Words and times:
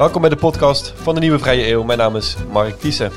Welkom 0.00 0.20
bij 0.20 0.30
de 0.30 0.36
podcast 0.36 0.88
van 0.88 1.14
de 1.14 1.20
Nieuwe 1.20 1.38
Vrije 1.38 1.68
Eeuw. 1.68 1.82
Mijn 1.82 1.98
naam 1.98 2.16
is 2.16 2.36
Mark 2.50 2.78
Thiessen. 2.78 3.10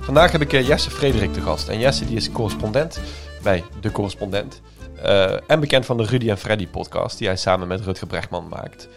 Vandaag 0.00 0.32
heb 0.32 0.40
ik 0.40 0.52
eh, 0.52 0.66
Jesse 0.66 0.90
Frederik 0.90 1.32
te 1.32 1.40
gast. 1.40 1.68
En 1.68 1.78
Jesse 1.78 2.06
die 2.06 2.16
is 2.16 2.32
correspondent 2.32 3.00
bij 3.42 3.64
De 3.80 3.92
Correspondent. 3.92 4.60
Uh, 4.96 5.50
en 5.50 5.60
bekend 5.60 5.86
van 5.86 5.96
de 5.96 6.04
Rudy 6.04 6.30
en 6.30 6.38
Freddy 6.38 6.68
podcast 6.68 7.18
die 7.18 7.26
hij 7.26 7.36
samen 7.36 7.68
met 7.68 7.80
Rutger 7.80 8.06
Brechtman 8.06 8.48
maakt. 8.48 8.88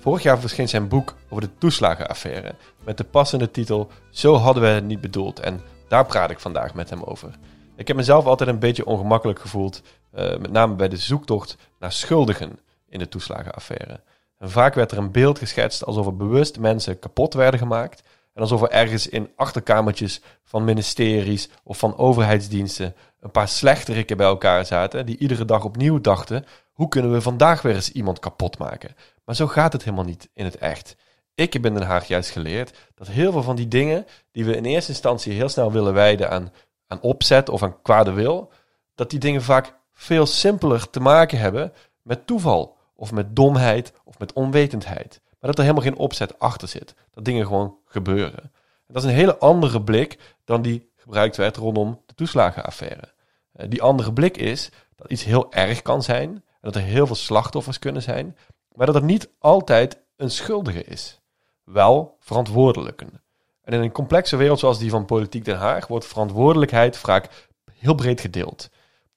Vorig 0.00 0.22
jaar 0.22 0.38
verscheen 0.38 0.68
zijn 0.68 0.88
boek 0.88 1.14
over 1.28 1.44
de 1.44 1.58
toeslagenaffaire. 1.58 2.54
Met 2.84 2.96
de 2.96 3.04
passende 3.04 3.50
titel 3.50 3.90
Zo 4.10 4.34
hadden 4.34 4.62
we 4.62 4.68
het 4.68 4.84
niet 4.84 5.00
bedoeld. 5.00 5.40
En 5.40 5.60
daar 5.88 6.06
praat 6.06 6.30
ik 6.30 6.40
vandaag 6.40 6.74
met 6.74 6.90
hem 6.90 7.02
over. 7.02 7.30
Ik 7.76 7.86
heb 7.86 7.96
mezelf 7.96 8.24
altijd 8.24 8.48
een 8.48 8.58
beetje 8.58 8.86
ongemakkelijk 8.86 9.38
gevoeld. 9.38 9.82
Uh, 10.14 10.36
met 10.36 10.50
name 10.52 10.74
bij 10.74 10.88
de 10.88 10.96
zoektocht 10.96 11.56
naar 11.78 11.92
schuldigen 11.92 12.58
in 12.88 12.98
de 12.98 13.08
toeslagenaffaire. 13.08 14.00
Vaak 14.38 14.74
werd 14.74 14.92
er 14.92 14.98
een 14.98 15.12
beeld 15.12 15.38
geschetst 15.38 15.84
alsof 15.84 16.06
er 16.06 16.16
bewust 16.16 16.58
mensen 16.58 16.98
kapot 16.98 17.34
werden 17.34 17.60
gemaakt. 17.60 18.02
En 18.34 18.42
alsof 18.42 18.62
er 18.62 18.70
ergens 18.70 19.08
in 19.08 19.30
achterkamertjes 19.36 20.20
van 20.44 20.64
ministeries 20.64 21.48
of 21.64 21.78
van 21.78 21.96
overheidsdiensten 21.96 22.94
een 23.20 23.30
paar 23.30 23.48
slechterikken 23.48 24.16
bij 24.16 24.26
elkaar 24.26 24.66
zaten. 24.66 25.06
Die 25.06 25.18
iedere 25.18 25.44
dag 25.44 25.64
opnieuw 25.64 26.00
dachten: 26.00 26.44
hoe 26.72 26.88
kunnen 26.88 27.12
we 27.12 27.20
vandaag 27.20 27.62
weer 27.62 27.74
eens 27.74 27.92
iemand 27.92 28.18
kapot 28.18 28.58
maken? 28.58 28.96
Maar 29.24 29.34
zo 29.34 29.46
gaat 29.46 29.72
het 29.72 29.84
helemaal 29.84 30.04
niet 30.04 30.28
in 30.34 30.44
het 30.44 30.56
echt. 30.56 30.96
Ik 31.34 31.52
heb 31.52 31.66
in 31.66 31.74
Den 31.74 31.82
Haag 31.82 32.08
juist 32.08 32.30
geleerd 32.30 32.78
dat 32.94 33.06
heel 33.06 33.32
veel 33.32 33.42
van 33.42 33.56
die 33.56 33.68
dingen 33.68 34.06
die 34.32 34.44
we 34.44 34.56
in 34.56 34.64
eerste 34.64 34.90
instantie 34.90 35.32
heel 35.32 35.48
snel 35.48 35.72
willen 35.72 35.94
wijden 35.94 36.30
aan, 36.30 36.52
aan 36.86 37.00
opzet 37.00 37.48
of 37.48 37.62
aan 37.62 37.82
kwade 37.82 38.12
wil, 38.12 38.52
dat 38.94 39.10
die 39.10 39.18
dingen 39.18 39.42
vaak 39.42 39.74
veel 39.92 40.26
simpeler 40.26 40.90
te 40.90 41.00
maken 41.00 41.38
hebben 41.38 41.72
met 42.02 42.26
toeval 42.26 42.77
of 42.98 43.12
met 43.12 43.36
domheid 43.36 43.92
of 44.04 44.18
met 44.18 44.32
onwetendheid. 44.32 45.20
Maar 45.24 45.50
dat 45.50 45.58
er 45.58 45.62
helemaal 45.62 45.84
geen 45.84 45.96
opzet 45.96 46.38
achter 46.38 46.68
zit. 46.68 46.94
Dat 47.10 47.24
dingen 47.24 47.46
gewoon 47.46 47.76
gebeuren. 47.84 48.42
En 48.42 48.94
dat 48.94 49.02
is 49.02 49.08
een 49.08 49.14
hele 49.14 49.38
andere 49.38 49.82
blik 49.82 50.36
dan 50.44 50.62
die 50.62 50.90
gebruikt 50.96 51.36
werd 51.36 51.56
rondom 51.56 52.02
de 52.06 52.14
toeslagenaffaire. 52.14 53.14
Uh, 53.56 53.66
die 53.68 53.82
andere 53.82 54.12
blik 54.12 54.36
is 54.36 54.70
dat 54.96 55.10
iets 55.10 55.24
heel 55.24 55.52
erg 55.52 55.82
kan 55.82 56.02
zijn. 56.02 56.30
En 56.30 56.42
dat 56.60 56.74
er 56.74 56.82
heel 56.82 57.06
veel 57.06 57.16
slachtoffers 57.16 57.78
kunnen 57.78 58.02
zijn. 58.02 58.36
Maar 58.72 58.86
dat 58.86 58.94
er 58.94 59.04
niet 59.04 59.30
altijd 59.38 60.00
een 60.16 60.30
schuldige 60.30 60.84
is. 60.84 61.20
Wel 61.64 62.16
verantwoordelijken. 62.20 63.22
En 63.62 63.72
in 63.72 63.80
een 63.80 63.92
complexe 63.92 64.36
wereld 64.36 64.58
zoals 64.58 64.78
die 64.78 64.90
van 64.90 65.04
Politiek 65.04 65.44
Den 65.44 65.56
Haag 65.56 65.86
wordt 65.86 66.06
verantwoordelijkheid 66.06 66.96
vaak 66.96 67.48
heel 67.72 67.94
breed 67.94 68.20
gedeeld. 68.20 68.68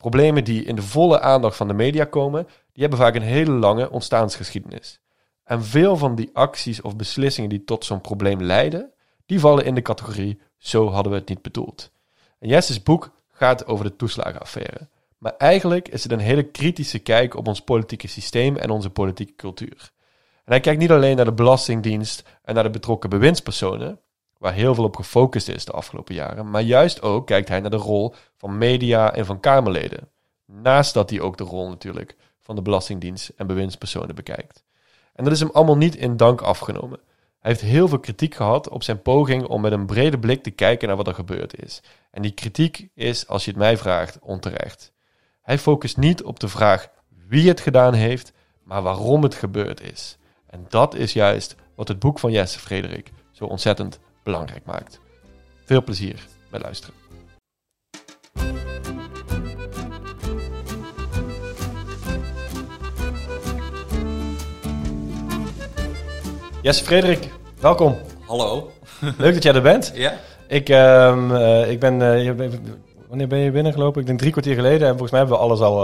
Problemen 0.01 0.43
die 0.43 0.63
in 0.63 0.75
de 0.75 0.81
volle 0.81 1.19
aandacht 1.19 1.55
van 1.55 1.67
de 1.67 1.73
media 1.73 2.05
komen, 2.05 2.47
die 2.73 2.81
hebben 2.81 2.99
vaak 2.99 3.15
een 3.15 3.21
hele 3.21 3.51
lange 3.51 3.91
ontstaansgeschiedenis. 3.91 4.99
En 5.43 5.63
veel 5.63 5.97
van 5.97 6.15
die 6.15 6.29
acties 6.33 6.81
of 6.81 6.95
beslissingen 6.95 7.49
die 7.49 7.63
tot 7.63 7.85
zo'n 7.85 8.01
probleem 8.01 8.41
leiden, 8.41 8.91
die 9.25 9.39
vallen 9.39 9.65
in 9.65 9.75
de 9.75 9.81
categorie 9.81 10.41
zo 10.57 10.89
hadden 10.89 11.11
we 11.11 11.17
het 11.17 11.29
niet 11.29 11.41
bedoeld. 11.41 11.91
En 12.39 12.47
Jesse's 12.49 12.83
boek 12.83 13.11
gaat 13.31 13.65
over 13.65 13.85
de 13.85 13.95
toeslagenaffaire. 13.95 14.87
Maar 15.17 15.35
eigenlijk 15.37 15.87
is 15.87 16.03
het 16.03 16.11
een 16.11 16.19
hele 16.19 16.43
kritische 16.43 16.99
kijk 16.99 17.35
op 17.35 17.47
ons 17.47 17.61
politieke 17.61 18.07
systeem 18.07 18.57
en 18.57 18.69
onze 18.69 18.89
politieke 18.89 19.35
cultuur. 19.35 19.91
En 20.35 20.51
hij 20.51 20.59
kijkt 20.59 20.79
niet 20.79 20.91
alleen 20.91 21.15
naar 21.15 21.25
de 21.25 21.33
Belastingdienst 21.33 22.23
en 22.43 22.53
naar 22.53 22.63
de 22.63 22.69
betrokken 22.69 23.09
bewindspersonen, 23.09 23.99
waar 24.41 24.53
heel 24.53 24.75
veel 24.75 24.83
op 24.83 24.95
gefocust 24.95 25.47
is 25.47 25.65
de 25.65 25.71
afgelopen 25.71 26.15
jaren, 26.15 26.49
maar 26.49 26.61
juist 26.61 27.01
ook 27.01 27.27
kijkt 27.27 27.47
hij 27.49 27.59
naar 27.59 27.69
de 27.69 27.75
rol 27.75 28.13
van 28.37 28.57
media 28.57 29.13
en 29.13 29.25
van 29.25 29.39
Kamerleden. 29.39 30.09
Naast 30.45 30.93
dat 30.93 31.09
hij 31.09 31.19
ook 31.19 31.37
de 31.37 31.43
rol 31.43 31.69
natuurlijk 31.69 32.15
van 32.39 32.55
de 32.55 32.61
Belastingdienst 32.61 33.31
en 33.35 33.47
bewindspersonen 33.47 34.15
bekijkt. 34.15 34.63
En 35.13 35.23
dat 35.23 35.33
is 35.33 35.39
hem 35.39 35.49
allemaal 35.53 35.77
niet 35.77 35.95
in 35.95 36.17
dank 36.17 36.41
afgenomen. 36.41 36.99
Hij 37.39 37.51
heeft 37.51 37.63
heel 37.63 37.87
veel 37.87 37.99
kritiek 37.99 38.35
gehad 38.35 38.69
op 38.69 38.83
zijn 38.83 39.01
poging 39.01 39.45
om 39.45 39.61
met 39.61 39.71
een 39.71 39.85
brede 39.85 40.19
blik 40.19 40.43
te 40.43 40.51
kijken 40.51 40.87
naar 40.87 40.97
wat 40.97 41.07
er 41.07 41.13
gebeurd 41.13 41.63
is. 41.63 41.81
En 42.11 42.21
die 42.21 42.31
kritiek 42.31 42.87
is, 42.93 43.27
als 43.27 43.45
je 43.45 43.51
het 43.51 43.59
mij 43.59 43.77
vraagt, 43.77 44.19
onterecht. 44.19 44.93
Hij 45.41 45.59
focust 45.59 45.97
niet 45.97 46.23
op 46.23 46.39
de 46.39 46.47
vraag 46.47 46.89
wie 47.27 47.47
het 47.47 47.59
gedaan 47.59 47.93
heeft, 47.93 48.33
maar 48.63 48.81
waarom 48.81 49.23
het 49.23 49.35
gebeurd 49.35 49.81
is. 49.81 50.17
En 50.47 50.65
dat 50.69 50.95
is 50.95 51.13
juist 51.13 51.55
wat 51.75 51.87
het 51.87 51.99
boek 51.99 52.19
van 52.19 52.31
Jesse 52.31 52.59
Frederik 52.59 53.11
zo 53.31 53.45
ontzettend 53.45 53.99
belangrijk 54.23 54.65
maakt. 54.65 54.99
Veel 55.65 55.83
plezier 55.83 56.27
bij 56.49 56.59
luisteren. 56.59 56.95
Jesse 66.61 66.83
Frederik, 66.83 67.29
welkom. 67.59 67.97
Hallo. 68.27 68.71
Leuk 69.17 69.33
dat 69.33 69.43
jij 69.43 69.53
er 69.53 69.61
bent. 69.61 69.91
Ja. 69.95 70.19
Ik, 70.47 70.69
uh, 70.69 70.77
uh, 71.29 71.71
ik 71.71 71.79
ben, 71.79 71.99
uh, 71.99 72.51
wanneer 73.11 73.27
ben 73.27 73.39
je 73.39 73.51
binnengelopen? 73.51 74.01
Ik 74.01 74.07
denk 74.07 74.19
drie 74.19 74.31
kwartier 74.31 74.55
geleden. 74.55 74.81
En 74.81 74.97
volgens 74.97 75.11
mij 75.11 75.19
hebben 75.19 75.37
we 75.37 75.43
alles 75.43 75.59
al 75.59 75.77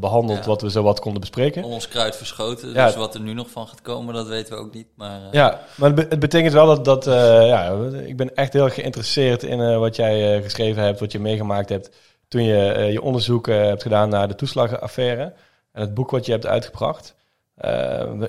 behandeld 0.00 0.38
ja. 0.38 0.44
wat 0.44 0.62
we 0.62 0.70
zo 0.70 0.82
wat 0.82 1.00
konden 1.00 1.20
bespreken. 1.20 1.64
Ons 1.64 1.88
kruid 1.88 2.16
verschoten. 2.16 2.72
Ja. 2.72 2.86
Dus 2.86 2.96
wat 2.96 3.14
er 3.14 3.20
nu 3.20 3.32
nog 3.32 3.50
van 3.50 3.66
gaat 3.66 3.82
komen, 3.82 4.14
dat 4.14 4.26
weten 4.26 4.54
we 4.54 4.60
ook 4.60 4.74
niet. 4.74 4.86
Maar, 4.94 5.20
Ja, 5.32 5.60
maar 5.76 5.90
het, 5.90 5.94
be 5.94 6.06
het, 6.08 6.18
betekent 6.18 6.52
wel 6.52 6.66
dat, 6.66 6.84
dat 6.84 7.04
ja, 7.44 7.76
ik 8.06 8.16
ben 8.16 8.34
echt 8.34 8.52
heel 8.52 8.64
erg 8.64 8.74
geïnteresseerd 8.74 9.42
in 9.42 9.78
wat 9.78 9.96
jij 9.96 10.42
geschreven 10.42 10.82
hebt, 10.82 11.00
wat 11.00 11.12
je 11.12 11.20
meegemaakt 11.20 11.68
hebt 11.68 11.90
toen 12.28 12.44
je 12.44 12.88
je 12.92 13.02
onderzoek 13.02 13.46
hebt 13.46 13.82
gedaan 13.82 14.08
naar 14.08 14.28
de 14.28 14.34
toeslagenaffaire. 14.34 15.32
En 15.72 15.80
het 15.80 15.94
boek 15.94 16.10
wat 16.10 16.26
je 16.26 16.32
hebt 16.32 16.46
uitgebracht. 16.46 17.14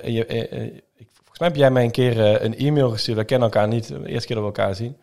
je, 0.02 0.82
Volgens 1.14 1.38
mij 1.38 1.48
heb 1.48 1.56
jij 1.56 1.70
mij 1.70 1.84
een 1.84 1.90
keer 1.90 2.42
een 2.44 2.56
e-mail 2.56 2.90
gestuurd. 2.90 3.18
We 3.18 3.24
kennen 3.24 3.48
elkaar 3.48 3.68
niet, 3.68 3.88
de 3.88 4.08
eerste 4.08 4.26
keer 4.26 4.36
dat 4.36 4.44
we 4.44 4.60
elkaar 4.60 4.74
zien. 4.74 4.96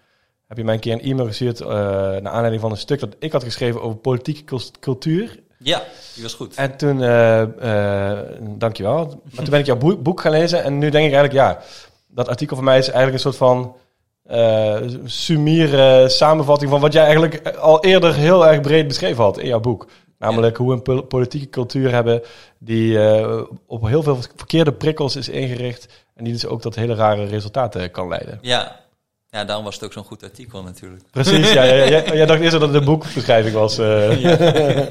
Heb 0.53 0.61
je 0.61 0.67
mij 0.67 0.77
een 0.77 0.85
keer 0.87 0.93
een 0.93 1.11
e-mail 1.11 1.27
gestuurd 1.27 1.61
uh, 1.61 1.67
naar 1.67 2.27
aanleiding 2.27 2.61
van 2.61 2.71
een 2.71 2.77
stuk 2.77 2.99
dat 2.99 3.15
ik 3.19 3.31
had 3.31 3.43
geschreven 3.43 3.81
over 3.81 3.97
politieke 3.97 4.59
cultuur. 4.79 5.39
Ja, 5.57 5.83
die 6.13 6.23
was 6.23 6.33
goed. 6.33 6.55
En 6.55 6.77
toen, 6.77 6.99
uh, 6.99 8.19
dankjewel. 8.41 9.05
Maar 9.05 9.35
toen 9.35 9.49
ben 9.49 9.59
ik 9.59 9.65
jouw 9.65 9.77
boek, 9.77 10.03
boek 10.03 10.21
gaan 10.21 10.31
lezen 10.31 10.63
en 10.63 10.77
nu 10.77 10.89
denk 10.89 11.05
ik 11.07 11.13
eigenlijk, 11.13 11.33
ja, 11.33 11.59
dat 12.07 12.27
artikel 12.27 12.55
van 12.55 12.65
mij 12.65 12.77
is 12.77 12.89
eigenlijk 12.89 13.13
een 13.13 13.31
soort 13.31 13.35
van 13.35 13.75
uh, 14.31 14.77
sumiere 15.05 16.09
samenvatting 16.09 16.69
van 16.69 16.81
wat 16.81 16.93
jij 16.93 17.03
eigenlijk 17.03 17.55
al 17.57 17.83
eerder 17.83 18.15
heel 18.15 18.47
erg 18.47 18.61
breed 18.61 18.87
beschreven 18.87 19.23
had 19.23 19.37
in 19.37 19.47
jouw 19.47 19.59
boek. 19.59 19.87
Namelijk 20.17 20.57
hoe 20.57 20.75
we 20.75 20.91
een 20.91 21.07
politieke 21.07 21.49
cultuur 21.49 21.91
hebben 21.91 22.21
die 22.59 22.93
uh, 22.93 23.41
op 23.67 23.87
heel 23.87 24.03
veel 24.03 24.17
verkeerde 24.35 24.73
prikkels 24.73 25.15
is 25.15 25.29
ingericht. 25.29 25.87
En 26.15 26.23
die 26.23 26.33
dus 26.33 26.45
ook 26.45 26.61
tot 26.61 26.75
hele 26.75 26.95
rare 26.95 27.25
resultaten 27.25 27.91
kan 27.91 28.07
leiden. 28.07 28.39
Ja, 28.41 28.82
ja 29.33 29.43
daarom 29.43 29.65
was 29.65 29.73
het 29.75 29.83
ook 29.83 29.93
zo'n 29.93 30.03
goed 30.03 30.23
artikel 30.23 30.63
natuurlijk. 30.63 31.03
Precies, 31.11 31.53
ja. 31.53 31.63
ja, 31.63 31.73
ja 31.73 32.13
jij, 32.13 32.25
dacht 32.25 32.39
eerst 32.39 32.51
dat 32.51 32.61
het 32.61 32.73
een 32.73 32.85
boekbeschrijving 32.85 33.55
was. 33.55 33.79
Uh. 33.79 34.21
Ja. 34.21 34.87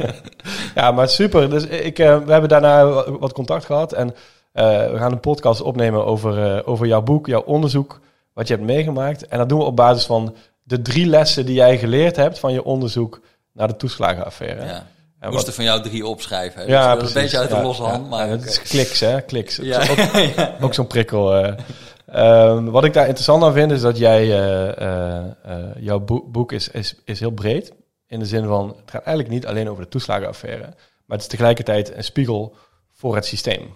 ja. 0.74 0.90
maar 0.90 1.08
super. 1.08 1.50
Dus 1.50 1.64
ik, 1.64 1.98
uh, 1.98 2.18
we 2.24 2.32
hebben 2.32 2.48
daarna 2.48 2.84
wat 3.10 3.32
contact 3.32 3.64
gehad. 3.64 3.92
En 3.92 4.14
we 4.52 4.94
gaan 4.96 5.12
een 5.12 5.20
podcast 5.20 5.60
opnemen 5.60 6.04
over, 6.04 6.66
over 6.66 6.86
jouw 6.86 7.02
boek, 7.02 7.26
jouw 7.26 7.42
onderzoek, 7.42 8.00
wat 8.32 8.48
je 8.48 8.54
hebt 8.54 8.66
meegemaakt. 8.66 9.26
En 9.26 9.38
dat 9.38 9.48
doen 9.48 9.58
we 9.58 9.64
op 9.64 9.76
basis 9.76 10.04
van 10.04 10.34
de 10.62 10.82
drie 10.82 11.06
lessen 11.06 11.46
die 11.46 11.54
jij 11.54 11.78
geleerd 11.78 12.16
hebt 12.16 12.38
van 12.38 12.52
je 12.52 12.64
onderzoek 12.64 13.20
naar 13.52 13.68
de 13.68 13.76
toeslagenaffaire. 13.76 14.64
Ja. 14.64 14.86
We 15.20 15.30
moesten 15.30 15.52
van 15.52 15.64
jou 15.64 15.82
drie 15.82 16.06
opschrijven. 16.06 16.66
Ja, 16.66 16.96
dus 16.96 17.14
een 17.14 17.22
beetje 17.22 17.38
uit 17.38 17.50
de 17.50 17.62
losse 17.62 17.82
hand. 17.82 18.08
maar 18.08 18.28
het 18.28 18.44
is 18.44 18.62
kliks, 18.62 19.00
hè? 19.00 19.20
Kliks. 19.20 19.56
Ja. 19.56 19.80
Ook, 19.80 19.98
ook 20.64 20.74
zo'n 20.74 20.86
prikkel. 20.86 21.54
Um, 22.14 22.70
wat 22.70 22.84
ik 22.84 22.92
daar 22.92 23.04
interessant 23.04 23.42
aan 23.42 23.52
vind, 23.52 23.70
is 23.70 23.80
dat 23.80 23.98
jij, 23.98 24.24
uh, 24.24 25.26
uh, 25.46 25.64
jouw 25.78 26.04
boek 26.26 26.52
is, 26.52 26.68
is, 26.68 26.94
is 27.04 27.20
heel 27.20 27.30
breed. 27.30 27.72
In 28.06 28.18
de 28.18 28.26
zin 28.26 28.44
van, 28.44 28.68
het 28.68 28.90
gaat 28.90 29.02
eigenlijk 29.02 29.34
niet 29.34 29.46
alleen 29.46 29.70
over 29.70 29.82
de 29.82 29.88
toeslagenaffaire. 29.88 30.62
Maar 31.06 31.16
het 31.16 31.20
is 31.20 31.26
tegelijkertijd 31.26 31.96
een 31.96 32.04
spiegel 32.04 32.56
voor 32.90 33.14
het 33.14 33.24
systeem. 33.24 33.74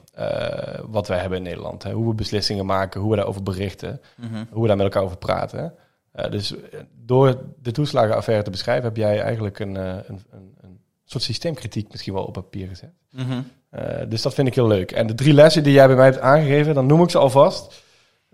wat 0.87 1.09
wij 1.09 1.19
hebben 1.19 1.39
in 1.39 1.45
Nederland. 1.45 1.83
Hè? 1.83 1.93
Hoe 1.93 2.09
we 2.09 2.15
beslissingen 2.15 2.67
maken, 2.67 3.01
hoe 3.01 3.11
we 3.11 3.17
daarover 3.17 3.43
berichten. 3.43 4.01
Mm 4.17 4.29
-hmm. 4.29 4.47
Hoe 4.51 4.63
we 4.63 4.69
daar 4.69 4.77
met 4.77 4.87
elkaar 4.87 5.03
over 5.03 5.17
praten. 5.17 5.75
dus 6.31 6.55
door 6.93 7.39
de 7.63 7.73
toeslagenaffaire 7.73 8.45
te 8.45 8.51
beschrijven, 8.51 8.85
heb 8.85 8.97
jij 8.97 9.21
eigenlijk 9.21 9.59
een, 9.59 9.75
een, 9.75 10.23
een 10.61 10.81
soort 11.05 11.25
systeemkritiek 11.25 11.91
misschien 11.91 12.15
wel 12.15 12.25
op 12.25 12.33
papier 12.33 12.69
gezet. 12.69 12.93
Mm 13.11 13.25
-hmm. 13.25 13.51
uh, 13.79 14.09
dus 14.09 14.23
dat 14.23 14.35
vind 14.35 14.49
ik 14.49 14.55
heel 14.55 14.67
leuk. 14.67 14.93
En 14.93 15.07
de 15.07 15.15
drie 15.15 15.33
lessen 15.33 15.63
die 15.63 15.73
jij 15.73 15.87
bij 15.87 15.97
mij 15.97 16.05
hebt 16.05 16.21
aangegeven, 16.21 16.75
dan 16.75 16.87
noem 16.87 17.03
ik 17.03 17.11
ze 17.11 17.19
alvast. 17.19 17.85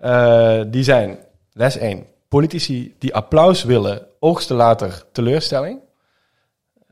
Uh, 0.05 0.61
die 0.67 0.83
zijn 0.83 1.19
les 1.53 1.77
1. 1.77 2.07
Politici 2.29 2.95
die 2.99 3.15
applaus 3.15 3.63
willen, 3.63 4.07
oogsten 4.19 4.57
later 4.57 5.05
teleurstelling. 5.13 5.81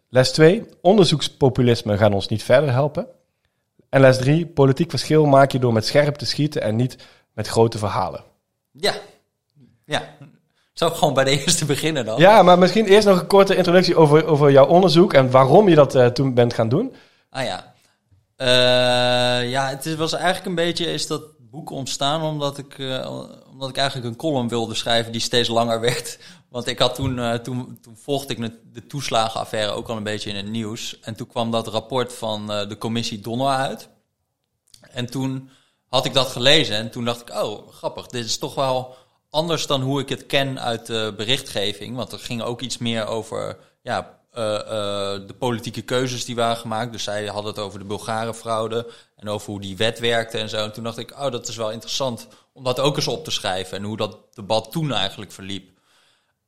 Les 0.09 0.33
2. 0.33 0.67
Onderzoekspopulisme 0.81 1.97
gaan 1.97 2.12
ons 2.12 2.29
niet 2.29 2.43
verder 2.43 2.73
helpen. 2.73 3.07
En 3.89 4.01
les 4.01 4.19
3. 4.19 4.47
Politiek 4.47 4.91
verschil 4.91 5.27
maak 5.27 5.51
je 5.51 5.59
door 5.59 5.73
met 5.73 5.87
scherp 5.87 6.15
te 6.15 6.27
schieten 6.27 6.62
en 6.62 6.77
niet 6.77 6.97
met 7.33 7.49
grote 7.49 7.79
verhalen. 7.79 8.25
Ja, 8.71 8.95
ja. 9.85 10.03
Zou 10.73 10.91
ik 10.91 10.97
gewoon 10.97 11.15
bij 11.15 11.25
de 11.25 11.31
eerste 11.41 11.65
beginnen 11.65 12.05
dan? 12.05 12.21
Ja, 12.21 12.43
maar 12.43 12.59
misschien 12.59 12.87
eerst 12.87 13.06
nog 13.06 13.21
een 13.21 13.27
korte 13.27 13.56
introductie 13.56 13.97
over, 13.97 14.27
over 14.27 14.51
jouw 14.51 14.67
onderzoek 14.67 15.13
en 15.13 15.31
waarom 15.31 15.69
je 15.69 15.75
dat 15.75 15.95
uh, 15.95 16.06
toen 16.06 16.35
bent 16.35 16.55
gaan 16.55 16.69
doen. 16.69 16.95
Ah 17.31 17.45
ja. 17.45 17.75
Uh, 18.37 19.51
ja, 19.51 19.69
het 19.69 19.97
was 19.97 20.13
eigenlijk 20.13 20.47
een 20.47 20.55
beetje 20.55 20.93
is 20.93 21.06
dat 21.06 21.23
boek 21.50 21.70
ontstaan 21.70 22.23
omdat 22.23 22.58
ik, 22.58 22.79
uh, 22.79 23.29
omdat 23.50 23.69
ik 23.69 23.76
eigenlijk 23.76 24.08
een 24.08 24.17
column 24.17 24.49
wilde 24.49 24.75
schrijven 24.75 25.12
die 25.12 25.20
steeds 25.20 25.49
langer 25.49 25.81
werd. 25.81 26.19
Want 26.50 26.67
ik 26.67 26.79
had 26.79 26.94
toen, 26.94 27.19
uh, 27.19 27.35
toen, 27.35 27.79
toen 27.81 27.97
volgde 27.97 28.35
ik 28.35 28.52
de 28.73 28.87
toeslagenaffaire 28.87 29.73
ook 29.73 29.88
al 29.88 29.97
een 29.97 30.02
beetje 30.02 30.31
in 30.31 30.37
het 30.37 30.49
nieuws. 30.49 31.00
En 31.00 31.14
toen 31.14 31.26
kwam 31.26 31.50
dat 31.50 31.69
rapport 31.69 32.12
van 32.12 32.52
uh, 32.52 32.69
de 32.69 32.79
commissie 32.79 33.20
Donner 33.20 33.47
uit. 33.47 33.88
En 34.81 35.06
toen 35.06 35.50
had 35.88 36.05
ik 36.05 36.14
dat 36.14 36.29
gelezen 36.29 36.76
en 36.76 36.91
toen 36.91 37.05
dacht 37.05 37.20
ik, 37.20 37.31
oh 37.31 37.69
grappig, 37.69 38.06
dit 38.06 38.25
is 38.25 38.38
toch 38.38 38.55
wel 38.55 38.96
anders 39.31 39.67
dan 39.67 39.82
hoe 39.82 40.00
ik 40.00 40.08
het 40.08 40.26
ken 40.26 40.61
uit 40.61 40.87
de 40.87 41.14
berichtgeving. 41.17 41.96
Want 41.96 42.12
er 42.12 42.19
ging 42.19 42.43
ook 42.43 42.61
iets 42.61 42.79
meer 42.79 43.06
over 43.06 43.58
ja, 43.82 44.19
uh, 44.41 45.27
de 45.27 45.35
politieke 45.39 45.83
keuzes 45.83 46.25
die 46.25 46.35
waren 46.35 46.57
gemaakt. 46.57 46.93
Dus 46.93 47.03
zij 47.03 47.27
hadden 47.27 47.53
het 47.53 47.61
over 47.61 47.79
de 47.79 47.85
Bulgare 47.85 48.35
fraude 48.35 48.91
en 49.17 49.29
over 49.29 49.51
hoe 49.51 49.61
die 49.61 49.77
wet 49.77 49.99
werkte 49.99 50.39
en 50.39 50.49
zo. 50.49 50.65
En 50.65 50.73
toen 50.73 50.85
dacht 50.85 50.99
ik, 50.99 51.11
oh, 51.11 51.31
dat 51.31 51.49
is 51.49 51.57
wel 51.57 51.71
interessant 51.71 52.27
om 52.53 52.65
dat 52.65 52.81
ook 52.81 52.97
eens 52.97 53.09
op 53.09 53.25
te 53.25 53.31
schrijven 53.31 53.77
en 53.77 53.85
hoe 53.85 53.97
dat 53.97 54.19
debat 54.35 54.73
toen 54.73 54.93
eigenlijk 54.93 55.33
verliep. 55.33 55.79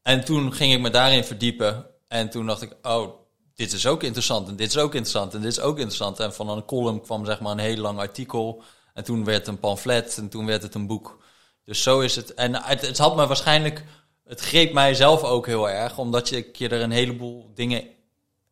En 0.02 0.24
toen 0.24 0.52
ging 0.52 0.72
ik 0.72 0.80
me 0.80 0.90
daarin 0.90 1.24
verdiepen 1.24 1.86
en 2.08 2.30
toen 2.30 2.46
dacht 2.46 2.62
ik, 2.62 2.76
oh, 2.82 3.12
dit 3.54 3.72
is 3.72 3.86
ook 3.86 4.02
interessant 4.02 4.48
en 4.48 4.56
dit 4.56 4.68
is 4.68 4.78
ook 4.78 4.94
interessant 4.94 5.34
en 5.34 5.40
dit 5.40 5.50
is 5.50 5.60
ook 5.60 5.76
interessant. 5.76 6.20
En 6.20 6.34
van 6.34 6.48
een 6.48 6.64
column 6.64 7.00
kwam 7.00 7.24
zeg 7.24 7.40
maar 7.40 7.52
een 7.52 7.58
heel 7.58 7.76
lang 7.76 7.98
artikel 7.98 8.62
en 8.94 9.04
toen 9.04 9.24
werd 9.24 9.38
het 9.38 9.46
een 9.46 9.60
pamflet 9.60 10.16
en 10.16 10.28
toen 10.28 10.46
werd 10.46 10.62
het 10.62 10.74
een 10.74 10.86
boek. 10.86 11.20
Dus 11.64 11.82
zo 11.82 12.00
is 12.00 12.16
het. 12.16 12.34
En 12.34 12.54
het, 12.54 12.86
het 12.86 12.98
had 12.98 13.16
me 13.16 13.26
waarschijnlijk 13.26 13.84
het 14.24 14.40
greep 14.40 14.72
mij 14.72 14.94
zelf 14.94 15.22
ook 15.22 15.46
heel 15.46 15.70
erg, 15.70 15.98
omdat 15.98 16.28
je, 16.28 16.48
je 16.52 16.68
er 16.68 16.80
een 16.80 16.90
heleboel 16.90 17.50
dingen 17.54 17.84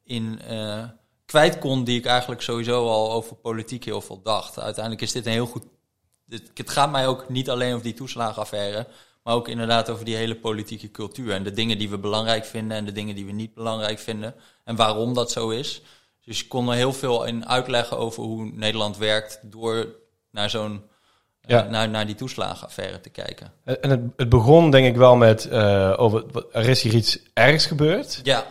in 0.02 0.40
uh, 0.50 0.84
kwijt 1.24 1.58
kon 1.58 1.84
die 1.84 1.98
ik 1.98 2.06
eigenlijk 2.06 2.42
sowieso 2.42 2.88
al 2.88 3.12
over 3.12 3.36
politiek 3.36 3.84
heel 3.84 4.00
veel 4.00 4.22
dacht. 4.22 4.58
Uiteindelijk 4.58 5.02
is 5.02 5.12
dit 5.12 5.26
een 5.26 5.32
heel 5.32 5.46
goed. 5.46 5.64
Het 6.28 6.70
gaat 6.70 6.90
mij 6.90 7.06
ook 7.06 7.28
niet 7.28 7.50
alleen 7.50 7.72
over 7.72 7.84
die 7.84 7.94
toeslagenaffaire, 7.94 8.86
maar 9.22 9.34
ook 9.34 9.48
inderdaad 9.48 9.90
over 9.90 10.04
die 10.04 10.16
hele 10.16 10.36
politieke 10.36 10.90
cultuur 10.90 11.32
en 11.32 11.42
de 11.42 11.52
dingen 11.52 11.78
die 11.78 11.90
we 11.90 11.98
belangrijk 11.98 12.44
vinden 12.44 12.76
en 12.76 12.84
de 12.84 12.92
dingen 12.92 13.14
die 13.14 13.26
we 13.26 13.32
niet 13.32 13.54
belangrijk 13.54 13.98
vinden 13.98 14.34
en 14.64 14.76
waarom 14.76 15.14
dat 15.14 15.30
zo 15.30 15.48
is. 15.48 15.82
Dus 16.24 16.38
je 16.38 16.46
kon 16.46 16.68
er 16.68 16.74
heel 16.74 16.92
veel 16.92 17.24
in 17.24 17.46
uitleggen 17.46 17.98
over 17.98 18.22
hoe 18.22 18.50
Nederland 18.52 18.96
werkt 18.96 19.40
door 19.42 19.86
naar 20.30 20.50
zo'n 20.50 20.82
ja. 21.46 21.62
naar, 21.62 21.88
naar 21.88 22.06
die 22.06 22.14
toeslagenaffaire 22.14 23.00
te 23.00 23.10
kijken. 23.10 23.52
En 23.64 23.90
het, 23.90 24.00
het 24.16 24.28
begon 24.28 24.70
denk 24.70 24.86
ik 24.86 24.96
wel 24.96 25.16
met, 25.16 25.48
uh, 25.52 25.94
over, 25.96 26.24
er 26.52 26.68
is 26.68 26.82
hier 26.82 26.94
iets 26.94 27.18
ergs 27.32 27.66
gebeurd. 27.66 28.20
Ja. 28.22 28.46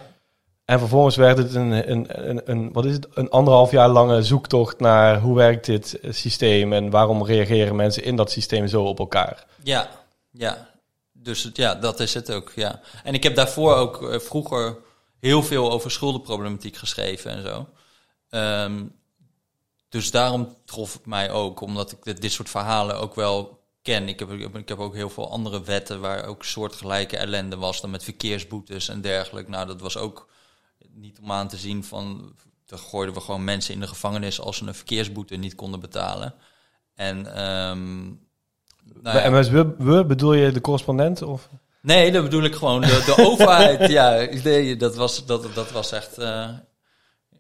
En 0.66 0.80
vervolgens 0.80 1.16
werd 1.16 1.38
het 1.38 1.56
een, 1.56 1.92
een, 1.92 2.30
een, 2.30 2.42
een, 2.46 2.74
wat 2.74 2.86
is 2.86 2.94
het, 2.94 3.08
een 3.14 3.30
anderhalf 3.30 3.72
jaar 3.72 3.90
lange 3.90 4.24
zoektocht 4.24 4.80
naar 4.80 5.20
hoe 5.20 5.36
werkt 5.36 5.66
dit 5.66 6.00
systeem 6.10 6.74
en 6.74 6.90
waarom 6.90 7.26
reageren 7.26 7.76
mensen 7.76 8.04
in 8.04 8.16
dat 8.16 8.32
systeem 8.32 8.68
zo 8.68 8.84
op 8.84 9.00
elkaar. 9.00 9.46
Ja, 9.64 9.90
ja. 10.32 10.68
Dus 11.12 11.44
het, 11.44 11.58
ja, 11.58 11.76
dat 11.76 12.00
is 12.00 12.14
het 12.14 12.32
ook, 12.32 12.52
ja. 12.56 12.80
En 13.04 13.14
ik 13.14 13.24
heb 13.24 13.36
daarvoor 13.36 13.76
ook 13.76 14.02
uh, 14.02 14.20
vroeger 14.20 14.78
heel 15.20 15.44
veel 15.44 15.72
over 15.72 15.92
schuldenproblematiek 15.92 16.76
geschreven 16.76 17.32
en 17.32 17.42
zo. 17.42 17.68
Um, 18.30 18.99
dus 19.90 20.12
daarom 20.12 20.56
trof 20.66 20.94
het 20.94 21.06
mij 21.06 21.32
ook, 21.32 21.62
omdat 21.62 21.92
ik 21.92 22.22
dit 22.22 22.32
soort 22.32 22.50
verhalen 22.50 23.00
ook 23.00 23.16
wel 23.16 23.60
ken. 23.82 24.08
Ik 24.08 24.20
heb, 24.20 24.32
ik 24.32 24.70
heb 24.70 24.80
ook 24.80 24.96
heel 24.96 25.10
veel 25.10 25.32
andere 25.32 25.64
wetten 25.64 26.00
waar 26.00 26.26
ook 26.26 26.44
soortgelijke 26.44 27.18
ellende 27.18 27.56
was 27.56 27.82
dan 27.82 27.90
met 27.90 28.04
verkeersboetes 28.04 28.90
en 28.90 29.02
dergelijke. 29.02 29.50
Nou, 29.50 29.68
dat 29.68 29.82
was 29.82 29.98
ook 29.98 30.30
niet 30.94 31.20
om 31.20 31.32
aan 31.32 31.48
te 31.48 31.58
zien 31.58 31.84
van, 31.84 32.34
dan 32.66 32.80
gooiden 32.80 33.16
we 33.16 33.22
gewoon 33.22 33.44
mensen 33.44 33.74
in 33.74 33.80
de 33.80 33.88
gevangenis 33.88 34.42
als 34.42 34.58
ze 34.58 34.68
een 34.68 34.76
verkeersboete 34.76 35.36
niet 35.36 35.56
konden 35.56 35.80
betalen. 35.80 36.34
En, 36.96 37.18
um, 37.18 38.28
nou 39.02 39.18
ja. 39.18 39.24
en 39.24 39.52
we, 39.52 39.76
we, 39.78 40.06
bedoel 40.06 40.34
je 40.34 40.52
de 40.52 40.62
correspondent? 40.62 41.22
Of? 41.22 41.50
Nee, 41.82 42.12
dat 42.12 42.24
bedoel 42.24 42.44
ik 42.44 42.56
gewoon 42.56 42.82
de, 42.82 43.04
de 43.06 43.26
overheid. 43.26 43.90
Ja, 44.00 44.28
nee, 44.44 44.76
dat 44.76 44.96
was, 44.96 45.26
dat, 45.26 45.56
dat 45.56 45.72
was 45.72 45.92
echt... 45.92 46.20
Uh, 46.20 46.50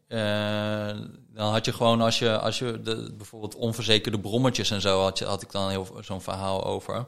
uh, 0.07 0.97
dan 1.39 1.51
had 1.51 1.65
je 1.65 1.73
gewoon, 1.73 2.01
als 2.01 2.19
je, 2.19 2.39
als 2.39 2.59
je 2.59 2.81
de, 2.81 3.13
bijvoorbeeld 3.17 3.55
onverzekerde 3.55 4.19
brommetjes 4.19 4.71
en 4.71 4.81
zo, 4.81 5.01
had, 5.01 5.17
je, 5.17 5.25
had 5.25 5.41
ik 5.41 5.51
dan 5.51 5.69
heel 5.69 5.87
zo'n 6.01 6.21
verhaal 6.21 6.65
over. 6.65 7.05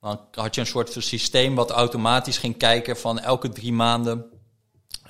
Dan 0.00 0.20
had 0.32 0.54
je 0.54 0.60
een 0.60 0.66
soort 0.66 0.96
systeem 0.98 1.54
wat 1.54 1.70
automatisch 1.70 2.38
ging 2.38 2.56
kijken 2.56 2.96
van 2.96 3.18
elke 3.18 3.48
drie 3.48 3.72
maanden. 3.72 4.24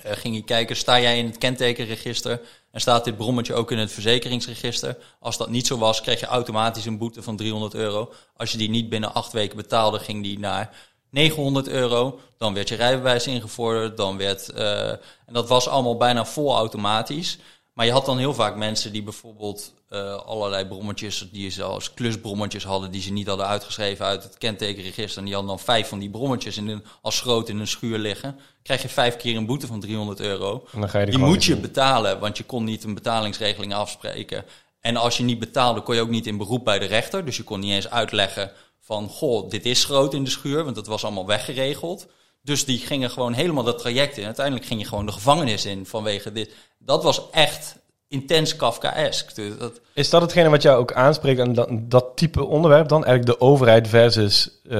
Uh, 0.05 0.11
ging 0.11 0.35
je 0.35 0.43
kijken, 0.43 0.75
sta 0.75 0.99
jij 0.99 1.17
in 1.17 1.25
het 1.25 1.37
kentekenregister 1.37 2.41
en 2.71 2.81
staat 2.81 3.03
dit 3.03 3.17
brommetje 3.17 3.53
ook 3.53 3.71
in 3.71 3.77
het 3.77 3.91
verzekeringsregister? 3.91 4.97
Als 5.19 5.37
dat 5.37 5.49
niet 5.49 5.67
zo 5.67 5.77
was, 5.77 6.01
kreeg 6.01 6.19
je 6.19 6.25
automatisch 6.25 6.85
een 6.85 6.97
boete 6.97 7.23
van 7.23 7.37
300 7.37 7.73
euro. 7.73 8.13
Als 8.37 8.51
je 8.51 8.57
die 8.57 8.69
niet 8.69 8.89
binnen 8.89 9.13
acht 9.13 9.31
weken 9.31 9.57
betaalde, 9.57 9.99
ging 9.99 10.23
die 10.23 10.39
naar 10.39 10.75
900 11.09 11.67
euro. 11.67 12.19
Dan 12.37 12.53
werd 12.53 12.69
je 12.69 12.75
rijbewijs 12.75 13.27
ingevorderd. 13.27 13.97
Dan 13.97 14.17
werd, 14.17 14.51
uh, 14.55 14.89
en 14.89 15.33
dat 15.33 15.47
was 15.47 15.67
allemaal 15.67 15.97
bijna 15.97 16.25
vol 16.25 16.55
automatisch. 16.55 17.37
Maar 17.73 17.85
je 17.85 17.91
had 17.91 18.05
dan 18.05 18.17
heel 18.17 18.33
vaak 18.33 18.55
mensen 18.55 18.91
die 18.91 19.03
bijvoorbeeld 19.03 19.73
uh, 19.89 20.15
allerlei 20.15 20.65
brommetjes, 20.65 21.27
die 21.31 21.49
ze 21.49 21.63
als 21.63 21.93
klusbrommetjes 21.93 22.63
hadden, 22.63 22.91
die 22.91 23.01
ze 23.01 23.11
niet 23.11 23.27
hadden 23.27 23.47
uitgeschreven 23.47 24.05
uit 24.05 24.23
het 24.23 24.37
kentekenregister. 24.37 25.17
En 25.17 25.25
die 25.25 25.33
hadden 25.33 25.51
dan 25.51 25.63
vijf 25.63 25.87
van 25.87 25.99
die 25.99 26.09
brommetjes 26.09 26.57
in 26.57 26.67
een, 26.67 26.83
als 27.01 27.15
schroot 27.15 27.49
in 27.49 27.59
een 27.59 27.67
schuur 27.67 27.97
liggen. 27.97 28.39
Krijg 28.63 28.81
je 28.81 28.89
vijf 28.89 29.17
keer 29.17 29.35
een 29.35 29.45
boete 29.45 29.67
van 29.67 29.79
300 29.79 30.19
euro. 30.19 30.67
En 30.73 30.79
dan 30.79 30.89
ga 30.89 30.99
je 30.99 31.05
die 31.05 31.17
moet 31.17 31.43
je 31.43 31.57
betalen, 31.57 32.19
want 32.19 32.37
je 32.37 32.43
kon 32.43 32.63
niet 32.63 32.83
een 32.83 32.93
betalingsregeling 32.93 33.73
afspreken. 33.73 34.45
En 34.79 34.95
als 34.95 35.17
je 35.17 35.23
niet 35.23 35.39
betaalde, 35.39 35.81
kon 35.81 35.95
je 35.95 36.01
ook 36.01 36.09
niet 36.09 36.27
in 36.27 36.37
beroep 36.37 36.65
bij 36.65 36.79
de 36.79 36.85
rechter. 36.85 37.25
Dus 37.25 37.37
je 37.37 37.43
kon 37.43 37.59
niet 37.59 37.71
eens 37.71 37.89
uitleggen 37.89 38.51
van, 38.79 39.09
goh, 39.09 39.49
dit 39.49 39.65
is 39.65 39.81
schroot 39.81 40.13
in 40.13 40.23
de 40.23 40.29
schuur, 40.29 40.63
want 40.63 40.75
dat 40.75 40.87
was 40.87 41.03
allemaal 41.03 41.27
weggeregeld. 41.27 42.07
Dus 42.41 42.65
die 42.65 42.77
gingen 42.77 43.09
gewoon 43.09 43.33
helemaal 43.33 43.63
dat 43.63 43.79
traject 43.79 44.17
in. 44.17 44.25
Uiteindelijk 44.25 44.65
ging 44.65 44.81
je 44.81 44.87
gewoon 44.87 45.05
de 45.05 45.11
gevangenis 45.11 45.65
in 45.65 45.85
vanwege 45.85 46.31
dit. 46.31 46.55
Dat 46.77 47.03
was 47.03 47.29
echt 47.31 47.79
intens 48.07 48.55
Kafkaesk. 48.55 49.35
Dus 49.35 49.57
dat... 49.57 49.81
Is 49.93 50.09
dat 50.09 50.21
hetgene 50.21 50.49
wat 50.49 50.61
jou 50.61 50.79
ook 50.79 50.93
aanspreekt 50.93 51.39
aan 51.39 51.53
dat, 51.53 51.69
dat 51.71 52.11
type 52.15 52.45
onderwerp 52.45 52.87
dan? 52.87 53.05
Eigenlijk 53.05 53.39
de 53.39 53.45
overheid 53.45 53.87
versus 53.87 54.61
uh, 54.63 54.71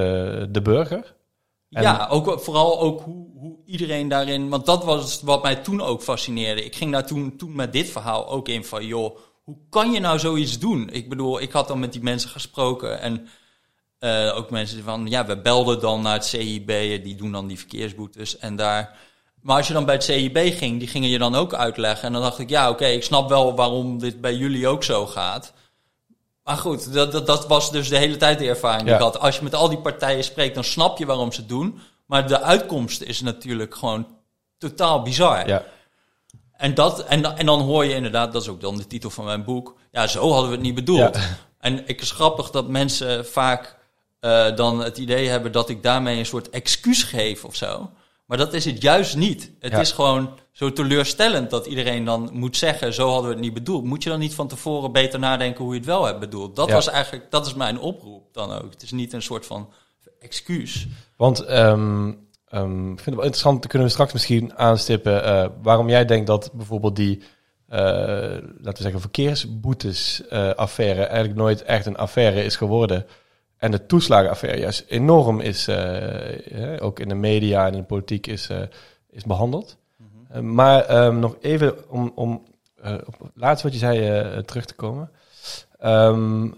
de 0.49 0.61
burger? 0.63 1.15
En... 1.69 1.83
Ja, 1.83 2.07
ook, 2.09 2.39
vooral 2.39 2.79
ook 2.79 3.01
hoe, 3.01 3.27
hoe, 3.39 3.57
iedereen 3.65 4.07
daarin... 4.07 4.49
Want 4.49 4.65
dat 4.65 4.83
was 4.83 5.21
wat 5.21 5.43
mij 5.43 5.55
toen 5.55 5.81
ook 5.81 6.01
fascineerde. 6.01 6.65
Ik 6.65 6.75
ging 6.75 6.91
daar 6.91 7.05
toen, 7.05 7.37
toen 7.37 7.55
met 7.55 7.73
dit 7.73 7.89
verhaal 7.89 8.29
ook 8.29 8.47
in 8.47 8.65
van... 8.65 8.85
joh, 8.85 9.17
hoe 9.43 9.57
kan 9.69 9.91
je 9.91 9.99
nou 9.99 10.19
zoiets 10.19 10.59
doen? 10.59 10.89
Ik 10.89 11.09
bedoel, 11.09 11.41
ik 11.41 11.51
had 11.51 11.67
dan 11.67 11.79
met 11.79 11.93
die 11.93 12.03
mensen 12.03 12.29
gesproken 12.29 13.01
en 13.01 13.27
uh, 14.01 14.37
ook 14.37 14.49
mensen 14.49 14.83
van, 14.83 15.07
ja, 15.07 15.25
we 15.25 15.37
belden 15.37 15.79
dan 15.79 16.01
naar 16.01 16.13
het 16.13 16.25
CIB, 16.25 16.67
die 17.03 17.15
doen 17.15 17.31
dan 17.31 17.47
die 17.47 17.57
verkeersboetes. 17.57 18.37
En 18.37 18.55
daar, 18.55 18.97
maar 19.41 19.57
als 19.57 19.67
je 19.67 19.73
dan 19.73 19.85
bij 19.85 19.95
het 19.95 20.03
CIB 20.03 20.37
ging, 20.37 20.79
die 20.79 20.87
gingen 20.87 21.09
je 21.09 21.17
dan 21.17 21.35
ook 21.35 21.53
uitleggen. 21.53 22.07
En 22.07 22.13
dan 22.13 22.21
dacht 22.21 22.39
ik, 22.39 22.49
ja, 22.49 22.69
oké, 22.69 22.85
ik 22.85 23.03
snap 23.03 23.29
wel 23.29 23.55
waarom 23.55 23.99
dit 23.99 24.21
bij 24.21 24.35
jullie 24.35 24.67
ook 24.67 24.83
zo 24.83 25.05
gaat. 25.05 25.53
Maar 26.43 26.57
goed, 26.57 26.93
dat, 26.93 27.11
dat, 27.11 27.27
dat 27.27 27.47
was 27.47 27.71
dus 27.71 27.89
de 27.89 27.97
hele 27.97 28.17
tijd 28.17 28.39
de 28.39 28.47
ervaring 28.47 28.83
die 28.83 28.93
ik 28.93 29.01
had. 29.01 29.19
Als 29.19 29.35
je 29.35 29.43
met 29.43 29.55
al 29.55 29.69
die 29.69 29.81
partijen 29.81 30.23
spreekt, 30.23 30.55
dan 30.55 30.63
snap 30.63 30.97
je 30.97 31.05
waarom 31.05 31.31
ze 31.31 31.39
het 31.39 31.49
doen. 31.49 31.79
Maar 32.05 32.27
de 32.27 32.41
uitkomst 32.41 33.01
is 33.01 33.21
natuurlijk 33.21 33.75
gewoon 33.75 34.07
totaal 34.57 35.01
bizar. 35.01 35.47
Ja. 35.47 35.63
En, 36.51 36.73
dat, 36.73 37.03
en, 37.03 37.37
en 37.37 37.45
dan 37.45 37.61
hoor 37.61 37.85
je 37.85 37.93
inderdaad, 37.93 38.33
dat 38.33 38.41
is 38.41 38.47
ook 38.47 38.61
dan 38.61 38.77
de 38.77 38.87
titel 38.87 39.09
van 39.09 39.25
mijn 39.25 39.43
boek. 39.43 39.75
Ja, 39.91 40.07
zo 40.07 40.31
hadden 40.31 40.49
we 40.49 40.55
het 40.55 40.65
niet 40.65 40.75
bedoeld. 40.75 41.15
Ja. 41.15 41.37
En 41.59 41.87
ik 41.87 42.01
is 42.01 42.11
grappig 42.11 42.49
dat 42.49 42.67
mensen 42.67 43.25
vaak 43.25 43.79
uh, 44.21 44.55
dan 44.55 44.83
het 44.83 44.97
idee 44.97 45.27
hebben 45.27 45.51
dat 45.51 45.69
ik 45.69 45.83
daarmee 45.83 46.17
een 46.17 46.25
soort 46.25 46.49
excuus 46.49 47.03
geef 47.03 47.45
of 47.45 47.55
zo. 47.55 47.89
Maar 48.25 48.37
dat 48.37 48.53
is 48.53 48.65
het 48.65 48.81
juist 48.81 49.15
niet. 49.15 49.51
Het 49.59 49.77
is 49.77 49.91
gewoon 49.91 50.39
zo 50.51 50.73
teleurstellend 50.73 51.49
dat 51.49 51.65
iedereen 51.65 52.05
dan 52.05 52.29
moet 52.33 52.57
zeggen: 52.57 52.93
zo 52.93 53.09
hadden 53.09 53.27
we 53.27 53.35
het 53.35 53.43
niet 53.43 53.53
bedoeld. 53.53 53.83
Moet 53.83 54.03
je 54.03 54.09
dan 54.09 54.19
niet 54.19 54.35
van 54.35 54.47
tevoren 54.47 54.91
beter 54.91 55.19
nadenken 55.19 55.63
hoe 55.63 55.73
je 55.73 55.79
het 55.79 55.87
wel 55.87 56.05
hebt 56.05 56.19
bedoeld? 56.19 56.55
Dat 56.55 56.71
was 56.71 56.89
eigenlijk, 56.89 57.31
dat 57.31 57.45
is 57.45 57.53
mijn 57.53 57.79
oproep 57.79 58.33
dan 58.33 58.51
ook. 58.51 58.71
Het 58.71 58.81
is 58.81 58.91
niet 58.91 59.13
een 59.13 59.21
soort 59.21 59.45
van 59.45 59.69
excuus. 60.19 60.87
Want 61.15 61.49
um, 61.49 62.27
um, 62.51 62.91
ik 62.91 62.99
vind 62.99 63.05
het 63.05 63.15
wel 63.15 63.23
interessant, 63.23 63.67
kunnen 63.67 63.87
we 63.87 63.93
straks 63.93 64.13
misschien 64.13 64.57
aanstippen 64.57 65.25
uh, 65.25 65.45
waarom 65.61 65.89
jij 65.89 66.05
denkt 66.05 66.27
dat 66.27 66.49
bijvoorbeeld 66.53 66.95
die, 66.95 67.17
uh, 67.17 67.23
laten 67.77 68.63
we 68.63 68.81
zeggen, 68.81 69.01
verkeersboetes-affaire 69.01 71.03
eigenlijk 71.03 71.39
nooit 71.39 71.63
echt 71.63 71.85
een 71.85 71.97
affaire 71.97 72.43
is 72.43 72.55
geworden. 72.55 73.05
En 73.61 73.71
de 73.71 73.85
toeslagenaffaire 73.85 74.59
juist 74.59 74.85
enorm 74.87 75.39
is, 75.39 75.67
uh, 75.67 76.75
ook 76.79 76.99
in 76.99 77.07
de 77.07 77.15
media 77.15 77.65
en 77.65 77.73
in 77.73 77.79
de 77.79 77.85
politiek 77.85 78.27
is, 78.27 78.49
uh, 78.49 78.61
is 79.09 79.23
behandeld. 79.23 79.77
Mm 79.97 80.07
-hmm. 80.27 80.53
maar 80.53 81.05
um, 81.05 81.19
nog 81.19 81.35
even 81.41 81.89
om, 81.89 82.11
om 82.15 82.43
op 83.05 83.19
het 83.19 83.31
laatste 83.33 83.67
wat 83.67 83.79
je 83.79 83.85
zei 83.85 84.43
terug 84.43 84.65
te 84.65 84.73
komen. 84.73 85.11
Um, 85.83 86.53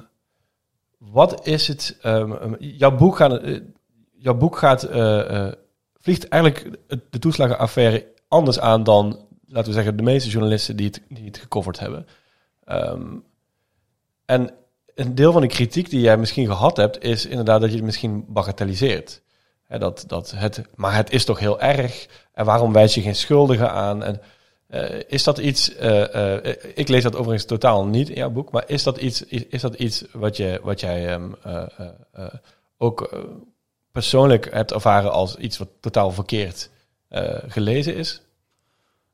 wat 0.98 1.48
is 1.48 1.68
het, 1.68 2.00
um, 2.04 2.56
jouw 2.60 2.96
boek 2.96 3.16
gaat, 3.16 3.42
jouw 4.12 4.36
boek 4.36 4.58
gaat 4.58 4.88
vliegt 6.00 6.28
eigenlijk 6.28 6.78
de 7.10 7.20
toeslagenaffaire 7.20 8.08
anders 8.28 8.60
aan 8.60 8.84
dan, 8.84 9.28
laten 9.48 9.70
we 9.70 9.76
zeggen, 9.76 9.98
de 9.98 10.04
meeste 10.04 10.30
journalisten 10.30 10.76
die 10.76 10.86
het, 10.86 11.02
die 11.10 11.26
het 11.26 11.38
gecoverd 11.38 11.80
hebben. 11.80 12.08
en 14.26 14.54
een 14.96 15.16
deel 15.16 15.32
van 15.32 15.42
de 15.42 15.48
kritiek 15.48 15.90
die 15.90 16.02
jij 16.02 16.18
misschien 16.18 16.48
gehad 16.48 16.78
hebt, 16.78 17.04
is 17.04 17.26
inderdaad 17.26 17.62
dat 17.62 17.70
je 17.70 17.76
het 17.76 17.86
misschien 17.86 18.26
bagatelliseert. 18.28 19.22
Dat, 19.68 20.04
dat 20.08 20.32
het, 20.36 20.62
maar 20.76 20.96
het 20.96 21.12
is 21.12 21.26
toch 21.26 21.40
heel 21.40 21.60
erg. 21.60 22.08
En 22.34 22.46
waarom 22.46 22.74
wijs 22.74 22.94
je 22.94 23.02
geen 23.02 23.16
schuldigen 23.16 23.72
aan? 23.72 24.04
En, 24.04 24.22
eh, 24.68 25.02
is 25.08 25.24
dat 25.24 25.38
iets, 25.38 25.76
eh, 25.76 26.38
eh, 26.38 26.56
ik 26.76 26.88
lees 26.88 27.04
dat 27.04 27.16
overigens 27.16 27.46
totaal 27.46 27.86
niet 27.86 28.10
in 28.10 28.16
jouw 28.16 28.30
boek, 28.30 28.52
maar 28.52 28.64
is 28.68 28.84
dat 28.84 28.98
iets, 28.98 29.24
is, 29.24 29.62
dat 29.62 29.76
iets 29.76 30.04
wat, 30.12 30.38
je, 30.38 30.60
wat 30.64 30.80
jij 30.80 31.08
ehm, 31.08 31.32
eh, 31.44 31.66
eh, 31.78 31.88
eh, 32.12 32.34
ook 32.78 33.10
persoonlijk 33.92 34.54
hebt 34.54 34.72
ervaren 34.72 35.12
als 35.12 35.36
iets 35.36 35.58
wat 35.58 35.70
totaal 35.80 36.12
verkeerd 36.12 36.70
gelezen 37.48 37.96
is? 37.96 38.22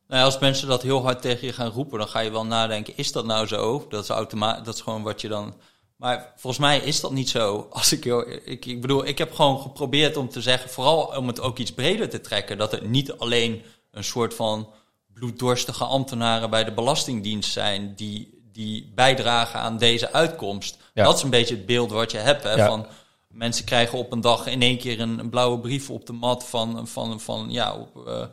Nou 0.08 0.24
als 0.24 0.40
mensen 0.40 0.68
dat 0.68 0.82
heel 0.82 1.02
hard 1.02 1.22
tegen 1.22 1.48
je 1.48 1.54
gaan 1.54 1.70
roepen, 1.70 2.00
dan 2.00 2.08
ga 2.08 2.20
je 2.20 2.32
wel 2.32 2.46
nadenken: 2.46 2.98
is 2.98 3.12
dat 3.12 3.26
nou 3.26 3.48
zo? 3.48 3.86
Dat 3.90 4.04
is 4.04 4.10
automatisch, 4.10 4.66
dat 4.66 4.76
is 4.76 4.82
gewoon 4.82 5.04
wat 5.04 5.22
je 5.22 5.28
dan. 5.28 5.54
Maar 6.00 6.34
volgens 6.36 6.62
mij 6.62 6.80
is 6.80 7.02
dat 7.02 7.12
niet 7.12 7.30
zo. 7.30 7.68
Als 7.70 7.92
ik, 7.92 8.06
ik, 8.46 8.66
ik 8.66 8.82
bedoel, 8.82 9.06
ik 9.06 9.18
heb 9.18 9.34
gewoon 9.34 9.60
geprobeerd 9.60 10.18
om 10.18 10.30
te 10.30 10.42
zeggen, 10.42 10.70
vooral 10.70 11.04
om 11.06 11.28
het 11.28 11.42
ook 11.42 11.58
iets 11.58 11.74
breder 11.74 12.10
te 12.10 12.22
trekken, 12.22 12.58
dat 12.58 12.72
het 12.72 12.90
niet 12.90 13.18
alleen 13.18 13.64
een 13.92 14.04
soort 14.04 14.34
van 14.34 14.70
bloeddorstige 15.14 15.84
ambtenaren 15.84 16.50
bij 16.50 16.64
de 16.64 16.74
Belastingdienst 16.74 17.52
zijn 17.52 17.96
die, 17.96 18.44
die 18.52 18.92
bijdragen 18.96 19.60
aan 19.60 19.78
deze 19.78 20.14
uitkomst. 20.14 20.78
Ja. 20.94 21.04
Dat 21.04 21.18
is 21.18 21.24
een 21.24 21.30
beetje 21.30 21.56
het 21.56 21.66
beeld 21.66 21.92
wat 21.92 22.12
je 22.12 22.18
hebt. 22.18 22.44
Hè, 22.44 22.54
Ja. 22.54 22.68
van, 22.68 22.88
mensen 23.28 23.66
krijgen 23.66 23.98
op 23.98 24.12
een 24.12 24.22
dag 24.22 24.48
in 24.48 24.62
één 24.62 24.78
keer 24.78 25.00
een, 25.00 25.20
een 25.20 25.30
blauwe 25.30 25.60
brief 25.60 25.90
op 25.90 26.06
de 26.06 26.14
mat 26.14 26.46
van, 26.48 26.88
van, 26.88 27.20
van, 27.20 27.48
ja, 27.50 27.76
op, 27.76 28.08
eh, 28.08 28.24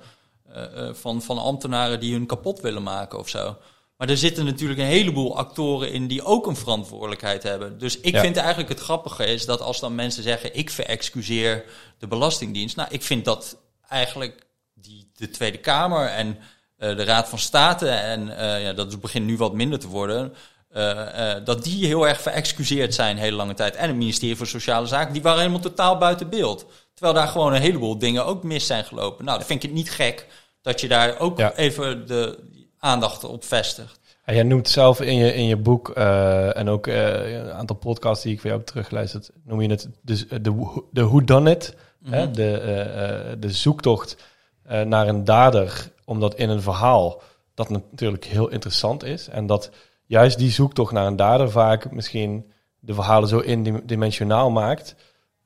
eh, 0.49 0.89
eh, 0.89 0.95
van, 0.95 1.23
van 1.23 1.39
ambtenaren 1.39 2.01
die 2.01 2.13
hun 2.13 2.27
kapot 2.27 2.61
willen 2.61 2.83
maken 2.83 3.19
of 3.19 3.29
zo. 3.29 3.57
Maar 3.97 4.09
er 4.09 4.17
zitten 4.17 4.45
natuurlijk 4.45 4.81
een 4.81 4.87
heleboel 4.87 5.37
actoren 5.37 5.93
in 5.93 6.07
die 6.07 6.23
ook 6.25 6.47
een 6.47 6.57
verantwoordelijkheid 6.57 7.43
hebben. 7.43 7.79
Dus 7.79 8.01
ik 8.01 8.15
Ja. 8.15 8.21
vind 8.21 8.37
eigenlijk 8.37 8.69
het 8.69 8.81
grappige 8.81 9.25
is 9.27 9.47
dat 9.47 9.61
als 9.61 9.81
dan 9.81 9.95
mensen 9.95 10.23
zeggen: 10.23 10.57
ik 10.57 10.71
verexcuseer 10.71 11.65
de 11.99 12.07
Belastingdienst. 12.07 12.77
Nou, 12.77 12.89
ik 12.93 13.03
vind 13.03 13.25
dat 13.25 13.57
eigenlijk 13.89 14.47
die, 14.75 15.11
de 15.17 15.31
Tweede 15.31 15.59
Kamer 15.59 16.07
en 16.07 16.39
eh, 16.77 16.97
de 16.97 17.05
Raad 17.05 17.29
van 17.29 17.39
State, 17.39 17.89
en 17.89 18.37
eh, 18.39 18.63
ja, 18.63 18.73
dat 18.73 19.01
begint 19.01 19.27
nu 19.27 19.37
wat 19.37 19.55
minder 19.55 19.79
te 19.79 19.89
worden. 19.89 20.35
eh, 20.71 21.35
dat 21.45 21.65
die 21.65 21.87
heel 21.87 22.09
erg 22.09 22.21
verexcuseerd 22.21 22.95
zijn 22.95 23.17
hele 23.19 23.37
lange 23.37 23.55
tijd. 23.55 23.77
En 23.77 23.87
het 23.89 23.97
ministerie 23.97 24.37
voor 24.37 24.47
Sociale 24.47 24.87
Zaken, 24.87 25.13
die 25.13 25.23
waren 25.23 25.39
helemaal 25.39 25.61
totaal 25.61 25.99
buiten 25.99 26.29
beeld. 26.31 26.67
Terwijl 26.95 27.15
daar 27.17 27.29
gewoon 27.29 27.55
een 27.55 27.61
heleboel 27.61 27.99
dingen 27.99 28.25
ook 28.27 28.43
mis 28.43 28.67
zijn 28.67 28.85
gelopen. 28.85 29.25
Nou, 29.25 29.39
dan 29.39 29.47
vind 29.47 29.63
ik 29.63 29.69
het 29.69 29.79
niet 29.79 29.91
gek 29.91 30.27
dat 30.63 30.81
je 30.81 30.89
daar 30.89 31.19
ook 31.19 31.39
Ja. 31.39 31.55
even 31.55 32.07
de 32.07 32.39
aandacht 32.79 33.25
op 33.25 33.45
vestigt. 33.45 34.01
En 34.25 34.35
jij 34.35 34.43
noemt 34.43 34.69
zelf 34.69 35.01
in 35.01 35.15
je, 35.15 35.35
in 35.35 35.45
je 35.45 35.57
boek 35.57 35.91
eh, 35.91 36.57
en 36.57 36.69
ook 36.69 36.87
eh, 36.87 37.33
een 37.37 37.51
aantal 37.53 37.77
podcasts 37.77 38.23
die 38.25 38.33
ik 38.33 38.41
van 38.41 38.49
jou 38.51 38.63
heb 38.63 38.71
teruggeluisterd, 38.71 39.31
noem 39.45 39.61
je 39.61 39.69
het 39.71 39.89
dus 40.03 40.29
de, 40.29 40.55
who- 40.55 40.89
de 40.91 41.05
whodunit, 41.07 41.75
hè? 42.05 42.31
De, 42.31 42.59
eh, 42.59 43.31
eh, 43.31 43.37
de 43.39 43.51
zoektocht 43.51 44.17
eh, 44.63 44.83
naar 44.83 45.09
een 45.09 45.25
dader, 45.25 45.91
omdat 46.05 46.35
in 46.35 46.49
een 46.49 46.63
verhaal 46.63 47.23
dat 47.55 47.69
natuurlijk 47.71 48.25
heel 48.25 48.49
interessant 48.49 49.05
is 49.05 49.29
en 49.29 49.47
dat 49.47 49.71
juist 50.07 50.39
die 50.39 50.51
zoektocht 50.51 50.93
naar 50.93 51.07
een 51.07 51.17
dader 51.17 51.51
vaak 51.51 51.91
misschien 51.91 52.51
de 52.79 52.95
verhalen 52.95 53.29
zo 53.29 53.39
indimensionaal 53.39 54.51
maakt, 54.51 54.95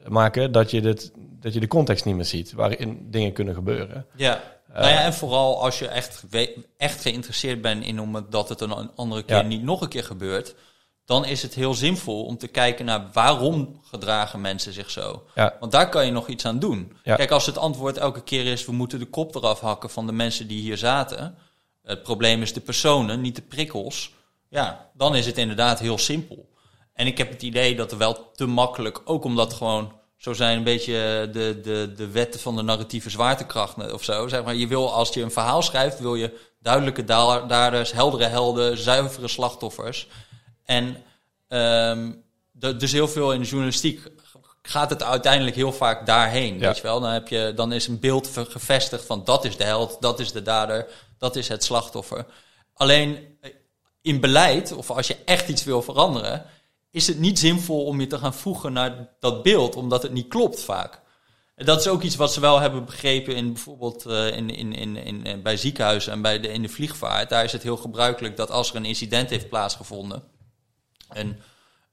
maken 0.08 0.52
dat 0.52 0.70
je, 0.70 0.80
dit, 0.80 1.12
dat 1.40 1.52
je 1.54 1.60
de 1.60 1.66
context 1.66 2.04
niet 2.04 2.14
meer 2.16 2.25
ziet 2.25 2.52
waarin 2.52 3.06
dingen 3.10 3.32
kunnen 3.32 3.54
gebeuren. 3.54 4.06
Ja. 4.16 4.40
Nou 4.72 4.86
ja, 4.88 5.00
en 5.02 5.14
vooral 5.14 5.62
als 5.62 5.78
je 5.78 5.88
echt, 5.88 6.24
echt 6.76 7.00
geïnteresseerd 7.00 7.60
bent 7.62 7.84
in 7.84 8.00
om 8.00 8.14
het, 8.14 8.32
dat 8.32 8.48
het 8.48 8.60
een 8.60 8.90
andere 8.96 9.22
keer 9.22 9.36
Ja. 9.36 9.42
niet 9.42 9.62
nog 9.62 9.80
een 9.80 9.88
keer 9.88 10.04
gebeurt, 10.04 10.54
dan 11.04 11.24
is 11.24 11.42
het 11.42 11.54
heel 11.54 11.74
zinvol 11.74 12.24
om 12.24 12.38
te 12.38 12.48
kijken 12.48 12.84
naar 12.84 13.08
waarom 13.12 13.80
gedragen 13.84 14.40
mensen 14.40 14.72
zich 14.72 14.90
zo. 14.90 15.24
Ja, 15.34 15.56
Want 15.60 15.72
daar 15.72 15.88
kan 15.88 16.06
je 16.06 16.12
nog 16.12 16.28
iets 16.28 16.46
aan 16.46 16.58
doen. 16.58 16.96
Ja. 17.02 17.16
Kijk, 17.16 17.30
als 17.30 17.46
het 17.46 17.58
antwoord 17.58 17.96
elke 17.98 18.22
keer 18.22 18.46
is, 18.46 18.64
we 18.64 18.72
moeten 18.72 18.98
de 18.98 19.04
kop 19.06 19.34
eraf 19.34 19.60
hakken 19.60 19.90
van 19.90 20.06
de 20.06 20.12
mensen 20.12 20.46
die 20.46 20.60
hier 20.60 20.78
zaten. 20.78 21.36
Het 21.82 22.02
probleem 22.02 22.42
is 22.42 22.52
de 22.52 22.60
personen, 22.60 23.20
niet 23.20 23.36
de 23.36 23.42
prikkels. 23.42 24.12
Ja, 24.48 24.90
dan 24.94 25.16
is 25.16 25.26
het 25.26 25.38
inderdaad 25.38 25.78
heel 25.78 25.98
simpel. 25.98 26.48
En 26.94 27.06
ik 27.06 27.18
heb 27.18 27.30
het 27.30 27.42
idee 27.42 27.76
dat 27.76 27.92
er 27.92 27.98
wel 27.98 28.30
te 28.34 28.46
makkelijk, 28.46 29.00
ook 29.04 29.24
omdat 29.24 29.52
gewoon 29.52 29.92
zo 30.20 30.32
zijn 30.32 30.56
een 30.56 30.64
beetje 30.64 31.28
de, 31.32 31.60
de, 31.62 31.92
de 31.96 32.08
wetten 32.08 32.40
van 32.40 32.56
de 32.56 32.62
narratieve 32.62 33.10
zwaartekracht 33.10 33.92
of 33.92 34.04
zo. 34.04 34.28
Zeg 34.28 34.44
maar, 34.44 34.54
je 34.54 34.66
wil 34.66 34.92
als 34.92 35.14
je 35.14 35.22
een 35.22 35.30
verhaal 35.30 35.62
schrijft, 35.62 35.98
wil 35.98 36.14
je 36.14 36.38
duidelijke 36.58 37.04
da- 37.04 37.40
daders, 37.40 37.92
heldere 37.92 38.26
helden, 38.26 38.78
zuivere 38.78 39.28
slachtoffers. 39.28 40.08
En 40.64 40.96
ehm, 41.48 42.12
dus 42.52 42.92
heel 42.92 43.08
veel 43.08 43.32
in 43.32 43.40
de 43.40 43.46
journalistiek 43.46 44.00
gaat 44.62 44.90
het 44.90 45.02
uiteindelijk 45.02 45.56
heel 45.56 45.72
vaak 45.72 46.06
daarheen. 46.06 46.58
Ja. 46.58 46.66
Weet 46.66 46.76
je 46.76 46.82
wel? 46.82 47.00
Dan, 47.00 47.10
heb 47.10 47.28
je, 47.28 47.52
dan 47.54 47.72
is 47.72 47.86
een 47.86 48.00
beeld 48.00 48.30
gevestigd 48.48 49.04
van 49.04 49.24
dat 49.24 49.44
is 49.44 49.56
de 49.56 49.64
held, 49.64 49.96
dat 50.00 50.20
is 50.20 50.32
de 50.32 50.42
dader, 50.42 50.86
dat 51.18 51.36
is 51.36 51.48
het 51.48 51.64
slachtoffer. 51.64 52.26
Alleen 52.74 53.36
eh, 53.40 53.50
in 54.02 54.20
beleid, 54.20 54.72
of 54.72 54.90
als 54.90 55.06
je 55.06 55.16
echt 55.24 55.48
iets 55.48 55.64
wil 55.64 55.82
veranderen, 55.82 56.46
is 56.90 57.06
het 57.06 57.18
niet 57.18 57.38
zinvol 57.38 57.85
om 57.85 58.00
je 58.00 58.06
te 58.06 58.18
gaan 58.18 58.35
voegen 58.35 58.73
naar 58.73 59.09
dat 59.20 59.42
beeld, 59.42 59.76
omdat 59.76 60.02
het 60.02 60.12
niet 60.12 60.28
klopt 60.28 60.61
vaak. 60.61 61.00
En 61.54 61.66
dat 61.66 61.80
is 61.80 61.88
ook 61.88 62.02
iets 62.02 62.16
wat 62.16 62.32
ze 62.32 62.40
wel 62.40 62.61
hebben 62.61 62.85
begrepen 62.85 63.37
in 63.37 63.52
bijvoorbeeld 63.52 64.06
eh, 64.06 64.37
in, 64.37 64.50
in, 64.50 64.73
in, 64.73 64.97
in, 64.97 65.25
in- 65.25 65.42
bij 65.42 65.56
ziekenhuizen 65.56 66.12
en 66.12 66.23
bij 66.23 66.40
de, 66.40 66.49
in 66.49 66.62
de 66.62 66.68
vliegvaart. 66.68 67.28
Daar 67.28 67.44
is 67.44 67.52
het 67.52 67.62
heel 67.62 67.76
gebruikelijk 67.76 68.37
dat 68.37 68.50
als 68.50 68.70
er 68.70 68.76
een 68.76 68.85
incident 68.85 69.30
heeft 69.30 69.49
plaatsgevonden, 69.49 70.23
en 71.09 71.40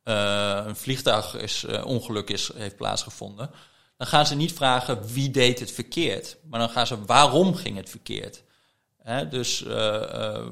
eh, 0.04 0.63
een 0.66 0.75
vliegtuigongeluk 0.75 2.30
is, 2.30 2.51
heeft 2.56 2.75
plaatsgevonden, 2.75 3.50
dan 3.98 4.08
gaan 4.08 4.25
ze 4.25 4.36
niet 4.36 4.54
vragen 4.54 5.08
wie 5.13 5.32
deed 5.32 5.60
het 5.60 5.72
verkeerd, 5.72 6.38
maar 6.50 6.60
dan 6.60 6.70
gaan 6.70 6.88
ze 6.88 7.06
waarom 7.06 7.56
ging 7.56 7.77
het 7.77 7.89
verkeerd. 7.89 8.44
Hè, 9.04 9.27
dus 9.27 9.63
eh, 9.63 10.36
eh, 10.36 10.46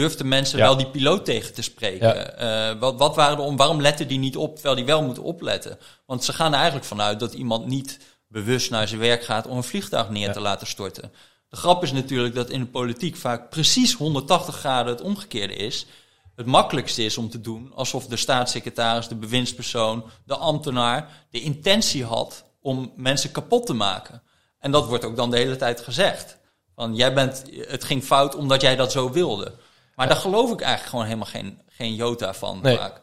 durfden 0.00 0.28
mensen 0.28 0.58
Ja. 0.58 0.64
wel 0.64 0.76
die 0.76 0.86
piloot 0.90 1.24
tegen 1.24 1.54
te 1.54 1.62
spreken? 1.62 2.38
Eh, 2.38 2.78
wat, 2.80 2.98
wat 2.98 3.16
waren 3.16 3.36
de 3.36 3.42
om, 3.42 3.56
waarom 3.56 3.80
lette 3.80 4.06
die 4.06 4.18
niet 4.18 4.36
op 4.36 4.54
terwijl 4.54 4.74
die 4.74 4.84
wel 4.84 5.02
moet 5.02 5.18
opletten? 5.18 5.78
Want 6.06 6.24
ze 6.24 6.32
gaan 6.32 6.50
er 6.52 6.56
eigenlijk 6.56 6.86
vanuit 6.86 7.20
dat 7.20 7.32
iemand 7.34 7.66
niet 7.66 7.98
bewust 8.28 8.70
naar 8.70 8.88
zijn 8.88 9.00
werk 9.00 9.24
gaat 9.24 9.46
om 9.46 9.56
een 9.56 9.64
vliegtuig 9.64 10.10
neer 10.10 10.26
Ja. 10.26 10.32
te 10.32 10.40
laten 10.40 10.66
storten. 10.66 11.12
De 11.48 11.56
grap 11.56 11.82
is 11.82 11.92
natuurlijk 11.92 12.34
dat 12.34 12.50
in 12.50 12.60
de 12.60 12.66
politiek 12.66 13.16
vaak 13.16 13.50
precies 13.50 13.94
180 13.94 14.56
graden 14.56 14.92
het 14.92 15.02
omgekeerde 15.02 15.54
is. 15.54 15.86
Het 16.34 16.46
makkelijkste 16.46 17.04
is 17.04 17.18
om 17.18 17.30
te 17.30 17.40
doen 17.40 17.72
alsof 17.74 18.06
de 18.06 18.16
staatssecretaris, 18.16 19.08
de 19.08 19.14
bewindspersoon, 19.14 20.04
de 20.24 20.36
ambtenaar 20.36 21.26
de 21.30 21.40
intentie 21.40 22.04
had 22.04 22.44
om 22.60 22.92
mensen 22.96 23.32
kapot 23.32 23.66
te 23.66 23.72
maken. 23.74 24.22
En 24.58 24.70
dat 24.70 24.86
wordt 24.86 25.04
ook 25.04 25.16
dan 25.16 25.30
de 25.30 25.36
hele 25.36 25.56
tijd 25.56 25.80
gezegd. 25.80 26.36
Van 26.74 26.94
jij 26.96 27.14
bent, 27.14 27.42
het 27.68 27.84
ging 27.84 28.04
fout 28.04 28.34
omdat 28.34 28.60
jij 28.60 28.76
dat 28.76 28.92
zo 28.92 29.10
wilde. 29.12 29.52
Maar 29.96 30.08
daar 30.08 30.16
geloof 30.16 30.52
ik 30.52 30.60
eigenlijk 30.60 30.90
gewoon 30.90 31.04
helemaal 31.04 31.26
geen, 31.26 31.60
geen 31.68 31.94
jota 31.94 32.34
van. 32.34 32.58
Nee. 32.62 32.76
vaak. 32.76 33.00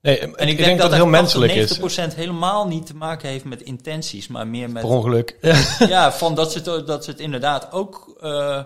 nee, 0.00 0.18
En 0.18 0.48
ik, 0.48 0.56
denk, 0.56 0.78
dat 0.78 0.86
het 0.86 0.96
heel 0.96 1.06
menselijk 1.06 1.52
is. 1.52 1.78
90% 1.78 1.82
helemaal 2.14 2.66
niet 2.66 2.86
te 2.86 2.96
maken 2.96 3.28
heeft 3.28 3.44
met 3.44 3.62
intenties, 3.62 4.28
maar 4.28 4.46
meer 4.46 4.70
met 4.70 4.82
Per 4.82 4.90
ongeluk. 4.90 5.38
ja, 5.88 6.12
van 6.12 6.34
dat 6.34 6.52
ze 6.52 6.70
het, 6.70 6.86
dat 6.86 7.04
ze 7.04 7.10
het 7.10 7.20
inderdaad 7.20 7.72
ook 7.72 8.16
eh, 8.20 8.60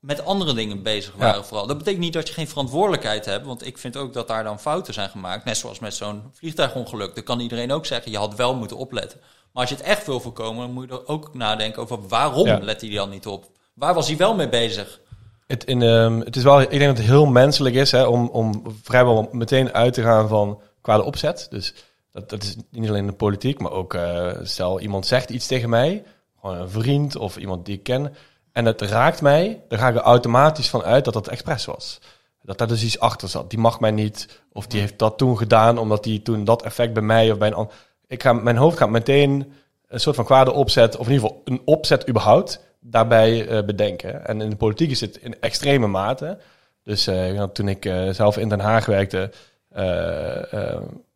met 0.00 0.24
andere 0.24 0.54
dingen 0.54 0.82
bezig 0.82 1.14
waren 1.16 1.40
Ja. 1.40 1.44
vooral. 1.44 1.66
Dat 1.66 1.78
betekent 1.78 2.02
niet 2.02 2.12
dat 2.12 2.28
je 2.28 2.34
geen 2.34 2.48
verantwoordelijkheid 2.48 3.24
hebt, 3.24 3.46
want 3.46 3.66
ik 3.66 3.78
vind 3.78 3.96
ook 3.96 4.12
dat 4.12 4.28
daar 4.28 4.44
dan 4.44 4.60
fouten 4.60 4.94
zijn 4.94 5.08
gemaakt. 5.10 5.44
Net 5.44 5.56
zoals 5.56 5.78
met 5.78 5.94
zo'n 5.94 6.30
vliegtuigongeluk. 6.32 7.14
Dan 7.14 7.24
kan 7.24 7.40
iedereen 7.40 7.72
ook 7.72 7.86
zeggen, 7.86 8.10
je 8.12 8.18
had 8.18 8.34
wel 8.34 8.54
moeten 8.54 8.76
opletten. 8.76 9.20
Maar 9.52 9.62
als 9.62 9.68
je 9.68 9.76
het 9.76 9.84
echt 9.84 10.06
wil 10.06 10.20
voorkomen, 10.20 10.64
dan 10.66 10.72
moet 10.74 10.88
je 10.88 10.94
er 10.94 11.06
ook 11.06 11.34
nadenken 11.34 11.82
over 11.82 12.08
waarom 12.08 12.46
Ja. 12.46 12.58
let 12.58 12.80
hij 12.80 12.90
dan 12.90 13.10
niet 13.10 13.26
op? 13.26 13.50
Waar 13.74 13.94
was 13.94 14.06
hij 14.08 14.16
wel 14.16 14.34
mee 14.34 14.48
bezig? 14.48 15.00
Het, 15.48 15.64
in, 15.64 15.82
ehm, 15.82 16.20
het 16.20 16.36
is 16.36 16.42
wel, 16.42 16.60
ik 16.60 16.70
denk 16.70 16.84
dat 16.84 16.96
het 16.96 17.06
heel 17.06 17.26
menselijk 17.26 17.74
is 17.74 17.90
hè, 17.90 18.04
om, 18.04 18.28
om 18.28 18.62
vrijwel 18.82 19.28
meteen 19.32 19.72
uit 19.72 19.92
te 19.92 20.02
gaan 20.02 20.28
van 20.28 20.60
kwade 20.80 21.02
opzet. 21.02 21.46
Dus 21.50 21.74
dat, 22.12 22.30
dat 22.30 22.42
is 22.42 22.56
niet 22.70 22.88
alleen 22.88 23.00
in 23.00 23.06
de 23.06 23.12
politiek, 23.12 23.60
maar 23.60 23.72
ook 23.72 23.94
eh, 23.94 24.30
stel 24.42 24.80
iemand 24.80 25.06
zegt 25.06 25.30
iets 25.30 25.46
tegen 25.46 25.68
mij, 25.68 26.04
gewoon 26.40 26.56
een 26.56 26.70
vriend 26.70 27.16
of 27.16 27.36
iemand 27.36 27.66
die 27.66 27.76
ik 27.76 27.82
ken, 27.82 28.14
en 28.52 28.64
het 28.64 28.80
raakt 28.80 29.22
mij, 29.22 29.62
dan 29.68 29.78
ga 29.78 29.88
ik 29.88 29.94
er 29.94 30.00
automatisch 30.00 30.68
van 30.68 30.82
uit 30.82 31.04
dat 31.04 31.14
dat 31.14 31.28
expres 31.28 31.64
was. 31.64 32.00
Dat 32.42 32.58
daar 32.58 32.68
dus 32.68 32.84
iets 32.84 33.00
achter 33.00 33.28
zat. 33.28 33.50
Die 33.50 33.58
mag 33.58 33.80
mij 33.80 33.90
niet, 33.90 34.42
of 34.52 34.66
die 34.66 34.80
heeft 34.80 34.98
dat 34.98 35.18
toen 35.18 35.36
gedaan 35.36 35.78
omdat 35.78 36.04
die 36.04 36.22
toen 36.22 36.44
dat 36.44 36.62
effect 36.62 36.92
bij 36.92 37.02
mij 37.02 37.30
of 37.30 37.38
bij 37.38 37.48
een 37.48 37.54
ander. 37.54 37.74
Ik 38.06 38.22
ga, 38.22 38.32
mijn 38.32 38.56
hoofd 38.56 38.78
gaat 38.78 38.90
meteen 38.90 39.52
een 39.88 40.00
soort 40.00 40.16
van 40.16 40.24
kwade 40.24 40.52
opzet, 40.52 40.96
of 40.96 41.06
in 41.06 41.12
ieder 41.12 41.28
geval 41.28 41.42
een 41.44 41.62
opzet 41.64 42.08
überhaupt, 42.08 42.60
daarbij 42.80 43.48
eh, 43.48 43.64
bedenken. 43.64 44.26
En 44.26 44.40
in 44.40 44.50
de 44.50 44.56
politiek 44.56 44.90
is 44.90 45.00
het 45.00 45.16
in 45.16 45.40
extreme 45.40 45.86
mate. 45.86 46.38
Dus 46.82 47.06
eh, 47.06 47.42
toen 47.42 47.68
ik 47.68 47.84
eh, 47.84 48.08
zelf 48.10 48.38
in 48.38 48.48
Den 48.48 48.60
Haag 48.60 48.86
werkte, 48.86 49.30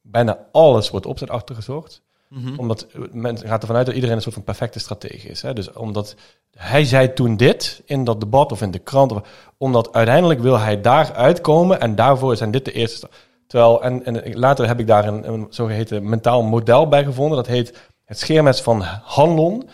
bijna 0.02 0.38
alles 0.52 0.90
wordt 0.90 1.07
opzet 1.07 1.31
achter 1.31 1.54
gezocht. 1.54 2.02
Mhm. 2.28 2.59
Omdat 2.59 2.87
men 3.12 3.38
gaat 3.38 3.61
ervan 3.61 3.76
uit 3.76 3.87
dat 3.87 3.95
iedereen 3.95 4.16
een 4.16 4.23
soort 4.23 4.35
van 4.35 4.45
perfecte 4.45 4.78
stratege 4.78 5.28
is. 5.28 5.42
Hè? 5.42 5.52
Dus 5.52 5.73
omdat 5.73 6.14
hij 6.57 6.85
zei 6.85 7.12
toen 7.12 7.37
dit 7.37 7.83
in 7.85 8.04
dat 8.04 8.21
debat 8.21 8.52
of 8.52 8.62
in 8.62 8.71
de 8.71 8.78
krant, 8.78 9.12
of, 9.12 9.21
omdat 9.57 9.92
uiteindelijk 9.92 10.40
wil 10.40 10.59
hij 10.59 10.81
daar 10.81 11.12
uitkomen 11.12 11.81
en 11.81 11.95
daarvoor 11.95 12.37
zijn 12.37 12.50
dit 12.50 12.64
de 12.64 12.73
eerste. 12.73 13.09
Terwijl, 13.47 13.83
en, 13.83 14.04
en 14.04 14.38
later 14.38 14.66
heb 14.66 14.81
ik 14.81 14.87
daar 14.87 15.07
een, 15.07 15.28
een 15.33 15.47
zogeheten 15.50 16.09
mentaal 16.09 16.42
model 16.42 16.88
bij 16.88 17.04
gevonden. 17.04 17.37
Dat 17.37 17.47
heet 17.47 17.90
het 18.04 18.19
scheermes 18.19 18.61
van 18.61 18.83
Hanlon. 19.02 19.69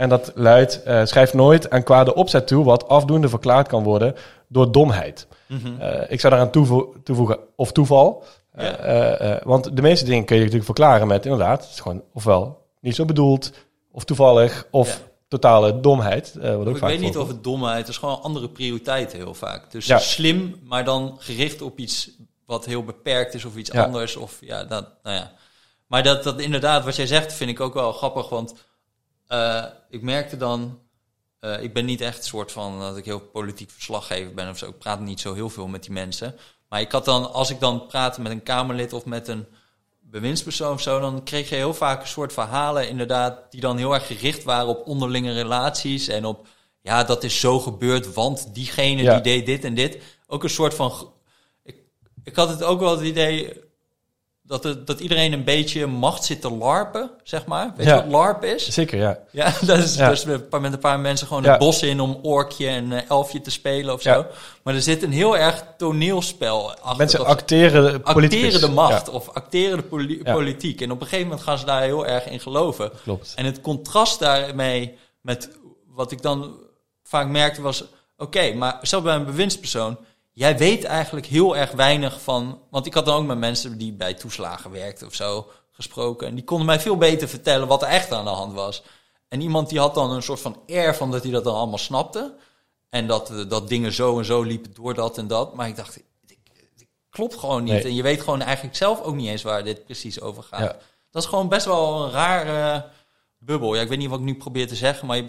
En 0.00 0.08
dat 0.08 0.32
luidt, 0.34 0.82
uh, 0.86 1.04
schrijf 1.04 1.34
nooit 1.34 1.70
aan 1.70 1.82
kwade 1.82 2.14
opzet 2.14 2.46
toe 2.46 2.64
wat 2.64 2.88
afdoende 2.88 3.28
verklaard 3.28 3.68
kan 3.68 3.82
worden 3.82 4.14
door 4.48 4.72
domheid. 4.72 5.26
Mhm. 5.46 5.66
Uh, 5.80 6.10
ik 6.10 6.20
zou 6.20 6.32
daaraan 6.32 6.50
toevo 6.50 6.94
toevoegen, 7.04 7.38
of 7.56 7.72
toeval. 7.72 8.24
Uh, 8.58 9.36
want 9.42 9.76
de 9.76 9.82
meeste 9.82 10.04
dingen 10.04 10.24
kun 10.24 10.34
je 10.34 10.40
natuurlijk 10.40 10.66
verklaren 10.66 11.06
met 11.06 11.24
inderdaad, 11.24 11.62
het 11.62 11.70
is 11.70 11.80
gewoon 11.80 12.02
ofwel 12.12 12.66
niet 12.80 12.94
zo 12.94 13.04
bedoeld, 13.04 13.52
of 13.92 14.04
toevallig, 14.04 14.66
of 14.70 14.88
ja. 14.88 15.10
totale 15.28 15.80
domheid. 15.80 16.34
wat 16.34 16.44
ook 16.44 16.68
ik 16.68 16.76
vaak 16.76 16.90
weet 16.90 17.00
niet 17.00 17.16
of 17.16 17.28
het 17.28 17.44
domheid, 17.44 17.78
het 17.78 17.88
is 17.88 17.98
gewoon 17.98 18.22
andere 18.22 18.48
prioriteiten 18.48 19.18
heel 19.18 19.34
vaak. 19.34 19.70
Dus 19.70 19.86
ja. 19.86 19.98
slim, 19.98 20.60
maar 20.64 20.84
dan 20.84 21.16
gericht 21.18 21.62
op 21.62 21.78
iets 21.78 22.10
wat 22.46 22.64
heel 22.64 22.84
beperkt 22.84 23.34
is 23.34 23.44
of 23.44 23.56
iets 23.56 23.72
anders. 23.72 24.16
Of 24.16 24.38
ja, 24.40 24.64
dat, 24.64 24.88
nou 25.02 25.16
ja. 25.16 25.32
Maar 25.86 26.02
dat, 26.02 26.22
dat 26.22 26.40
inderdaad, 26.40 26.84
wat 26.84 26.96
jij 26.96 27.06
zegt, 27.06 27.32
vind 27.32 27.50
ik 27.50 27.60
ook 27.60 27.74
wel 27.74 27.92
grappig. 27.92 28.28
Want 28.28 28.54
uh, 29.32 29.64
ik 29.88 30.02
merkte 30.02 30.36
dan, 30.36 30.78
uh, 31.40 31.62
ik 31.62 31.72
ben 31.72 31.84
niet 31.84 32.00
echt 32.00 32.18
een 32.18 32.24
soort 32.24 32.52
van 32.52 32.80
dat 32.80 32.96
ik 32.96 33.04
heel 33.04 33.20
politiek 33.20 33.70
verslaggever 33.70 34.34
ben 34.34 34.48
of 34.48 34.58
zo. 34.58 34.68
Ik 34.68 34.78
praat 34.78 35.00
niet 35.00 35.20
zo 35.20 35.34
heel 35.34 35.50
veel 35.50 35.66
met 35.66 35.82
die 35.82 35.92
mensen. 35.92 36.36
Maar 36.68 36.80
ik 36.80 36.92
had 36.92 37.04
dan, 37.04 37.32
als 37.32 37.50
ik 37.50 37.60
dan 37.60 37.86
praatte 37.86 38.20
met 38.20 38.32
een 38.32 38.42
Kamerlid 38.42 38.92
of 38.92 39.04
met 39.04 39.28
een 39.28 39.46
bewindspersoon 40.00 40.72
of 40.72 40.80
zo, 40.80 41.00
dan 41.00 41.24
kreeg 41.24 41.48
je 41.48 41.54
heel 41.54 41.74
vaak 41.74 42.00
een 42.00 42.08
soort 42.08 42.32
verhalen, 42.32 42.88
inderdaad, 42.88 43.50
die 43.50 43.60
dan 43.60 43.76
heel 43.76 43.94
erg 43.94 44.06
gericht 44.06 44.42
waren 44.42 44.68
op 44.68 44.86
onderlinge 44.86 45.32
relaties 45.32 46.08
en 46.08 46.24
op, 46.24 46.46
ja, 46.82 47.04
dat 47.04 47.24
is 47.24 47.40
zo 47.40 47.58
gebeurd, 47.58 48.14
want 48.14 48.54
diegene 48.54 49.02
ja. 49.02 49.12
die 49.12 49.22
deed 49.22 49.46
dit 49.46 49.64
en 49.64 49.74
dit. 49.74 50.02
Ook 50.26 50.42
een 50.42 50.50
soort 50.50 50.74
van 50.74 51.12
ik 52.24 52.36
had 52.36 52.48
het 52.48 52.62
ook 52.62 52.80
wel 52.80 52.90
het 52.90 53.06
idee 53.06 53.60
dat, 54.50 54.64
het, 54.64 54.86
dat 54.86 55.00
iedereen 55.00 55.32
een 55.32 55.44
beetje 55.44 55.86
macht 55.86 56.24
zit 56.24 56.40
te 56.40 56.50
larpen, 56.50 57.10
zeg 57.22 57.46
maar. 57.46 57.72
Weet 57.76 57.86
Ja. 57.86 57.94
je 57.94 58.02
wat 58.02 58.10
larp 58.10 58.44
is? 58.44 58.68
Zeker, 58.68 58.98
ja. 58.98 59.18
Ja, 59.30 59.52
dat 59.66 59.78
is 59.78 59.94
Ja. 59.94 60.08
dus 60.08 60.24
met 60.24 60.50
een 60.50 60.78
paar- 60.78 61.00
mensen 61.00 61.26
gewoon 61.26 61.42
Ja. 61.42 61.50
het 61.50 61.58
bos 61.58 61.82
in 61.82 62.00
om 62.00 62.18
orkje 62.22 62.68
en 62.68 62.92
eh, 62.92 63.10
elfje 63.10 63.40
te 63.40 63.50
spelen 63.50 63.94
of 63.94 64.02
zo. 64.02 64.26
Maar 64.62 64.74
er 64.74 64.82
zit 64.82 65.02
een 65.02 65.12
heel 65.12 65.36
erg 65.36 65.64
toneelspel 65.76 66.70
achter. 66.74 66.96
Mensen 66.96 67.26
acteren 67.26 68.00
politicus. 68.02 68.44
acteren 68.44 68.60
de 68.68 68.74
macht 68.74 69.08
of 69.08 69.28
acteren 69.28 69.76
de 69.76 69.82
poli- 69.82 70.22
politiek. 70.22 70.80
En 70.80 70.90
op 70.90 71.00
een 71.00 71.06
gegeven 71.06 71.26
moment 71.28 71.44
gaan 71.46 71.58
ze 71.58 71.64
daar 71.64 71.82
heel 71.82 72.06
erg 72.06 72.26
in 72.28 72.40
geloven. 72.40 72.90
klopt. 73.02 73.32
En 73.36 73.44
het 73.44 73.60
contrast 73.60 74.18
daarmee 74.18 74.98
met 75.20 75.50
wat 75.86 76.12
ik 76.12 76.22
dan 76.22 76.58
vaak 77.02 77.28
merkte 77.28 77.62
was... 77.62 77.84
Oké, 78.16 78.52
maar 78.54 78.78
zelfs 78.82 79.04
bij 79.04 79.14
een 79.14 79.24
bewindspersoon... 79.24 79.96
Jij 80.32 80.58
weet 80.58 80.84
eigenlijk 80.84 81.26
heel 81.26 81.56
erg 81.56 81.72
weinig 81.72 82.20
van... 82.20 82.60
Want 82.70 82.86
ik 82.86 82.94
had 82.94 83.04
dan 83.04 83.16
ook 83.16 83.26
met 83.26 83.38
mensen 83.38 83.78
die 83.78 83.92
bij 83.92 84.14
toeslagen 84.14 84.70
werkten 84.70 85.06
of 85.06 85.14
zo 85.14 85.46
gesproken. 85.70 86.26
En 86.26 86.34
die 86.34 86.44
konden 86.44 86.66
mij 86.66 86.80
veel 86.80 86.96
beter 86.96 87.28
vertellen 87.28 87.68
wat 87.68 87.82
er 87.82 87.88
echt 87.88 88.12
aan 88.12 88.24
de 88.24 88.30
hand 88.30 88.52
was. 88.52 88.82
En 89.28 89.40
iemand 89.40 89.68
die 89.68 89.78
had 89.78 89.94
dan 89.94 90.10
een 90.10 90.22
soort 90.22 90.40
van 90.40 90.60
air 90.66 90.94
van 90.96 91.10
dat 91.10 91.22
hij 91.22 91.32
dat 91.32 91.44
dan 91.44 91.54
allemaal 91.54 91.78
snapte. 91.78 92.34
En 92.88 93.06
dat, 93.06 93.30
eh, 93.30 93.48
dat 93.48 93.68
dingen 93.68 93.92
zo 93.92 94.18
en 94.18 94.24
zo 94.24 94.42
liepen 94.42 94.74
door 94.74 94.94
dat 94.94 95.18
en 95.18 95.26
dat. 95.26 95.54
Maar 95.54 95.68
ik 95.68 95.76
dacht, 95.76 95.94
dit, 96.26 96.38
dit 96.76 96.88
klopt 97.10 97.36
gewoon 97.36 97.62
niet. 97.62 97.72
Nee. 97.72 97.82
En 97.82 97.94
je 97.94 98.02
weet 98.02 98.20
gewoon 98.20 98.42
eigenlijk 98.42 98.76
zelf 98.76 99.02
ook 99.02 99.14
niet 99.14 99.28
eens 99.28 99.42
waar 99.42 99.64
dit 99.64 99.84
precies 99.84 100.20
over 100.20 100.42
gaat. 100.42 100.60
Ja. 100.60 100.76
Dat 101.10 101.22
is 101.22 101.28
gewoon 101.28 101.48
best 101.48 101.66
wel 101.66 102.04
een 102.04 102.10
rare 102.10 102.90
bubbel. 103.38 103.74
Ja, 103.74 103.80
ik 103.80 103.88
weet 103.88 103.98
niet 103.98 104.10
wat 104.10 104.18
ik 104.18 104.24
nu 104.24 104.34
probeer 104.34 104.68
te 104.68 104.76
zeggen, 104.76 105.06
maar 105.06 105.16
je 105.16 105.26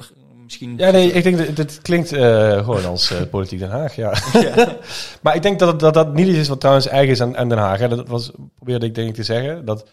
misschien... 0.51 0.77
Ja, 0.77 0.91
nee, 0.91 1.11
ik 1.11 1.23
denk 1.23 1.37
dat 1.37 1.55
dit 1.55 1.79
klinkt 1.81 2.11
eh, 2.11 2.57
gewoon 2.57 2.85
als 2.85 3.11
eh, 3.11 3.21
politiek 3.29 3.59
Den 3.59 3.69
Haag, 3.69 3.95
ja. 3.95 4.13
Ja. 4.55 4.77
maar 5.21 5.35
ik 5.35 5.41
denk 5.41 5.59
dat 5.59 5.79
dat, 5.79 5.93
dat 5.93 6.13
niet 6.13 6.27
iets 6.27 6.37
is 6.37 6.47
wat 6.47 6.59
trouwens 6.59 6.87
eigen 6.87 7.11
is 7.11 7.21
aan, 7.21 7.37
aan 7.37 7.49
Den 7.49 7.57
Haag. 7.57 7.79
Hè. 7.79 7.87
Dat 7.87 8.07
was, 8.07 8.31
probeerde 8.55 8.85
ik 8.85 8.95
denk 8.95 9.09
ik 9.09 9.15
te 9.15 9.23
zeggen. 9.23 9.65
Dat, 9.65 9.85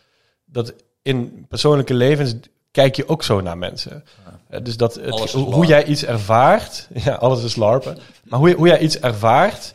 dat 0.44 0.74
in 1.02 1.46
persoonlijke 1.48 1.94
levens 1.94 2.34
kijk 2.70 2.96
je 2.96 3.08
ook 3.08 3.22
zo 3.22 3.40
naar 3.40 3.58
mensen. 3.58 4.04
Eh, 4.48 4.60
dus 4.62 4.76
dat 4.76 4.94
het- 4.94 5.32
hoe, 5.32 5.66
jij 5.66 5.84
iets 5.84 6.04
ervaart, 6.04 6.88
ja, 7.04 7.14
alles 7.14 7.44
is 7.44 7.56
larpen. 7.56 7.98
Maar 8.24 8.38
hoe, 8.38 8.54
hoe 8.54 8.66
jij 8.68 8.78
iets 8.78 9.00
ervaart, 9.00 9.74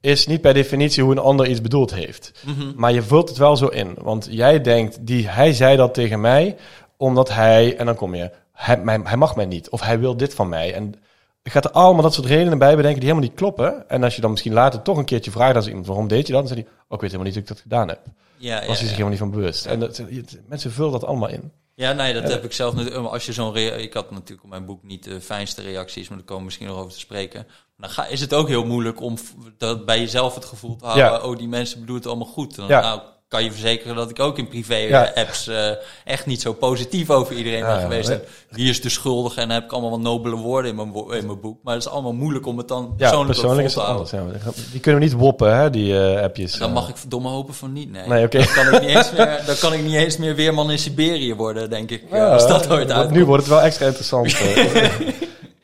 is 0.00 0.26
niet 0.26 0.40
per 0.40 0.54
definitie 0.54 1.02
hoe 1.02 1.12
een 1.12 1.18
ander 1.18 1.46
iets 1.46 1.60
bedoeld 1.60 1.94
heeft. 1.94 2.32
Mhm. 2.46 2.72
Maar 2.76 2.92
je 2.92 3.02
vult 3.02 3.28
het 3.28 3.38
wel 3.38 3.56
zo 3.56 3.66
in. 3.66 3.94
Want 3.98 4.28
jij 4.30 4.60
denkt, 4.60 5.06
die, 5.06 5.28
hij 5.28 5.52
zei 5.52 5.76
dat 5.76 5.94
tegen 5.94 6.20
mij, 6.20 6.56
omdat 6.96 7.28
hij, 7.28 7.76
en 7.76 7.86
dan 7.86 7.94
kom 7.94 8.14
je, 8.14 8.30
hij, 8.54 8.78
mij- 8.78 9.00
hij 9.04 9.16
mag 9.16 9.36
mij 9.36 9.46
niet. 9.46 9.68
Of 9.68 9.80
hij 9.80 9.98
wil 9.98 10.16
dit 10.16 10.34
van 10.34 10.48
mij. 10.48 10.74
En 10.74 10.94
je 11.42 11.50
gaat 11.50 11.64
er 11.64 11.70
allemaal 11.70 12.02
dat 12.02 12.14
soort 12.14 12.26
redenen 12.26 12.58
bij 12.58 12.76
bedenken 12.76 13.00
die 13.00 13.08
helemaal 13.08 13.28
niet 13.28 13.38
kloppen. 13.38 13.88
En 13.88 14.02
als 14.02 14.14
je 14.14 14.20
dan 14.20 14.30
misschien 14.30 14.52
later 14.52 14.82
toch 14.82 14.96
een 14.96 15.04
keertje 15.04 15.30
vraagt 15.30 15.56
als 15.56 15.66
iemand, 15.66 15.86
waarom 15.86 16.08
deed 16.08 16.26
je 16.26 16.32
dat? 16.32 16.46
Dan 16.46 16.56
zegt 16.56 16.66
hij, 16.68 16.76
oh, 16.88 16.94
ik 16.94 17.00
weet 17.00 17.10
helemaal 17.10 17.24
niet 17.24 17.34
hoe 17.34 17.42
ik 17.42 17.48
dat 17.48 17.60
gedaan 17.60 17.88
heb. 17.88 18.00
Ja, 18.36 18.54
Was 18.54 18.66
hij 18.66 18.74
zich 18.76 18.82
ja. 18.82 18.90
helemaal 18.90 19.10
niet 19.10 19.18
van 19.18 19.30
bewust. 19.30 19.66
En 19.66 19.80
dat, 19.80 19.96
je- 19.96 20.24
mensen 20.48 20.72
vullen 20.72 20.92
dat 20.92 21.04
allemaal 21.04 21.28
in. 21.28 21.52
Ja, 21.76 21.92
nee, 21.92 22.14
dat 22.14 22.28
heb 22.28 22.44
ik 22.44 22.52
zelf 22.52 22.74
natuurlijk. 22.74 23.06
Als 23.12 23.26
je 23.26 23.32
zo'n 23.32 23.56
ik 23.56 23.94
had 23.94 24.10
natuurlijk 24.10 24.42
op 24.44 24.50
mijn 24.50 24.64
boek 24.64 24.82
niet 24.82 25.04
de 25.04 25.20
fijnste 25.20 25.62
reacties, 25.62 26.08
maar 26.08 26.16
daar 26.18 26.26
komen 26.26 26.38
we 26.38 26.44
misschien 26.44 26.66
nog 26.66 26.76
over 26.78 26.92
te 26.92 26.98
spreken. 26.98 27.46
Dan 27.76 27.90
ga, 27.90 28.06
is 28.06 28.20
het 28.20 28.34
ook 28.34 28.48
heel 28.48 28.64
moeilijk 28.64 29.00
om 29.00 29.16
dat 29.58 29.84
bij 29.86 29.98
jezelf 29.98 30.34
het 30.34 30.44
gevoel 30.44 30.76
te 30.76 30.84
houden. 30.86 31.24
Oh, 31.24 31.36
die 31.36 31.48
mensen 31.48 31.78
bedoelen 31.80 32.02
het 32.02 32.12
allemaal 32.12 32.32
goed. 32.34 32.54
Dan 32.56 32.68
nou, 32.68 33.00
kan 33.28 33.44
je 33.44 33.50
verzekeren 33.50 33.96
dat 33.96 34.10
ik 34.10 34.20
ook 34.20 34.38
in 34.38 34.48
privé 34.48 34.74
Ja. 34.76 35.12
eh, 35.12 35.22
apps 35.24 35.46
eh, 35.48 35.68
echt 36.04 36.26
niet 36.26 36.40
zo 36.40 36.52
positief 36.52 37.10
over 37.10 37.36
iedereen 37.36 37.58
Ja, 37.58 37.66
ben 37.66 37.74
ja, 37.74 37.80
geweest. 37.80 38.08
En 38.08 38.22
Wie 38.50 38.68
is 38.68 38.80
de 38.80 38.88
schuldige? 38.88 39.40
En 39.40 39.46
dan 39.48 39.54
heb 39.56 39.64
ik 39.64 39.72
allemaal 39.72 39.90
wat 39.90 40.00
nobele 40.00 40.36
woorden 40.36 40.70
in 40.70 40.76
mijn, 40.76 40.92
wo- 40.92 41.10
in 41.10 41.26
mijn 41.26 41.40
boek. 41.40 41.58
Maar 41.62 41.74
het 41.74 41.82
is 41.84 41.90
allemaal 41.90 42.12
moeilijk 42.12 42.46
om 42.46 42.58
het 42.58 42.68
dan 42.68 42.82
Ja, 42.96 43.08
persoonlijk, 43.24 43.38
te 43.68 43.80
houden. 43.80 44.18
anders. 44.20 44.42
Ja. 44.44 44.50
Die 44.70 44.80
kunnen 44.80 45.00
we 45.00 45.06
niet 45.06 45.16
woppen, 45.16 45.56
hè, 45.56 45.70
die 45.70 45.98
eh, 46.14 46.22
appjes. 46.22 46.52
Dan 46.52 46.72
mag 46.72 46.88
ik 46.88 46.96
verdomme 46.96 47.28
hopen 47.28 47.54
van 47.54 47.72
niet. 47.72 47.90
Nee, 47.90 48.28
dan, 48.28 48.46
kan 48.54 48.74
ik 48.74 48.80
niet 48.80 48.90
eens 48.96 49.12
meer, 49.12 49.42
dan 49.46 49.56
kan 49.60 49.72
ik 49.72 49.82
niet 49.82 49.94
eens 49.94 50.16
meer 50.16 50.34
weerman 50.34 50.70
in 50.70 50.78
Siberië 50.78 51.34
worden, 51.34 51.70
denk 51.70 51.90
ik. 51.90 52.02
Ja, 52.10 52.32
als 52.32 52.48
dat 52.48 52.70
ooit 52.70 52.90
uit. 52.90 53.10
Nu 53.10 53.24
wordt 53.24 53.42
het 53.44 53.52
wel 53.52 53.62
extra 53.62 53.86
interessant. 53.86 54.36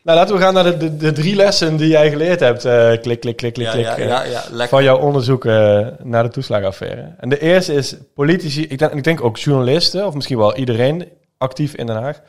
nou, 0.03 0.19
laten 0.19 0.35
we 0.35 0.41
gaan 0.41 0.55
naar 0.55 0.65
de, 0.65 0.77
de, 0.77 0.97
de 0.97 1.13
drie 1.13 1.37
lessen 1.37 1.77
die 1.77 1.89
jij 1.89 2.11
geleerd 2.11 2.41
hebt. 2.41 2.65
eh, 2.65 2.91
klik, 3.01 3.21
klik, 3.21 3.37
klik, 3.37 3.53
klik, 3.53 3.67
ja, 3.67 3.95
klik. 3.95 4.09
ja, 4.09 4.25
eh, 4.25 4.31
ja, 4.53 4.69
van 4.69 4.83
jouw 4.83 4.99
onderzoek 4.99 5.45
eh, 5.45 5.87
naar 6.03 6.23
de 6.23 6.29
toeslagenaffaire. 6.29 7.15
En 7.19 7.29
de 7.29 7.41
eerste 7.41 7.73
is 7.73 7.95
politici, 8.15 8.67
ik 8.67 8.79
denk, 8.79 8.93
ik 8.93 9.05
denk 9.05 9.25
ook 9.25 9.37
journalisten, 9.37 10.07
of 10.07 10.15
misschien 10.15 10.39
wel 10.39 10.57
iedereen 10.57 11.09
actief 11.39 11.75
in 11.75 11.87
Den 11.87 11.97
Haag, 11.97 12.21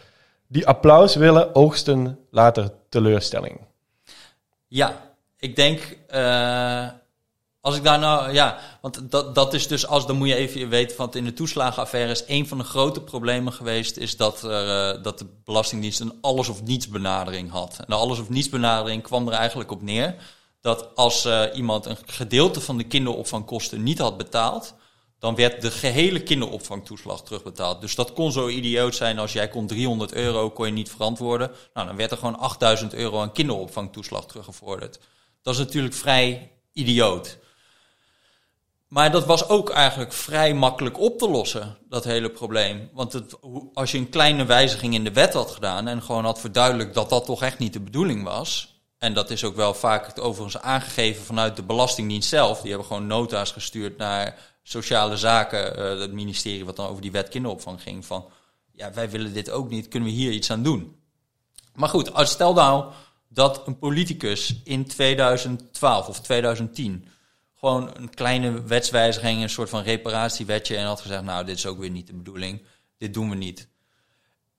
die 0.47 0.67
applaus 0.67 1.15
willen, 1.15 1.55
oogsten 1.55 2.19
later 2.31 2.69
teleurstelling. 2.89 3.59
Ja, 4.67 4.93
ik 5.39 5.55
denk, 5.55 5.97
als 7.61 7.75
ik 7.75 7.83
daar 7.83 7.99
nou, 7.99 8.33
ja, 8.33 8.59
want 8.81 9.11
dat, 9.11 9.35
dat 9.35 9.53
is 9.53 9.67
dus, 9.67 9.87
als 9.87 10.07
dan 10.07 10.15
moet 10.15 10.27
je 10.27 10.35
even 10.35 10.69
weten, 10.69 10.97
want 10.97 11.15
in 11.15 11.23
de 11.23 11.33
toeslagenaffaire 11.33 12.11
is 12.11 12.23
een 12.27 12.47
van 12.47 12.57
de 12.57 12.63
grote 12.63 13.01
problemen 13.01 13.53
geweest, 13.53 13.97
is 13.97 14.17
dat, 14.17 14.43
eh, 14.43 15.03
dat 15.03 15.19
de 15.19 15.25
Belastingdienst 15.43 15.99
een 15.99 16.17
alles 16.21 16.49
of 16.49 16.63
niets 16.63 16.87
benadering 16.87 17.51
had. 17.51 17.77
En 17.77 17.85
de 17.87 17.95
alles 17.95 18.19
of 18.19 18.29
niets 18.29 18.49
benadering 18.49 19.03
kwam 19.03 19.27
er 19.27 19.33
eigenlijk 19.33 19.71
op 19.71 19.81
neer 19.81 20.15
dat 20.61 20.95
als 20.95 21.25
eh, 21.25 21.43
iemand 21.53 21.85
een 21.85 21.97
gedeelte 22.05 22.61
van 22.61 22.77
de 22.77 22.83
kinderopvangkosten 22.83 23.83
niet 23.83 23.99
had 23.99 24.17
betaald, 24.17 24.73
dan 25.19 25.35
werd 25.35 25.61
de 25.61 25.71
gehele 25.71 26.23
kinderopvangtoeslag 26.23 27.23
terugbetaald. 27.23 27.81
Dus 27.81 27.95
dat 27.95 28.13
kon 28.13 28.31
zo 28.31 28.47
idioot 28.47 28.95
zijn 28.95 29.19
als 29.19 29.33
jij 29.33 29.47
kon 29.47 29.67
300 29.67 30.13
euro, 30.13 30.49
kon 30.49 30.65
je 30.65 30.71
niet 30.71 30.89
verantwoorden. 30.89 31.51
Nou, 31.73 31.87
dan 31.87 31.95
werd 31.95 32.11
er 32.11 32.17
gewoon 32.17 32.39
8000 32.39 32.93
euro 32.93 33.21
aan 33.21 33.31
kinderopvangtoeslag 33.31 34.25
teruggevorderd. 34.25 34.99
Dat 35.41 35.53
is 35.53 35.59
natuurlijk 35.59 35.93
vrij 35.93 36.51
idioot. 36.73 37.37
Maar 38.91 39.11
dat 39.11 39.25
was 39.25 39.49
ook 39.49 39.69
eigenlijk 39.69 40.13
vrij 40.13 40.53
makkelijk 40.53 40.99
op 40.99 41.17
te 41.17 41.29
lossen, 41.29 41.77
dat 41.89 42.03
hele 42.03 42.29
probleem. 42.29 42.89
Want 42.93 43.13
het, 43.13 43.35
als 43.73 43.91
je 43.91 43.97
een 43.97 44.09
kleine 44.09 44.45
wijziging 44.45 44.93
in 44.93 45.03
de 45.03 45.11
wet 45.11 45.33
had 45.33 45.51
gedaan 45.51 45.87
en 45.87 46.01
gewoon 46.01 46.25
had 46.25 46.39
verduidelijkt 46.39 46.93
dat 46.93 47.09
dat 47.09 47.25
toch 47.25 47.41
echt 47.41 47.59
niet 47.59 47.73
de 47.73 47.79
bedoeling 47.79 48.23
was. 48.23 48.79
En 48.97 49.13
dat 49.13 49.29
is 49.29 49.43
ook 49.43 49.55
wel 49.55 49.73
vaak 49.73 50.05
het 50.05 50.19
overigens 50.19 50.63
aangegeven 50.63 51.23
vanuit 51.23 51.55
de 51.55 51.63
Belastingdienst 51.63 52.29
zelf. 52.29 52.59
Die 52.61 52.69
hebben 52.69 52.87
gewoon 52.87 53.07
nota's 53.07 53.51
gestuurd 53.51 53.97
naar 53.97 54.37
sociale 54.63 55.17
zaken, 55.17 55.77
eh, 55.77 55.99
het 55.99 56.11
ministerie 56.11 56.65
wat 56.65 56.75
dan 56.75 56.87
over 56.87 57.01
die 57.01 57.11
wet 57.11 57.29
kinderopvang 57.29 57.81
ging. 57.81 58.05
Van 58.05 58.25
ja, 58.71 58.93
wij 58.93 59.09
willen 59.09 59.33
dit 59.33 59.49
ook 59.49 59.69
niet, 59.69 59.87
kunnen 59.87 60.09
we 60.09 60.15
hier 60.15 60.31
iets 60.31 60.51
aan 60.51 60.63
doen? 60.63 60.95
Maar 61.73 61.89
goed, 61.89 62.13
als 62.13 62.31
stel 62.31 62.53
nou 62.53 62.91
dat 63.29 63.61
een 63.65 63.77
politicus 63.77 64.61
in 64.63 64.87
2012 64.87 66.07
of 66.07 66.19
2010 66.19 67.05
gewoon 67.61 67.91
een 67.93 68.09
kleine 68.09 68.63
wetswijziging, 68.63 69.41
een 69.41 69.49
soort 69.49 69.69
van 69.69 69.83
reparatiewetje 69.83 70.77
en 70.77 70.85
had 70.85 71.01
gezegd, 71.01 71.23
nou, 71.23 71.45
dit 71.45 71.57
is 71.57 71.65
ook 71.65 71.79
weer 71.79 71.89
niet 71.89 72.07
de 72.07 72.13
bedoeling, 72.13 72.61
dit 72.97 73.13
doen 73.13 73.29
we 73.29 73.35
niet. 73.35 73.67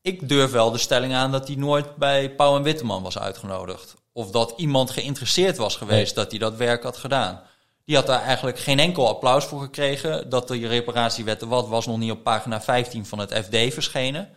Ik 0.02 0.28
durf 0.28 0.50
wel 0.50 0.70
de 0.70 0.78
stelling 0.78 1.14
aan 1.14 1.32
dat 1.32 1.46
hij 1.46 1.56
nooit 1.56 1.96
bij 1.96 2.34
Pauw 2.34 2.56
en 2.56 2.62
Witteman 2.62 3.02
was 3.02 3.18
uitgenodigd. 3.18 3.94
Of 4.12 4.30
dat 4.30 4.54
iemand 4.56 4.90
geïnteresseerd 4.90 5.56
was 5.56 5.76
geweest 5.76 6.14
dat 6.14 6.30
hij 6.30 6.38
dat 6.38 6.56
werk 6.56 6.82
had 6.82 6.96
gedaan. 6.96 7.42
Die 7.84 7.96
had 7.96 8.06
daar 8.06 8.22
eigenlijk 8.22 8.58
geen 8.58 8.78
enkel 8.78 9.08
applaus 9.08 9.44
voor 9.44 9.60
gekregen. 9.60 10.28
Dat 10.28 10.48
de 10.48 10.66
reparatiewet 10.66 11.42
wat 11.42 11.68
was 11.68 11.86
nog 11.86 11.98
niet 11.98 12.10
op 12.10 12.22
pagina 12.22 12.60
15 12.60 13.06
van 13.06 13.18
het 13.18 13.32
FD 13.32 13.74
verschenen. 13.74 14.30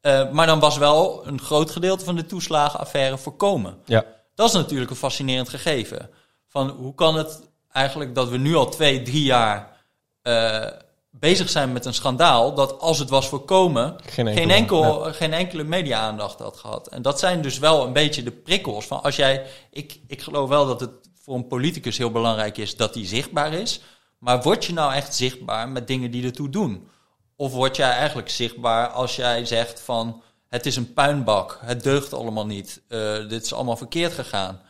Eh, 0.00 0.30
maar 0.30 0.46
dan 0.46 0.60
was 0.60 0.76
wel 0.76 1.26
een 1.26 1.40
groot 1.40 1.70
gedeelte 1.70 2.04
van 2.04 2.16
de 2.16 2.26
toeslagenaffaire 2.26 3.18
voorkomen. 3.18 3.78
Ja, 3.84 4.04
Dat 4.34 4.48
is 4.48 4.54
natuurlijk 4.54 4.90
een 4.90 4.96
fascinerend 4.96 5.48
gegeven. 5.48 6.10
Van 6.48 6.68
hoe 6.68 6.94
kan 6.94 7.16
het 7.16 7.52
eigenlijk 7.74 8.14
dat 8.14 8.28
we 8.28 8.38
nu 8.38 8.54
al 8.54 8.68
twee, 8.68 9.02
drie 9.02 9.22
jaar 9.22 9.80
eh, 10.22 10.66
bezig 11.10 11.48
zijn 11.48 11.72
met 11.72 11.84
een 11.84 11.94
schandaal 11.94 12.54
dat 12.54 12.80
als 12.80 12.98
het 12.98 13.08
was 13.10 13.28
voorkomen, 13.28 13.96
Geen 14.06 14.26
geen, 14.26 14.50
enkel- 14.50 14.82
enkel, 14.84 15.12
geen 15.12 15.32
enkele 15.32 15.64
media-aandacht 15.64 16.38
had 16.38 16.56
gehad. 16.56 16.88
En 16.88 17.02
dat 17.02 17.18
zijn 17.18 17.42
dus 17.42 17.58
wel 17.58 17.86
een 17.86 17.92
beetje 17.92 18.22
de 18.22 18.30
prikkels 18.30 18.86
van 18.86 19.02
als 19.02 19.16
jij. 19.16 19.46
Ik, 19.70 20.00
ik 20.06 20.22
geloof 20.22 20.48
wel 20.48 20.66
dat 20.66 20.80
het 20.80 20.90
voor 21.22 21.34
een 21.34 21.46
politicus 21.46 21.98
heel 21.98 22.10
belangrijk 22.10 22.58
is 22.58 22.76
dat 22.76 22.94
hij 22.94 23.06
zichtbaar 23.06 23.52
is. 23.52 23.80
Maar 24.18 24.42
word 24.42 24.64
je 24.64 24.72
nou 24.72 24.92
echt 24.92 25.14
zichtbaar 25.14 25.68
met 25.68 25.86
dingen 25.86 26.10
die 26.10 26.24
ertoe 26.24 26.48
doen? 26.48 26.88
Of 27.36 27.52
word 27.52 27.76
jij 27.76 27.90
eigenlijk 27.90 28.30
zichtbaar 28.30 28.88
als 28.88 29.16
jij 29.16 29.44
zegt 29.46 29.80
van 29.80 30.22
het 30.48 30.66
is 30.66 30.76
een 30.76 30.92
puinbak, 30.92 31.58
het 31.64 31.82
deugt 31.82 32.12
allemaal 32.12 32.46
niet, 32.46 32.82
eh, 32.88 33.28
dit 33.28 33.44
is 33.44 33.52
allemaal 33.52 33.76
verkeerd 33.76 34.12
gegaan. 34.12 34.60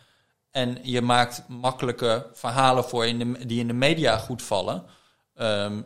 En 0.55 0.79
je 0.83 1.01
maakt 1.03 1.43
makkelijke 1.49 2.27
verhalen 2.33 2.85
voor 2.85 3.07
in 3.07 3.19
de, 3.19 3.47
die 3.47 3.61
in 3.61 3.67
de 3.67 3.73
media 3.73 4.19
goed 4.19 4.43
vallen. 4.43 4.85
Ehm, 5.35 5.81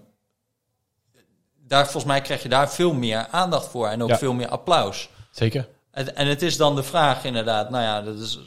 daar, 1.57 1.83
volgens 1.85 2.05
mij 2.05 2.21
krijg 2.21 2.43
je 2.43 2.49
daar 2.49 2.71
veel 2.71 2.93
meer 2.93 3.27
aandacht 3.31 3.69
voor 3.69 3.89
en 3.89 4.03
ook 4.03 4.09
Ja. 4.09 4.19
veel 4.19 4.33
meer 4.33 4.49
applaus. 4.49 5.09
Zeker. 5.31 5.69
En, 5.91 6.17
en 6.17 6.27
het 6.27 6.43
is 6.43 6.57
dan 6.57 6.77
de 6.77 6.83
vraag 6.83 7.25
inderdaad, 7.25 7.71
nou 7.71 7.83
ja, 7.83 8.03
dat 8.03 8.19
is 8.19 8.39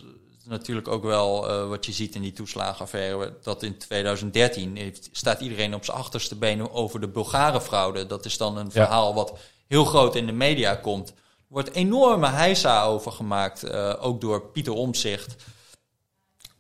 natuurlijk 0.46 0.88
ook 0.88 1.04
wel 1.04 1.50
eh, 1.50 1.68
wat 1.68 1.86
je 1.86 1.92
ziet 1.92 2.16
in 2.16 2.22
die 2.22 2.34
toeslagenaffaire. 2.34 3.34
Dat 3.44 3.64
in 3.64 3.78
2013 3.78 4.76
heeft, 4.78 5.10
staat 5.12 5.40
iedereen 5.42 5.76
op 5.76 5.86
zijn 5.86 5.98
achterste 5.98 6.36
benen 6.36 6.72
over 6.74 7.00
de 7.00 7.08
Bulgarenfraude. 7.08 8.06
Dat 8.06 8.26
is 8.26 8.38
dan 8.38 8.58
een 8.58 8.66
Ja. 8.66 8.72
verhaal 8.72 9.14
wat 9.14 9.38
heel 9.68 9.86
groot 9.86 10.16
in 10.16 10.26
de 10.26 10.32
media 10.32 10.76
komt. 10.76 11.10
Er 11.10 11.16
wordt 11.48 11.72
enorme 11.72 12.28
heisa 12.28 12.84
over 12.84 13.12
gemaakt, 13.12 13.64
eh, 13.64 13.94
ook 14.00 14.22
door 14.22 14.42
Pieter 14.42 14.74
Omtzigt, 14.74 15.36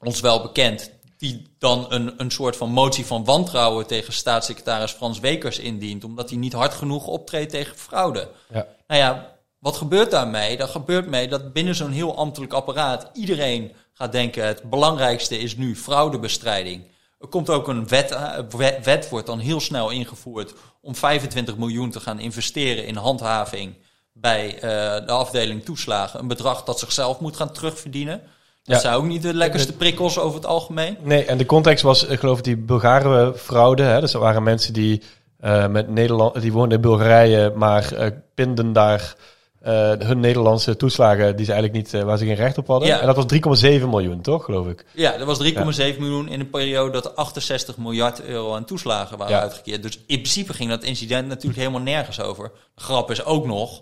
ons 0.03 0.19
wel 0.19 0.41
bekend. 0.41 0.91
Die 1.17 1.55
dan 1.57 1.85
een, 1.89 2.13
een 2.17 2.31
soort 2.31 2.55
van 2.57 2.69
motie 2.69 3.05
van 3.05 3.25
wantrouwen 3.25 3.87
tegen 3.87 4.13
staatssecretaris 4.13 4.91
Frans 4.91 5.19
Wekers 5.19 5.59
indient. 5.59 6.03
Omdat 6.03 6.29
hij 6.29 6.37
niet 6.37 6.53
hard 6.53 6.73
genoeg 6.73 7.07
optreedt 7.07 7.51
tegen 7.51 7.77
fraude. 7.77 8.29
Ja. 8.49 8.67
Nou 8.87 9.01
ja, 9.01 9.35
wat 9.59 9.75
gebeurt 9.75 10.11
daarmee? 10.11 10.57
Dat 10.57 10.69
gebeurt 10.69 11.07
mee 11.07 11.27
dat 11.27 11.53
binnen 11.53 11.75
zo'n 11.75 11.91
heel 11.91 12.17
ambtelijk 12.17 12.53
apparaat 12.53 13.09
iedereen 13.13 13.71
gaat 13.93 14.11
denken: 14.11 14.45
het 14.45 14.69
belangrijkste 14.69 15.37
is 15.37 15.55
nu 15.55 15.75
fraudebestrijding. 15.75 16.83
Er 17.19 17.27
komt 17.27 17.49
ook 17.49 17.67
een 17.67 17.87
wet, 17.87 18.11
eh, 18.11 18.37
wet, 18.49 18.85
wet 18.85 19.09
wordt 19.09 19.27
dan 19.27 19.39
heel 19.39 19.59
snel 19.59 19.89
ingevoerd 19.89 20.53
om 20.81 20.95
25 20.95 21.57
miljoen 21.57 21.89
te 21.89 21.99
gaan 21.99 22.19
investeren 22.19 22.85
in 22.85 22.95
handhaving 22.95 23.75
bij 24.13 24.55
eh, 24.55 24.61
de 25.05 25.11
afdeling 25.11 25.65
toeslagen. 25.65 26.19
Een 26.19 26.27
bedrag 26.27 26.63
dat 26.63 26.79
zichzelf 26.79 27.19
moet 27.19 27.35
gaan 27.35 27.53
terugverdienen. 27.53 28.21
Dat 28.63 28.81
zijn 28.81 28.95
ook 28.95 29.05
niet 29.05 29.21
de 29.21 29.33
lekkerste 29.33 29.73
prikkels 29.73 30.19
over 30.19 30.35
het 30.35 30.45
algemeen. 30.45 30.97
Nee, 31.01 31.25
en 31.25 31.37
de 31.37 31.45
context 31.45 31.83
was, 31.83 32.05
ik 32.05 32.19
geloof 32.19 32.37
ik, 32.37 32.43
die 32.43 32.57
Bulgaren 32.57 33.37
fraude. 33.37 33.83
Hè? 33.83 33.99
Dus 33.99 34.13
er 34.13 34.19
waren 34.19 34.43
mensen 34.43 34.73
die 34.73 35.01
eh, 35.39 35.67
met 35.67 35.89
Nederland, 35.89 36.41
die 36.41 36.51
woonden 36.51 36.75
in 36.75 36.81
Bulgarije, 36.81 37.51
maar 37.55 37.93
eh 37.93 38.07
pinden 38.35 38.73
daar 38.73 39.15
eh, 39.59 39.91
hun 39.99 40.19
Nederlandse 40.19 40.75
toeslagen 40.77 41.35
die 41.35 41.45
ze 41.45 41.51
eigenlijk 41.53 41.83
niet, 41.93 42.03
waar 42.03 42.17
ze 42.17 42.25
geen 42.25 42.35
recht 42.35 42.57
op 42.57 42.67
hadden. 42.67 42.87
Ja. 42.87 42.99
En 42.99 43.05
dat 43.05 43.15
was 43.15 43.61
3,7 43.63 43.87
miljoen, 43.87 44.21
toch, 44.21 44.45
geloof 44.45 44.67
ik? 44.67 44.85
Ja, 44.93 45.17
dat 45.17 45.27
was 45.27 45.51
3,7 45.51 45.97
miljoen 45.99 46.27
in 46.27 46.39
een 46.39 46.49
periode 46.49 46.91
dat 46.91 47.15
68 47.15 47.77
miljard 47.77 48.23
euro 48.23 48.55
aan 48.55 48.65
toeslagen 48.65 49.17
waren 49.17 49.35
Ja. 49.35 49.41
uitgekeerd. 49.41 49.83
Dus 49.83 49.95
in 49.97 50.17
principe 50.17 50.53
ging 50.53 50.69
dat 50.69 50.83
incident 50.83 51.27
natuurlijk 51.27 51.59
helemaal 51.59 51.81
nergens 51.81 52.21
over. 52.21 52.51
De 52.75 52.81
grap 52.81 53.11
is 53.11 53.25
ook 53.25 53.45
nog 53.45 53.81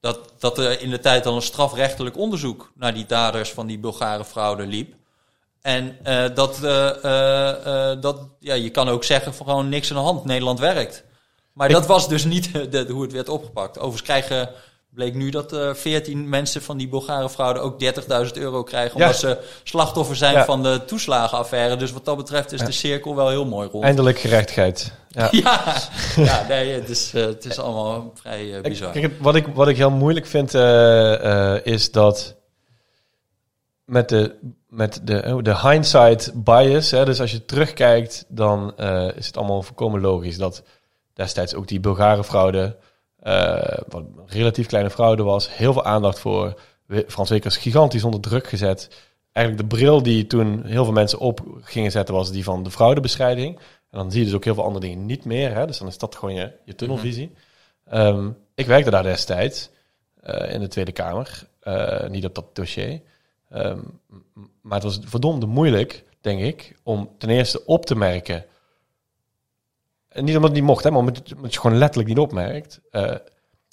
dat, 0.00 0.32
dat 0.38 0.58
er 0.58 0.80
in 0.80 0.90
de 0.90 1.00
tijd 1.00 1.26
al 1.26 1.36
een 1.36 1.42
strafrechtelijk 1.42 2.16
onderzoek 2.16 2.72
naar 2.74 2.94
die 2.94 3.06
daders 3.06 3.50
van 3.50 3.66
die 3.66 3.78
Bulgare 3.78 4.24
fraude 4.24 4.66
liep. 4.66 4.94
En 5.60 5.98
eh, 6.02 6.24
dat, 6.34 6.62
eh, 6.62 7.90
eh, 7.90 8.00
dat 8.00 8.20
ja, 8.38 8.54
je 8.54 8.70
kan 8.70 8.88
ook 8.88 9.04
zeggen 9.04 9.34
van 9.34 9.46
gewoon 9.46 9.68
niks 9.68 9.90
aan 9.90 9.96
de 9.96 10.02
hand, 10.02 10.24
Nederland 10.24 10.58
werkt. 10.58 11.04
Maar 11.52 11.68
dat 11.68 11.86
was 11.86 12.08
dus 12.08 12.24
niet 12.24 12.52
de, 12.72 12.86
hoe 12.88 13.02
het 13.02 13.12
werd 13.12 13.28
opgepakt. 13.28 13.76
Overigens 13.78 14.02
krijgen, 14.02 14.50
bleek 14.94 15.14
nu 15.14 15.30
dat 15.30 15.52
eh 15.52 15.74
14 15.74 16.28
mensen 16.28 16.62
van 16.62 16.76
die 16.76 16.88
Bulgare 16.88 17.28
fraude 17.28 17.60
ook 17.60 17.78
30.000 18.26 18.32
euro 18.32 18.62
krijgen. 18.62 18.94
Omdat 18.96 19.20
Ja. 19.20 19.28
ze 19.28 19.38
slachtoffer 19.62 20.16
zijn 20.16 20.34
Ja. 20.34 20.44
van 20.44 20.62
de 20.62 20.84
toeslagenaffaire. 20.86 21.76
Dus 21.76 21.92
wat 21.92 22.04
dat 22.04 22.16
betreft 22.16 22.52
is 22.52 22.60
de 22.60 22.72
cirkel 22.72 23.16
wel 23.16 23.28
heel 23.28 23.46
mooi 23.46 23.68
rond. 23.68 23.84
Eindelijk 23.84 24.18
gerechtigheid. 24.18 24.92
Ja. 25.08 25.28
Ja, 26.16 26.44
nee, 26.48 26.72
het 26.72 26.88
is, 26.88 27.14
eh, 27.14 27.24
het 27.24 27.44
is 27.44 27.58
allemaal 27.58 28.12
vrij 28.14 28.54
eh, 28.56 28.62
bizar. 28.62 28.92
Kijk, 28.92 29.12
wat, 29.20 29.34
ik, 29.34 29.46
wat 29.46 29.68
ik 29.68 29.76
heel 29.76 29.90
moeilijk 29.90 30.26
vind, 30.26 30.54
is 31.64 31.90
dat 31.92 32.36
met 33.84 34.08
de, 34.08 34.34
met 34.68 35.00
de, 35.04 35.22
oh, 35.34 35.42
de 35.42 35.58
hindsight 35.68 36.30
bias, 36.34 36.90
hè, 36.90 37.04
dus 37.04 37.20
als 37.20 37.32
je 37.32 37.44
terugkijkt, 37.44 38.24
dan 38.28 38.76
is 39.16 39.26
het 39.26 39.36
allemaal 39.36 39.62
volkomen 39.62 40.00
logisch 40.00 40.36
dat 40.36 40.62
destijds 41.14 41.54
ook 41.54 41.68
die 41.68 41.80
Bulgare 41.80 42.24
fraude, 42.24 42.76
wat 43.88 44.02
een 44.02 44.20
relatief 44.26 44.66
kleine 44.66 44.90
fraude 44.90 45.22
was, 45.22 45.56
heel 45.56 45.72
veel 45.72 45.84
aandacht 45.84 46.18
voor. 46.18 46.60
Frans 47.06 47.30
Wekers 47.30 47.56
gigantisch 47.56 48.04
onder 48.04 48.20
druk 48.20 48.46
gezet. 48.46 49.06
Eigenlijk 49.32 49.70
de 49.70 49.76
bril 49.76 50.02
die 50.02 50.26
toen 50.26 50.64
heel 50.64 50.84
veel 50.84 50.92
mensen 50.92 51.18
op 51.18 51.40
gingen 51.60 51.90
zetten, 51.90 52.14
was 52.14 52.30
die 52.30 52.44
van 52.44 52.62
de 52.62 52.70
fraudebestrijding. 52.70 53.56
En 53.90 53.98
dan 53.98 54.10
zie 54.10 54.20
je 54.20 54.26
dus 54.26 54.34
ook 54.34 54.44
heel 54.44 54.54
veel 54.54 54.64
andere 54.64 54.86
dingen 54.86 55.06
niet 55.06 55.24
meer. 55.24 55.54
Hè? 55.54 55.66
Dus 55.66 55.78
dan 55.78 55.88
is 55.88 55.98
dat 55.98 56.14
gewoon 56.14 56.34
je, 56.34 56.52
je 56.64 56.74
tunnelvisie. 56.74 57.32
Ehm, 57.84 58.30
ik 58.54 58.66
werkte 58.66 58.90
daar 58.90 59.02
destijds 59.02 59.70
eh, 60.20 60.52
in 60.54 60.60
de 60.60 60.68
Tweede 60.68 60.92
Kamer, 60.92 61.48
eh, 61.60 62.08
niet 62.08 62.24
op 62.24 62.34
dat 62.34 62.54
dossier. 62.54 63.00
Ehm, 63.48 63.80
maar 64.62 64.74
het 64.74 64.82
was 64.82 64.98
verdomde 65.02 65.46
moeilijk, 65.46 66.04
denk 66.20 66.40
ik, 66.40 66.76
om 66.82 67.10
ten 67.18 67.30
eerste 67.30 67.64
op 67.64 67.86
te 67.86 67.96
merken. 67.96 68.44
En 70.18 70.24
niet 70.24 70.36
omdat 70.36 70.50
het 70.50 70.58
niet 70.58 70.68
mocht, 70.68 70.84
hè, 70.84 70.90
maar 70.90 70.98
omdat 70.98 71.28
je, 71.52 71.60
gewoon 71.60 71.78
letterlijk 71.78 72.08
niet 72.08 72.18
opmerkt. 72.18 72.80
Eh, 72.90 73.14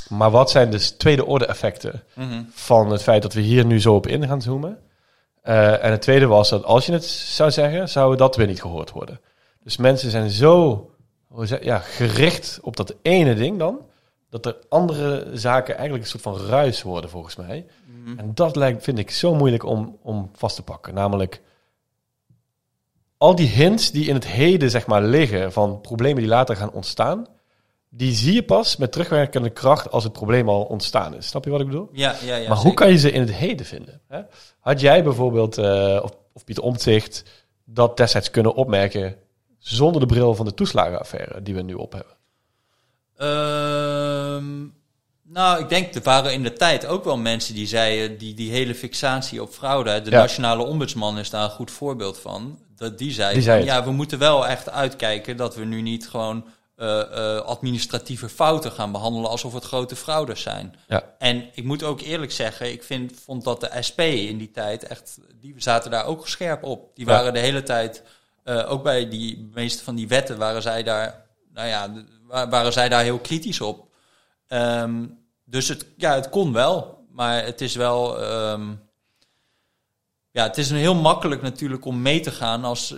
maar 0.10 0.32
wat 0.32 0.52
zijn 0.52 0.72
dus 0.72 0.90
tweede 0.92 1.26
orde 1.26 1.46
effecten 1.46 2.04
Mhm. 2.16 2.42
van 2.50 2.92
het 2.92 3.04
feit 3.04 3.22
dat 3.22 3.34
we 3.34 3.42
hier 3.42 3.66
nu 3.66 3.82
zo 3.82 3.96
op 3.96 4.08
in 4.08 4.28
gaan 4.28 4.42
zoomen? 4.42 4.80
Eh, 5.42 5.84
en 5.84 5.92
het 5.92 6.02
tweede 6.02 6.26
was 6.26 6.50
dat 6.50 6.64
als 6.64 6.86
je 6.86 6.92
het 6.92 7.06
zou 7.06 7.52
zeggen, 7.52 7.90
zou 7.90 8.16
dat 8.16 8.36
weer 8.36 8.48
niet 8.48 8.62
gehoord 8.62 8.92
worden. 8.92 9.20
Dus 9.64 9.78
mensen 9.78 10.12
zijn 10.12 10.30
zo 10.30 10.90
zeg, 11.40 11.64
ja, 11.64 11.80
gericht 11.80 12.60
op 12.62 12.76
dat 12.76 12.96
ene 13.02 13.36
ding 13.36 13.60
dan, 13.60 13.80
dat 14.30 14.46
er 14.46 14.58
andere 14.70 15.28
zaken 15.34 15.74
eigenlijk 15.76 16.04
een 16.04 16.10
soort 16.20 16.24
van 16.24 16.48
ruis 16.48 16.82
worden 16.82 17.10
volgens 17.10 17.36
mij. 17.36 17.66
Mhm. 17.86 18.20
En 18.20 18.32
dat 18.34 18.56
lijkt, 18.56 18.84
vind 18.84 18.98
ik 18.98 19.12
zo 19.12 19.36
moeilijk 19.36 19.64
om, 19.64 19.98
om 20.02 20.30
vast 20.36 20.56
te 20.56 20.64
pakken. 20.64 20.94
Namelijk 20.94 21.42
al 23.18 23.36
die 23.36 23.48
hints 23.48 23.92
die 23.92 24.08
in 24.08 24.14
het 24.14 24.28
heden 24.28 24.70
zeg 24.70 24.88
maar 24.88 25.04
liggen 25.04 25.52
van 25.52 25.82
problemen 25.82 26.18
die 26.22 26.28
later 26.32 26.56
gaan 26.56 26.72
ontstaan, 26.72 27.28
die 27.90 28.14
zie 28.14 28.34
je 28.34 28.44
pas 28.44 28.78
met 28.78 28.92
terugwerkende 28.92 29.50
kracht 29.50 29.92
als 29.92 30.04
het 30.04 30.14
probleem 30.14 30.50
al 30.50 30.64
ontstaan 30.64 31.16
is. 31.16 31.28
Snap 31.28 31.44
je 31.46 31.50
wat 31.52 31.60
ik 31.60 31.66
bedoel? 31.66 31.90
Ja, 31.92 32.16
ja, 32.26 32.36
ja. 32.36 32.50
maar 32.50 32.58
hoe 32.58 32.74
kan 32.74 32.90
je 32.90 32.98
ze 32.98 33.12
in 33.12 33.22
het 33.22 33.34
heden 33.34 33.66
vinden? 33.66 34.02
Hè? 34.08 34.22
Had 34.60 34.80
jij 34.80 35.04
bijvoorbeeld, 35.04 35.58
eh, 35.58 36.00
of, 36.04 36.12
of 36.34 36.44
Pieter 36.44 36.64
Omtzigt, 36.64 37.24
dat 37.66 37.98
destijds 37.98 38.32
kunnen 38.32 38.54
opmerken 38.56 39.16
zonder 39.60 40.00
de 40.02 40.08
bril 40.08 40.36
van 40.36 40.46
de 40.46 40.54
toeslagenaffaire 40.54 41.42
die 41.42 41.56
we 41.56 41.62
nu 41.62 41.74
op 41.74 41.92
hebben? 41.94 42.14
Ehm, 43.18 44.68
nou, 45.24 45.60
ik 45.62 45.70
denk, 45.70 45.96
er 45.96 46.02
waren 46.02 46.34
in 46.34 46.44
de 46.44 46.54
tijd 46.54 46.86
ook 46.86 47.04
wel 47.04 47.18
mensen 47.18 47.54
die 47.54 47.68
zeiden, 47.68 48.18
die, 48.18 48.34
die 48.34 48.52
hele 48.52 48.76
fixatie 48.76 49.42
op 49.42 49.50
fraude, 49.50 50.02
de 50.02 50.10
Ja. 50.10 50.18
nationale 50.20 50.64
ombudsman 50.64 51.18
is 51.20 51.30
daar 51.30 51.44
een 51.44 51.50
goed 51.50 51.72
voorbeeld 51.72 52.20
van, 52.20 52.60
dat 52.76 52.98
die 52.98 53.12
zei, 53.12 53.34
Die 53.40 53.64
ja, 53.64 53.84
we 53.84 53.92
moeten 53.92 54.20
wel 54.20 54.48
echt 54.48 54.70
uitkijken 54.70 55.38
dat 55.38 55.56
we 55.56 55.66
nu 55.66 55.82
niet 55.82 56.08
gewoon 56.10 56.46
eh, 56.76 57.02
eh, 57.02 57.42
administratieve 57.42 58.30
fouten 58.30 58.72
gaan 58.72 58.92
behandelen 58.92 59.30
alsof 59.30 59.54
het 59.54 59.64
grote 59.64 59.96
fraudes 59.96 60.42
zijn. 60.42 60.76
Ja. 60.88 61.04
En 61.18 61.46
ik 61.54 61.64
moet 61.64 61.84
ook 61.84 62.02
eerlijk 62.02 62.32
zeggen, 62.32 62.72
ik 62.72 62.84
vind, 62.84 63.14
vond 63.24 63.44
dat 63.44 63.62
de 63.62 63.70
SP 63.88 64.00
in 64.02 64.38
die 64.38 64.52
tijd 64.52 64.84
echt, 64.88 65.18
die 65.42 65.54
zaten 65.58 65.92
daar 65.92 66.06
ook 66.06 66.28
scherp 66.28 66.64
op. 66.64 66.96
Die 66.96 67.06
Ja. 67.06 67.12
waren 67.12 67.34
de 67.34 67.40
hele 67.40 67.64
tijd, 67.64 68.04
eh, 68.44 68.72
ook 68.72 68.84
bij 68.84 69.10
die 69.10 69.50
meeste 69.54 69.84
van 69.84 69.96
die 69.96 70.08
wetten 70.08 70.38
waren 70.38 70.62
zij 70.62 70.84
daar, 70.84 71.26
nou 71.54 71.68
ja, 71.68 71.92
waren 72.50 72.74
zij 72.74 72.90
daar 72.90 73.04
heel 73.04 73.20
kritisch 73.20 73.62
op. 73.62 73.88
Ehm, 74.48 75.06
dus 75.46 75.68
het, 75.68 75.86
ja, 75.98 76.14
het 76.16 76.30
kon 76.30 76.54
wel, 76.54 77.06
maar 77.12 77.44
het 77.46 77.62
is 77.62 77.76
wel, 77.76 78.22
ehm, 78.22 78.72
ja, 80.36 80.44
het 80.44 80.58
is 80.58 80.70
een 80.70 80.78
heel 80.78 80.96
makkelijk 80.96 81.42
natuurlijk 81.42 81.86
om 81.86 82.02
mee 82.02 82.20
te 82.20 82.32
gaan 82.32 82.64
als 82.64 82.96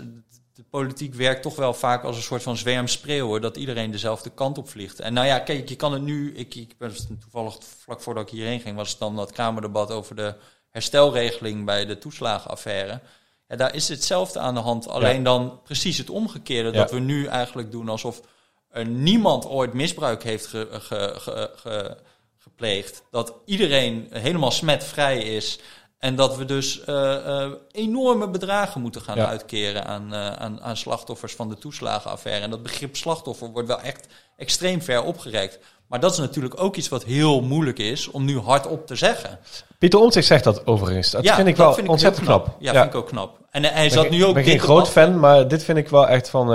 de 0.53 0.63
politiek 0.69 1.13
werkt 1.13 1.41
toch 1.41 1.55
wel 1.55 1.73
vaak 1.73 2.03
als 2.03 2.15
een 2.15 2.21
soort 2.21 2.43
van 2.43 2.57
zwermspreeuwen, 2.57 3.41
dat 3.41 3.57
iedereen 3.57 3.91
dezelfde 3.91 4.29
kant 4.29 4.57
op 4.57 4.69
vliegt. 4.69 4.99
En 4.99 5.13
nou 5.13 5.27
ja, 5.27 5.39
kijk, 5.39 5.69
je 5.69 5.75
kan 5.75 5.93
het 5.93 6.01
nu, 6.01 6.35
ik, 6.35 6.55
ik 6.55 6.77
ben 6.77 6.93
toevallig 7.19 7.57
vlak 7.79 8.01
voordat 8.01 8.23
ik 8.23 8.29
hierheen 8.29 8.59
ging, 8.59 8.75
was 8.75 8.89
het 8.89 8.99
dan 8.99 9.15
dat 9.15 9.31
Kamerdebat 9.31 9.91
over 9.91 10.15
de 10.15 10.35
herstelregeling 10.71 11.65
bij 11.65 11.85
de 11.85 11.97
toeslagenaffaire. 11.97 12.99
Ja, 13.47 13.55
daar 13.55 13.75
is 13.75 13.87
hetzelfde 13.87 14.39
aan 14.39 14.53
de 14.53 14.59
hand, 14.59 14.87
alleen 14.87 15.23
dan 15.23 15.59
precies 15.63 15.97
het 15.97 16.09
omgekeerde, 16.09 16.71
Ja. 16.71 16.77
dat 16.77 16.91
we 16.91 16.99
nu 16.99 17.25
eigenlijk 17.25 17.71
doen 17.71 17.89
alsof 17.89 18.21
er 18.69 18.85
niemand 18.85 19.45
ooit 19.45 19.73
misbruik 19.73 20.23
heeft 20.23 20.45
ge, 20.47 20.67
ge- 20.71 21.13
ge- 21.17 21.51
ge- 21.55 21.97
gepleegd. 22.37 23.03
Dat 23.11 23.33
iedereen 23.45 24.07
helemaal 24.09 24.51
smetvrij 24.51 25.17
is 25.17 25.59
En 25.99 26.15
dat 26.15 26.37
we 26.37 26.45
dus 26.45 26.83
eh, 26.83 27.41
eh, 27.43 27.51
enorme 27.71 28.29
bedragen 28.29 28.81
moeten 28.81 29.01
gaan 29.01 29.15
Ja. 29.17 29.27
uitkeren 29.27 29.85
aan, 29.85 30.13
eh, 30.13 30.31
aan, 30.33 30.61
aan 30.61 30.77
slachtoffers 30.77 31.33
van 31.35 31.49
de 31.49 31.57
toeslagenaffaire. 31.57 32.43
En 32.43 32.49
dat 32.49 32.63
begrip 32.63 32.95
slachtoffer 32.95 33.49
wordt 33.51 33.67
wel 33.67 33.81
echt 33.81 34.07
extreem 34.37 34.81
ver 34.81 35.03
opgerekt. 35.03 35.59
Maar 35.87 35.99
dat 35.99 36.11
is 36.11 36.17
natuurlijk 36.17 36.61
ook 36.61 36.75
iets 36.75 36.89
wat 36.89 37.03
heel 37.03 37.41
moeilijk 37.41 37.79
is 37.79 38.07
om 38.07 38.25
nu 38.25 38.39
hardop 38.39 38.87
te 38.87 38.95
zeggen. 38.95 39.39
Pieter 39.79 39.99
Omtzigt 39.99 40.27
zegt 40.27 40.43
dat 40.43 40.67
overigens. 40.67 41.11
Dat 41.11 41.29
vind 41.29 41.47
ik 41.47 41.55
dat 41.55 41.75
wel 41.75 41.85
ontzettend 41.85 42.25
knap. 42.25 42.55
Ja, 42.59 42.71
vind 42.73 42.85
ik 42.85 42.95
ook 42.95 43.07
knap. 43.07 43.39
En 43.51 43.63
hij 43.63 43.85
Ik 43.85 43.91
zat 43.91 44.03
ben, 44.09 44.11
nu 44.11 44.23
ook 44.23 44.27
ik 44.29 44.35
ben 44.35 44.43
geen 44.43 44.59
groot 44.59 44.89
fan, 44.89 45.19
maar 45.19 45.47
dit 45.47 45.63
vind 45.63 45.77
ik 45.77 45.89
wel 45.89 46.07
echt 46.07 46.29
van 46.29 46.47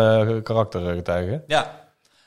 karaktergetuigen. 0.42 1.44
Ja, 1.46 1.80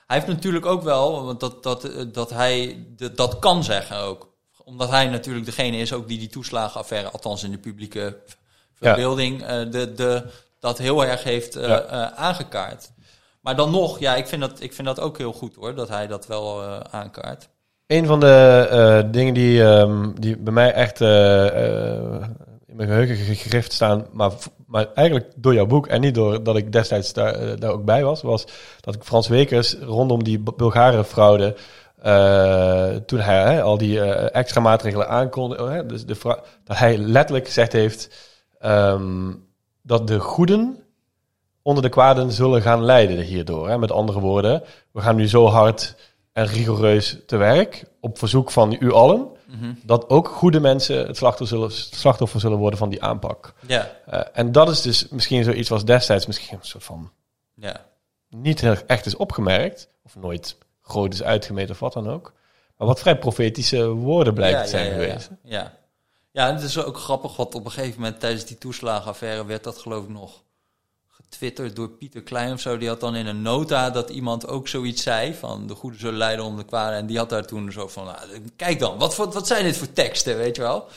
hij 0.07 0.15
heeft 0.17 0.27
natuurlijk 0.27 0.65
ook 0.65 0.83
wel, 0.83 1.25
want 1.25 1.39
dat, 1.39 1.63
dat, 1.63 1.89
dat 2.11 2.29
hij 2.29 2.85
de- 2.95 3.11
dat 3.11 3.39
kan 3.39 3.63
zeggen 3.63 3.97
ook. 3.97 4.33
Omdat 4.65 4.89
hij 4.89 5.07
natuurlijk 5.07 5.45
degene 5.45 5.77
is 5.77 5.93
ook 5.93 6.07
die 6.07 6.19
die 6.19 6.29
toeslagenaffaire, 6.29 7.09
althans 7.09 7.43
in 7.43 7.51
de 7.51 7.57
publieke 7.57 8.17
verbeelding, 8.73 9.43
eh, 9.43 9.47
de, 9.71 9.93
de, 9.93 10.23
dat 10.59 10.77
heel 10.77 11.05
erg 11.05 11.23
heeft 11.23 11.55
eh, 11.55 11.67
Ja. 11.67 11.81
eh, 11.81 12.23
aangekaart. 12.23 12.91
Maar 13.41 13.55
dan 13.55 13.71
nog, 13.71 13.99
ja, 13.99 14.15
ik 14.15 14.27
vind, 14.27 14.41
dat, 14.41 14.61
ik 14.61 14.73
vind 14.73 14.87
dat 14.87 14.99
ook 14.99 15.17
heel 15.17 15.33
goed 15.33 15.55
hoor, 15.55 15.75
dat 15.75 15.89
hij 15.89 16.07
dat 16.07 16.27
wel 16.27 16.63
aankaart. 16.91 17.49
Een 17.87 18.05
van 18.05 18.19
de 18.19 19.07
dingen 19.11 19.33
die, 19.33 19.63
ehm, 19.63 20.11
die 20.19 20.37
bij 20.37 20.53
mij 20.53 20.73
echt 20.73 20.99
in 22.65 22.75
mijn 22.75 22.87
geheugen 22.89 23.15
gegrift 23.15 23.73
staan, 23.73 24.05
maar, 24.11 24.31
maar 24.67 24.87
eigenlijk 24.93 25.31
door 25.35 25.53
jouw 25.53 25.65
boek 25.65 25.87
en 25.87 26.01
niet 26.01 26.15
door 26.15 26.43
dat 26.43 26.55
ik 26.57 26.71
destijds 26.71 27.13
daar, 27.13 27.59
daar 27.59 27.71
ook 27.71 27.85
bij 27.85 28.03
was, 28.03 28.21
was 28.21 28.45
dat 28.79 28.95
ik 28.95 29.03
Frans 29.03 29.27
Wekers 29.27 29.73
rondom 29.81 30.23
die 30.23 30.39
Bu- 30.39 30.51
Bulgare 30.55 31.03
fraude, 31.03 31.55
toen 33.05 33.19
hij 33.19 33.53
hè, 33.53 33.61
al 33.61 33.77
die 33.77 34.01
eh, 34.01 34.39
extra 34.39 34.61
maatregelen 34.61 35.09
aankondigde, 35.09 35.69
hè, 35.69 35.85
dus 35.85 36.05
de 36.05 36.37
dat 36.63 36.77
hij 36.77 36.97
letterlijk 36.97 37.45
gezegd 37.45 37.71
heeft 37.73 38.09
ehm, 38.59 39.33
dat 39.81 40.07
de 40.07 40.19
goeden 40.19 40.79
onder 41.61 41.83
de 41.83 41.89
kwaden 41.89 42.31
zullen 42.31 42.61
gaan 42.61 42.83
lijden 42.83 43.19
hierdoor. 43.19 43.69
Hè. 43.69 43.77
Met 43.77 43.91
andere 43.91 44.19
woorden, 44.19 44.63
we 44.91 45.01
gaan 45.01 45.15
nu 45.15 45.27
zo 45.27 45.45
hard 45.47 45.95
en 46.31 46.45
rigoureus 46.45 47.17
te 47.27 47.37
werk, 47.37 47.83
op 47.99 48.17
verzoek 48.17 48.51
van 48.51 48.77
u 48.79 48.91
allen, 48.93 49.27
Mhm. 49.45 49.73
dat 49.83 50.09
ook 50.09 50.27
goede 50.27 50.59
mensen 50.59 51.07
het 51.07 51.17
slachtoffer 51.17 51.57
zullen, 51.57 51.71
slachtoffer 51.71 52.39
zullen 52.39 52.57
worden 52.57 52.79
van 52.79 52.89
die 52.89 53.03
aanpak. 53.03 53.53
Ja, 53.67 53.91
Eh, 54.05 54.21
en 54.33 54.51
dat 54.51 54.69
is 54.69 54.81
dus 54.81 55.07
misschien 55.09 55.43
zoiets 55.43 55.69
was 55.69 55.85
destijds 55.85 56.25
misschien 56.25 56.57
een 56.57 56.65
soort 56.65 56.83
van 56.83 57.11
ja. 57.53 57.85
niet 58.29 58.61
heel 58.61 58.75
echt 58.87 59.05
is 59.05 59.15
opgemerkt, 59.15 59.89
of 60.03 60.15
nooit 60.15 60.57
groot 60.85 61.13
is 61.13 61.23
uitgemeten 61.23 61.71
of 61.71 61.79
wat 61.79 61.93
dan 61.93 62.09
ook. 62.09 62.33
Maar 62.77 62.87
wat 62.87 62.99
vrij 62.99 63.17
profetische 63.17 63.87
woorden 63.87 64.33
blijkt 64.33 64.63
te 64.63 64.69
zijn 64.69 64.91
geweest. 64.91 65.29
Ja, 65.43 65.59
ja. 65.59 65.77
ja, 66.31 66.47
en 66.47 66.55
het 66.55 66.63
is 66.63 66.83
ook 66.83 66.97
grappig, 66.97 67.35
want 67.35 67.55
op 67.55 67.65
een 67.65 67.71
gegeven 67.71 68.01
moment 68.01 68.19
tijdens 68.19 68.45
die 68.45 68.57
toeslagenaffaire 68.57 69.45
werd 69.45 69.63
dat 69.63 69.77
geloof 69.77 70.03
ik 70.03 70.09
nog 70.09 70.43
getwitterd 71.07 71.75
door 71.75 71.89
Pieter 71.89 72.23
Klein 72.23 72.53
of 72.53 72.59
zo. 72.59 72.77
Die 72.77 72.87
had 72.87 72.99
dan 72.99 73.15
in 73.15 73.25
een 73.25 73.41
nota 73.41 73.89
dat 73.89 74.09
iemand 74.09 74.47
ook 74.47 74.67
zoiets 74.67 75.03
zei 75.03 75.33
van 75.33 75.67
de 75.67 75.75
goede 75.75 75.97
zullen 75.97 76.17
leiden 76.17 76.45
onder 76.45 76.63
de 76.63 76.69
kwade. 76.69 76.95
En 76.95 77.05
die 77.05 77.17
had 77.17 77.29
daar 77.29 77.45
toen 77.45 77.71
zo 77.71 77.87
van, 77.87 78.05
nou, 78.05 78.17
kijk 78.55 78.79
dan, 78.79 78.97
wat, 78.97 79.15
wat, 79.15 79.33
wat 79.33 79.47
zijn 79.47 79.63
dit 79.63 79.77
voor 79.77 79.93
teksten, 79.93 80.37
weet 80.37 80.55
je 80.55 80.61
wel? 80.61 80.87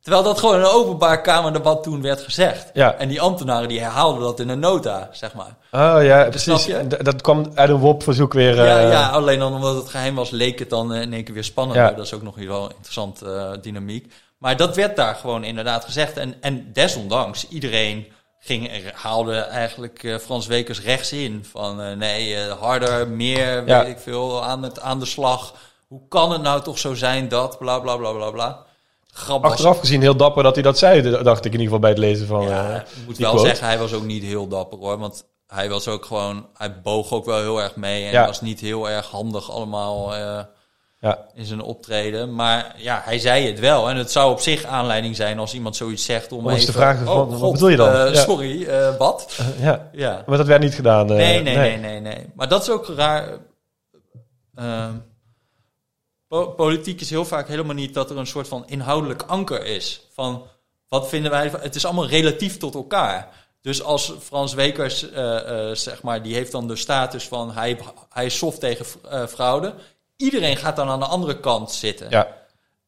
Terwijl 0.00 0.22
dat 0.24 0.38
gewoon 0.38 0.54
in 0.54 0.60
een 0.60 0.66
openbaar 0.66 1.20
kamerdebat 1.22 1.82
toen 1.82 2.02
werd 2.02 2.20
gezegd. 2.20 2.70
Ja. 2.72 2.94
En 2.94 3.08
die 3.08 3.20
ambtenaren 3.20 3.68
die 3.68 3.80
herhaalden 3.80 4.22
dat 4.22 4.40
in 4.40 4.48
een 4.48 4.58
nota, 4.58 5.08
zeg 5.12 5.34
maar. 5.34 5.56
Oh 5.96 6.04
ja, 6.04 6.24
precies. 6.28 6.62
snap 6.62 6.80
je? 6.90 6.96
D- 6.96 7.04
Dat 7.04 7.20
kwam 7.22 7.50
uit 7.54 7.70
een 7.70 7.76
WOP-verzoek 7.78 8.32
weer. 8.32 8.54
Ja, 8.64 8.78
eh, 8.80 8.90
ja, 8.90 9.08
alleen 9.08 9.38
dan 9.38 9.54
omdat 9.54 9.74
het 9.76 9.88
geheim 9.88 10.14
was, 10.14 10.30
leek 10.30 10.58
het 10.58 10.70
dan 10.70 10.92
eh, 10.94 11.00
in 11.00 11.12
één 11.12 11.24
keer 11.24 11.34
weer 11.34 11.44
spannender. 11.44 11.84
Ja. 11.84 11.92
Dat 11.92 12.04
is 12.06 12.14
ook 12.14 12.22
nog 12.22 12.34
wel 12.36 12.64
een 12.64 12.70
interessant 12.76 13.22
eh, 13.22 13.50
dynamiek. 13.62 14.12
Maar 14.38 14.56
dat 14.56 14.76
werd 14.76 14.96
daar 14.96 15.14
gewoon 15.14 15.44
inderdaad 15.44 15.84
gezegd. 15.84 16.16
En, 16.16 16.34
en 16.40 16.72
desondanks, 16.72 17.48
iedereen 17.48 18.06
ging, 18.40 18.70
haalde 18.94 19.36
eigenlijk 19.38 20.02
eh, 20.04 20.16
Frans 20.16 20.46
Wekers 20.46 20.82
rechts 20.82 21.12
in. 21.12 21.46
Van 21.50 21.98
nee, 21.98 22.38
harder, 22.48 23.08
meer, 23.08 23.66
Ja. 23.66 23.80
weet 23.84 23.88
ik 23.96 23.98
veel, 24.02 24.44
aan, 24.44 24.62
het, 24.62 24.80
aan 24.80 24.98
de 24.98 25.06
slag. 25.06 25.54
Hoe 25.88 26.00
kan 26.08 26.32
het 26.32 26.42
nou 26.42 26.62
toch 26.62 26.78
zo 26.78 26.94
zijn 26.94 27.28
dat, 27.28 27.58
bla 27.58 27.78
bla 27.78 27.96
bla 27.96 28.12
bla 28.12 28.30
bla. 28.30 28.66
Grap 29.18 29.42
was- 29.42 29.50
Achteraf 29.52 29.78
gezien 29.80 30.00
heel 30.00 30.16
dapper 30.16 30.42
dat 30.42 30.54
hij 30.54 30.62
dat 30.62 30.78
zei, 30.78 31.22
dacht 31.22 31.44
ik 31.44 31.52
in 31.52 31.60
ieder 31.60 31.64
geval 31.64 31.78
bij 31.78 31.90
het 31.90 31.98
lezen 31.98 32.26
van. 32.26 32.42
ja, 32.48 32.70
eh, 32.70 32.76
ik 32.76 33.06
moet 33.06 33.16
wel 33.18 33.30
quote. 33.32 33.46
zeggen, 33.48 33.66
hij 33.66 33.78
was 33.78 33.92
ook 33.92 34.04
niet 34.04 34.22
heel 34.22 34.48
dapper 34.48 34.78
hoor. 34.78 34.98
Want 34.98 35.24
hij 35.46 35.68
was 35.68 35.88
ook 35.88 36.04
gewoon, 36.04 36.46
hij 36.54 36.80
boog 36.80 37.12
ook 37.12 37.24
wel 37.24 37.40
heel 37.40 37.62
erg 37.62 37.76
mee. 37.76 38.04
En 38.04 38.12
Ja. 38.12 38.26
was 38.26 38.40
niet 38.40 38.60
heel 38.60 38.88
erg 38.90 39.06
handig 39.10 39.50
allemaal 39.50 40.14
eh, 40.14 40.38
Ja, 41.00 41.18
in 41.34 41.44
zijn 41.44 41.60
optreden. 41.60 42.34
Maar 42.34 42.74
ja, 42.76 43.00
hij 43.04 43.18
zei 43.18 43.46
het 43.46 43.60
wel. 43.60 43.88
En 43.90 43.96
het 43.96 44.10
zou 44.10 44.30
op 44.32 44.40
zich 44.40 44.64
aanleiding 44.64 45.16
zijn 45.16 45.38
als 45.38 45.54
iemand 45.54 45.76
zoiets 45.76 46.04
zegt 46.04 46.32
om 46.32 46.48
even... 46.50 46.66
te 46.66 46.72
vragen 46.72 47.06
van, 47.06 47.16
oh, 47.32 47.40
wat 47.40 47.52
bedoel 47.52 47.68
je 47.68 47.76
dan? 47.76 47.92
eh, 47.92 48.14
Ja. 48.14 48.20
Sorry, 48.20 48.64
eh, 48.64 48.96
wat? 48.98 49.38
ja, 49.60 49.88
Ja. 49.92 50.22
maar 50.26 50.38
dat 50.38 50.46
werd 50.46 50.62
niet 50.62 50.74
gedaan. 50.74 51.06
Nee, 51.06 51.42
nee, 51.42 51.56
nee, 51.56 51.76
nee, 51.76 52.00
nee. 52.00 52.26
Maar 52.34 52.48
dat 52.48 52.62
is 52.62 52.70
ook 52.70 52.86
raar. 52.96 53.28
Po- 56.28 56.46
politiek 56.46 57.00
is 57.00 57.10
heel 57.10 57.24
vaak 57.24 57.48
helemaal 57.48 57.74
niet 57.74 57.94
dat 57.94 58.10
er 58.10 58.16
een 58.16 58.26
soort 58.26 58.48
van 58.48 58.64
inhoudelijk 58.66 59.22
anker 59.26 59.64
is. 59.64 60.00
Van 60.14 60.42
wat 60.88 61.08
vinden 61.08 61.30
wij. 61.30 61.50
Het 61.60 61.74
is 61.74 61.84
allemaal 61.84 62.06
relatief 62.08 62.56
tot 62.56 62.74
elkaar. 62.74 63.28
Dus 63.62 63.82
als 63.82 64.12
Frans 64.22 64.54
Wekers, 64.54 65.10
eh, 65.10 65.68
eh, 65.70 65.74
zeg 65.76 66.02
maar, 66.02 66.22
die 66.22 66.34
heeft 66.34 66.52
dan 66.52 66.66
de 66.68 66.76
status 66.76 67.24
van 67.28 67.52
hij, 67.52 67.78
hij 68.10 68.26
is 68.26 68.38
soft 68.38 68.60
tegen 68.60 68.86
eh, 69.10 69.26
fraude. 69.26 69.74
Iedereen 70.16 70.56
gaat 70.56 70.76
dan 70.76 70.88
aan 70.88 70.98
de 71.00 71.06
andere 71.06 71.40
kant 71.40 71.72
zitten. 71.72 72.06
Ja, 72.10 72.36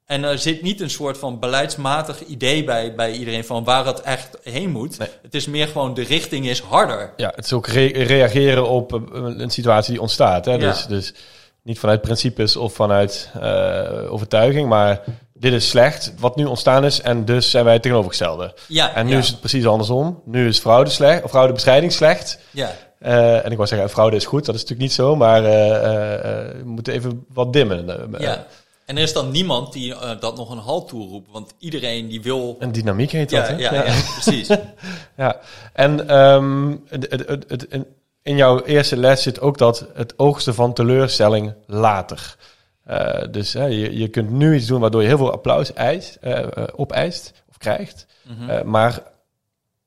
En 0.05 0.25
er 0.25 0.39
zit 0.39 0.63
niet 0.63 0.81
een 0.81 0.91
soort 0.91 1.19
van 1.19 1.39
beleidsmatig 1.39 2.25
idee 2.25 2.65
bij, 2.65 2.95
bij 2.95 3.13
iedereen 3.13 3.45
van 3.45 3.65
waar 3.65 3.87
het 3.87 4.01
echt 4.01 4.39
heen 4.43 4.71
moet. 4.71 4.99
Nee. 4.99 5.09
Het 5.23 5.35
is 5.35 5.47
meer 5.47 5.67
gewoon 5.69 5.95
de 5.95 6.03
richting 6.03 6.49
is 6.49 6.61
harder. 6.61 7.13
ja, 7.17 7.33
het 7.37 7.45
is 7.45 7.53
ook 7.53 7.67
re- 7.67 8.03
reageren 8.05 8.69
op 8.69 8.93
een 9.13 9.51
situatie 9.51 9.93
die 9.93 10.01
ontstaat. 10.01 10.45
Hè? 10.45 10.53
Ja. 10.53 10.59
Dus, 10.59 10.87
dus 10.87 11.15
niet 11.63 11.79
vanuit 11.79 12.01
principes 12.01 12.57
of 12.57 12.73
vanuit 12.75 13.31
eh, 13.41 14.13
overtuiging, 14.13 14.69
maar 14.69 15.01
dit 15.35 15.53
is 15.53 15.69
slecht 15.69 16.13
wat 16.19 16.37
nu 16.37 16.45
ontstaan 16.45 16.85
is 16.85 17.01
en 17.01 17.25
dus 17.25 17.51
zijn 17.51 17.65
wij 17.65 17.73
het 17.73 17.83
tegenovergestelde. 17.83 18.55
Ja, 18.69 18.95
En 18.95 19.07
nu 19.07 19.13
ja. 19.13 19.19
is 19.19 19.29
het 19.29 19.41
precies 19.41 19.67
andersom. 19.67 20.23
Nu 20.25 20.49
is 20.49 20.59
fraude 20.59 20.91
slecht, 20.91 21.23
of 21.23 21.31
fraudebestrijding 21.31 21.93
slecht. 21.93 22.39
Ja, 22.51 22.71
Eh, 22.99 23.45
en 23.45 23.51
ik 23.51 23.57
wou 23.57 23.69
zeggen, 23.69 23.91
fraude 23.91 24.17
is 24.17 24.25
goed, 24.27 24.45
dat 24.45 24.55
is 24.55 24.61
natuurlijk 24.61 24.89
niet 24.89 24.97
zo, 24.99 25.17
maar 25.17 25.45
eh, 25.45 25.75
eh, 25.75 26.15
eh, 26.15 26.57
we 26.57 26.63
moeten 26.65 26.93
even 26.93 27.25
wat 27.33 27.53
dimmen. 27.53 27.89
Eh, 28.15 28.21
ja. 28.21 28.47
En 28.87 28.97
er 28.97 29.03
is 29.03 29.13
dan 29.13 29.31
niemand 29.31 29.73
die 29.73 29.95
eh, 29.95 30.11
dat 30.21 30.37
nog 30.37 30.51
een 30.51 30.59
halt 30.59 30.89
toeroept. 30.89 31.29
Want 31.33 31.55
iedereen 31.59 32.09
die 32.09 32.23
wil... 32.23 32.57
Een 32.59 32.73
dynamiek 32.73 33.11
heet 33.11 33.31
dat, 33.31 33.49
Ja, 33.49 33.55
hè? 33.55 33.63
ja, 33.63 33.85
ja. 33.85 33.95
precies. 34.21 34.49
Ja, 35.17 35.37
en 35.73 36.09
ehm, 36.09 36.77
het, 36.89 37.07
het, 37.11 37.29
het, 37.29 37.45
het- 37.71 37.87
in- 38.31 38.37
jouw 38.37 38.63
eerste 38.63 38.97
les 38.97 39.23
zit 39.23 39.41
ook 39.41 39.59
dat 39.59 39.87
het 39.95 40.19
oogsten 40.19 40.55
van 40.55 40.73
teleurstelling 40.73 41.55
later. 41.67 42.37
Eh, 42.85 43.23
dus 43.31 43.53
hè, 43.53 43.65
je, 43.65 43.99
je 43.99 44.09
kunt 44.09 44.31
nu 44.31 44.55
iets 44.57 44.67
doen 44.67 44.81
waardoor 44.81 45.03
je 45.03 45.09
heel 45.09 45.17
veel 45.17 45.33
applaus 45.33 45.73
eist, 45.73 46.15
eh, 46.21 46.47
opeist 46.77 47.33
of 47.49 47.59
krijgt. 47.59 48.07
Mhm. 48.23 48.69
Maar 48.69 49.03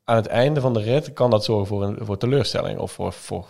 aan 0.04 0.16
het 0.16 0.28
einde 0.28 0.62
van 0.62 0.74
de 0.74 0.82
rit 0.82 1.14
kan 1.14 1.30
dat 1.30 1.44
zorgen 1.44 1.68
voor, 1.68 1.84
een, 1.84 1.98
voor 2.02 2.18
teleurstelling 2.18 2.80
of 2.80 2.92
voor, 2.92 3.14
voor 3.14 3.46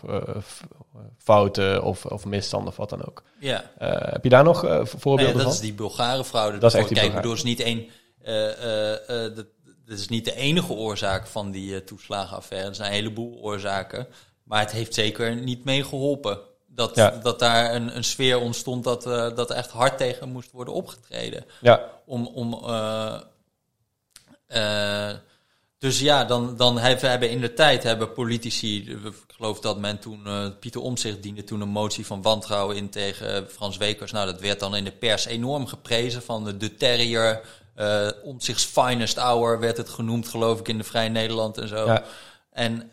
fouten 1.17 1.83
of, 1.83 2.05
of 2.05 2.25
misstanden 2.25 2.69
of 2.69 2.77
wat 2.77 2.89
dan 2.89 3.05
ook. 3.05 3.23
ja. 3.39 3.63
Heb 4.11 4.23
je 4.23 4.29
daar 4.29 4.43
nog 4.43 4.59
voorbeelden 4.83 5.33
dat 5.33 5.43
van? 5.43 5.51
is 5.51 5.59
die 5.59 5.73
Bulgare 5.73 6.23
fraude. 6.23 6.57
Dat 6.57 6.73
is 6.73 6.79
echt 6.79 6.87
die 6.87 6.97
Kijk, 6.97 7.13
bedoel, 7.13 7.33
is 7.33 7.43
niet 7.43 7.59
één... 7.59 7.87
dat, 9.35 9.45
dat 9.85 9.97
is 9.99 10.07
niet 10.07 10.25
de 10.25 10.35
enige 10.35 10.73
oorzaak 10.73 11.27
van 11.27 11.51
die 11.51 11.83
toeslagenaffaire. 11.83 12.67
Er 12.69 12.75
zijn 12.75 12.87
een 12.87 12.95
heleboel 12.95 13.39
oorzaken. 13.41 14.07
Maar 14.43 14.59
het 14.59 14.71
heeft 14.71 14.93
zeker 14.93 15.35
niet 15.35 15.63
mee 15.63 15.83
geholpen. 15.83 16.39
Dat, 16.75 16.95
Ja. 16.95 17.09
dat 17.09 17.39
daar 17.39 17.75
een, 17.75 17.95
een 17.95 18.03
sfeer 18.03 18.39
ontstond 18.39 18.83
dat, 18.83 19.05
eh, 19.05 19.35
dat 19.35 19.49
er 19.49 19.55
echt 19.55 19.69
hard 19.69 19.97
tegen 19.97 20.29
moest 20.29 20.51
worden 20.51 20.73
opgetreden. 20.73 21.45
Ja, 21.61 21.89
om, 22.05 22.27
om 22.27 22.53
eh, 22.53 23.19
eh, 24.47 25.15
dus 25.77 25.99
ja, 25.99 26.25
dan, 26.25 26.57
dan 26.57 26.77
hebben, 26.77 27.09
hebben 27.09 27.29
in 27.29 27.41
de 27.41 27.53
tijd 27.53 27.83
hebben 27.83 28.13
politici, 28.13 28.91
ik 28.91 29.13
geloof 29.27 29.59
dat 29.59 29.77
men 29.77 29.99
toen, 29.99 30.27
Pieter 30.59 30.81
Omtzigt 30.81 31.23
diende 31.23 31.43
toen 31.43 31.61
een 31.61 31.69
motie 31.69 32.05
van 32.05 32.21
wantrouwen 32.21 32.75
in 32.75 32.89
tegen 32.89 33.49
Frans 33.49 33.77
Wekers. 33.77 34.11
Nou, 34.11 34.25
dat 34.25 34.41
werd 34.41 34.59
dan 34.59 34.75
in 34.75 34.83
de 34.83 34.91
pers 34.91 35.25
enorm 35.25 35.67
geprezen 35.67 36.21
van 36.21 36.43
de, 36.43 36.57
de 36.57 36.75
terrier, 36.75 37.41
Omtzigt's 38.23 38.65
finest 38.65 39.17
hour 39.17 39.59
werd 39.59 39.77
het 39.77 39.89
genoemd, 39.89 40.27
geloof 40.27 40.59
ik, 40.59 40.67
in 40.67 40.77
de 40.77 40.83
Vrij 40.83 41.09
Nederland 41.09 41.57
en 41.57 41.67
zo. 41.67 41.85
Ja. 41.85 42.03
En 42.49 42.91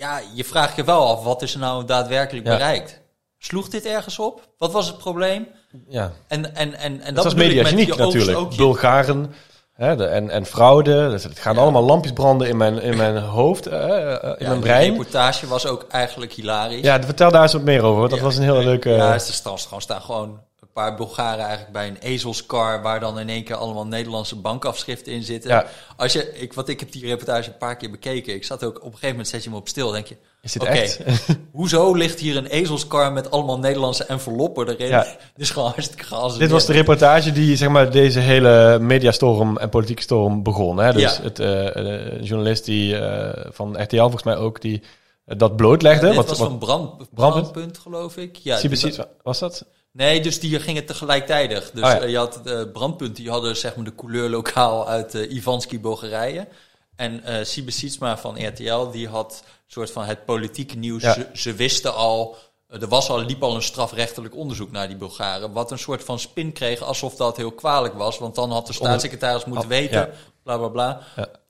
ja, 0.00 0.20
je 0.34 0.44
vraagt 0.44 0.76
je 0.76 0.84
wel 0.84 1.08
af, 1.08 1.22
wat 1.24 1.42
is 1.42 1.52
er 1.54 1.60
nou 1.60 1.84
daadwerkelijk 1.84 2.46
Ja. 2.46 2.52
bereikt? 2.52 3.00
Sloeg 3.38 3.68
dit 3.68 3.86
ergens 3.86 4.18
op? 4.18 4.48
Wat 4.58 4.72
was 4.72 4.86
het 4.86 4.98
probleem? 4.98 5.46
ja. 5.88 6.12
En, 6.28 6.54
en, 6.54 6.74
en, 6.74 7.00
en 7.00 7.14
Dat 7.14 7.24
was 7.24 7.34
mediageniek 7.34 7.96
natuurlijk. 7.96 8.56
Bulgaren 8.56 9.34
hè, 9.72 9.96
de, 9.96 10.04
en, 10.06 10.30
en 10.30 10.46
fraude. 10.46 11.08
Dus 11.10 11.22
het 11.24 11.38
gaan 11.38 11.54
Ja. 11.54 11.60
allemaal 11.60 11.82
lampjes 11.82 12.12
branden 12.12 12.48
in 12.48 12.56
mijn, 12.56 12.82
in 12.82 12.96
mijn 12.96 13.16
hoofd, 13.18 13.66
eh, 13.66 13.78
in 13.78 13.88
Ja, 13.88 14.34
mijn 14.38 14.54
de 14.54 14.58
brein. 14.58 14.90
reportage 14.90 15.46
was 15.46 15.66
ook 15.66 15.86
eigenlijk 15.90 16.32
hilarisch. 16.32 16.82
Ja, 16.82 17.02
vertel 17.02 17.30
daar 17.30 17.42
eens 17.42 17.52
wat 17.52 17.62
meer 17.62 17.82
over. 17.82 17.98
want 17.98 18.10
Dat 18.10 18.20
was 18.20 18.36
een 18.36 18.42
hele 18.42 18.64
leuke... 18.64 18.90
Ja, 18.90 19.18
staan 19.18 19.58
gewoon, 19.58 19.80
staan 19.80 20.00
gewoon 20.02 20.40
een 20.74 20.82
paar 20.82 20.94
Bulgaren 20.96 21.44
eigenlijk 21.44 21.72
bij 21.72 21.88
een 21.88 21.96
ezelskar... 21.96 22.82
waar 22.82 23.00
dan 23.00 23.18
in 23.18 23.28
één 23.28 23.44
keer 23.44 23.56
allemaal 23.56 23.86
Nederlandse 23.86 24.36
bankafschriften 24.36 25.12
in 25.12 25.22
zitten. 25.22 25.50
Ja. 25.50 25.66
Als 25.96 26.12
je, 26.12 26.32
ik, 26.34 26.52
wat 26.52 26.68
ik 26.68 26.80
heb 26.80 26.92
die 26.92 27.06
reportage 27.06 27.48
een 27.48 27.58
paar 27.58 27.76
keer 27.76 27.90
bekeken. 27.90 28.34
Ik 28.34 28.44
zat 28.44 28.64
ook 28.64 28.76
op 28.76 28.84
een 28.84 28.90
gegeven 28.90 29.08
moment 29.10 29.28
zet 29.28 29.42
je 29.42 29.48
hem 29.48 29.58
op 29.58 29.68
stil. 29.68 29.90
denk 29.90 30.06
je, 30.06 30.16
Is 30.42 30.52
dit 30.52 30.62
oké, 30.62 30.70
echt? 30.70 31.00
hoezo 31.52 31.94
ligt 31.94 32.20
hier 32.20 32.36
een 32.36 32.46
ezelskar 32.46 33.12
met 33.12 33.30
allemaal 33.30 33.58
Nederlandse 33.58 34.04
enveloppen 34.04 34.68
erin? 34.68 34.88
Ja. 34.88 35.02
Dit 35.34 35.44
is 35.44 35.50
gewoon 35.50 35.70
hartstikke 35.70 36.04
gas. 36.04 36.38
Dit 36.38 36.50
was 36.50 36.66
de 36.66 36.72
reportage 36.72 37.32
die 37.32 37.56
zeg 37.56 37.68
maar, 37.68 37.90
deze 37.90 38.18
hele 38.18 38.78
mediastorm 38.80 39.56
en 39.56 39.68
politieke 39.68 40.02
storm 40.02 40.42
begon. 40.42 40.78
Hè? 40.78 40.92
Dus 40.92 41.02
Ja. 41.02 41.22
het, 41.22 41.38
eh, 41.38 41.76
eh, 41.76 42.22
journalist 42.22 42.64
die, 42.64 42.96
eh, 42.98 43.46
van 43.52 43.82
RTL 43.82 44.00
volgens 44.00 44.22
mij 44.22 44.36
ook, 44.36 44.60
die 44.60 44.82
dat 45.24 45.56
blootlegde. 45.56 46.06
Dit 46.06 46.16
wat, 46.16 46.28
was 46.28 46.38
wat, 46.38 46.48
van 46.48 46.58
brand, 46.58 46.96
Brandpunt? 46.96 47.14
brandpunt, 47.14 47.78
geloof 47.78 48.16
ik. 48.16 48.36
Ja, 48.36 48.56
CBC, 48.58 49.06
was 49.22 49.38
dat? 49.38 49.64
Nee, 49.92 50.20
dus 50.20 50.40
die 50.40 50.60
gingen 50.60 50.86
tegelijkertijd. 50.86 51.50
Dus 51.74 51.84
Oh 51.84 51.90
ja. 51.90 52.00
eh, 52.00 52.10
je 52.10 52.16
had 52.16 52.40
eh 52.46 52.62
brandpunt, 52.72 53.16
die 53.16 53.30
hadden 53.30 53.56
zeg 53.56 53.76
maar 53.76 53.84
de 53.84 53.94
couleurlokaal 53.94 54.88
uit 54.88 55.14
eh 55.14 55.32
Ivanski, 55.32 55.80
Bulgarije. 55.80 56.48
En 56.96 57.46
Siebe 57.46 57.70
Sietsma 57.70 58.18
van 58.18 58.46
RTL, 58.46 58.90
die 58.90 59.08
had 59.08 59.44
soort 59.66 59.90
van 59.90 60.04
het 60.04 60.24
politieke 60.24 60.76
nieuws. 60.76 61.02
Ja. 61.02 61.12
Ze, 61.12 61.26
ze 61.32 61.52
wisten 61.54 61.94
al, 61.94 62.36
er 62.68 62.88
was 62.88 63.08
al, 63.08 63.20
liep 63.20 63.42
al 63.42 63.54
een 63.54 63.62
strafrechtelijk 63.62 64.36
onderzoek 64.36 64.70
naar 64.70 64.88
die 64.88 64.96
Bulgaren. 64.96 65.52
Wat 65.52 65.70
een 65.70 65.78
soort 65.78 66.04
van 66.04 66.18
spin 66.18 66.52
kreeg, 66.52 66.80
alsof 66.82 67.16
dat 67.16 67.36
heel 67.36 67.52
kwalijk 67.52 67.94
was. 67.94 68.18
Want 68.18 68.34
dan 68.34 68.50
had 68.50 68.66
de 68.66 68.72
staatssecretaris 68.72 69.44
moeten 69.44 69.64
Oh, 69.64 69.70
weten, 69.70 69.98
ja. 70.00 70.10
bla 70.42 70.56
bla 70.58 70.68
bla. 70.68 71.00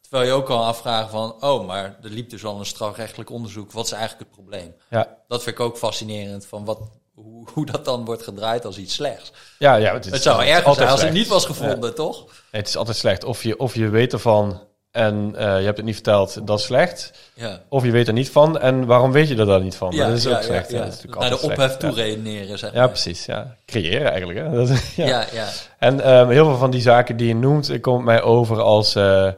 Terwijl 0.00 0.30
je 0.30 0.32
ook 0.36 0.48
al 0.48 0.64
afvragen 0.64 1.10
van, 1.10 1.36
oh, 1.42 1.66
maar 1.66 1.84
er 2.02 2.10
liep 2.10 2.30
dus 2.30 2.44
al 2.44 2.58
een 2.58 2.66
strafrechtelijk 2.66 3.30
onderzoek. 3.30 3.72
Wat 3.72 3.84
is 3.86 3.92
eigenlijk 3.92 4.22
het 4.30 4.38
probleem? 4.40 4.74
Ja, 4.90 5.16
Dat 5.28 5.42
vind 5.42 5.56
ik 5.58 5.62
ook 5.62 5.76
fascinerend, 5.78 6.46
van 6.46 6.64
wat, 6.64 6.78
hoe, 7.14 7.48
hoe 7.52 7.66
dat 7.66 7.84
dan 7.84 8.04
wordt 8.04 8.22
gedraaid 8.22 8.64
als 8.64 8.78
iets 8.78 8.94
slechts. 8.94 9.32
ja, 9.58 9.74
ja 9.74 9.92
het, 9.92 10.06
is, 10.06 10.12
Het 10.12 10.22
zou 10.22 10.36
altijd 10.52 10.76
zijn 10.76 10.88
als 10.88 11.02
het 11.02 11.12
niet 11.12 11.28
was 11.28 11.44
gevonden, 11.44 11.94
toch? 11.94 12.16
Nee, 12.26 12.60
het 12.60 12.68
is 12.68 12.76
altijd 12.76 12.96
slecht. 12.96 13.24
Of 13.24 13.42
je, 13.42 13.58
of 13.58 13.74
je 13.74 13.88
weet 13.88 14.12
ervan 14.12 14.60
en 14.90 15.34
eh, 15.36 15.58
je 15.58 15.64
hebt 15.64 15.76
het 15.76 15.86
niet 15.86 15.94
verteld, 15.94 16.46
dat 16.46 16.58
is 16.58 16.64
slecht. 16.64 17.12
Ja. 17.34 17.60
Of 17.68 17.84
je 17.84 17.90
weet 17.90 18.06
er 18.06 18.12
niet 18.12 18.30
van 18.30 18.58
en 18.58 18.86
waarom 18.86 19.12
weet 19.12 19.28
je 19.28 19.36
er 19.36 19.46
dan 19.46 19.62
niet 19.62 19.76
van? 19.76 19.92
Ja, 19.92 20.08
dat 20.08 20.16
is 20.16 20.26
ook 20.26 20.42
slecht. 20.42 20.70
dat 20.70 20.86
is 20.86 21.04
Naar 21.18 21.30
de 21.30 21.40
ophef 21.40 21.76
toe 21.76 21.92
redeneren, 21.92 22.58
zeg 22.58 22.72
Ja, 22.72 22.86
precies. 22.86 23.24
Ja. 23.24 23.56
Creëren 23.66 24.10
eigenlijk. 24.10 24.38
Hè? 24.38 24.50
Dat, 24.66 24.82
ja. 24.96 25.06
Ja, 25.06 25.26
ja. 25.32 25.48
En 25.78 26.00
ehm, 26.00 26.28
heel 26.28 26.44
veel 26.44 26.56
van 26.56 26.70
die 26.70 26.80
zaken 26.80 27.16
die 27.16 27.28
je 27.28 27.34
noemt, 27.34 27.70
eh, 27.70 27.80
komt 27.80 28.04
mij 28.04 28.22
over 28.22 28.60
als 28.60 28.94
eh, 28.94 29.28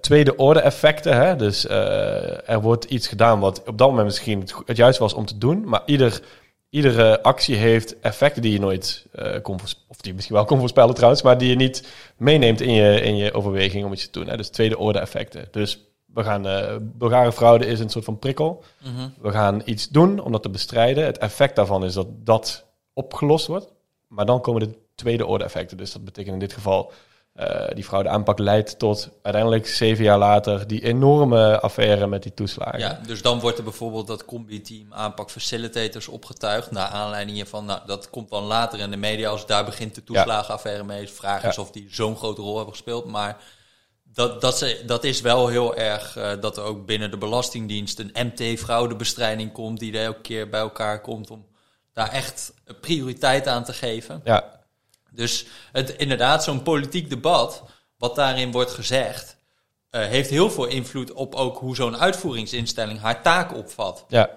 tweede 0.00 0.36
orde 0.36 0.60
effecten. 0.60 1.16
Hè? 1.16 1.36
Dus 1.36 1.68
er 1.68 2.60
wordt 2.60 2.84
iets 2.84 3.08
gedaan 3.08 3.40
wat 3.40 3.62
op 3.66 3.78
dat 3.78 3.88
moment 3.88 4.06
misschien 4.06 4.40
het, 4.40 4.54
het 4.66 4.76
juist 4.76 4.98
was 4.98 5.14
om 5.14 5.26
te 5.26 5.38
doen. 5.38 5.68
Maar 5.68 5.82
ieder, 5.86 6.20
iedere 6.70 7.22
actie 7.22 7.56
heeft 7.56 8.00
effecten 8.00 8.42
die 8.42 8.52
je 8.52 8.60
nooit 8.60 9.06
kon 9.42 9.58
voorspellen. 9.58 9.88
Of 9.88 9.96
die 9.96 10.08
je 10.08 10.14
misschien 10.14 10.36
wel 10.36 10.44
kon 10.44 10.58
voorspellen 10.58 10.94
trouwens, 10.94 11.22
maar 11.22 11.38
die 11.38 11.48
je 11.48 11.56
niet 11.56 11.88
meeneemt 12.16 12.60
in 12.60 12.72
je, 12.72 13.00
in 13.00 13.16
je 13.16 13.34
overweging 13.34 13.84
om 13.84 13.92
iets 13.92 14.04
te 14.10 14.18
doen. 14.18 14.28
Hè? 14.28 14.36
Dus 14.36 14.48
tweede 14.48 14.78
orde 14.78 14.98
effecten. 14.98 15.48
Dus 15.50 15.88
we 16.06 16.24
gaan, 16.24 16.46
eh 16.46 16.76
Bulgare 16.80 17.32
fraude 17.32 17.66
is 17.66 17.80
een 17.80 17.90
soort 17.90 18.04
van 18.04 18.18
prikkel. 18.18 18.64
Mhm. 18.82 19.08
We 19.20 19.30
gaan 19.30 19.62
iets 19.64 19.88
doen 19.88 20.20
om 20.20 20.32
dat 20.32 20.42
te 20.42 20.50
bestrijden. 20.50 21.04
Het 21.04 21.18
effect 21.18 21.56
daarvan 21.56 21.84
is 21.84 21.94
dat 21.94 22.06
dat 22.10 22.66
opgelost 22.92 23.46
wordt. 23.46 23.72
Maar 24.06 24.26
dan 24.26 24.40
komen 24.40 24.68
de 24.68 24.78
tweede 24.94 25.26
orde 25.26 25.44
effecten. 25.44 25.76
Dus 25.76 25.92
dat 25.92 26.04
betekent 26.04 26.34
in 26.34 26.40
dit 26.40 26.52
geval... 26.52 26.92
eh, 27.38 27.74
die 27.74 27.84
fraude 27.84 28.08
aanpak 28.08 28.38
leidt 28.38 28.78
tot 28.78 29.10
uiteindelijk 29.22 29.66
zeven 29.66 30.04
jaar 30.04 30.18
later... 30.18 30.66
die 30.66 30.82
enorme 30.84 31.60
affaire 31.60 32.06
met 32.06 32.22
die 32.22 32.34
toeslagen. 32.34 32.78
ja, 32.78 33.00
dus 33.06 33.22
dan 33.22 33.40
wordt 33.40 33.58
er 33.58 33.64
bijvoorbeeld 33.64 34.06
dat 34.06 34.24
combi-team 34.24 34.92
aanpak 34.94 35.30
facilitators 35.30 36.08
opgetuigd. 36.08 36.70
Naar 36.70 36.88
aanleiding 36.88 37.36
hiervan, 37.36 37.64
nou, 37.64 37.80
dat 37.86 38.10
komt 38.10 38.30
dan 38.30 38.44
later 38.44 38.78
in 38.78 38.90
de 38.90 38.96
media 38.96 39.30
als 39.30 39.46
daar 39.46 39.64
begint 39.64 39.94
de 39.94 40.04
toeslagenaffaire 40.04 40.84
mee. 40.84 41.04
De 41.04 41.12
vraag 41.12 41.44
is 41.44 41.56
Ja. 41.56 41.62
of 41.62 41.70
die 41.70 41.86
zo'n 41.90 42.16
grote 42.16 42.40
rol 42.40 42.56
hebben 42.56 42.74
gespeeld. 42.74 43.04
Maar 43.04 43.36
dat, 44.04 44.40
dat, 44.40 44.58
ze, 44.58 44.82
dat 44.86 45.04
is 45.04 45.20
wel 45.20 45.48
heel 45.48 45.76
erg 45.76 46.16
eh, 46.16 46.30
dat 46.40 46.56
er 46.56 46.62
ook 46.62 46.86
binnen 46.86 47.10
de 47.10 47.18
Belastingdienst 47.18 47.98
een 47.98 48.12
MT-fraudebestrijding 48.26 49.52
komt. 49.52 49.78
Die 49.78 49.92
er 49.98 50.04
elke 50.04 50.20
keer 50.20 50.48
bij 50.48 50.60
elkaar 50.60 51.00
komt 51.00 51.30
om 51.30 51.46
daar 51.92 52.10
echt 52.12 52.52
prioriteit 52.80 53.46
aan 53.46 53.64
te 53.64 53.72
geven. 53.72 54.20
ja, 54.24 54.57
Dus 55.18 55.46
het, 55.72 55.90
inderdaad, 55.90 56.44
zo'n 56.44 56.62
politiek 56.62 57.10
debat, 57.10 57.62
wat 57.96 58.14
daarin 58.14 58.52
wordt 58.52 58.70
gezegd, 58.70 59.36
eh, 59.90 60.06
heeft 60.06 60.30
heel 60.30 60.50
veel 60.50 60.64
invloed 60.64 61.12
op 61.12 61.34
ook 61.34 61.58
hoe 61.58 61.76
zo'n 61.76 61.96
uitvoeringsinstelling 61.96 63.00
haar 63.00 63.22
taak 63.22 63.54
opvat. 63.54 64.04
ja, 64.08 64.30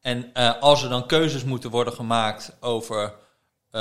En 0.00 0.30
eh, 0.32 0.60
als 0.60 0.82
er 0.82 0.88
dan 0.88 1.06
keuzes 1.06 1.44
moeten 1.44 1.70
worden 1.70 1.92
gemaakt 1.92 2.56
over 2.60 3.14
eh, 3.70 3.80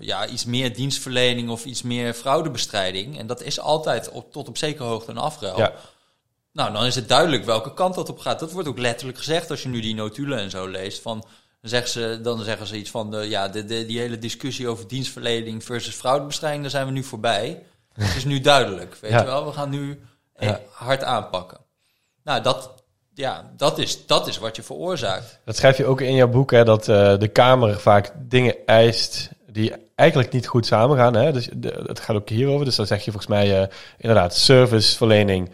ja, 0.00 0.26
iets 0.26 0.44
meer 0.44 0.74
dienstverlening 0.74 1.50
of 1.50 1.64
iets 1.64 1.82
meer 1.82 2.14
fraudebestrijding, 2.14 3.18
en 3.18 3.26
dat 3.26 3.42
is 3.42 3.60
altijd 3.60 4.10
op, 4.10 4.32
tot 4.32 4.48
op 4.48 4.56
zekere 4.56 4.88
hoogte 4.88 5.10
een 5.10 5.18
afruil. 5.18 5.58
ja. 5.58 5.72
Nou, 6.52 6.72
dan 6.72 6.84
is 6.84 6.94
het 6.94 7.08
duidelijk 7.08 7.44
welke 7.44 7.74
kant 7.74 7.94
dat 7.94 8.08
op 8.08 8.18
gaat. 8.18 8.40
Dat 8.40 8.52
wordt 8.52 8.68
ook 8.68 8.78
letterlijk 8.78 9.18
gezegd 9.18 9.50
als 9.50 9.62
je 9.62 9.68
nu 9.68 9.80
die 9.80 9.94
notulen 9.94 10.38
en 10.38 10.50
zo 10.50 10.66
leest. 10.66 11.02
Van, 11.02 11.24
dan, 11.60 11.70
zeggen 11.70 11.90
ze, 11.90 12.18
dan 12.22 12.42
zeggen 12.42 12.66
ze 12.66 12.76
iets 12.76 12.90
van, 12.90 13.10
de, 13.10 13.16
ja, 13.28 13.48
de, 13.48 13.64
de, 13.64 13.86
die 13.86 13.98
hele 13.98 14.18
discussie 14.18 14.68
over 14.68 14.88
dienstverlening 14.88 15.64
versus 15.64 15.94
fraudebestrijding, 15.94 16.62
daar 16.62 16.70
zijn 16.70 16.86
we 16.86 16.92
nu 16.92 17.02
voorbij. 17.02 17.62
Het 17.92 18.16
is 18.16 18.24
nu 18.24 18.40
duidelijk, 18.40 18.96
weet 19.00 19.10
Ja. 19.10 19.18
je 19.18 19.24
wel. 19.24 19.44
We 19.46 19.52
gaan 19.52 19.70
nu 19.70 20.00
eh, 20.34 20.48
Ja. 20.48 20.60
hard 20.70 21.02
aanpakken. 21.02 21.58
Nou, 22.24 22.42
dat, 22.42 22.74
ja, 23.14 23.50
dat, 23.56 23.78
is, 23.78 24.06
dat 24.06 24.26
is 24.26 24.38
wat 24.38 24.56
je 24.56 24.62
veroorzaakt. 24.62 25.38
Dat 25.44 25.56
schrijf 25.56 25.76
je 25.76 25.84
ook 25.86 26.00
in 26.00 26.14
jouw 26.14 26.28
boek, 26.28 26.50
hè, 26.50 26.64
dat 26.64 26.88
eh, 26.88 27.18
de 27.18 27.28
Kamer 27.28 27.80
vaak 27.80 28.12
dingen 28.18 28.54
eist 28.66 29.28
die 29.46 29.72
eigenlijk 29.94 30.32
niet 30.32 30.46
goed 30.46 30.66
samengaan. 30.66 31.14
Hè? 31.14 31.32
Dus 31.32 31.48
de- 31.56 31.82
het 31.86 32.00
gaat 32.00 32.16
ook 32.16 32.28
hierover. 32.28 32.64
Dus 32.64 32.76
dan 32.76 32.86
zeg 32.86 32.98
je 33.04 33.10
volgens 33.10 33.32
mij 33.32 33.60
eh, 33.62 33.68
inderdaad 33.98 34.36
serviceverlening 34.36 35.50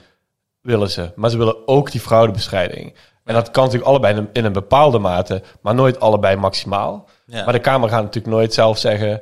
willen 0.60 0.90
ze. 0.90 1.12
Maar 1.14 1.30
ze 1.30 1.38
willen 1.38 1.68
ook 1.68 1.90
die 1.90 2.00
fraudebestrijding. 2.00 2.94
En 3.26 3.34
dat 3.34 3.50
kan 3.50 3.62
natuurlijk 3.64 3.90
allebei 3.90 4.26
in 4.32 4.44
een, 4.44 4.52
bepaalde 4.52 4.98
mate, 4.98 5.42
maar 5.60 5.74
nooit 5.74 6.00
allebei 6.00 6.36
maximaal. 6.36 7.08
Ja. 7.26 7.44
Maar 7.44 7.52
de 7.52 7.58
Kamer 7.60 7.88
gaat 7.88 8.02
natuurlijk 8.02 8.34
nooit 8.34 8.54
zelf 8.54 8.78
zeggen... 8.78 9.20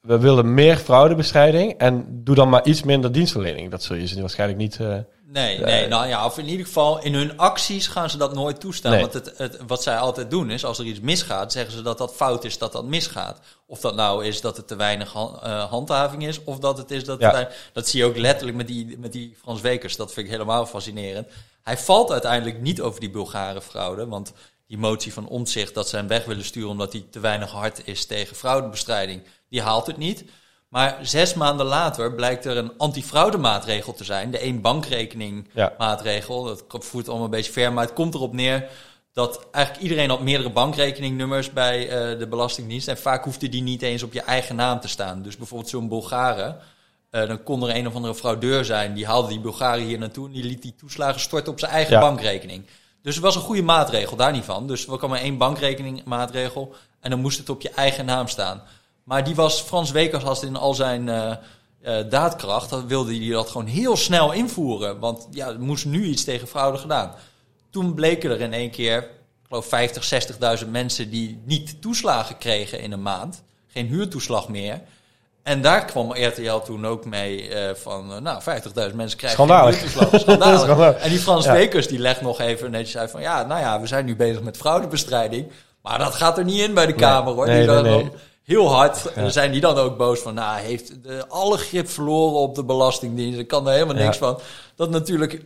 we 0.00 0.18
willen 0.18 0.54
meer 0.54 0.76
fraudebestrijding 0.76 1.72
en 1.78 2.04
doe 2.24 2.34
dan 2.34 2.48
maar 2.48 2.64
iets 2.64 2.82
minder 2.82 3.12
dienstverlening. 3.12 3.70
Dat 3.70 3.82
zul 3.82 3.96
je 3.96 4.06
ze 4.06 4.20
waarschijnlijk 4.20 4.58
niet... 4.58 4.76
eh, 4.80 4.94
Nee, 5.32 5.58
Ja. 5.58 5.64
nee, 5.64 5.86
nou 5.88 6.06
ja, 6.06 6.24
of 6.24 6.38
in 6.38 6.48
ieder 6.48 6.66
geval 6.66 7.02
in 7.02 7.14
hun 7.14 7.38
acties 7.38 7.86
gaan 7.86 8.10
ze 8.10 8.16
dat 8.16 8.34
nooit 8.34 8.60
toestaan. 8.60 8.92
Nee. 8.92 9.00
Want 9.00 9.12
het, 9.12 9.32
het, 9.36 9.58
wat 9.66 9.82
zij 9.82 9.98
altijd 9.98 10.30
doen 10.30 10.50
is, 10.50 10.64
als 10.64 10.78
er 10.78 10.84
iets 10.84 11.00
misgaat, 11.00 11.52
zeggen 11.52 11.72
ze 11.72 11.82
dat 11.82 11.98
dat 11.98 12.14
fout 12.14 12.44
is 12.44 12.58
dat 12.58 12.72
dat 12.72 12.84
misgaat. 12.84 13.38
Of 13.66 13.80
dat 13.80 13.94
nou 13.94 14.24
is 14.24 14.40
dat 14.40 14.56
het 14.56 14.68
te 14.68 14.76
weinig 14.76 15.12
han- 15.12 15.38
eh, 15.42 15.64
handhaving 15.64 16.26
is, 16.26 16.44
of 16.44 16.58
dat 16.58 16.78
het 16.78 16.90
is 16.90 17.04
dat... 17.04 17.20
Ja. 17.20 17.34
het- 17.36 17.70
dat 17.72 17.88
zie 17.88 18.00
je 18.00 18.06
ook 18.06 18.16
letterlijk 18.16 18.56
met 18.56 18.66
die, 18.66 18.96
met 18.98 19.12
die 19.12 19.36
Frans 19.42 19.60
Wekers, 19.60 19.96
dat 19.96 20.12
vind 20.12 20.26
ik 20.26 20.32
helemaal 20.32 20.66
fascinerend. 20.66 21.28
Hij 21.70 21.78
valt 21.78 22.10
uiteindelijk 22.10 22.60
niet 22.60 22.80
over 22.80 23.00
die 23.00 23.10
Bulgare 23.10 23.60
fraude, 23.60 24.06
want 24.06 24.32
die 24.66 24.78
motie 24.78 25.12
van 25.12 25.28
Omtzigt 25.28 25.74
dat 25.74 25.88
ze 25.88 25.96
hem 25.96 26.08
weg 26.08 26.24
willen 26.24 26.44
sturen 26.44 26.70
omdat 26.70 26.92
hij 26.92 27.04
te 27.10 27.20
weinig 27.20 27.50
hard 27.50 27.86
is 27.86 28.06
tegen 28.06 28.36
fraudebestrijding, 28.36 29.22
die 29.48 29.62
haalt 29.62 29.86
het 29.86 29.96
niet. 29.96 30.24
Maar 30.68 30.98
zes 31.02 31.34
maanden 31.34 31.66
later 31.66 32.14
blijkt 32.14 32.44
er 32.44 32.56
een 32.56 32.72
antifraudemaatregel 32.76 33.92
te 33.92 34.04
zijn. 34.04 34.30
De 34.30 34.38
één 34.38 34.60
bankrekening 34.60 35.48
Ja. 35.54 35.74
maatregel. 35.78 36.42
Dat 36.68 36.84
voert 36.84 37.08
allemaal 37.08 37.24
een 37.24 37.30
beetje 37.30 37.52
ver, 37.52 37.72
maar 37.72 37.84
het 37.84 37.94
komt 37.94 38.14
erop 38.14 38.32
neer 38.32 38.68
dat 39.12 39.46
eigenlijk 39.50 39.84
iedereen 39.84 40.08
had 40.10 40.20
meerdere 40.22 40.50
bankrekeningnummers 40.50 41.52
bij 41.52 41.88
eh, 41.88 42.18
de 42.18 42.26
Belastingdienst. 42.28 42.88
En 42.88 42.98
vaak 42.98 43.24
hoefde 43.24 43.48
die 43.48 43.62
niet 43.62 43.82
eens 43.82 44.02
op 44.02 44.12
je 44.12 44.22
eigen 44.22 44.56
naam 44.56 44.80
te 44.80 44.88
staan. 44.88 45.22
Dus 45.22 45.36
bijvoorbeeld 45.36 45.70
zo'n 45.70 45.88
Bulgaren. 45.88 46.58
Eh, 47.10 47.28
dan 47.28 47.42
kon 47.42 47.62
er 47.68 47.76
een 47.76 47.86
of 47.86 47.94
andere 47.94 48.14
fraudeur 48.14 48.64
zijn. 48.64 48.94
Die 48.94 49.06
haalde 49.06 49.28
die 49.28 49.40
Bulgaren 49.40 49.84
hier 49.84 49.98
naartoe 49.98 50.26
en 50.26 50.32
die 50.32 50.44
liet 50.44 50.62
die 50.62 50.74
toeslagen 50.74 51.20
storten 51.20 51.52
op 51.52 51.58
zijn 51.58 51.70
eigen 51.70 51.94
Ja. 51.94 52.00
bankrekening. 52.00 52.66
Dus 53.02 53.14
het 53.14 53.24
was 53.24 53.34
een 53.34 53.40
goede 53.40 53.62
maatregel, 53.62 54.16
daar 54.16 54.32
niet 54.32 54.44
van. 54.44 54.66
Dus 54.66 54.86
er 54.86 54.96
kwam 54.98 55.10
maar 55.10 55.20
één 55.20 55.36
bankrekening 55.38 56.04
maatregel 56.04 56.74
en 57.00 57.10
dan 57.10 57.20
moest 57.20 57.38
het 57.38 57.48
op 57.48 57.62
je 57.62 57.70
eigen 57.70 58.04
naam 58.04 58.28
staan. 58.28 58.62
Maar 59.04 59.24
die 59.24 59.34
was, 59.34 59.60
Frans 59.60 59.90
Wekers 59.90 60.24
had 60.24 60.42
in 60.42 60.56
al 60.56 60.74
zijn 60.74 61.08
eh, 61.08 61.30
eh, 61.80 62.10
daadkracht, 62.10 62.70
dan 62.70 62.86
wilde 62.86 63.16
hij 63.16 63.28
dat 63.28 63.50
gewoon 63.50 63.66
heel 63.66 63.96
snel 63.96 64.32
invoeren. 64.32 64.98
Want 64.98 65.26
ja, 65.30 65.48
er 65.48 65.60
moest 65.60 65.84
nu 65.84 66.04
iets 66.04 66.24
tegen 66.24 66.48
fraude 66.48 66.78
gedaan. 66.78 67.14
Toen 67.70 67.94
bleken 67.94 68.30
er 68.30 68.40
in 68.40 68.52
één 68.52 68.70
keer, 68.70 68.98
ik 68.98 69.08
geloof 69.48 69.66
50, 69.66 70.04
60.000 70.64 70.68
mensen 70.70 71.10
die 71.10 71.42
niet 71.44 71.82
toeslagen 71.82 72.38
kregen 72.38 72.80
in 72.80 72.92
een 72.92 73.02
maand. 73.02 73.42
Geen 73.66 73.86
huurtoeslag 73.86 74.48
meer. 74.48 74.80
En 75.42 75.62
daar 75.62 75.84
kwam 75.84 76.12
RTL 76.12 76.56
toen 76.64 76.86
ook 76.86 77.04
mee 77.04 77.48
eh, 77.48 77.74
van, 77.74 78.12
eh, 78.12 78.20
nou, 78.20 78.40
50.000 78.90 78.94
mensen 78.96 79.18
krijgen 79.18 79.38
Schandalig. 79.46 80.96
En 81.02 81.08
die 81.10 81.18
Frans 81.18 81.44
Ja. 81.44 81.52
Wekers 81.52 81.88
die 81.88 81.98
legt 81.98 82.20
nog 82.20 82.40
even 82.40 82.70
netjes 82.70 82.96
uit 82.96 83.10
van, 83.10 83.20
ja, 83.20 83.46
nou 83.46 83.60
ja, 83.60 83.80
we 83.80 83.86
zijn 83.86 84.04
nu 84.04 84.16
bezig 84.16 84.42
met 84.42 84.56
fraudebestrijding. 84.56 85.50
Maar 85.82 85.98
dat 85.98 86.14
gaat 86.14 86.38
er 86.38 86.44
niet 86.44 86.60
in 86.60 86.74
bij 86.74 86.86
de 86.86 86.92
Kamer, 86.94 87.32
hoor. 87.34 87.46
nee, 87.46 87.66
die 87.66 87.74
nee, 87.74 87.82
dan 87.82 88.10
heel 88.44 88.72
hard. 88.74 89.12
En 89.12 89.22
dan 89.22 89.30
zijn 89.30 89.52
die 89.52 89.60
dan 89.60 89.76
ook 89.78 89.96
boos 89.96 90.20
van, 90.20 90.34
nou, 90.34 90.58
heeft 90.60 91.02
de, 91.02 91.24
alle 91.28 91.56
grip 91.58 91.88
verloren 91.88 92.38
op 92.40 92.54
de 92.54 92.64
Belastingdienst. 92.64 93.38
Ik 93.38 93.48
kan 93.48 93.66
er 93.66 93.72
helemaal 93.72 93.96
Ja. 93.96 94.02
niks 94.04 94.16
van. 94.16 94.38
Dat 94.76 94.90
natuurlijk 94.90 95.42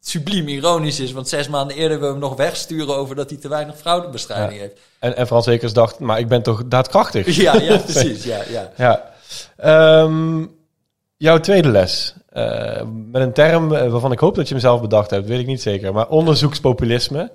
subliem 0.00 0.48
ironisch 0.48 1.00
is. 1.00 1.12
Want 1.12 1.28
zes 1.28 1.48
maanden 1.48 1.76
eerder 1.76 1.98
willen 2.00 2.14
we 2.14 2.20
hem 2.20 2.28
nog 2.28 2.36
wegsturen 2.36 2.96
over 2.96 3.16
dat 3.16 3.30
hij 3.30 3.38
te 3.38 3.48
weinig 3.48 3.76
fraudebestrijding 3.78 4.52
Ja. 4.54 4.60
heeft. 4.60 4.80
En, 4.98 5.16
en 5.16 5.26
Frans 5.26 5.46
Wekers 5.46 5.72
dacht, 5.72 5.98
maar 5.98 6.18
ik 6.18 6.28
ben 6.28 6.42
toch 6.42 6.62
daadkrachtig? 6.66 7.36
Ja, 7.36 7.54
ja, 7.54 7.76
precies. 7.88 8.24
Ja, 8.24 8.38
ja. 8.48 8.70
Ja. 8.76 9.16
Ehm, 9.56 10.44
jouw 11.16 11.40
tweede 11.40 11.68
les. 11.68 12.14
Eh, 12.28 12.82
met 13.10 13.22
een 13.22 13.32
term 13.32 13.74
eh, 13.74 13.90
waarvan 13.90 14.12
ik 14.12 14.18
hoop 14.18 14.34
dat 14.34 14.48
je 14.48 14.54
hem 14.54 14.62
zelf 14.62 14.80
bedacht 14.80 15.10
hebt, 15.10 15.26
weet 15.26 15.40
ik 15.40 15.46
niet 15.46 15.62
zeker. 15.62 15.92
Maar 15.92 16.08
onderzoekspopulisme 16.08 17.32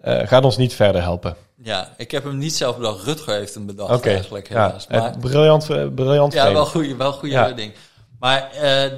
eh, 0.00 0.26
gaat 0.26 0.44
ons 0.44 0.56
niet 0.56 0.74
verder 0.74 1.02
helpen. 1.02 1.36
ja, 1.62 1.88
ik 1.96 2.10
heb 2.10 2.24
hem 2.24 2.38
niet 2.38 2.54
zelf 2.54 2.76
bedacht. 2.76 3.04
Rutger 3.04 3.34
heeft 3.34 3.54
hem 3.54 3.66
bedacht 3.66 4.06
eigenlijk 4.06 4.48
Ja, 4.48 4.66
helaas. 4.66 4.86
Maar, 4.86 5.02
het 5.04 5.20
briljant, 5.20 5.66
briljant 5.94 6.32
ja, 6.32 6.52
wel 6.52 6.66
goede, 6.66 6.96
wel 6.96 7.12
goede 7.12 7.34
Ja. 7.34 7.52
ding. 7.52 7.72
Maar 8.20 8.50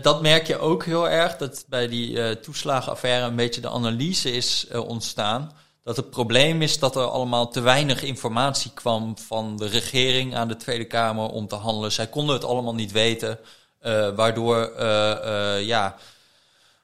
dat 0.03 0.23
merk 0.23 0.47
je 0.47 0.59
ook 0.59 0.85
heel 0.85 1.09
erg, 1.09 1.37
dat 1.37 1.65
bij 1.69 1.89
die 1.89 2.41
toeslagenaffaire 2.41 3.27
een 3.27 3.37
beetje 3.37 3.61
de 3.61 3.71
analyse 3.71 4.33
is 4.33 4.67
ontstaan. 4.87 5.51
Dat 5.89 5.97
het 5.97 6.11
probleem 6.11 6.63
is 6.63 6.79
dat 6.79 6.97
er 6.97 7.03
allemaal 7.03 7.49
te 7.49 7.61
weinig 7.61 8.03
informatie 8.03 8.71
kwam 8.75 9.19
van 9.19 9.57
de 9.57 9.67
regering 9.67 10.37
aan 10.37 10.49
de 10.49 10.57
Tweede 10.57 10.85
Kamer 10.85 11.29
om 11.29 11.47
te 11.47 11.55
handelen. 11.55 11.93
Zij 11.93 12.07
konden 12.07 12.35
het 12.35 12.45
allemaal 12.45 12.75
niet 12.75 12.93
weten, 12.93 13.39
eh, 13.79 14.15
waardoor, 14.15 14.57
eh, 14.57 15.57
eh, 15.57 15.67
ja, 15.67 15.97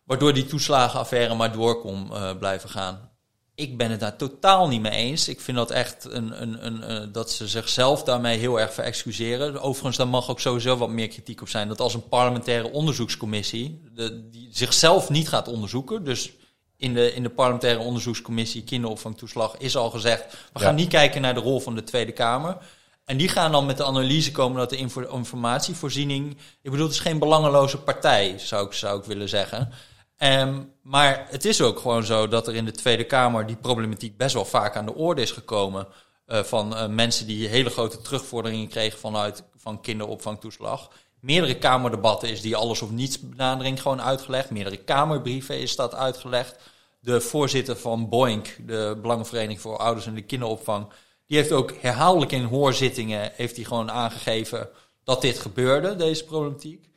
waardoor 0.04 0.32
die 0.32 0.46
toeslagenaffaire 0.46 1.34
maar 1.34 1.52
door 1.52 1.80
kon 1.80 2.12
blijven 2.38 2.68
gaan. 2.68 3.10
Ik 3.54 3.76
ben 3.76 3.90
het 3.90 4.00
daar 4.00 4.16
totaal 4.16 4.68
niet 4.68 4.80
mee 4.80 4.92
eens. 4.92 5.28
Ik 5.28 5.40
vind 5.40 5.56
dat 5.56 5.70
echt 5.70 6.06
een, 6.10 6.42
een, 6.42 6.66
een, 6.66 7.12
dat 7.12 7.30
ze 7.30 7.48
zichzelf 7.48 8.02
daarmee 8.02 8.38
heel 8.38 8.60
erg 8.60 8.74
verexcuseren. 8.74 9.60
Overigens, 9.60 9.96
daar 9.96 10.08
mag 10.08 10.30
ook 10.30 10.40
sowieso 10.40 10.76
wat 10.76 10.90
meer 10.90 11.08
kritiek 11.08 11.40
op 11.40 11.48
zijn. 11.48 11.68
Dat 11.68 11.80
als 11.80 11.94
een 11.94 12.08
parlementaire 12.08 12.70
onderzoekscommissie 12.70 13.82
de, 13.94 14.28
die 14.28 14.48
zichzelf 14.52 15.10
niet 15.10 15.28
gaat 15.28 15.48
onderzoeken. 15.48 16.04
Dus 16.04 16.32
in 16.76 16.94
de, 16.94 17.14
in 17.14 17.22
de 17.22 17.30
parlementaire 17.30 17.80
onderzoekscommissie 17.80 18.64
kinderopvangtoeslag 18.64 19.56
is 19.58 19.76
al 19.76 19.90
gezegd. 19.90 20.32
We 20.52 20.58
gaan 20.58 20.68
Ja. 20.76 20.80
niet 20.82 20.88
kijken 20.88 21.20
naar 21.20 21.34
de 21.34 21.40
rol 21.40 21.60
van 21.60 21.74
de 21.74 21.82
Tweede 21.84 22.12
Kamer. 22.12 22.56
En 23.04 23.16
die 23.16 23.28
gaan 23.28 23.52
dan 23.52 23.66
met 23.66 23.76
de 23.76 23.84
analyse 23.84 24.32
komen 24.32 24.58
dat 24.58 24.70
de 24.70 24.76
info- 24.76 25.08
informatievoorziening. 25.12 26.36
Ik 26.62 26.70
bedoel, 26.70 26.86
het 26.86 26.94
is 26.94 27.00
geen 27.00 27.18
belangeloze 27.18 27.78
partij, 27.78 28.38
zou 28.38 28.66
ik, 28.66 28.72
zou 28.72 28.98
ik 28.98 29.04
willen 29.04 29.28
zeggen. 29.28 29.70
Ehm, 30.16 30.62
maar 30.82 31.26
het 31.30 31.44
is 31.44 31.60
ook 31.60 31.78
gewoon 31.78 32.04
zo 32.04 32.28
dat 32.28 32.46
er 32.48 32.54
in 32.54 32.64
de 32.64 32.70
Tweede 32.72 33.04
Kamer 33.04 33.46
die 33.46 33.56
problematiek 33.56 34.16
best 34.16 34.34
wel 34.34 34.44
vaak 34.44 34.76
aan 34.76 34.86
de 34.86 34.94
orde 34.94 35.22
is 35.22 35.30
gekomen. 35.30 35.86
eh, 36.26 36.42
van 36.42 36.76
eh, 36.76 36.86
mensen 36.88 37.26
die 37.26 37.48
hele 37.48 37.70
grote 37.70 38.00
terugvorderingen 38.00 38.68
kregen 38.68 38.98
vanuit 38.98 39.42
van 39.56 39.80
kinderopvangtoeslag. 39.80 40.90
Meerdere 41.24 41.58
kamerdebatten 41.58 42.28
is 42.28 42.40
die 42.40 42.56
alles 42.56 42.82
of 42.82 42.90
niets 42.90 43.20
benadering 43.20 43.82
gewoon 43.82 44.02
uitgelegd. 44.02 44.50
Meerdere 44.50 44.76
kamerbrieven 44.76 45.60
is 45.60 45.76
dat 45.76 45.94
uitgelegd. 45.94 46.56
De 47.00 47.20
voorzitter 47.20 47.76
van 47.76 48.08
BOINK, 48.08 48.56
de 48.66 48.98
Belangenvereniging 49.02 49.60
voor 49.60 49.76
Ouders 49.76 50.06
en 50.06 50.14
de 50.14 50.22
Kinderopvang, 50.22 50.86
die 51.26 51.36
heeft 51.36 51.52
ook 51.52 51.72
herhaaldelijk 51.80 52.32
in 52.32 52.44
hoorzittingen 52.44 53.30
heeft 53.34 53.56
hij 53.56 53.64
gewoon 53.64 53.90
aangegeven 53.90 54.68
dat 55.04 55.20
dit 55.20 55.38
gebeurde, 55.38 55.96
deze 55.96 56.24
problematiek. 56.24 56.88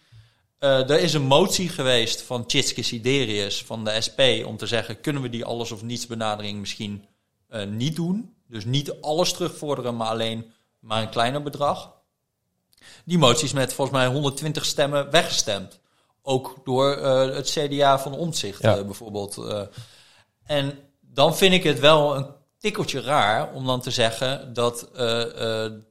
Eh, 0.60 0.90
er 0.90 1.00
is 1.00 1.14
een 1.14 1.28
motie 1.28 1.70
geweest 1.70 2.22
van 2.22 2.46
Tjitske 2.46 2.82
Siderius 2.82 3.64
van 3.64 3.84
de 3.84 4.02
SP 4.08 4.22
om 4.46 4.58
te 4.58 4.68
zeggen: 4.68 5.02
kunnen 5.02 5.22
we 5.22 5.30
die 5.30 5.46
alles 5.46 5.72
of 5.72 5.84
niets 5.84 6.08
benadering 6.08 6.60
misschien 6.60 7.06
eh, 7.48 7.66
niet 7.66 7.96
doen? 7.96 8.36
Dus 8.48 8.66
niet 8.66 9.02
alles 9.02 9.34
terugvorderen, 9.34 9.96
maar 9.96 10.10
alleen 10.10 10.52
maar 10.80 11.02
een 11.02 11.10
kleiner 11.10 11.44
bedrag. 11.44 11.96
Die 13.06 13.18
motie 13.18 13.46
is 13.46 13.54
met 13.54 13.74
volgens 13.74 13.98
mij 13.98 14.08
120 14.08 14.66
stemmen 14.66 15.10
weggestemd. 15.12 15.80
Ook 16.22 16.56
door 16.64 16.92
eh, 16.98 17.36
het 17.36 17.50
CDA 17.50 18.00
van 18.00 18.14
Omtzigt 18.14 18.62
Ja. 18.62 18.78
eh, 18.78 18.84
bijvoorbeeld. 18.86 19.38
eh. 19.38 19.62
en 20.46 20.80
dan 21.02 21.36
vind 21.38 21.54
ik 21.54 21.64
het 21.64 21.80
wel 21.80 22.16
een 22.16 22.26
tikkeltje 22.60 23.02
raar 23.02 23.54
om 23.54 23.66
dan 23.66 23.82
te 23.82 23.92
zeggen 23.92 24.54
dat 24.54 24.82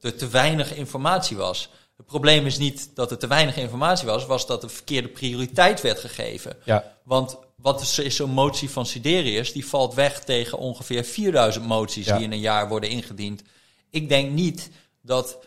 er 0.01 0.15
te 0.17 0.27
weinig 0.31 0.73
informatie 0.75 1.37
was. 1.37 1.69
Het 1.97 2.05
probleem 2.05 2.45
is 2.45 2.57
niet 2.57 2.89
dat 2.95 3.11
er 3.11 3.17
te 3.17 3.27
weinig 3.27 3.57
informatie 3.57 4.07
was, 4.07 4.25
was 4.25 4.47
dat 4.47 4.61
de 4.61 4.69
verkeerde 4.69 5.07
prioriteit 5.07 5.81
werd 5.81 5.99
gegeven. 5.99 6.57
Ja, 6.63 6.97
Want 7.03 7.37
wat 7.55 7.81
is, 7.81 7.99
is 7.99 8.15
zo'n 8.15 8.29
motie 8.29 8.69
van 8.69 8.85
Siderius? 8.85 9.51
Die 9.53 9.67
valt 9.67 9.93
weg 9.93 10.19
tegen 10.23 10.57
ongeveer 10.57 11.03
4000 11.03 11.65
moties 11.65 12.05
Ja. 12.05 12.15
die 12.15 12.25
in 12.25 12.31
een 12.31 12.39
jaar 12.39 12.67
worden 12.67 12.89
ingediend. 12.89 13.41
Ik 13.89 14.09
denk 14.09 14.31
niet 14.31 14.69
dat. 15.01 15.37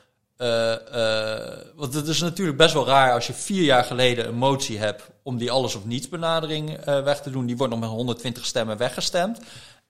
Eh, 0.41 1.57
want 1.75 1.95
het 1.95 2.07
is 2.07 2.21
natuurlijk 2.21 2.57
best 2.57 2.75
wel 2.75 2.87
raar 2.87 3.13
als 3.13 3.27
je 3.27 3.33
vier 3.33 3.63
jaar 3.63 3.85
geleden 3.85 4.29
een 4.29 4.35
motie 4.35 4.79
hebt 4.79 5.03
om 5.23 5.39
die 5.39 5.51
alles 5.51 5.75
of 5.75 5.85
niets 5.85 6.09
benadering 6.09 6.77
eh, 6.77 7.03
weg 7.03 7.21
te 7.21 7.31
doen. 7.31 7.47
Die 7.47 7.57
wordt 7.57 7.73
nog 7.73 7.83
met 7.83 7.91
120 7.91 8.45
stemmen 8.45 8.77
weggestemd. 8.77 9.39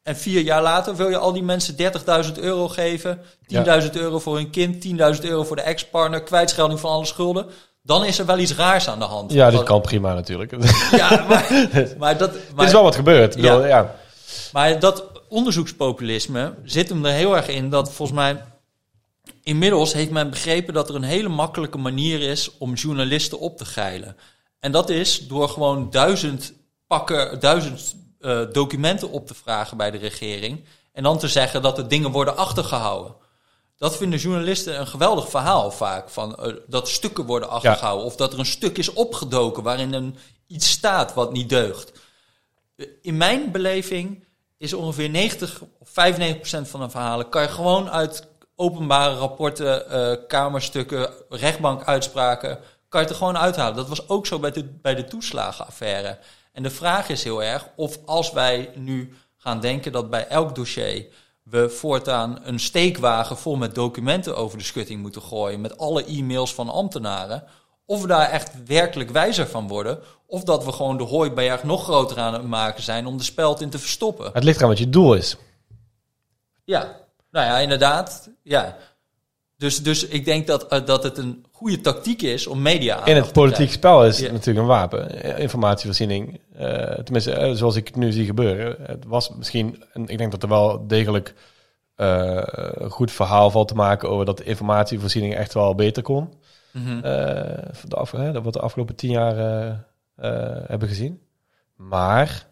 En 0.02 0.16
vier 0.16 0.40
jaar 0.40 0.62
later 0.62 0.96
wil 0.96 1.08
je 1.08 1.16
al 1.16 1.32
die 1.32 1.42
mensen 1.42 1.74
30.000 1.76 2.32
euro 2.40 2.68
geven, 2.68 3.20
10.000 3.82 3.90
euro 3.92 4.18
voor 4.18 4.36
hun 4.36 4.50
kind, 4.50 4.86
10.000 4.86 4.90
euro 5.24 5.44
voor 5.44 5.56
de 5.56 5.62
ex-partner, 5.62 6.22
kwijtschelding 6.22 6.80
van 6.80 6.90
alle 6.90 7.04
schulden. 7.04 7.46
Dan 7.82 8.04
is 8.04 8.18
er 8.18 8.26
wel 8.26 8.38
iets 8.38 8.54
raars 8.54 8.88
aan 8.88 8.98
de 8.98 9.04
hand. 9.04 9.32
ja 9.32 9.50
Want- 9.50 9.64
kan 9.64 9.80
prima 9.80 10.14
natuurlijk. 10.14 10.56
Ja, 10.90 11.24
maar, 11.28 11.68
maar 11.98 12.18
dat. 12.18 12.30
Is 12.58 12.72
wel 12.72 12.82
wat 12.82 12.94
gebeurd. 12.94 13.34
Bedoel, 13.34 13.66
ja. 13.66 13.94
maar 14.52 14.78
dat 14.78 15.04
onderzoekspopulisme 15.28 16.54
zit 16.64 16.88
hem 16.88 17.04
er 17.04 17.12
heel 17.12 17.36
erg 17.36 17.48
in 17.48 17.70
dat 17.70 17.92
volgens 17.92 18.18
mij. 18.18 18.42
Inmiddels 19.42 19.92
heeft 19.92 20.10
men 20.10 20.30
begrepen 20.30 20.74
dat 20.74 20.88
er 20.88 20.94
een 20.94 21.02
hele 21.02 21.28
makkelijke 21.28 21.78
manier 21.78 22.20
is 22.20 22.58
om 22.58 22.74
journalisten 22.74 23.38
op 23.38 23.56
te 23.56 23.64
geilen. 23.64 24.16
En 24.60 24.72
dat 24.72 24.90
is 24.90 25.26
door 25.26 25.48
gewoon 25.48 25.90
duizend 25.90 26.52
pakken, 26.86 27.40
duizend 27.40 27.96
eh, 28.20 28.40
documenten 28.52 29.10
op 29.10 29.26
te 29.26 29.34
vragen 29.34 29.76
bij 29.76 29.90
de 29.90 29.98
regering. 29.98 30.64
En 30.92 31.02
dan 31.02 31.18
te 31.18 31.28
zeggen 31.28 31.62
dat 31.62 31.78
er 31.78 31.88
dingen 31.88 32.10
worden 32.10 32.36
achtergehouden. 32.36 33.14
Dat 33.76 33.96
vinden 33.96 34.18
journalisten 34.18 34.80
een 34.80 34.86
geweldig 34.86 35.30
verhaal 35.30 35.70
vaak. 35.70 36.10
Van, 36.10 36.36
eh, 36.36 36.54
dat 36.66 36.88
stukken 36.88 37.26
worden 37.26 37.48
achtergehouden. 37.48 38.06
Of 38.06 38.16
dat 38.16 38.32
er 38.32 38.38
een 38.38 38.46
stuk 38.46 38.78
is 38.78 38.92
opgedoken 38.92 39.62
waarin 39.62 39.92
een, 39.92 40.16
iets 40.46 40.70
staat 40.70 41.14
wat 41.14 41.32
niet 41.32 41.48
deugt. 41.48 41.92
Eh, 42.76 42.86
In 43.02 43.16
mijn 43.16 43.50
beleving 43.50 44.24
is 44.56 44.72
ongeveer 44.72 45.10
90 45.10 45.60
of 45.78 45.88
95 45.88 46.36
procent 46.38 46.68
van 46.68 46.80
de 46.80 46.90
verhalen... 46.90 47.28
kan 47.28 47.42
je 47.42 47.48
gewoon 47.48 47.90
uit 47.90 48.28
openbare 48.60 49.14
rapporten, 49.14 49.90
eh, 49.90 50.16
kamerstukken, 50.28 51.10
rechtbankuitspraken... 51.28 52.58
kan 52.88 53.00
je 53.00 53.06
het 53.06 53.10
er 53.10 53.20
gewoon 53.22 53.38
uithalen. 53.38 53.76
Dat 53.76 53.88
was 53.88 54.08
ook 54.08 54.26
zo 54.26 54.38
bij 54.38 54.50
de, 54.50 54.64
bij 54.64 54.94
de 54.94 55.04
toeslagenaffaire. 55.04 56.18
En 56.52 56.62
de 56.62 56.70
vraag 56.70 57.08
is 57.08 57.24
heel 57.24 57.42
erg 57.42 57.68
of 57.76 57.98
als 58.06 58.32
wij 58.32 58.70
nu 58.74 59.14
gaan 59.36 59.60
denken 59.60 59.92
dat 59.92 60.10
bij 60.10 60.26
elk 60.26 60.54
dossier 60.54 61.06
we 61.42 61.68
voortaan 61.68 62.38
een 62.42 62.60
steekwagen 62.60 63.36
vol 63.36 63.56
met 63.56 63.74
documenten 63.74 64.36
over 64.36 64.58
de 64.58 64.64
schutting 64.64 65.00
moeten 65.02 65.22
gooien, 65.22 65.60
met 65.60 65.78
alle 65.78 66.04
e-mails 66.04 66.54
van 66.54 66.68
ambtenaren, 66.68 67.44
of 67.86 68.00
we 68.00 68.06
daar 68.06 68.30
echt 68.30 68.64
werkelijk 68.66 69.10
wijzer 69.10 69.46
van 69.46 69.68
worden, 69.68 69.98
of 70.26 70.44
dat 70.44 70.64
we 70.64 70.72
gewoon 70.72 70.96
de 70.96 71.04
hooiberg 71.04 71.62
nog 71.64 71.82
groter 71.82 72.18
aan 72.18 72.32
het 72.32 72.46
maken 72.46 72.82
zijn 72.82 73.06
om 73.06 73.16
de 73.16 73.24
speld 73.24 73.60
in 73.60 73.70
te 73.70 73.78
verstoppen. 73.78 74.30
Het 74.32 74.44
ligt 74.44 74.56
eraan 74.56 74.68
wat 74.68 74.78
je 74.78 74.90
doel 74.90 75.14
is. 75.14 75.36
Ja, 76.64 76.99
nou 77.30 77.46
ja, 77.46 77.58
inderdaad. 77.58 78.30
Ja. 78.42 78.76
Dus, 79.56 79.82
dus 79.82 80.06
ik 80.06 80.24
denk 80.24 80.46
dat, 80.46 80.66
eh, 80.68 80.84
dat 80.84 81.02
het 81.02 81.18
een 81.18 81.44
goede 81.50 81.80
tactiek 81.80 82.22
is 82.22 82.46
om 82.46 82.62
media 82.62 83.04
In 83.06 83.16
het 83.16 83.32
politiek 83.32 83.70
spel 83.70 84.06
is 84.06 84.18
Ja. 84.18 84.32
natuurlijk 84.32 84.58
een 84.58 84.66
wapen. 84.66 85.22
Informatievoorziening. 85.38 86.40
eh, 86.56 86.94
tenminste, 86.94 87.32
eh, 87.32 87.52
zoals 87.52 87.76
ik 87.76 87.86
het 87.86 87.96
nu 87.96 88.12
zie 88.12 88.24
gebeuren. 88.26 88.76
Het 88.82 89.04
was 89.06 89.30
misschien, 89.36 89.82
en 89.92 90.08
ik 90.08 90.18
denk 90.18 90.30
dat 90.30 90.42
er 90.42 90.48
wel 90.48 90.86
degelijk 90.86 91.34
een 91.96 92.90
goed 92.90 93.10
verhaal 93.12 93.50
valt 93.50 93.68
te 93.68 93.74
maken 93.74 94.08
over 94.08 94.24
dat 94.24 94.36
de 94.38 94.44
informatievoorziening 94.44 95.34
echt 95.34 95.54
wel 95.54 95.74
beter 95.74 96.02
kon. 96.02 96.32
Eh, 96.72 96.82
van 97.72 97.88
de 97.88 97.96
af, 97.96 98.10
hè, 98.10 98.32
dat 98.32 98.44
we 98.44 98.50
de 98.50 98.60
afgelopen 98.60 98.94
tien 98.94 99.10
jaar 99.10 99.36
hebben 100.66 100.88
gezien. 100.88 101.20
Maar 101.76 102.46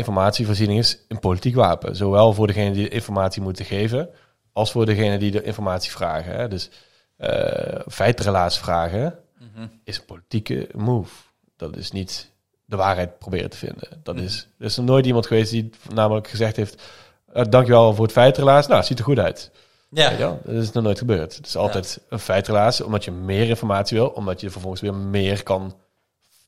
informatievoorziening 0.00 0.78
is 0.78 0.98
een 1.08 1.18
politiek 1.18 1.54
wapen. 1.54 1.96
Zowel 1.96 2.32
voor 2.32 2.46
degene 2.46 2.72
die 2.72 2.82
de 2.88 2.94
informatie 2.94 3.42
moeten 3.42 3.64
geven, 3.64 4.08
als 4.52 4.70
voor 4.72 4.86
degene 4.86 5.18
die 5.18 5.30
de 5.30 5.42
informatie 5.42 5.90
vragen. 5.90 6.32
Hè. 6.34 6.48
Dus 6.48 6.70
eh 7.16 7.80
feitrelaas 7.88 8.58
vragen 8.58 9.18
Mhm. 9.38 9.66
is 9.84 9.98
een 9.98 10.04
politieke 10.04 10.68
move. 10.74 11.12
Dat 11.56 11.76
is 11.76 11.90
niet 11.90 12.30
de 12.64 12.76
waarheid 12.76 13.18
proberen 13.18 13.50
te 13.50 13.56
vinden. 13.56 13.88
Dat 14.02 14.14
Mhm. 14.14 14.24
is, 14.24 14.48
er 14.58 14.64
is 14.64 14.76
nog 14.76 14.86
nooit 14.86 15.06
iemand 15.06 15.26
geweest 15.26 15.50
die 15.50 15.70
namelijk 15.94 16.28
gezegd 16.28 16.56
heeft... 16.56 16.82
Uh, 17.34 17.42
dankjewel 17.48 17.94
voor 17.94 18.04
het 18.04 18.12
feitrelaas. 18.12 18.66
Nou, 18.66 18.78
het 18.78 18.86
ziet 18.86 18.98
er 18.98 19.04
goed 19.04 19.18
uit. 19.18 19.50
Ja? 19.90 20.38
Dat 20.44 20.54
is 20.54 20.72
nog 20.72 20.84
nooit 20.84 20.98
gebeurd. 20.98 21.36
Het 21.36 21.46
is 21.46 21.56
altijd 21.56 22.00
een 22.08 22.18
feitrelaas, 22.18 22.80
omdat 22.80 23.04
je 23.04 23.10
meer 23.10 23.48
informatie 23.48 23.98
wil, 23.98 24.08
omdat 24.08 24.40
je 24.40 24.50
vervolgens 24.50 24.82
weer 24.82 24.94
meer 24.94 25.42
kan, 25.42 25.74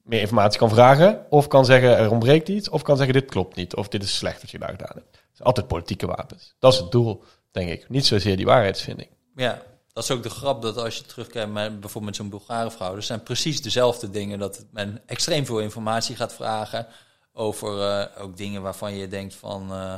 meer 0.03 0.21
informatie 0.21 0.59
kan 0.59 0.69
vragen, 0.71 1.27
of 1.29 1.47
kan 1.49 1.65
zeggen 1.65 1.97
er 1.97 2.11
ontbreekt 2.11 2.49
iets, 2.49 2.69
of 2.69 2.83
kan 2.83 2.97
zeggen 2.97 3.15
dit 3.15 3.31
klopt 3.31 3.57
niet, 3.57 3.77
of 3.77 3.89
dit 3.89 4.03
is 4.03 4.17
slecht 4.17 4.41
wat 4.41 4.51
je 4.51 4.59
daar 4.59 4.69
gedaan 4.71 4.95
hebt. 4.95 5.11
Het 5.11 5.31
zijn 5.33 5.49
altijd 5.49 5.67
politieke 5.69 6.07
wapens. 6.07 6.55
Dat 6.59 6.73
is 6.73 6.79
het 6.79 6.91
doel, 6.91 7.25
denk 7.51 7.71
ik. 7.71 7.89
Niet 7.89 8.07
zozeer 8.07 8.37
die 8.37 8.47
waarheidsvinding. 8.47 9.09
Ja, 9.37 9.63
dat 9.93 10.05
is 10.05 10.11
ook 10.11 10.23
de 10.23 10.31
grap 10.31 10.63
dat 10.63 10.77
als 10.77 10.97
je 10.97 11.05
terugkijkt 11.05 11.53
met 11.53 11.71
bijvoorbeeld 11.81 12.05
met 12.05 12.17
zo'n 12.17 12.29
Bulgare 12.29 12.71
vrouw, 12.71 12.95
dat 12.95 13.05
zijn 13.05 13.23
precies 13.23 13.63
dezelfde 13.63 14.11
dingen. 14.11 14.39
Dat 14.39 14.65
men 14.71 15.01
extreem 15.07 15.47
veel 15.47 15.59
informatie 15.61 16.17
gaat 16.17 16.35
vragen. 16.35 16.87
over 17.35 17.81
eh, 17.91 18.23
ook 18.23 18.37
dingen 18.37 18.63
waarvan 18.63 18.95
je 18.95 19.09
denkt 19.09 19.35
van... 19.35 19.73
eh, 19.73 19.95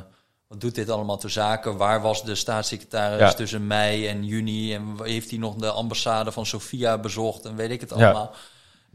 wat 0.48 0.61
doet 0.61 0.74
dit 0.74 0.90
allemaal 0.90 1.18
te 1.18 1.28
zaken? 1.28 1.76
Waar 1.76 2.02
was 2.02 2.24
de 2.24 2.34
staatssecretaris 2.34 3.18
Ja. 3.18 3.32
tussen 3.32 3.66
mei 3.66 4.07
en 4.09 4.24
juni? 4.24 4.74
En 4.74 4.96
heeft 5.02 5.30
hij 5.30 5.38
nog 5.38 5.55
de 5.55 5.70
ambassade 5.70 6.32
van 6.32 6.46
Sofia 6.46 6.98
bezocht? 6.98 7.44
En 7.44 7.57
weet 7.57 7.70
ik 7.70 7.80
het 7.80 7.92
Ja. 7.96 8.30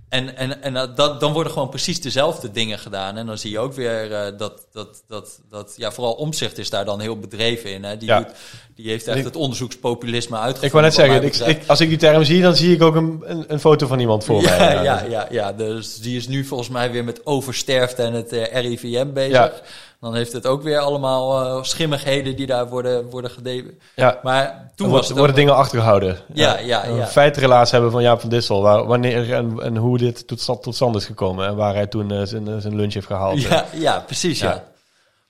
En, 0.09 0.37
en, 0.37 0.61
en 0.63 0.91
dat- 0.95 1.19
dan 1.19 1.33
worden 1.33 1.51
gewoon 1.51 1.69
precies 1.69 2.01
dezelfde 2.01 2.51
dingen 2.51 2.79
gedaan. 2.79 3.17
En 3.17 3.25
dan 3.25 3.37
zie 3.37 3.51
je 3.51 3.59
ook 3.59 3.73
weer 3.73 4.13
eh, 4.13 4.37
dat, 4.37 4.67
dat, 4.71 5.03
dat, 5.07 5.39
dat... 5.49 5.73
Ja, 5.75 5.91
vooral 5.91 6.13
Omzicht 6.13 6.57
is 6.57 6.69
daar 6.69 6.85
dan 6.85 6.99
heel 6.99 7.19
bedreven 7.19 7.73
in. 7.73 7.83
Hè? 7.83 7.97
Die, 7.97 8.07
Ja. 8.07 8.17
doet, 8.19 8.27
die 8.75 8.89
heeft 8.89 9.07
echt 9.07 9.17
Ik- 9.17 9.23
het 9.23 9.35
onderzoekspopulisme 9.35 10.35
uitgevoerd. 10.37 10.65
Ik 10.65 10.71
wou 10.71 10.83
net 10.83 10.93
zeggen, 10.93 11.15
ik, 11.15 11.21
betreft. 11.21 11.49
ik, 11.49 11.67
als 11.67 11.81
ik 11.81 11.89
die 11.89 11.97
term 11.97 12.23
zie, 12.23 12.41
dan 12.41 12.55
zie 12.55 12.73
ik 12.75 12.81
ook 12.81 12.95
een, 12.95 13.23
een, 13.25 13.45
een 13.47 13.59
foto 13.59 13.87
van 13.87 13.99
iemand 13.99 14.23
voor 14.23 14.41
ja, 14.41 14.57
mij. 14.57 14.83
Ja, 14.83 15.03
ja, 15.09 15.27
ja, 15.31 15.53
dus 15.53 15.97
die 15.97 16.17
is 16.17 16.27
nu 16.27 16.45
volgens 16.45 16.69
mij 16.69 16.91
weer 16.91 17.03
met 17.03 17.25
oversterfte 17.25 18.03
en 18.03 18.13
het 18.13 18.31
eh, 18.31 18.61
RIVM 18.61 19.13
bezig. 19.13 19.31
Ja. 19.31 19.51
Dan 19.99 20.15
heeft 20.15 20.33
het 20.33 20.45
ook 20.47 20.63
weer 20.63 20.79
allemaal 20.79 21.45
eh, 21.45 21.63
schimmigheden 21.63 22.35
die 22.35 22.45
daar 22.45 22.69
worden, 22.69 23.09
worden 23.09 23.31
gedeven. 23.31 23.79
Ja, 23.95 24.19
Maar 24.23 24.71
toen 24.75 24.85
was 24.85 24.91
wordt- 24.95 25.07
het 25.07 25.17
worden 25.17 25.35
dingen 25.35 25.55
achtergehouden. 25.55 26.17
Ja, 26.33 26.57
ja, 26.57 26.85
Een 26.87 26.95
ja. 26.95 27.07
feitenrelaas 27.07 27.71
hebben 27.71 27.91
van 27.91 28.01
Jaap 28.01 28.19
van 28.19 28.29
Dissel. 28.29 28.61
Waar, 28.61 28.85
wanneer 28.85 29.33
en, 29.33 29.59
en 29.61 29.77
hoe 29.77 29.97
dit 29.97 30.27
tot, 30.27 30.39
stand- 30.39 30.63
tot 30.63 30.75
stand 30.75 30.95
is 30.95 31.05
gekomen. 31.05 31.47
En 31.47 31.55
waar 31.55 31.73
hij 31.73 31.87
toen 31.87 32.11
eh, 32.11 32.21
zijn, 32.23 32.61
zijn 32.61 32.75
lunch 32.75 32.93
heeft 32.93 33.07
gehaald. 33.07 33.41
Ja, 33.41 33.65
ja 33.73 33.99
precies, 34.05 34.39
ja. 34.39 34.49
Ja. 34.49 34.63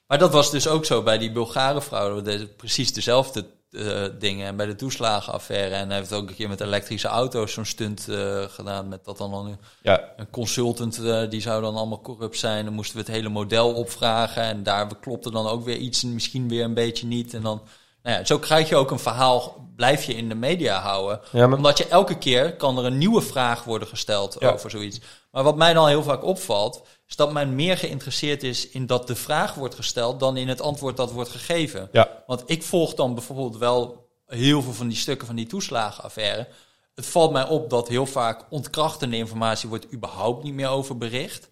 Maar 0.08 0.18
dat 0.18 0.32
was 0.32 0.52
dus 0.52 0.68
ook 0.68 0.86
zo 0.86 1.04
bij 1.04 1.18
die 1.18 1.32
Bulgare 1.32 1.82
vrouw. 1.82 2.22
Precies 2.58 2.94
dezelfde 2.94 3.46
eh, 3.72 4.04
dingen. 4.20 4.48
En 4.48 4.56
bij 4.56 4.66
de 4.66 4.76
toeslagenaffaire. 4.76 5.76
En 5.76 5.88
hij 5.88 5.98
heeft 5.98 6.14
ook 6.14 6.30
een 6.30 6.36
keer 6.36 6.50
met 6.50 6.62
elektrische 6.62 7.08
auto's 7.08 7.54
zo'n 7.54 7.66
stunt 7.66 8.08
eh, 8.08 8.44
gedaan. 8.48 8.88
Met 8.88 9.06
dat 9.06 9.18
dan 9.18 9.34
een, 9.34 9.58
Ja, 9.82 10.14
een 10.18 10.30
consultant, 10.30 11.04
eh, 11.04 11.30
die 11.30 11.42
zou 11.42 11.62
dan 11.62 11.76
allemaal 11.76 12.02
corrupt 12.02 12.38
zijn. 12.38 12.66
Dan 12.66 12.74
moesten 12.74 12.96
we 12.98 13.02
het 13.04 13.12
hele 13.12 13.30
model 13.30 13.74
opvragen. 13.74 14.44
En 14.44 14.64
daar 14.64 14.88
klopte 15.02 15.32
dan 15.32 15.48
ook 15.48 15.64
weer 15.66 15.78
iets 15.78 16.04
en 16.04 16.14
misschien 16.14 16.50
weer 16.50 16.64
een 16.64 16.74
beetje 16.74 17.06
niet. 17.08 17.34
En 17.34 17.42
dan, 17.42 17.62
nou 18.04 18.18
ja, 18.18 18.26
zo 18.26 18.40
krijg 18.40 18.70
je 18.70 18.76
ook 18.76 18.92
een 18.92 19.00
verhaal, 19.00 19.68
blijf 19.76 20.04
je 20.04 20.14
in 20.16 20.30
de 20.30 20.36
media 20.36 20.80
houden. 20.80 21.20
Ja, 21.32 21.48
maar- 21.48 21.58
Omdat 21.58 21.78
je 21.78 21.88
elke 21.88 22.18
keer 22.18 22.56
kan 22.56 22.78
er 22.78 22.86
een 22.86 22.98
nieuwe 22.98 23.22
vraag 23.22 23.64
worden 23.64 23.88
gesteld 23.88 24.36
Ja. 24.40 24.52
over 24.52 24.70
zoiets. 24.70 25.00
Maar 25.32 25.44
wat 25.44 25.58
mij 25.58 25.74
dan 25.74 25.88
heel 25.88 26.04
vaak 26.04 26.24
opvalt, 26.24 26.82
is 27.10 27.16
dat 27.16 27.32
men 27.32 27.56
meer 27.56 27.78
geïnteresseerd 27.78 28.44
is 28.44 28.70
in 28.70 28.86
dat 28.86 29.08
de 29.08 29.16
vraag 29.16 29.54
wordt 29.54 29.76
gesteld 29.76 30.20
dan 30.20 30.38
in 30.38 30.48
het 30.48 30.62
antwoord 30.62 30.98
dat 30.98 31.12
wordt 31.12 31.30
gegeven. 31.30 31.90
ja, 31.92 32.24
Want 32.28 32.44
ik 32.46 32.64
volg 32.64 32.94
dan 32.94 33.14
bijvoorbeeld 33.14 33.58
wel 33.58 34.10
heel 34.28 34.62
veel 34.62 34.74
van 34.74 34.88
die 34.88 34.98
stukken 34.98 35.28
van 35.28 35.36
die 35.36 35.48
toeslagenaffaire. 35.48 36.48
Het 36.96 37.06
valt 37.06 37.32
mij 37.32 37.48
op 37.48 37.70
dat 37.70 37.88
heel 37.88 38.06
vaak 38.06 38.46
ontkrachtende 38.50 39.18
informatie 39.18 39.70
wordt 39.70 39.94
überhaupt 39.94 40.44
niet 40.44 40.54
meer 40.54 40.68
over 40.68 40.98
bericht. 40.98 41.50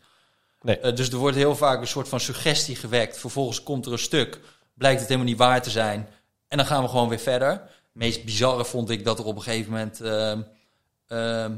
Nee. 0.62 0.80
Eh, 0.80 0.96
dus 0.96 1.10
er 1.10 1.18
wordt 1.18 1.38
heel 1.38 1.56
vaak 1.56 1.82
een 1.82 1.88
soort 1.88 2.08
van 2.08 2.20
suggestie 2.20 2.76
gewekt. 2.76 3.18
Vervolgens 3.18 3.64
komt 3.64 3.86
er 3.86 3.92
een 3.92 4.00
stuk, 4.00 4.40
blijkt 4.74 5.00
het 5.00 5.10
helemaal 5.10 5.30
niet 5.30 5.38
waar 5.38 5.62
te 5.62 5.70
zijn. 5.70 6.10
En 6.48 6.58
dan 6.58 6.66
gaan 6.66 6.84
we 6.84 6.90
gewoon 6.90 7.10
weer 7.10 7.20
verder. 7.20 7.50
Het 7.50 7.62
meest 7.92 8.26
bizarre 8.26 8.66
vond 8.66 8.90
ik 8.90 9.06
dat 9.06 9.20
er 9.20 9.26
op 9.26 9.36
een 9.36 9.42
gegeven 9.42 9.72
moment... 9.72 10.02
ehm, 10.02 10.42
ehm, 11.08 11.52
eh, 11.52 11.58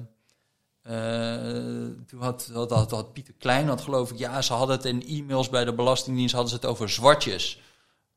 toen 2.07 2.19
had, 2.19 2.49
had, 2.53 2.71
had, 2.71 2.91
had 2.91 3.13
Pieter 3.13 3.33
Klein 3.39 3.67
had 3.67 3.81
geloof 3.81 4.11
ik... 4.11 4.17
Ja, 4.17 4.41
ze 4.41 4.53
hadden 4.53 4.75
het 4.75 4.85
in 4.85 5.07
e-mails 5.07 5.49
bij 5.49 5.65
de 5.65 5.73
Belastingdienst... 5.73 6.33
hadden 6.33 6.49
ze 6.49 6.55
het 6.55 6.65
over 6.65 6.89
zwartjes. 6.89 7.59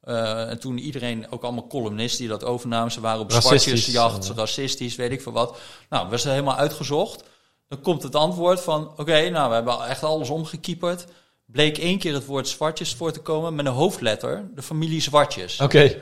Eh, 0.00 0.50
en 0.50 0.58
toen 0.58 0.78
iedereen, 0.78 1.30
ook 1.30 1.42
allemaal 1.42 1.66
columnisten 1.66 2.18
die 2.18 2.28
dat 2.28 2.44
overnamen... 2.44 2.92
ze 2.92 3.00
waren 3.00 3.20
op 3.20 3.30
Racistisch. 3.30 3.62
zwartjesjacht, 3.62 4.28
racistisch, 4.28 4.96
weet 4.96 5.10
ik 5.10 5.22
veel 5.22 5.32
wat. 5.32 5.58
Nou, 5.88 6.08
we 6.08 6.16
zijn 6.16 6.34
helemaal 6.34 6.56
uitgezocht. 6.56 7.24
Dan 7.68 7.80
komt 7.80 8.02
het 8.02 8.14
antwoord 8.14 8.60
van... 8.60 8.92
oké, 8.96 9.28
nou, 9.28 9.48
we 9.48 9.54
hebben 9.54 9.86
echt 9.86 10.02
alles 10.02 10.28
omgekieperd. 10.28 11.06
Bleek 11.44 11.78
één 11.78 11.98
keer 11.98 12.14
het 12.14 12.26
woord 12.26 12.48
zwartjes 12.48 12.94
voor 12.94 13.12
te 13.12 13.20
komen... 13.20 13.54
met 13.54 13.66
een 13.66 13.72
hoofdletter, 13.72 14.50
de 14.54 14.62
familie 14.62 15.00
Zwartjes. 15.00 15.60
oké. 15.60 16.00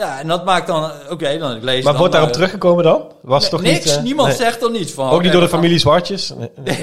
Ja, 0.00 0.20
en 0.20 0.28
dat 0.28 0.44
maakt 0.44 0.66
dan... 0.66 0.90
Oké, 1.10 1.38
dan 1.38 1.56
ik 1.56 1.62
lees 1.62 1.74
Maar 1.74 1.92
dan, 1.92 1.96
wordt 1.96 2.12
daarop 2.12 2.30
eh, 2.30 2.36
teruggekomen 2.36 2.84
dan? 2.84 3.12
Was 3.22 3.40
nee, 3.40 3.50
toch 3.50 3.62
niks, 3.62 3.84
niet... 3.84 3.96
eh, 3.96 4.02
niemand 4.02 4.28
nee. 4.28 4.36
zegt 4.36 4.62
er 4.62 4.70
niets 4.70 4.92
van. 4.92 5.10
Ook 5.10 5.22
niet 5.22 5.32
door 5.32 5.40
de 5.40 5.48
familie 5.48 5.78
Zwartjes? 5.78 6.32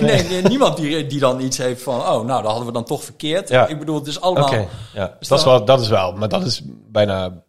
Nee. 0.02 0.42
Niemand 0.42 0.78
die, 0.78 1.08
die 1.08 1.20
dan 1.20 1.40
iets 1.40 1.58
heeft 1.58 1.84
van... 1.84 2.00
oh, 2.00 2.26
nou, 2.26 2.42
dat 2.42 2.46
hadden 2.46 2.66
we 2.66 2.72
dan 2.72 2.84
toch 2.84 3.04
verkeerd. 3.04 3.50
Ja. 3.50 3.68
Ik 3.68 3.80
bedoel, 3.80 3.96
het 3.96 4.08
is 4.08 4.22
allemaal... 4.22 4.54
Ja. 4.94 5.16
Dus 5.20 5.28
Dat 5.28 5.40
is, 5.40 5.46
wel, 5.46 5.66
dat 5.66 5.82
is 5.82 5.88
wel, 5.88 6.12
maar 6.12 6.30
dat 6.30 6.44
is 6.44 6.62
bijna... 6.66 7.46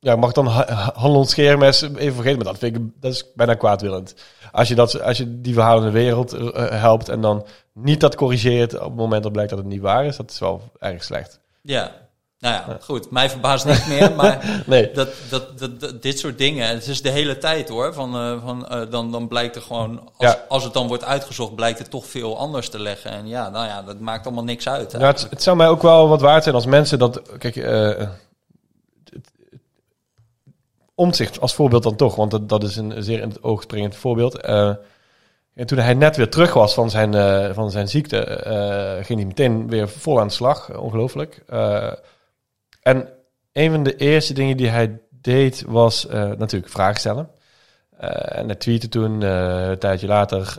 Ja, 0.00 0.16
mag 0.16 0.32
dan 0.32 0.46
ha- 0.46 0.66
ha- 0.68 0.92
handel 0.94 1.20
en 1.20 1.28
scheermes 1.28 1.82
even 1.82 2.14
vergeten, 2.14 2.36
maar 2.36 2.46
dat 2.46 2.58
vind 2.58 2.76
ik 2.76 2.82
dat 3.00 3.12
is 3.12 3.32
bijna 3.34 3.54
kwaadwillend. 3.54 4.14
Als 4.52 4.68
je, 4.68 4.74
dat, 4.74 5.02
als 5.02 5.16
je 5.16 5.40
die 5.40 5.54
verhalen 5.54 5.84
in 5.84 5.92
de 5.92 5.98
wereld 5.98 6.32
eh, 6.32 6.80
helpt 6.80 7.08
en 7.08 7.20
dan 7.20 7.46
niet 7.72 8.00
dat 8.00 8.14
corrigeert 8.14 8.74
op 8.74 8.84
het 8.84 8.94
moment 8.94 9.22
dat 9.22 9.32
blijkt 9.32 9.50
dat 9.50 9.58
het 9.58 9.68
niet 9.68 9.80
waar 9.80 10.04
is, 10.04 10.16
dat 10.16 10.30
is 10.30 10.38
wel 10.38 10.62
erg 10.78 11.04
slecht. 11.04 11.40
Ja, 11.62 11.92
nou 12.44 12.54
ja, 12.54 12.78
goed. 12.80 13.10
Mij 13.10 13.30
verbaast 13.30 13.64
niks 13.64 13.86
meer, 13.86 14.12
maar 14.12 14.44
Nee, 14.66 14.90
dat, 14.92 15.08
dat, 15.30 15.58
dat, 15.58 15.80
dat- 15.80 16.02
dit 16.02 16.18
soort 16.18 16.38
dingen, 16.38 16.68
het 16.68 16.86
is 16.86 17.02
de 17.02 17.10
hele 17.10 17.38
tijd 17.38 17.68
hoor. 17.68 17.94
Van, 17.94 18.14
eh, 18.16 18.44
van, 18.44 18.68
eh, 18.68 18.90
dan, 18.90 19.12
dan 19.12 19.28
blijkt 19.28 19.56
er 19.56 19.62
gewoon, 19.62 19.98
als, 20.16 20.32
Ja. 20.32 20.44
als 20.48 20.64
het 20.64 20.72
dan 20.72 20.86
wordt 20.88 21.04
uitgezocht, 21.04 21.54
blijkt 21.54 21.78
het 21.78 21.90
toch 21.90 22.06
veel 22.06 22.38
anders 22.38 22.68
te 22.68 22.78
leggen. 22.78 23.10
En 23.10 23.26
ja, 23.28 23.48
nou 23.48 23.66
ja, 23.66 23.82
dat 23.82 24.00
maakt 24.00 24.26
allemaal 24.26 24.44
niks 24.44 24.68
uit. 24.68 24.92
Nou, 24.92 25.04
het, 25.04 25.26
het 25.30 25.42
zou 25.42 25.56
mij 25.56 25.68
ook 25.68 25.82
wel 25.82 26.08
wat 26.08 26.20
waard 26.20 26.42
zijn 26.42 26.54
als 26.54 26.66
mensen 26.66 26.98
dat. 26.98 27.22
Kijk, 27.38 27.56
eh 27.56 28.08
omzicht 30.96 31.40
als 31.40 31.54
voorbeeld 31.54 31.82
dan 31.82 31.96
toch, 31.96 32.14
want 32.16 32.30
dat, 32.30 32.48
dat 32.48 32.62
is 32.62 32.76
een 32.76 33.02
zeer 33.02 33.20
in 33.20 33.28
het 33.28 33.42
oog 33.42 33.62
springend 33.62 33.96
voorbeeld. 33.96 34.40
En 34.40 35.66
toen 35.66 35.78
hij 35.78 35.94
net 35.94 36.16
weer 36.16 36.30
terug 36.30 36.52
was 36.54 36.74
van 36.74 36.90
zijn, 36.90 37.14
van 37.54 37.70
zijn 37.70 37.88
ziekte, 37.88 38.40
ging 39.02 39.18
hij 39.18 39.28
meteen 39.28 39.68
weer 39.68 39.88
vol 39.88 40.20
aan 40.20 40.26
de 40.26 40.32
slag. 40.32 40.76
Ongelooflijk. 40.78 41.42
En 42.84 43.08
een 43.52 43.70
van 43.70 43.82
de 43.82 43.96
eerste 43.96 44.32
dingen 44.32 44.56
die 44.56 44.68
hij 44.68 45.00
deed 45.10 45.64
was 45.66 46.06
eh, 46.06 46.30
natuurlijk 46.30 46.72
vragen 46.72 47.00
stellen. 47.00 47.30
Eh, 47.96 48.38
en 48.38 48.46
hij 48.46 48.54
tweette 48.54 48.88
toen 48.88 49.22
eh, 49.22 49.68
een 49.68 49.78
tijdje 49.78 50.06
later: 50.06 50.58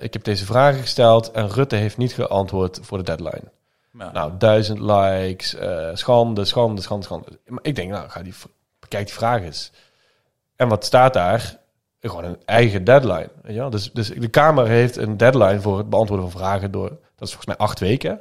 Ik 0.00 0.12
heb 0.12 0.24
deze 0.24 0.44
vragen 0.44 0.80
gesteld 0.80 1.30
en 1.30 1.48
Rutte 1.48 1.76
heeft 1.76 1.96
niet 1.96 2.12
geantwoord 2.12 2.78
voor 2.82 2.98
de 2.98 3.04
deadline. 3.04 3.52
Ja. 3.98 4.12
Nou, 4.12 4.32
duizend 4.38 4.80
likes, 4.80 5.56
schande, 5.92 6.44
schande, 6.44 6.80
schande, 6.82 7.04
schande. 7.04 7.26
Maar 7.46 7.64
ik 7.64 7.74
denk, 7.74 7.90
nou, 7.90 8.08
ga 8.08 8.22
die, 8.22 8.34
bekijk 8.80 9.06
die 9.06 9.14
vraag 9.14 9.42
eens. 9.42 9.72
En 10.56 10.68
wat 10.68 10.84
staat 10.84 11.12
daar? 11.12 11.58
Gewoon 12.00 12.24
een 12.24 12.38
eigen 12.44 12.84
deadline. 12.84 13.30
Weet 13.42 13.54
je 13.54 13.60
wel? 13.60 13.70
Dus, 13.70 13.92
dus 13.92 14.08
de 14.08 14.28
Kamer 14.28 14.66
heeft 14.66 14.96
een 14.96 15.16
deadline 15.16 15.60
voor 15.60 15.78
het 15.78 15.90
beantwoorden 15.90 16.30
van 16.30 16.40
vragen 16.40 16.70
door, 16.70 16.88
dat 16.88 17.28
is 17.28 17.34
volgens 17.34 17.46
mij 17.46 17.56
acht 17.56 17.80
weken. 17.80 18.20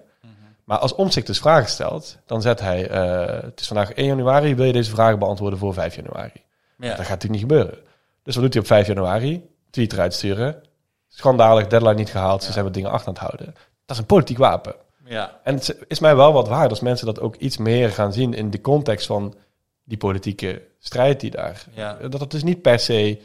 Maar 0.66 0.78
als 0.78 0.96
Omtzigt 0.96 1.28
dus 1.28 1.40
vragen 1.40 1.70
stelt, 1.70 2.18
dan 2.26 2.42
zet 2.42 2.60
hij, 2.60 2.88
eh, 2.90 3.42
het 3.44 3.60
is 3.60 3.68
vandaag 3.68 3.92
1 3.96 4.06
januari, 4.08 4.56
wil 4.56 4.66
je 4.66 4.74
deze 4.74 4.90
vragen 4.90 5.20
beantwoorden 5.20 5.60
voor 5.60 5.74
5 5.74 5.96
januari? 5.96 6.32
ja. 6.78 6.88
Dat 6.88 6.98
gaat 7.06 7.10
natuurlijk 7.10 7.32
niet 7.42 7.52
gebeuren. 7.52 7.78
Dus 8.24 8.34
wat 8.36 8.44
doet 8.44 8.54
hij 8.54 8.62
op 8.62 8.68
5 8.68 8.88
januari? 8.88 9.50
Tweet 9.70 9.94
eruit 9.94 10.14
sturen. 10.14 10.64
Schandalig, 11.08 11.68
deadline 11.68 11.94
niet 11.96 12.10
gehaald, 12.12 12.42
ze 12.42 12.48
Ja. 12.48 12.54
zijn 12.54 12.66
wat 12.66 12.74
dingen 12.74 12.92
achter 12.92 13.08
aan 13.08 13.14
het 13.14 13.24
houden. 13.24 13.46
Dat 13.86 13.96
is 13.96 13.98
een 13.98 14.06
politiek 14.06 14.38
wapen. 14.38 14.76
ja. 15.06 15.40
En 15.44 15.56
het 15.56 15.78
is 15.88 16.00
mij 16.00 16.16
wel 16.16 16.34
wat 16.34 16.48
waard 16.48 16.70
als 16.70 16.80
mensen 16.80 17.06
dat 17.06 17.20
ook 17.20 17.36
iets 17.36 17.58
meer 17.58 17.92
gaan 17.92 18.14
zien 18.14 18.34
in 18.34 18.50
de 18.50 18.62
context 18.62 19.06
van 19.08 19.36
die 19.84 19.98
politieke 19.98 20.62
strijd 20.80 21.20
die 21.20 21.32
daar. 21.32 21.66
Ja. 21.74 21.94
Dat 21.94 22.20
het 22.20 22.32
dus 22.32 22.44
niet 22.44 22.62
per 22.62 22.80
se 22.80 23.22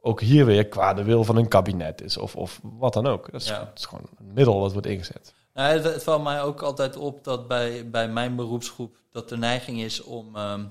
ook 0.00 0.20
hier 0.20 0.46
weer 0.46 0.66
qua 0.66 0.94
de 0.94 1.02
wil 1.04 1.24
van 1.24 1.36
een 1.36 1.48
kabinet 1.48 2.02
is 2.02 2.16
of, 2.16 2.36
of 2.36 2.60
wat 2.62 2.92
dan 2.92 3.06
ook. 3.06 3.32
Dat 3.32 3.40
is, 3.40 3.48
Ja. 3.48 3.58
het 3.70 3.78
is 3.78 3.84
gewoon 3.84 4.04
een 4.18 4.32
middel 4.34 4.60
dat 4.60 4.72
wordt 4.72 4.86
ingezet. 4.86 5.34
Nou, 5.60 5.72
het, 5.72 5.84
het 5.84 6.02
valt 6.02 6.22
mij 6.22 6.42
ook 6.42 6.62
altijd 6.62 6.96
op 6.96 7.24
dat 7.24 7.48
bij, 7.48 7.90
bij 7.90 8.08
mijn 8.08 8.36
beroepsgroep 8.36 8.96
dat 9.10 9.28
de 9.28 9.36
neiging 9.36 9.80
is 9.80 10.02
om 10.02 10.36
ehm, 10.36 10.64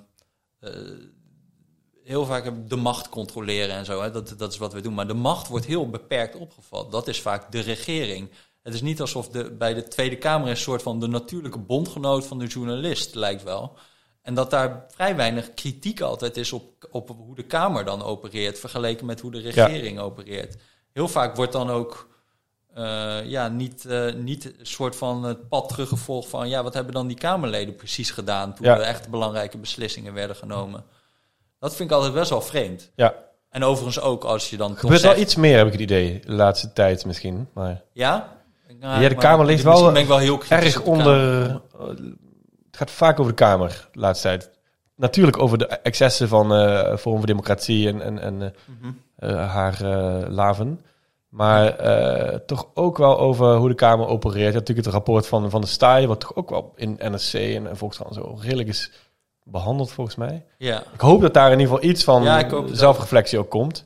eh, 0.59 0.71
heel 2.03 2.25
vaak 2.25 2.69
de 2.69 2.75
macht 2.75 3.09
controleren 3.09 3.75
en 3.75 3.85
zo. 3.85 4.01
Hè. 4.01 4.11
Dat, 4.11 4.33
dat 4.37 4.51
is 4.51 4.57
wat 4.57 4.73
we 4.73 4.81
doen. 4.81 4.93
Maar 4.93 5.07
de 5.07 5.13
macht 5.13 5.47
wordt 5.47 5.65
heel 5.65 5.89
beperkt 5.89 6.35
opgevat. 6.35 6.91
Dat 6.91 7.07
is 7.07 7.21
vaak 7.21 7.51
de 7.51 7.59
regering. 7.59 8.29
Het 8.63 8.73
is 8.73 8.81
niet 8.81 9.01
alsof 9.01 9.29
de, 9.29 9.51
bij 9.51 9.73
de 9.73 9.83
Tweede 9.83 10.17
Kamer 10.17 10.49
een 10.49 10.57
soort 10.57 10.81
van 10.81 10.99
de 10.99 11.07
natuurlijke 11.07 11.59
bondgenoot 11.59 12.25
van 12.25 12.39
de 12.39 12.47
journalist 12.47 13.15
lijkt 13.15 13.43
wel. 13.43 13.77
En 14.21 14.33
dat 14.33 14.49
daar 14.49 14.85
vrij 14.87 15.15
weinig 15.15 15.53
kritiek 15.53 16.01
altijd 16.01 16.37
is 16.37 16.53
op, 16.53 16.87
op 16.91 17.09
hoe 17.09 17.35
de 17.35 17.45
Kamer 17.45 17.85
dan 17.85 18.03
opereert, 18.03 18.59
vergeleken 18.59 19.05
met 19.05 19.19
hoe 19.19 19.31
de 19.31 19.39
regering 19.39 19.99
opereert. 19.99 20.61
Heel 20.91 21.07
vaak 21.07 21.35
wordt 21.35 21.51
dan 21.51 21.69
ook 21.69 22.07
eh, 22.73 23.25
ja, 23.25 23.47
niet, 23.47 23.85
eh, 23.85 24.13
niet 24.13 24.45
een 24.45 24.65
soort 24.65 24.95
van 24.95 25.23
het 25.23 25.49
pad 25.49 25.69
teruggevolgd 25.69 26.29
van 26.29 26.49
ja, 26.49 26.63
wat 26.63 26.73
hebben 26.73 26.93
dan 26.93 27.07
die 27.07 27.17
Kamerleden 27.17 27.75
precies 27.75 28.11
gedaan 28.11 28.53
toen 28.53 28.65
Ja. 28.65 28.75
er 28.75 28.81
echt 28.81 29.09
belangrijke 29.09 29.57
beslissingen 29.57 30.13
werden 30.13 30.35
genomen. 30.35 30.83
Dat 31.59 31.75
vind 31.75 31.89
ik 31.89 31.95
altijd 31.95 32.13
best 32.13 32.29
wel 32.29 32.41
vreemd. 32.41 32.91
Ja, 32.95 33.13
En 33.49 33.63
overigens 33.63 33.99
ook 34.01 34.23
als 34.23 34.49
je 34.49 34.57
dan 34.57 34.77
gebeurt 34.77 35.01
wel 35.01 35.17
iets 35.17 35.35
meer, 35.35 35.57
heb 35.57 35.65
ik 35.65 35.71
het 35.71 35.81
idee, 35.81 36.19
de 36.25 36.31
laatste 36.31 36.73
tijd 36.73 37.05
misschien. 37.05 37.47
Maar 37.53 37.81
ja? 37.93 38.37
Nou, 38.79 39.01
Ja, 39.01 39.09
de 39.09 39.15
Kamer 39.15 39.45
ligt 39.45 39.63
wel 39.63 39.91
ben 39.91 40.01
ik 40.01 40.07
wel 40.07 40.17
heel 40.17 40.41
erg 40.49 40.81
onder... 40.81 41.45
Kamer. 41.47 41.61
Het 42.67 42.77
gaat 42.77 42.91
vaak 42.91 43.19
over 43.19 43.31
de 43.31 43.37
Kamer 43.43 43.87
de 43.91 43.99
laatste 43.99 44.27
tijd. 44.27 44.49
Natuurlijk 44.95 45.37
over 45.37 45.57
de 45.57 45.67
excessen 45.67 46.27
van 46.27 46.53
eh 46.53 46.97
Forum 46.97 47.17
voor 47.17 47.25
Democratie 47.25 47.87
en, 47.87 48.01
en, 48.01 48.19
en 48.19 48.41
eh, 48.41 48.49
Mhm. 48.79 48.91
eh, 49.15 49.51
haar 49.53 49.81
eh, 49.81 50.29
laven. 50.29 50.81
Maar 51.29 51.75
eh, 51.75 52.39
toch 52.39 52.67
ook 52.73 52.97
wel 52.97 53.19
over 53.19 53.55
hoe 53.55 53.69
de 53.69 53.75
Kamer 53.75 54.07
opereert. 54.07 54.37
Je 54.37 54.43
hebt 54.43 54.67
natuurlijk 54.67 54.85
het 54.85 54.95
rapport 54.95 55.27
van, 55.27 55.49
van 55.49 55.61
de 55.61 55.67
STAI, 55.67 56.07
wat 56.07 56.19
toch 56.19 56.35
ook 56.35 56.49
wel 56.49 56.73
in 56.75 56.99
NSC 56.99 57.33
en, 57.33 57.67
en 57.67 57.77
Volkskrant 57.77 58.13
zo 58.13 58.37
redelijk 58.41 58.69
is 58.69 58.91
behandeld 59.43 59.91
volgens 59.91 60.15
mij. 60.15 60.45
Ja. 60.57 60.83
Ik 60.93 60.99
hoop 60.99 61.21
dat 61.21 61.33
daar 61.33 61.51
in 61.51 61.59
ieder 61.59 61.73
geval 61.73 61.89
iets 61.89 62.03
van 62.03 62.23
Ja, 62.23 62.49
ook. 62.49 62.67
zelfreflectie 62.71 63.39
ook 63.39 63.49
komt. 63.49 63.83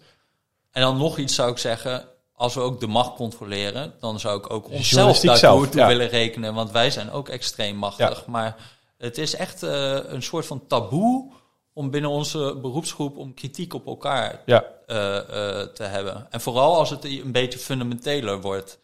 En 0.72 0.82
dan 0.82 0.98
nog 0.98 1.18
iets 1.18 1.36
zou 1.36 1.52
ik 1.52 1.58
zeggen. 1.58 2.06
Als 2.36 2.54
we 2.54 2.62
ook 2.62 2.80
de 2.80 2.88
macht 2.88 3.16
controleren, 3.16 3.94
dan 4.00 4.20
zou 4.20 4.38
ik 4.38 4.54
ook 4.54 4.70
onszelf 4.70 5.18
zelf, 5.18 5.70
toe 5.70 5.80
ja. 5.80 5.88
willen 5.88 6.08
rekenen. 6.08 6.54
Want 6.54 6.72
wij 6.72 6.92
zijn 6.92 7.12
ook 7.12 7.30
extreem 7.30 7.76
machtig. 7.76 8.26
Maar 8.26 8.56
het 8.98 9.18
is 9.18 9.36
echt 9.36 9.64
eh, 9.64 9.98
een 10.04 10.24
soort 10.24 10.46
van 10.46 10.68
taboe 10.68 11.32
om 11.74 11.92
binnen 11.92 12.10
onze 12.12 12.58
beroepsgroep 12.62 13.18
om 13.18 13.34
kritiek 13.34 13.74
op 13.74 13.86
elkaar 13.86 14.42
Ja, 14.46 14.66
eh, 14.88 15.18
eh, 15.18 15.68
te 15.68 15.84
hebben. 15.84 16.28
En 16.30 16.42
vooral 16.42 16.76
als 16.78 16.90
het 16.90 17.06
een 17.06 17.32
beetje 17.32 17.60
fundamenteler 17.60 18.42
wordt. 18.42 18.80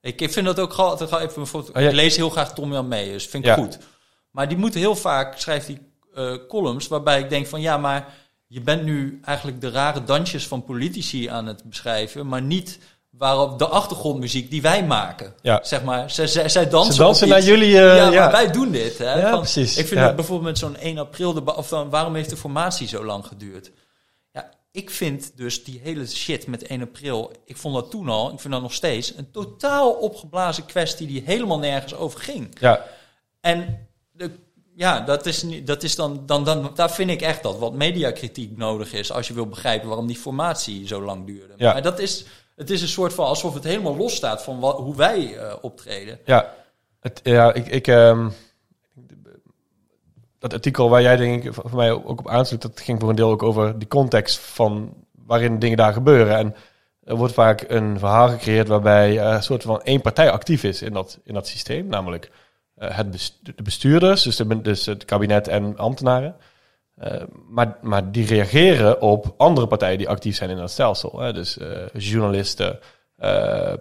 Ik, 0.00 0.20
ik 0.20 0.32
vind 0.32 0.46
dat 0.46 0.60
ook 0.60 0.72
ga 0.72 0.92
even 0.94 1.34
bijvoorbeeld, 1.34 1.76
Oh, 1.76 1.82
ja. 1.82 1.88
ik 1.88 1.94
lees 1.94 2.16
heel 2.16 2.30
graag 2.30 2.54
Tom 2.54 2.72
Jan 2.72 2.88
Meijers, 2.88 3.26
vind 3.26 3.44
ik 3.44 3.50
Ja. 3.50 3.56
goed. 3.56 3.78
Maar 4.30 4.48
die 4.48 4.58
moet 4.58 4.74
heel 4.74 4.96
vaak, 4.96 5.38
schrijft 5.38 5.66
die 5.66 5.78
eh, 6.14 6.34
columns, 6.48 6.88
waarbij 6.88 7.20
ik 7.20 7.28
denk 7.28 7.46
van 7.46 7.60
ja, 7.60 7.76
maar 7.76 8.14
je 8.46 8.60
bent 8.60 8.82
nu 8.82 9.20
eigenlijk 9.24 9.60
de 9.60 9.70
rare 9.70 10.04
dansjes 10.04 10.46
van 10.46 10.64
politici 10.64 11.26
aan 11.26 11.46
het 11.46 11.64
beschrijven, 11.64 12.28
maar 12.28 12.42
niet 12.42 12.78
waarop 13.18 13.58
de 13.58 13.66
achtergrondmuziek 13.66 14.50
die 14.50 14.62
wij 14.62 14.84
maken. 14.86 15.34
Ja. 15.42 15.60
Zeg 15.64 15.82
maar, 15.82 16.10
zij, 16.10 16.26
zij, 16.26 16.48
zij 16.48 16.68
dansen, 16.68 16.94
Ze 16.94 17.00
dansen 17.00 17.28
naar 17.28 17.42
jullie, 17.42 17.78
eh, 17.80 18.12
ja, 18.12 18.30
wij 18.30 18.50
doen 18.52 18.70
dit. 18.70 18.98
Hè? 18.98 19.14
Ja, 19.20 19.30
Van- 19.30 19.38
precies, 19.40 19.76
Ik 19.76 19.86
vind 19.86 20.00
ja. 20.00 20.06
het 20.06 20.16
bijvoorbeeld 20.16 20.48
met 20.48 20.58
zo'n 20.58 20.76
1 20.76 20.98
april, 20.98 21.32
deba- 21.32 21.52
of 21.52 21.68
dan, 21.68 21.90
waarom 21.90 22.14
heeft 22.14 22.30
de 22.30 22.36
formatie 22.36 22.88
zo 22.88 23.04
lang 23.04 23.26
geduurd? 23.26 23.70
Ja, 24.32 24.50
ik 24.70 24.90
vind 24.90 25.32
dus 25.36 25.64
die 25.64 25.80
hele 25.82 26.06
shit 26.06 26.46
met 26.46 26.62
1 26.66 26.82
april, 26.82 27.32
ik 27.44 27.56
vond 27.56 27.74
dat 27.74 27.90
toen 27.90 28.08
al, 28.08 28.32
ik 28.32 28.40
vind 28.40 28.52
dat 28.52 28.62
nog 28.62 28.72
steeds, 28.74 29.12
een 29.16 29.30
totaal 29.30 29.90
opgeblazen 29.92 30.66
kwestie 30.66 31.06
die 31.06 31.22
helemaal 31.26 31.58
nergens 31.58 31.94
over 31.94 32.20
ging. 32.20 32.56
ja, 32.60 32.84
En 33.40 33.88
de, 34.12 34.30
ja, 34.74 35.00
dat 35.00 35.26
is, 35.26 35.42
niet- 35.42 35.66
dat 35.66 35.82
is 35.82 35.94
dan, 35.94 36.22
dan, 36.26 36.44
dan, 36.44 36.70
daar 36.74 36.90
vind 36.90 37.10
ik 37.10 37.22
echt 37.22 37.42
dat 37.42 37.58
wat 37.58 37.72
mediakritiek 37.74 38.56
nodig 38.56 38.92
is 38.92 39.12
als 39.12 39.28
je 39.28 39.34
wil 39.34 39.46
begrijpen 39.46 39.88
waarom 39.88 40.06
die 40.06 40.16
formatie 40.18 40.86
zo 40.86 41.02
lang 41.02 41.26
duurde. 41.26 41.54
Ja. 41.56 41.72
Maar 41.72 41.82
dat 41.82 41.98
is, 41.98 42.24
het 42.56 42.70
is 42.70 42.82
een 42.82 42.88
soort 42.88 43.14
van 43.14 43.26
alsof 43.26 43.54
het 43.54 43.64
helemaal 43.64 43.96
los 43.96 44.14
staat 44.14 44.42
van 44.42 44.64
hoe 44.64 44.96
wij 44.96 45.36
eh, 45.36 45.54
optreden. 45.60 46.18
ja. 46.24 46.54
Het, 47.00 47.20
ja, 47.22 47.52
ik, 47.52 47.66
ik, 47.66 47.86
ehm, 47.86 48.28
dat 50.38 50.52
artikel 50.52 50.88
waar 50.88 51.02
jij 51.02 51.16
denk 51.16 51.44
ik 51.44 51.54
voor 51.54 51.76
mij 51.76 51.90
ook 51.90 52.20
op 52.20 52.28
aansluit, 52.28 52.62
dat 52.62 52.80
ging 52.80 53.00
voor 53.00 53.08
een 53.08 53.16
deel 53.16 53.30
ook 53.30 53.42
over 53.42 53.78
die 53.78 53.88
context 53.88 54.38
van 54.38 54.94
waarin 55.12 55.58
dingen 55.58 55.76
daar 55.76 55.92
gebeuren. 55.92 56.36
En 56.36 56.54
er 57.04 57.16
wordt 57.16 57.34
vaak 57.34 57.64
een 57.68 57.98
verhaal 57.98 58.28
gecreëerd 58.28 58.68
waarbij 58.68 59.18
eh, 59.18 59.32
een 59.32 59.42
soort 59.42 59.62
van 59.62 59.82
één 59.82 60.00
partij 60.00 60.30
actief 60.30 60.64
is 60.64 60.82
in 60.82 60.92
dat, 60.92 61.18
in 61.24 61.34
dat 61.34 61.46
systeem, 61.46 61.86
namelijk 61.86 62.30
eh, 62.74 62.96
het 62.96 63.32
de 63.42 63.62
bestuurders, 63.62 64.22
dus, 64.22 64.36
de, 64.36 64.60
dus 64.60 64.86
het 64.86 65.04
kabinet 65.04 65.48
en 65.48 65.76
ambtenaren. 65.76 66.36
Eh, 67.02 67.22
maar, 67.48 67.76
maar 67.80 68.12
die 68.12 68.26
reageren 68.26 69.00
op 69.00 69.34
andere 69.36 69.66
partijen 69.66 69.98
die 69.98 70.08
actief 70.08 70.36
zijn 70.36 70.50
in 70.50 70.56
dat 70.56 70.70
stelsel. 70.70 71.20
Hè? 71.20 71.32
Dus 71.32 71.58
eh, 71.58 71.68
journalisten, 71.92 72.78
eh, 73.16 73.72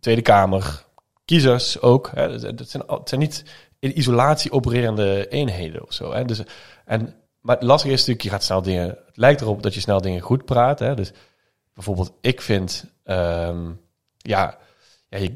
Tweede 0.00 0.22
Kamer, 0.22 0.84
kiezers 1.24 1.80
ook. 1.80 2.10
Hè? 2.14 2.28
Dus, 2.28 2.42
Het, 2.42 2.70
zijn, 2.70 2.82
zijn 3.04 3.20
niet 3.20 3.44
in 3.78 3.98
isolatie 3.98 4.52
opererende 4.52 5.28
eenheden 5.28 5.82
of 5.82 5.92
zo. 5.92 6.12
Hè? 6.12 6.24
Dus, 6.24 6.42
en, 6.84 7.14
maar 7.40 7.54
het 7.56 7.64
lastige 7.64 7.92
is 7.92 7.98
natuurlijk, 7.98 8.26
je 8.26 8.30
gaat 8.30 8.44
snel 8.44 8.62
dingen... 8.62 8.86
Het 8.86 9.16
lijkt 9.16 9.40
erop 9.40 9.62
dat 9.62 9.74
je 9.74 9.80
snel 9.80 10.00
dingen 10.00 10.20
goed 10.20 10.44
praat. 10.44 10.78
Hè? 10.78 10.94
Dus 10.94 11.12
bijvoorbeeld, 11.74 12.12
ik 12.20 12.40
vind... 12.40 12.84
ehm, 13.04 13.70
ja, 14.16 14.58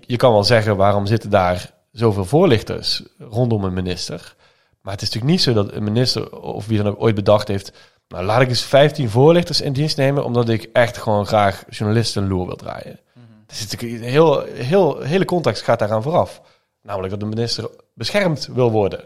je 0.01 0.16
kan 0.16 0.32
wel 0.32 0.45
zeggen, 0.45 0.76
waarom 0.76 1.07
zitten 1.07 1.30
daar 1.30 1.70
zoveel 1.93 2.24
voorlichters 2.24 3.03
rondom 3.18 3.64
een 3.64 3.72
minister? 3.72 4.34
Maar 4.81 4.93
het 4.93 5.03
is 5.03 5.09
natuurlijk 5.09 5.33
niet 5.33 5.43
zo 5.43 5.53
dat 5.53 5.72
een 5.72 5.85
minister 5.85 6.41
of 6.41 6.66
wie 6.66 6.76
dan 6.76 6.87
ook 6.87 7.03
ooit 7.03 7.14
bedacht 7.14 7.49
heeft... 7.49 7.72
Nou, 8.09 8.24
laat 8.24 8.41
ik 8.41 8.49
eens 8.49 8.62
15 8.62 9.11
voorlichters 9.11 9.61
in 9.61 9.72
dienst 9.72 9.97
nemen... 9.97 10.24
omdat 10.24 10.49
ik 10.49 10.68
echt 10.72 10.97
gewoon 10.97 11.26
graag 11.26 11.64
journalisten 11.68 12.28
loer 12.28 12.47
wil 12.47 12.57
draaien. 12.57 13.01
Er 13.47 13.57
zit 13.57 13.70
natuurlijk 13.70 14.03
een 14.03 14.09
heel, 14.09 14.43
heel, 14.43 15.01
hele 15.01 15.24
context 15.24 15.62
gaat 15.62 15.78
daaraan 15.78 16.03
vooraf. 16.03 16.43
Namelijk 16.83 17.11
dat 17.11 17.20
de 17.20 17.26
minister 17.26 17.70
beschermd 17.95 18.49
wil 18.53 18.70
worden. 18.70 19.05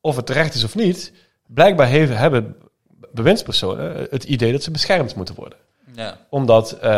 Of 0.00 0.16
het 0.16 0.26
terecht 0.26 0.54
is 0.54 0.64
of 0.64 0.74
niet, 0.74 1.12
blijkbaar 1.46 1.86
heeft, 1.86 2.14
hebben 2.14 2.56
bewindspersonen 3.12 4.06
het 4.10 4.24
idee 4.24 4.52
dat 4.52 4.62
ze 4.62 4.70
beschermd 4.70 5.14
moeten 5.14 5.34
worden. 5.34 5.58
Ja. 5.94 6.18
Omdat, 6.28 6.72
eh, 6.72 6.90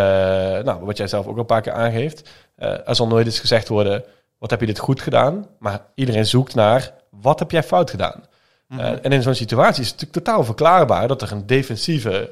nou, 0.62 0.84
wat 0.84 0.96
jij 0.96 1.06
zelf 1.06 1.26
ook 1.26 1.34
al 1.34 1.40
een 1.40 1.46
paar 1.46 1.62
keer 1.62 1.72
aangeeft, 1.72 2.30
eh, 2.56 2.88
er 2.88 2.94
zal 2.94 3.06
nooit 3.06 3.26
eens 3.26 3.40
gezegd 3.40 3.68
worden, 3.68 4.04
wat 4.38 4.50
heb 4.50 4.60
je 4.60 4.66
dit 4.66 4.78
goed 4.78 5.00
gedaan? 5.00 5.46
Maar 5.58 5.86
iedereen 5.94 6.26
zoekt 6.26 6.54
naar, 6.54 6.94
wat 7.20 7.38
heb 7.38 7.50
jij 7.50 7.62
fout 7.62 7.90
gedaan? 7.90 8.24
Eh, 8.68 9.04
en 9.04 9.12
in 9.12 9.22
zo'n 9.22 9.34
situatie 9.34 9.82
is 9.82 9.90
het 9.90 10.00
natuurlijk 10.00 10.26
totaal 10.26 10.44
verklaarbaar 10.44 11.08
dat 11.08 11.22
er 11.22 11.32
een 11.32 11.46
defensieve 11.46 12.30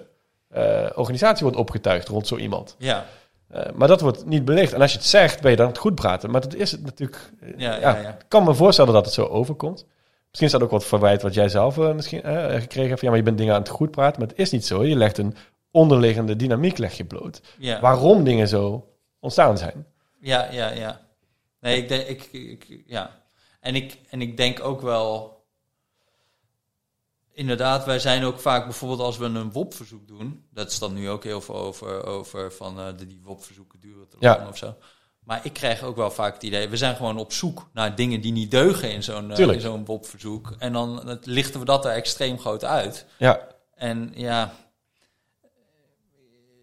eh, 0.48 0.86
organisatie 0.94 1.42
wordt 1.42 1.58
opgetuigd 1.58 2.08
rond 2.08 2.26
zo 2.26 2.36
iemand. 2.36 2.76
Ja. 2.78 3.06
Eh, 3.48 3.62
maar 3.74 3.88
dat 3.88 4.00
wordt 4.00 4.26
niet 4.26 4.44
belicht. 4.44 4.72
En 4.72 4.80
als 4.80 4.92
je 4.92 4.98
het 4.98 5.06
zegt, 5.06 5.40
ben 5.40 5.50
je 5.50 5.56
dan 5.56 5.66
het 5.66 5.78
goed 5.78 5.94
praten. 5.94 6.30
Maar 6.30 6.40
dat 6.40 6.54
is 6.54 6.70
het 6.70 6.82
natuurlijk. 6.82 7.18
Ja, 7.56 7.76
ja. 7.76 7.96
Ik 7.96 8.24
kan 8.28 8.44
me 8.44 8.54
voorstellen 8.54 8.92
dat 8.92 9.04
het 9.04 9.14
zo 9.14 9.24
overkomt. 9.24 9.86
Misschien 10.28 10.46
is 10.46 10.52
dat 10.52 10.62
ook 10.62 10.70
wat 10.70 10.84
verwijt 10.84 11.22
wat 11.22 11.34
jij 11.34 11.48
zelf 11.48 11.76
misschien 11.76 12.20
gekregen 12.60 12.88
hebt. 12.88 13.00
Ja, 13.00 13.08
maar 13.08 13.16
je 13.16 13.24
bent 13.24 13.38
dingen 13.38 13.54
aan 13.54 13.60
het 13.60 13.68
goed 13.68 13.90
praten. 13.90 14.20
Maar 14.20 14.28
het 14.28 14.38
is 14.38 14.50
niet 14.50 14.66
zo. 14.66 14.84
Je 14.84 14.96
legt 14.96 15.18
een 15.18 15.36
onderliggende 15.70 16.36
dynamiek 16.36 16.78
leg 16.78 16.96
je 16.96 17.04
bloot. 17.04 17.40
Ja. 17.58 17.80
Waarom 17.80 18.24
dingen 18.24 18.48
zo 18.48 18.88
ontstaan 19.20 19.58
zijn. 19.58 19.86
Ja, 20.20 20.48
ja, 20.50 20.70
ja. 20.70 21.00
Nee, 21.60 21.76
ik 21.76 21.88
denk, 21.88 22.06
ik, 22.06 22.28
ik, 22.32 22.82
ja. 22.86 23.21
En 23.62 23.74
ik, 23.74 23.98
en 24.08 24.20
ik 24.20 24.36
denk 24.36 24.60
ook 24.60 24.80
wel, 24.80 25.36
inderdaad, 27.32 27.84
wij 27.84 27.98
zijn 27.98 28.24
ook 28.24 28.40
vaak 28.40 28.64
bijvoorbeeld 28.64 29.00
als 29.00 29.18
we 29.18 29.24
een 29.24 29.52
WOP-verzoek 29.52 30.08
doen, 30.08 30.46
dat 30.50 30.70
is 30.70 30.78
dan 30.78 30.94
nu 30.94 31.10
ook 31.10 31.24
heel 31.24 31.40
veel 31.40 31.54
over, 31.54 32.04
over 32.04 32.52
van 32.52 32.78
eh, 32.78 32.86
de, 32.96 33.06
die 33.06 33.20
WOP-verzoeken 33.24 33.80
duren 33.80 34.08
te 34.08 34.16
Ja. 34.20 34.36
lang 34.36 34.48
of 34.48 34.56
zo. 34.56 34.74
Maar 35.24 35.40
ik 35.44 35.52
krijg 35.52 35.82
ook 35.82 35.96
wel 35.96 36.10
vaak 36.10 36.34
het 36.34 36.42
idee, 36.42 36.68
we 36.68 36.76
zijn 36.76 36.96
gewoon 36.96 37.18
op 37.18 37.32
zoek 37.32 37.68
naar 37.72 37.94
dingen 37.94 38.20
die 38.20 38.32
niet 38.32 38.50
deugen 38.50 38.92
in 38.92 39.02
zo'n 39.02 39.30
eh, 39.30 39.48
in 39.48 39.60
zo'n 39.60 39.84
WOP-verzoek. 39.84 40.54
En 40.58 40.72
dan 40.72 41.08
het, 41.08 41.26
lichten 41.26 41.60
we 41.60 41.66
dat 41.66 41.84
er 41.84 41.92
extreem 41.92 42.38
groot 42.38 42.64
uit. 42.64 43.06
Ja, 43.18 43.48
En 43.74 44.12
ja, 44.14 44.54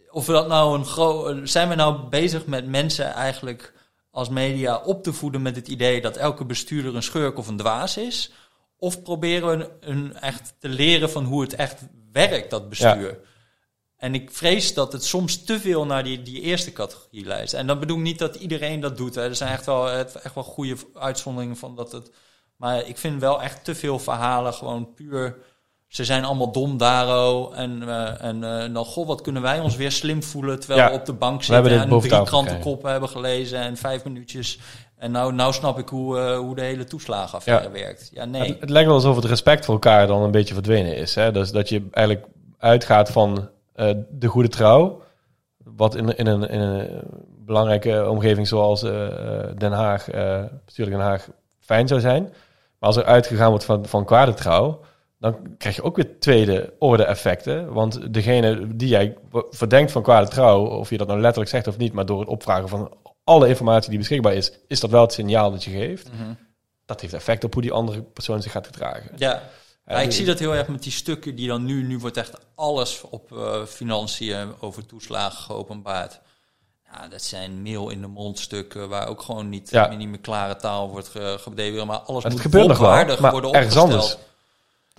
of 0.10 0.26
we 0.26 0.32
dat 0.32 0.47
nou 0.47 0.78
een 0.78 0.86
groot. 0.86 1.50
Zijn 1.50 1.70
we 1.70 1.76
nou 1.76 2.10
bezig 2.10 2.45
met 2.45 2.68
mensen 2.68 3.14
eigenlijk 3.14 3.74
als 4.12 4.30
media 4.30 4.78
op 4.78 5.03
te 5.03 5.14
voeden 5.14 5.41
met 5.41 5.55
het 5.55 5.68
idee 5.68 6.01
dat 6.01 6.18
elke 6.18 6.45
bestuurder 6.45 6.95
een 6.95 7.03
schurk 7.03 7.38
of 7.38 7.47
een 7.47 7.57
dwaas 7.57 7.97
is? 7.97 8.32
Of 8.78 9.03
proberen 9.03 9.57
we 9.57 9.72
een 9.80 10.16
echt 10.16 10.53
te 10.60 10.70
leren 10.70 11.10
van 11.10 11.26
hoe 11.26 11.41
het 11.41 11.53
echt 11.53 11.88
werkt, 12.12 12.49
dat 12.49 12.70
bestuur? 12.70 13.20
En 13.97 14.14
ik 14.14 14.32
vrees 14.32 14.74
dat 14.74 14.91
het 14.91 15.03
soms 15.03 15.43
te 15.43 15.60
veel 15.60 15.86
naar 15.86 16.03
die, 16.03 16.22
die 16.22 16.41
eerste 16.41 16.72
categorie 16.72 17.26
lijst. 17.26 17.53
En 17.53 17.68
dan 17.68 17.80
bedoel 17.80 17.97
ik 17.97 18.03
niet 18.03 18.20
dat 18.20 18.36
iedereen 18.36 18.80
dat 18.80 18.97
doet. 18.97 19.16
Hè. 19.16 19.24
Er 19.24 19.36
zijn 19.36 19.51
echt 19.51 19.66
wel, 19.66 19.89
echt 19.91 20.34
wel 20.36 20.43
goede 20.43 20.76
uitzonderingen 20.93 21.57
van 21.57 21.76
dat 21.76 21.91
het. 21.91 22.12
Maar 22.55 22.88
ik 22.88 22.97
vind 22.97 23.22
wel 23.22 23.41
echt 23.41 23.64
te 23.64 23.76
veel 23.76 23.99
verhalen 23.99 24.53
gewoon 24.53 24.93
puur. 24.93 25.38
Ze 25.90 26.06
zijn 26.06 26.26
allemaal 26.26 26.52
dom, 26.52 26.78
Daro. 26.78 27.52
En, 27.52 27.90
eh, 27.90 28.24
en 28.24 28.44
eh, 28.44 28.74
dan, 28.74 28.86
goh, 28.86 29.08
wat 29.08 29.22
kunnen 29.22 29.42
wij 29.42 29.60
ons 29.60 29.76
weer 29.76 29.92
slim 29.92 30.24
voelen 30.24 30.60
terwijl 30.60 30.80
Ja, 30.82 30.90
we 30.90 31.00
op 31.00 31.06
de 31.06 31.14
bank 31.14 31.44
zitten 31.44 31.80
en 31.80 32.00
drie 32.00 32.24
krantenkoppen 32.24 32.92
hebben 32.92 33.10
gelezen 33.10 33.60
en 33.60 33.78
vijf 33.78 34.04
minuutjes. 34.04 34.60
En 34.98 35.12
nou, 35.12 35.34
nou 35.34 35.54
snap 35.54 35.80
ik 35.80 35.90
hoe, 35.90 36.20
eh, 36.20 36.38
hoe 36.38 36.56
de 36.56 36.62
hele 36.62 36.84
toeslagenaffaire 36.84 37.64
Ja. 37.64 37.72
werkt. 37.72 38.10
Ja, 38.14 38.26
nee. 38.26 38.42
Het, 38.42 38.60
het 38.60 38.70
lijkt 38.70 38.88
wel 38.88 38.96
alsof 38.96 39.16
het 39.16 39.26
respect 39.26 39.66
voor 39.66 39.74
elkaar 39.74 40.08
dan 40.08 40.22
een 40.22 40.32
beetje 40.32 40.54
verdwenen 40.54 40.96
is. 40.96 41.16
Hè? 41.16 41.32
Dus 41.32 41.52
dat 41.52 41.70
je 41.70 41.88
eigenlijk 41.92 42.28
uitgaat 42.58 43.12
van 43.12 43.50
de 44.10 44.28
goede 44.28 44.50
trouw. 44.50 45.02
Wat 45.64 45.96
in, 45.96 46.18
in, 46.18 46.28
een, 46.28 46.50
in 46.50 46.60
een 46.60 47.02
belangrijke 47.46 48.10
omgeving 48.10 48.48
zoals 48.48 48.82
Den 49.58 49.72
Haag, 49.72 50.06
bestuurlijk 50.66 50.98
Den 50.98 51.06
Haag, 51.08 51.28
fijn 51.60 51.88
zou 51.88 52.00
zijn. 52.00 52.24
Maar 52.24 52.90
als 52.90 52.96
er 52.96 53.04
uitgegaan 53.04 53.50
wordt 53.50 53.66
van, 53.66 53.86
van 53.86 54.06
kwade 54.06 54.34
trouw, 54.34 54.80
dan 55.20 55.55
krijg 55.57 55.76
je 55.76 55.84
ook 55.84 55.95
weer 55.95 56.20
tweede 56.20 56.74
orde 56.80 57.03
effecten. 57.03 57.74
Want 57.74 58.13
degene 58.13 58.76
die 58.76 58.88
jij 58.88 59.17
verdenkt 59.49 59.91
van 59.91 60.03
kwade 60.03 60.28
trouw, 60.28 60.65
of 60.65 60.89
je 60.89 60.97
dat 60.97 61.07
nou 61.07 61.20
letterlijk 61.20 61.49
zegt 61.51 61.67
of 61.67 61.78
niet, 61.78 61.93
maar 61.93 62.05
door 62.05 62.20
het 62.20 62.30
opvragen 62.30 62.70
van 62.70 62.93
alle 63.24 63.47
informatie 63.47 63.89
die 63.89 63.99
beschikbaar 63.99 64.34
is, 64.34 64.51
is 64.67 64.80
dat 64.80 64.89
wel 64.89 65.01
het 65.01 65.13
signaal 65.13 65.51
dat 65.51 65.63
je 65.63 65.72
geeft. 65.72 66.11
Mhm. 66.13 66.34
Dat 66.86 67.01
heeft 67.01 67.13
effect 67.13 67.43
op 67.43 67.53
hoe 67.53 67.61
die 67.61 67.72
andere 67.72 68.01
persoon 68.01 68.41
zich 68.41 68.51
gaat 68.51 68.65
gedragen. 68.65 69.11
Ja. 69.15 69.41
Ja, 69.86 69.99
ik 70.01 70.11
zie 70.11 70.26
dat 70.26 70.39
heel 70.39 70.55
erg 70.55 70.67
met 70.67 70.84
die 70.84 70.91
stukken 70.91 71.36
die 71.36 71.47
dan 71.47 71.65
nu, 71.65 71.84
nu 71.84 71.97
wordt 71.99 72.17
echt 72.17 72.38
alles 72.55 73.01
op 73.09 73.32
eh, 73.38 73.63
financiën 73.65 74.47
over 74.59 74.86
toeslagen 74.86 75.43
geopenbaard. 75.43 76.20
Ja, 76.93 77.07
dat 77.07 77.22
zijn 77.22 77.61
mail 77.61 77.89
in 77.89 78.01
de 78.01 78.07
mond 78.07 78.39
stukken 78.39 78.89
waar 78.89 79.07
ook 79.07 79.22
gewoon 79.22 79.49
niet, 79.49 79.70
Ja. 79.70 79.88
niet 79.95 80.07
meer 80.09 80.20
klare 80.20 80.55
taal 80.55 80.89
wordt 80.89 81.07
ge, 81.07 81.38
gebedeld, 81.39 81.88
maar 81.88 81.97
alles 81.99 82.24
Het 82.24 82.32
moet 82.32 82.41
gebeurt 82.41 82.67
nog 82.67 82.78
wel, 82.78 82.89
maar 83.20 83.32
worden 83.32 83.51
ergens 83.53 83.76
opgesteld. 83.76 83.84
anders. 83.91 84.17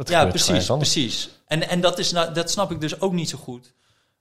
Dat 0.04 0.08
Ja, 0.08 0.26
precies, 0.26 0.66
precies. 0.66 1.28
En, 1.46 1.68
en 1.68 1.80
dat, 1.80 1.98
is 1.98 2.12
nou, 2.12 2.32
dat 2.32 2.50
snap 2.50 2.70
ik 2.70 2.80
dus 2.80 3.00
ook 3.00 3.12
niet 3.12 3.28
zo 3.28 3.38
goed. 3.38 3.72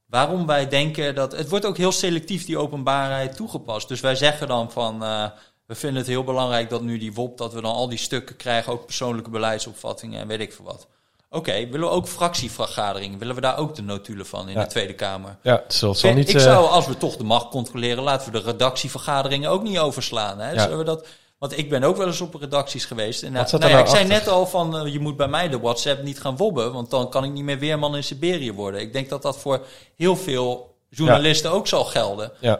waarom 0.05 0.45
wij 0.45 0.67
denken 0.67 1.15
dat... 1.15 1.31
Het 1.31 1.49
wordt 1.49 1.65
ook 1.65 1.77
heel 1.77 1.91
selectief, 1.91 2.45
die 2.45 2.57
openbaarheid, 2.57 3.35
toegepast. 3.35 3.87
Dus 3.87 3.99
wij 3.99 4.15
zeggen 4.15 4.47
dan 4.47 4.71
van... 4.71 5.03
eh, 5.03 5.25
we 5.65 5.75
vinden 5.75 5.97
het 5.97 6.07
heel 6.07 6.23
belangrijk 6.23 6.69
dat 6.69 6.81
nu 6.81 6.97
die 6.97 7.13
WOP... 7.13 7.37
dat 7.37 7.53
we 7.53 7.61
dan 7.61 7.73
al 7.73 7.89
die 7.89 7.97
stukken 7.97 8.35
krijgen, 8.35 8.71
ook 8.73 8.85
persoonlijke 8.85 9.29
beleidsopvattingen 9.29 10.21
en 10.21 10.27
weet 10.27 10.39
ik 10.39 10.53
veel 10.53 10.65
wat. 10.65 10.87
Oké, 11.29 11.51
willen 11.53 11.79
we 11.79 11.89
ook 11.89 12.07
fractievergaderingen? 12.07 13.19
Willen 13.19 13.35
we 13.35 13.41
daar 13.41 13.57
ook 13.57 13.75
de 13.75 13.81
notulen 13.81 14.25
van 14.25 14.47
in 14.49 14.53
Ja. 14.55 14.63
de 14.63 14.69
Tweede 14.69 14.93
Kamer? 14.93 15.37
Ja, 15.43 15.61
het 15.63 15.73
zal, 15.73 16.13
niet... 16.13 16.29
ik 16.29 16.35
eh, 16.35 16.41
zou, 16.41 16.67
als 16.69 16.87
we 16.87 16.97
toch 16.97 17.17
de 17.17 17.23
macht 17.23 17.49
controleren, 17.49 18.03
laten 18.03 18.31
we 18.31 18.39
de 18.39 18.45
redactievergaderingen 18.45 19.49
ook 19.49 19.63
niet 19.63 19.79
overslaan. 19.79 20.39
Hè? 20.39 20.51
Ja. 20.51 20.61
Zullen 20.61 20.77
we 20.77 20.83
dat, 20.83 21.07
want 21.39 21.57
ik 21.57 21.69
ben 21.69 21.83
ook 21.83 21.97
wel 21.97 22.07
eens 22.07 22.21
op 22.21 22.33
redacties 22.35 22.85
geweest. 22.85 23.23
En, 23.23 23.33
Wat 23.33 23.51
nou, 23.51 23.63
ja, 23.63 23.69
nou 23.69 23.81
ik 23.81 23.87
zei 23.87 24.07
net 24.07 24.27
al 24.27 24.47
van, 24.47 24.77
eh, 24.77 24.93
je 24.93 24.99
moet 24.99 25.17
bij 25.17 25.27
mij 25.27 25.49
de 25.49 25.59
WhatsApp 25.59 26.03
niet 26.03 26.21
gaan 26.21 26.37
wobben, 26.37 26.73
want 26.73 26.89
dan 26.89 27.09
kan 27.09 27.23
ik 27.23 27.31
niet 27.31 27.43
meer 27.43 27.59
weerman 27.59 27.95
in 27.95 28.03
Siberië 28.03 28.53
worden. 28.53 28.81
Ik 28.81 28.93
denk 28.93 29.09
dat 29.09 29.21
dat 29.21 29.37
voor 29.37 29.65
heel 29.95 30.15
veel 30.15 30.75
journalisten 30.89 31.51
ook 31.51 31.67
zal 31.67 31.83
gelden. 31.85 32.31
ja. 32.39 32.59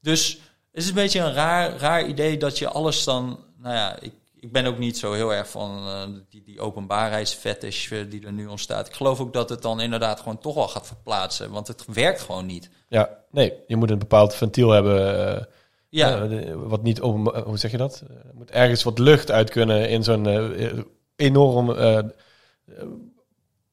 Dus 0.00 0.40
het 0.72 0.82
is 0.82 0.88
een 0.88 0.94
beetje 0.94 1.20
een 1.20 1.32
raar, 1.32 1.76
raar 1.76 2.06
idee 2.06 2.36
dat 2.36 2.58
je 2.58 2.68
alles 2.68 3.04
dan... 3.04 3.38
Nou 3.56 3.74
ja, 3.74 3.96
ik, 4.00 4.12
ik 4.40 4.52
ben 4.52 4.66
ook 4.66 4.78
niet 4.78 4.98
zo 4.98 5.12
heel 5.12 5.34
erg 5.34 5.50
van 5.50 5.78
eh, 5.86 6.02
die, 6.28 6.42
die 6.42 6.60
openbaarheidsfetish 6.60 7.92
eh, 7.92 7.98
die 8.10 8.26
er 8.26 8.32
nu 8.32 8.46
ontstaat. 8.46 8.86
Ik 8.86 8.94
geloof 8.94 9.20
ook 9.20 9.32
dat 9.32 9.48
het 9.48 9.62
dan 9.62 9.80
inderdaad 9.80 10.18
gewoon 10.18 10.38
toch 10.38 10.54
wel 10.54 10.68
gaat 10.68 10.86
verplaatsen. 10.86 11.50
Want 11.50 11.68
het 11.68 11.84
werkt 11.86 12.20
gewoon 12.20 12.46
niet. 12.46 12.70
ja, 12.88 13.10
nee, 13.30 13.52
je 13.66 13.76
moet 13.76 13.90
een 13.90 13.98
bepaald 13.98 14.34
ventiel 14.34 14.70
hebben... 14.70 15.48
eh, 15.90 15.98
Ja, 15.98 16.22
eh, 16.28 16.54
wat 16.56 16.82
niet 16.82 17.00
open, 17.00 17.42
hoe 17.42 17.58
zeg 17.58 17.70
je 17.70 17.76
dat? 17.76 18.02
Eh, 18.08 18.16
Er 18.16 18.34
moet 18.34 18.50
ergens 18.50 18.82
wat 18.82 18.98
lucht 18.98 19.30
uit 19.30 19.50
kunnen 19.50 19.88
in 19.88 20.04
zo'n 20.04 20.26
eh, 20.26 20.72
enorm 21.16 21.70
eh, 21.72 21.98
eh, 21.98 22.04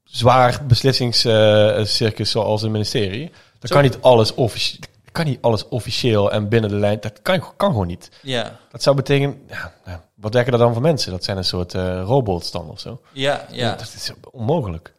zwaar 0.03 0.61
beslissingscircus 0.68 2.32
zoals 2.32 2.61
een 2.61 2.72
ministerie. 2.72 3.32
Dan 3.59 3.70
kan 3.70 3.82
niet 3.82 3.97
alles 4.01 4.34
officieel. 4.34 4.80
Kan 5.11 5.26
niet 5.26 5.41
alles 5.41 5.68
officieel 5.68 6.32
en 6.32 6.49
binnen 6.49 6.70
de 6.70 6.76
lijn. 6.76 6.99
Dat 6.99 7.22
kan, 7.22 7.43
kan 7.57 7.72
gewoon 7.72 7.88
niet. 7.88 8.09
ja, 8.22 8.59
Dat 8.72 8.84
zou 8.84 8.95
betekenen. 8.95 9.41
Ja, 9.86 10.03
wat 10.16 10.34
werken 10.34 10.53
er 10.53 10.59
dan 10.59 10.74
voor 10.74 10.82
mensen? 10.82 11.11
Dat 11.11 11.24
zijn 11.24 11.38
een 11.38 11.43
soort 11.45 11.74
eh, 11.74 12.01
robots 12.05 12.51
dan 12.51 12.70
of 12.70 12.80
zo. 12.80 13.01
ja, 13.13 13.45
ja. 13.51 13.70
Dat 13.76 13.93
is 13.95 14.11
onmogelijk. 14.32 14.93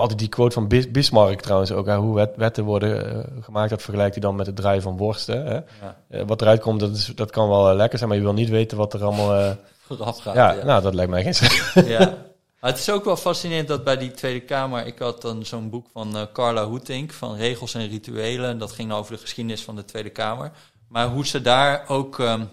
Altijd 0.00 0.18
die 0.18 0.28
quote 0.28 0.54
van 0.54 0.68
Bis- 0.68 0.90
Bismarck 0.90 1.40
trouwens 1.40 1.72
ook. 1.72 1.86
hè, 1.86 1.96
hoe 1.96 2.14
wet- 2.14 2.36
wetten 2.36 2.64
worden 2.64 3.12
eh, 3.24 3.42
gemaakt. 3.42 3.70
Dat 3.70 3.82
vergelijkt 3.82 4.14
hij 4.14 4.22
dan 4.22 4.36
met 4.36 4.46
het 4.46 4.56
draaien 4.56 4.82
van 4.82 4.96
worsten. 4.96 5.46
Hè? 5.46 5.54
ja. 5.54 5.64
Eh, 6.08 6.22
wat 6.26 6.42
eruit 6.42 6.60
komt, 6.60 6.80
dat, 6.80 6.96
is, 6.96 7.06
dat 7.14 7.30
kan 7.30 7.48
wel 7.48 7.68
eh, 7.70 7.76
lekker 7.76 7.98
zijn. 7.98 8.10
Maar 8.10 8.18
je 8.18 8.24
wil 8.24 8.34
niet 8.34 8.48
weten 8.48 8.76
wat 8.76 8.94
er 8.94 9.04
allemaal... 9.04 9.56
Vooraf 9.86 10.18
gaat. 10.18 10.34
ja, 10.34 10.52
ja. 10.52 10.64
nou, 10.64 10.82
dat 10.82 10.94
lijkt 10.94 11.10
mij 11.10 11.22
geen 11.22 11.34
zin. 11.34 11.50
Ja. 11.96 12.14
Maar 12.60 12.72
het 12.72 12.82
is 12.82 12.90
ook 12.90 13.04
wel 13.04 13.16
fascinerend 13.16 13.68
dat 13.68 13.84
bij 13.84 13.96
die 13.96 14.10
Tweede 14.10 14.40
Kamer... 14.40 14.86
Ik 14.86 14.98
had 14.98 15.22
dan 15.22 15.44
zo'n 15.44 15.70
boek 15.70 15.86
van 15.92 16.28
Carla 16.32 16.66
Hoetink 16.66 17.12
van 17.12 17.36
Regels 17.36 17.74
en 17.74 17.88
Rituelen. 17.88 18.50
En 18.50 18.58
dat 18.58 18.72
ging 18.72 18.92
over 18.92 19.12
de 19.14 19.20
geschiedenis 19.20 19.62
van 19.62 19.76
de 19.76 19.84
Tweede 19.84 20.10
Kamer. 20.10 20.50
Maar 20.88 21.08
hoe 21.08 21.26
ze 21.26 21.40
daar 21.40 21.84
ook... 21.88 22.18
ehm, 22.18 22.44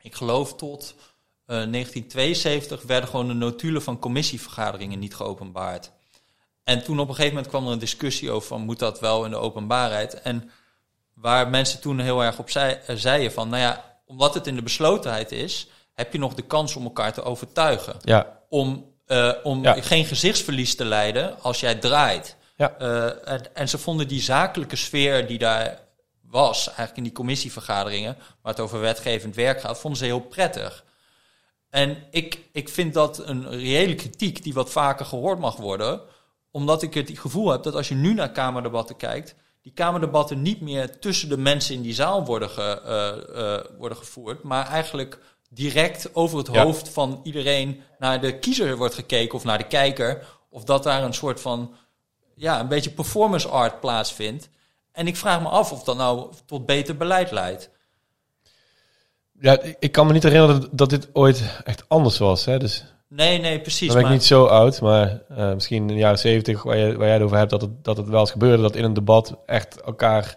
ik 0.00 0.14
geloof 0.14 0.54
tot 0.54 0.94
eh, 1.46 1.46
1972 1.46 2.82
werden 2.82 3.08
gewoon 3.10 3.28
de 3.28 3.34
notulen 3.34 3.82
van 3.82 3.98
commissievergaderingen 3.98 4.98
niet 4.98 5.14
geopenbaard. 5.14 5.92
En 6.66 6.82
toen 6.84 6.98
op 7.00 7.08
een 7.08 7.14
gegeven 7.14 7.34
moment 7.34 7.52
kwam 7.52 7.66
er 7.66 7.72
een 7.72 7.78
discussie 7.78 8.30
over 8.30 8.48
van 8.48 8.60
moet 8.60 8.78
dat 8.78 9.00
wel 9.00 9.24
in 9.24 9.30
de 9.30 9.36
openbaarheid. 9.36 10.22
En 10.22 10.50
waar 11.14 11.48
mensen 11.48 11.80
toen 11.80 11.98
heel 11.98 12.24
erg 12.24 12.38
op 12.38 12.50
zei, 12.50 12.78
eh, 12.86 12.96
zeiden 12.96 13.32
van, 13.32 13.48
nou 13.48 13.62
ja, 13.62 13.98
omdat 14.06 14.34
het 14.34 14.46
in 14.46 14.54
de 14.54 14.62
beslotenheid 14.62 15.32
is, 15.32 15.68
heb 15.94 16.12
je 16.12 16.18
nog 16.18 16.34
de 16.34 16.42
kans 16.42 16.76
om 16.76 16.84
elkaar 16.84 17.12
te 17.12 17.22
overtuigen. 17.22 17.96
Ja, 18.02 18.38
Om, 18.48 18.92
eh, 19.06 19.32
om 19.42 19.62
Ja. 19.62 19.72
geen 19.80 20.04
gezichtsverlies 20.04 20.76
te 20.76 20.84
leiden 20.84 21.40
als 21.42 21.60
jij 21.60 21.74
draait. 21.74 22.36
Ja. 22.56 22.74
Eh, 22.78 23.32
en, 23.32 23.54
en 23.54 23.68
ze 23.68 23.78
vonden 23.78 24.08
die 24.08 24.20
zakelijke 24.22 24.76
sfeer 24.76 25.26
die 25.26 25.38
daar 25.38 25.80
was, 26.22 26.66
eigenlijk 26.66 26.96
in 26.96 27.02
die 27.02 27.12
commissievergaderingen, 27.12 28.16
waar 28.42 28.52
het 28.52 28.62
over 28.62 28.80
wetgevend 28.80 29.34
werk 29.34 29.60
gaat, 29.60 29.78
vonden 29.78 29.98
ze 29.98 30.04
heel 30.04 30.20
prettig. 30.20 30.84
En 31.70 31.96
ik, 32.10 32.38
ik 32.52 32.68
vind 32.68 32.94
dat 32.94 33.18
een 33.28 33.50
reële 33.50 33.94
kritiek 33.94 34.42
die 34.42 34.54
wat 34.54 34.70
vaker 34.70 35.06
gehoord 35.06 35.38
mag 35.38 35.56
worden, 35.56 36.00
omdat 36.56 36.82
ik 36.82 36.94
het 36.94 37.10
gevoel 37.18 37.50
heb 37.50 37.62
dat 37.62 37.74
als 37.74 37.88
je 37.88 37.94
nu 37.94 38.14
naar 38.14 38.30
Kamerdebatten 38.32 38.96
kijkt, 38.96 39.34
die 39.62 39.72
Kamerdebatten 39.72 40.42
niet 40.42 40.60
meer 40.60 40.98
tussen 40.98 41.28
de 41.28 41.36
mensen 41.38 41.74
in 41.74 41.82
die 41.82 41.94
zaal 41.94 42.24
worden, 42.24 42.50
ge, 42.50 42.80
eh, 42.84 43.54
eh, 43.54 43.64
worden 43.78 43.98
gevoerd, 43.98 44.42
maar 44.42 44.66
eigenlijk 44.66 45.18
direct 45.50 46.14
over 46.14 46.38
het 46.38 46.48
Ja. 46.52 46.62
hoofd 46.64 46.88
van 46.88 47.20
iedereen 47.22 47.80
naar 47.98 48.20
de 48.20 48.38
kiezer 48.38 48.76
wordt 48.76 48.94
gekeken 48.94 49.34
of 49.34 49.44
naar 49.44 49.58
de 49.58 49.66
kijker, 49.66 50.26
of 50.50 50.64
dat 50.64 50.82
daar 50.82 51.02
een 51.02 51.14
soort 51.14 51.40
van, 51.40 51.74
ja, 52.34 52.60
een 52.60 52.68
beetje 52.68 52.90
performance 52.90 53.48
art 53.48 53.80
plaatsvindt. 53.80 54.48
En 54.92 55.06
ik 55.06 55.16
vraag 55.16 55.40
me 55.42 55.48
af 55.48 55.72
of 55.72 55.82
dat 55.84 55.96
nou 55.96 56.32
tot 56.46 56.66
beter 56.66 56.96
beleid 56.96 57.30
leidt. 57.30 57.70
ja, 59.40 59.60
ik- 59.60 59.76
ik 59.78 59.92
kan 59.92 60.06
me 60.06 60.12
niet 60.12 60.22
herinneren 60.22 60.60
dat, 60.60 60.68
dat 60.72 60.90
dit 60.90 61.08
ooit 61.12 61.42
echt 61.64 61.88
anders 61.88 62.18
was. 62.18 62.44
Hè? 62.44 62.58
Dus 62.58 62.84
Nee, 63.08 63.38
nee, 63.38 63.60
precies. 63.60 63.86
dan 63.86 63.88
ben 63.88 63.96
ik 63.98 64.02
maar- 64.02 64.12
niet 64.12 64.24
zo 64.24 64.44
oud. 64.44 64.80
Maar 64.80 65.22
eh, 65.28 65.52
misschien 65.54 65.76
in 65.82 65.86
de 65.86 65.94
jaren 65.94 66.18
zeventig, 66.18 66.62
waar, 66.62 66.76
je, 66.76 66.96
waar 66.96 67.06
jij 67.06 67.14
het 67.14 67.22
over 67.22 67.36
hebt, 67.36 67.50
dat 67.50 67.60
het, 67.60 67.84
dat 67.84 67.96
het 67.96 68.08
wel 68.08 68.20
eens 68.20 68.30
gebeurde. 68.30 68.62
Dat 68.62 68.76
in 68.76 68.84
een 68.84 68.94
debat 68.94 69.38
echt 69.46 69.80
elkaar... 69.80 70.34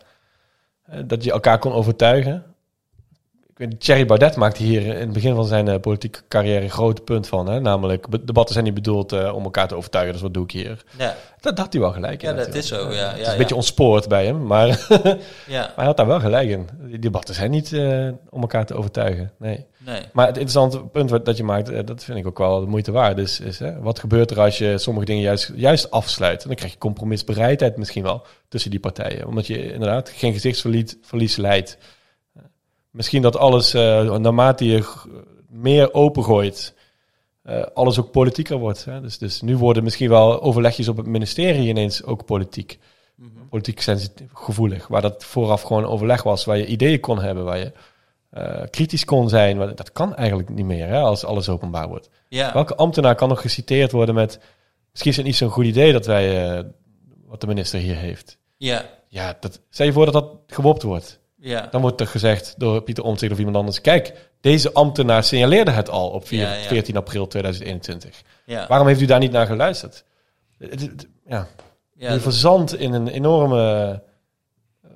eh, 0.86 0.99
dat 1.05 1.24
je 1.24 1.32
elkaar 1.32 1.59
kon 1.59 1.74
overtuigen. 1.74 2.43
Weet, 3.60 3.80
Thierry 3.80 4.05
Baudet 4.05 4.36
maakte 4.36 4.64
hier 4.64 4.86
in 4.86 4.95
het 4.95 5.14
begin 5.14 5.36
van 5.36 5.45
zijn 5.45 5.68
eh, 5.68 5.80
politieke 5.80 6.20
carrière 6.28 6.64
een 6.64 6.70
groot 6.70 7.03
punt 7.03 7.28
van. 7.28 7.49
Hè? 7.49 7.60
Namelijk, 7.60 8.05
debatten 8.26 8.53
zijn 8.53 8.66
niet 8.66 8.74
bedoeld 8.74 9.12
eh, 9.12 9.36
om 9.36 9.43
elkaar 9.43 9.68
te 9.68 9.76
overtuigen. 9.76 10.14
Dus 10.14 10.22
wat 10.22 10.34
doe 10.34 10.43
ik 10.43 10.51
hier? 10.51 10.84
Ja, 10.97 11.16
Dat 11.39 11.57
had 11.57 11.74
hij 11.74 11.82
wel 11.82 11.91
gelijk 11.91 12.24
in. 12.24 12.30
Ja, 12.30 12.36
dat 12.36 12.47
natuurlijk. 12.47 12.64
is 12.64 12.68
zo, 12.68 12.93
ja, 12.93 13.10
het 13.10 13.18
is 13.18 13.20
ja, 13.20 13.26
een 13.26 13.32
ja. 13.32 13.38
beetje 13.38 13.55
ontspoord 13.55 14.07
bij 14.07 14.26
hem, 14.26 14.45
maar, 14.45 14.68
ja, 15.47 15.62
maar 15.62 15.74
hij 15.76 15.86
had 15.86 15.97
daar 15.97 16.07
wel 16.07 16.20
gelijk 16.20 16.49
in. 16.49 16.70
Die 16.82 16.99
debatten 16.99 17.36
zijn 17.36 17.51
niet 17.51 17.74
eh, 17.74 18.07
om 18.30 18.41
elkaar 18.41 18.66
te 18.66 18.74
overtuigen. 18.74 19.32
Nee. 19.38 19.66
nee. 19.78 20.01
Maar 20.14 20.28
het 20.28 20.38
interessante 20.38 20.80
punt 20.80 21.10
wat, 21.10 21.26
dat 21.26 21.38
je 21.38 21.43
maakt, 21.43 21.70
eh, 21.70 21.86
dat 21.86 22.03
vind 22.03 22.18
ik 22.18 22.28
ook 22.28 22.38
wel 22.38 22.60
de 22.60 22.66
moeite 22.66 22.91
waard. 22.91 23.18
Is, 23.18 23.39
is 23.39 23.60
hè, 23.60 23.80
wat 23.80 23.99
gebeurt 23.99 24.32
er 24.32 24.39
als 24.39 24.57
je 24.57 24.78
sommige 24.78 25.05
dingen 25.05 25.24
juist, 25.24 25.51
juist 25.55 25.91
afsluit? 25.91 26.41
En 26.41 26.47
dan 26.47 26.57
krijg 26.57 26.72
je 26.72 26.78
compromisbereidheid 26.78 27.78
misschien 27.78 28.03
wel 28.03 28.26
tussen 28.47 28.72
die 28.72 28.80
partijen. 28.80 29.28
Omdat 29.28 29.47
je 29.47 29.74
inderdaad 29.74 30.10
geen 30.10 30.34
gezichtsverlies 30.34 30.95
verlies 31.01 31.36
leidt. 31.36 31.78
Misschien 32.91 33.21
dat 33.21 33.37
alles, 33.37 33.73
eh, 33.73 34.17
naarmate 34.17 34.65
je 34.65 34.83
meer 35.49 35.93
opengooit, 35.93 36.75
eh 37.43 37.65
alles 37.73 37.99
ook 37.99 38.11
politieker 38.11 38.57
wordt. 38.57 38.85
Hè? 38.85 39.01
Dus, 39.01 39.17
dus 39.17 39.41
nu 39.41 39.57
worden 39.57 39.83
misschien 39.83 40.09
wel 40.09 40.41
overlegjes 40.41 40.87
op 40.87 40.97
het 40.97 41.05
ministerie 41.05 41.67
ineens 41.67 42.03
ook 42.03 42.25
politiek. 42.25 42.79
Mhm. 43.15 43.29
Politiek 43.49 43.81
sensitief, 43.81 44.31
gevoelig. 44.33 44.87
Waar 44.87 45.01
dat 45.01 45.23
vooraf 45.23 45.61
gewoon 45.61 45.85
overleg 45.85 46.23
was, 46.23 46.45
waar 46.45 46.57
je 46.57 46.65
ideeën 46.65 46.99
kon 46.99 47.21
hebben, 47.21 47.43
waar 47.43 47.57
je 47.57 47.71
eh, 48.29 48.61
kritisch 48.69 49.05
kon 49.05 49.29
zijn. 49.29 49.57
Maar 49.57 49.75
dat 49.75 49.91
kan 49.91 50.15
eigenlijk 50.15 50.49
niet 50.49 50.65
meer 50.65 50.87
hè, 50.87 50.99
als 50.99 51.25
alles 51.25 51.49
openbaar 51.49 51.87
wordt. 51.87 52.09
Welke 52.29 52.75
ambtenaar 52.75 53.15
kan 53.15 53.29
nog 53.29 53.41
geciteerd 53.41 53.91
worden 53.91 54.15
met... 54.15 54.39
Misschien 54.89 55.11
is 55.11 55.17
het 55.17 55.25
niet 55.25 55.35
zo'n 55.35 55.49
goed 55.49 55.65
idee 55.65 55.91
dat 55.91 56.05
wij... 56.05 56.65
wat 57.25 57.41
de 57.41 57.47
minister 57.47 57.79
hier 57.79 57.95
heeft. 57.95 58.37
ja, 58.57 58.85
Ja, 59.09 59.37
dat, 59.39 59.61
stel 59.69 59.85
je 59.85 59.91
voor 59.91 60.05
dat 60.05 60.13
dat 60.13 60.37
gewopt 60.47 60.83
wordt. 60.83 61.18
Ja. 61.39 61.67
Dan 61.71 61.81
wordt 61.81 62.01
er 62.01 62.07
gezegd 62.07 62.53
door 62.57 62.81
Pieter 62.81 63.03
Omtzigt 63.03 63.31
of 63.31 63.37
iemand 63.37 63.55
anders... 63.57 63.81
Kijk, 63.81 64.31
deze 64.41 64.73
ambtenaar 64.73 65.23
signaleerde 65.23 65.71
het 65.71 65.89
al 65.89 66.09
op 66.09 66.27
vier- 66.27 66.39
Ja, 66.39 66.53
ja. 66.53 66.67
14 66.67 66.97
april 66.97 67.27
2021. 67.27 68.21
ja. 68.45 68.67
Waarom 68.67 68.87
heeft 68.87 69.01
u 69.01 69.05
daar 69.05 69.19
niet 69.19 69.31
naar 69.31 69.45
geluisterd? 69.45 70.03
Ja, 71.25 71.47
ja, 71.93 72.13
je 72.13 72.19
verzandt 72.19 72.75
in 72.75 72.93
een 72.93 73.07
enorme... 73.07 73.91
eh, 74.81 74.89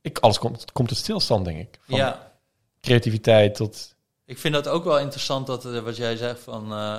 ik, 0.00 0.18
alles 0.18 0.38
komt, 0.38 0.72
komt 0.72 0.88
tot 0.88 0.98
stilstand, 0.98 1.44
denk 1.44 1.58
ik. 1.58 1.78
Van 1.88 1.96
ja. 1.96 2.32
creativiteit 2.80 3.54
tot... 3.54 3.94
Ik 4.26 4.38
vind 4.38 4.54
dat 4.54 4.68
ook 4.68 4.84
wel 4.84 4.98
interessant 4.98 5.46
dat 5.46 5.64
eh, 5.64 5.78
wat 5.78 5.96
jij 5.96 6.16
zegt 6.16 6.40
van 6.40 6.72
eh, 6.72 6.98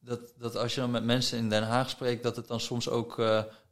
dat, 0.00 0.20
dat 0.38 0.56
als 0.56 0.74
je 0.74 0.80
dan 0.80 0.90
met 0.90 1.04
mensen 1.04 1.38
in 1.38 1.48
Den 1.48 1.62
Haag 1.62 1.90
spreekt, 1.90 2.22
dat 2.22 2.36
het 2.36 2.48
dan 2.48 2.60
soms 2.60 2.88
ook 2.88 3.16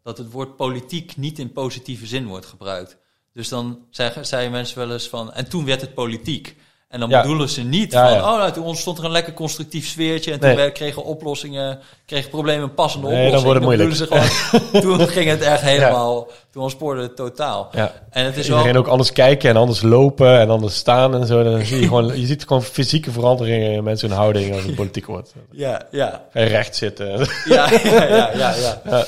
dat 0.03 0.19
het 0.19 0.31
woord 0.31 0.57
politiek 0.57 1.17
niet 1.17 1.39
in 1.39 1.53
positieve 1.53 2.07
zin 2.07 2.27
wordt 2.27 2.47
gebruikt. 2.47 2.97
Dus 3.37 3.49
dan 3.49 3.79
zeggen, 3.91 4.27
zeiden 4.27 4.53
mensen 4.53 4.79
wel 4.79 4.93
eens 4.93 5.09
van 5.09 5.33
en 5.33 5.49
toen 5.49 5.65
werd 5.65 5.81
het 5.81 5.95
politiek. 5.95 6.57
En 6.89 7.01
dan 7.01 7.09
Ja. 7.11 7.21
bedoelen 7.21 7.49
ze 7.49 7.63
niet 7.63 7.93
Ja, 7.93 8.09
van, 8.09 8.17
ja. 8.19 8.33
oh, 8.33 8.39
nou, 8.39 8.53
toen 8.53 8.65
ontstond 8.65 8.99
er 8.99 9.05
een 9.05 9.11
lekker 9.11 9.33
constructief 9.33 9.87
sfeertje 9.87 10.33
en 10.33 10.41
toen 10.41 10.55
Nee. 10.55 10.73
kregen 10.73 11.05
oplossingen, 11.05 11.79
kregen 12.07 12.31
problemen 12.31 12.75
passende 12.75 13.09
Nee, 13.09 13.31
dan 13.31 13.43
wordt 13.43 13.65
het 13.65 13.97
Ze 13.97 14.07
gewoon, 14.07 14.83
toen 14.99 15.09
ging 15.09 15.29
het 15.31 15.41
echt 15.41 15.61
helemaal, 15.61 16.29
toen 16.51 16.63
ontspoorde 16.63 17.03
het 17.03 17.17
totaal. 17.17 17.71
En 18.11 18.25
het 18.25 18.37
is 18.37 18.47
Iedereen 18.49 18.73
wel, 18.73 18.83
ook 18.83 18.89
anders 18.89 19.13
kijken 19.13 19.51
en 19.51 19.57
anders 19.57 19.83
lopen 19.83 20.39
en 20.41 20.51
anders 20.51 20.75
staan 20.77 21.15
en 21.15 21.27
zo. 21.27 21.43
Dan 21.45 21.65
zie 21.65 21.81
je 21.81 21.87
gewoon, 21.87 22.21
je 22.21 22.27
ziet 22.27 22.43
gewoon 22.47 22.63
fysieke 22.63 23.11
veranderingen 23.11 23.71
in 23.73 23.85
mensen 23.85 24.09
hun 24.09 24.19
houding 24.19 24.55
als 24.55 24.63
het 24.65 24.75
politiek 24.83 25.07
wordt. 25.07 25.35
ja, 25.51 25.87
ja, 25.91 26.23
je 26.33 26.43
recht 26.43 26.77
zitten. 26.77 27.29
ja, 27.45 27.71
ja, 27.83 28.31
ja, 28.35 28.55
ja. 28.85 29.05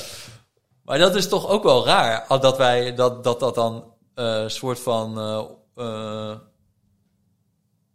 Maar 0.84 0.98
dat 0.98 1.14
is 1.16 1.28
toch 1.28 1.48
ook 1.48 1.62
wel 1.62 1.86
raar, 1.86 2.24
al 2.28 2.40
dat 2.40 2.56
wij 2.56 2.94
dat 2.94 3.24
dat, 3.24 3.40
dat 3.40 3.54
dan 3.54 3.84
soort 4.46 4.80
van. 4.80 5.18
eh, 5.18 5.44
eh, 5.84 6.36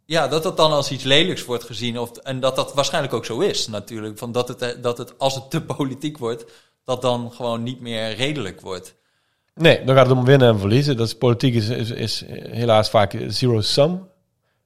ja, 0.06 0.28
dat 0.28 0.42
dat 0.42 0.56
dan 0.56 0.72
als 0.72 0.90
iets 0.90 1.04
lelijks 1.04 1.44
wordt 1.44 1.64
gezien. 1.64 1.98
Of, 1.98 2.16
en 2.16 2.40
dat 2.40 2.56
dat 2.56 2.74
waarschijnlijk 2.74 3.14
ook 3.14 3.24
zo 3.24 3.40
is, 3.40 3.66
natuurlijk. 3.68 4.18
Van 4.18 4.32
dat, 4.32 4.48
het, 4.48 4.62
eh, 4.62 4.82
dat 4.82 4.98
het, 4.98 5.18
als 5.18 5.34
het 5.34 5.50
te 5.50 5.62
politiek 5.76 6.18
wordt, 6.18 6.44
dat 6.84 7.02
dan 7.02 7.32
gewoon 7.32 7.62
niet 7.62 7.80
meer 7.80 8.14
redelijk 8.14 8.60
wordt. 8.60 8.94
Nee, 9.54 9.84
dan 9.84 9.96
gaat 9.96 10.06
het 10.08 10.16
om 10.16 10.24
winnen 10.24 10.48
en 10.48 10.58
verliezen. 10.58 10.96
Dat 10.96 11.06
is 11.06 11.14
politiek 11.16 11.54
is, 11.54 11.68
is, 11.68 11.90
is 11.90 12.24
helaas 12.50 12.90
vaak 12.90 13.16
zero 13.28 13.60
sum. 13.60 14.08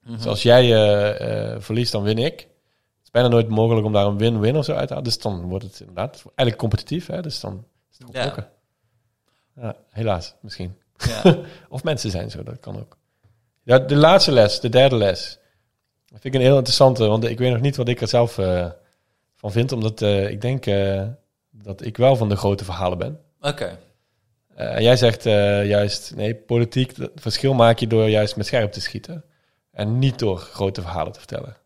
Mhm. 0.03 0.17
Dus 0.17 0.27
als 0.27 0.43
jij 0.43 0.63
eh, 0.75 1.53
eh, 1.55 1.61
verliest, 1.61 1.93
dan 1.93 2.03
win 2.03 2.19
ik. 2.19 2.41
Het 2.41 3.05
is 3.05 3.11
bijna 3.11 3.29
nooit 3.29 3.49
mogelijk 3.49 3.87
om 3.87 3.93
daar 3.93 4.07
een 4.07 4.19
win-win 4.19 4.57
of 4.57 4.65
zo 4.65 4.73
uit 4.73 4.87
te 4.89 4.95
halen. 4.95 5.09
Dus 5.09 5.19
dan 5.19 5.43
wordt 5.43 5.65
het 5.65 5.81
inderdaad 5.81 6.23
eigenlijk 6.25 6.57
competitief. 6.59 7.07
Hè? 7.07 7.23
Dus 7.23 7.41
dan 7.41 7.65
is 7.93 7.99
het 7.99 8.09
Ja. 8.13 8.23
gokken. 8.25 8.49
Ja, 9.61 9.77
helaas, 9.91 10.35
misschien. 10.41 10.77
Ja. 10.99 11.39
Of 11.69 11.85
mensen 11.85 12.11
zijn 12.11 12.31
zo, 12.31 12.43
dat 12.43 12.61
kan 12.61 12.77
ook. 12.77 12.97
Ja, 13.63 13.79
de 13.79 13.97
laatste 13.97 14.33
les, 14.33 14.61
de 14.61 14.69
derde 14.69 14.97
les. 14.97 15.39
Dat 16.07 16.21
vind 16.21 16.35
ik 16.35 16.41
een 16.41 16.47
heel 16.47 16.57
interessante, 16.57 17.07
want 17.07 17.25
ik 17.25 17.39
weet 17.39 17.53
nog 17.53 17.61
niet 17.61 17.77
wat 17.77 17.89
ik 17.89 18.01
er 18.01 18.09
zelf 18.09 18.39
eh, 18.39 18.71
van 19.35 19.53
vind. 19.53 19.73
Omdat 19.73 20.03
eh, 20.03 20.31
ik 20.31 20.41
denk 20.41 20.67
eh, 20.67 21.07
dat 21.51 21.85
ik 21.85 21.97
wel 21.97 22.17
van 22.17 22.29
de 22.29 22.37
grote 22.37 22.65
verhalen 22.65 22.99
ben. 22.99 23.21
Oké. 23.41 23.79
Jij 24.79 24.97
zegt 24.97 25.23
juist, 25.23 26.13
nee, 26.17 26.35
politiek, 26.35 26.93
verschil 27.15 27.55
maak 27.55 27.79
je 27.79 27.87
door 27.87 28.09
juist 28.09 28.37
met 28.37 28.47
scherp 28.47 28.73
te 28.73 28.81
schieten. 28.81 29.25
En 29.71 29.99
niet 29.99 30.19
door 30.19 30.39
grote 30.39 30.81
verhalen 30.81 31.13
te 31.13 31.19
vertellen. 31.19 31.57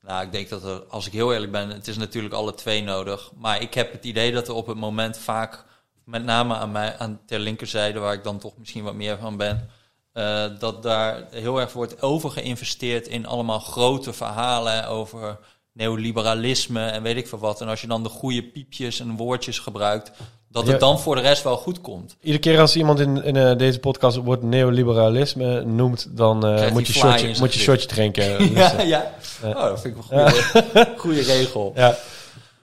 Nou, 0.00 0.24
ik 0.24 0.32
denk 0.32 0.48
dat 0.48 0.64
er, 0.64 0.82
als 0.88 1.06
ik 1.06 1.12
heel 1.12 1.32
eerlijk 1.32 1.52
ben, 1.52 1.68
het 1.68 1.88
is 1.88 1.96
natuurlijk 1.96 2.34
alle 2.34 2.54
twee 2.54 2.82
nodig. 2.82 3.32
Maar 3.36 3.62
ik 3.62 3.74
heb 3.74 3.92
het 3.92 4.04
idee 4.04 4.32
dat 4.32 4.48
er 4.48 4.54
op 4.54 4.66
het 4.66 4.76
moment 4.76 5.18
vaak, 5.18 5.64
met 6.04 6.24
name 6.24 6.54
aan 6.54 6.72
mij, 6.72 6.98
aan 6.98 7.20
ter 7.26 7.38
linkerzijde, 7.38 7.98
waar 7.98 8.14
ik 8.14 8.24
dan 8.24 8.38
toch 8.38 8.52
misschien 8.58 8.84
wat 8.84 8.94
meer 8.94 9.18
van 9.18 9.36
ben, 9.36 9.68
eh, 10.12 10.44
dat 10.58 10.82
daar 10.82 11.24
heel 11.30 11.60
erg 11.60 11.72
wordt 11.72 12.02
over 12.02 12.30
geïnvesteerd 12.30 13.08
in 13.08 13.26
allemaal 13.26 13.58
grote 13.58 14.12
verhalen 14.12 14.88
over 14.88 15.38
neoliberalisme 15.72 16.86
en 16.86 17.02
weet 17.02 17.16
ik 17.16 17.28
veel 17.28 17.38
wat. 17.38 17.60
En 17.60 17.68
als 17.68 17.80
je 17.80 17.86
dan 17.86 18.02
de 18.02 18.08
goede 18.08 18.42
piepjes 18.42 19.00
en 19.00 19.16
woordjes 19.16 19.58
gebruikt, 19.58 20.12
dat 20.48 20.66
het 20.66 20.80
dan 20.80 21.00
voor 21.00 21.14
de 21.14 21.20
rest 21.20 21.42
wel 21.42 21.56
goed 21.56 21.80
komt. 21.80 22.16
Iedere 22.20 22.42
keer 22.42 22.60
als 22.60 22.76
iemand 22.76 23.00
in, 23.00 23.24
in 23.24 23.36
eh, 23.36 23.56
deze 23.56 23.78
podcast 23.78 24.16
het 24.16 24.24
woord 24.24 24.42
neoliberalisme 24.42 25.64
noemt, 25.64 26.06
dan 26.16 26.46
eh, 26.46 26.70
moet, 26.70 26.86
je 26.86 26.92
zijn 26.92 27.36
moet 27.38 27.54
je 27.54 27.60
shotje 27.60 27.88
drinken. 27.88 28.38
Dus, 28.38 28.48
Ja, 28.50 28.80
ja. 28.80 29.14
Oh, 29.44 29.62
dat 29.62 29.80
vind 29.80 29.96
ik 29.96 30.02
wel 30.08 30.26
een 30.26 30.32
goede, 30.32 30.94
goede 30.96 31.22
regel. 31.22 31.72
ja. 31.74 31.96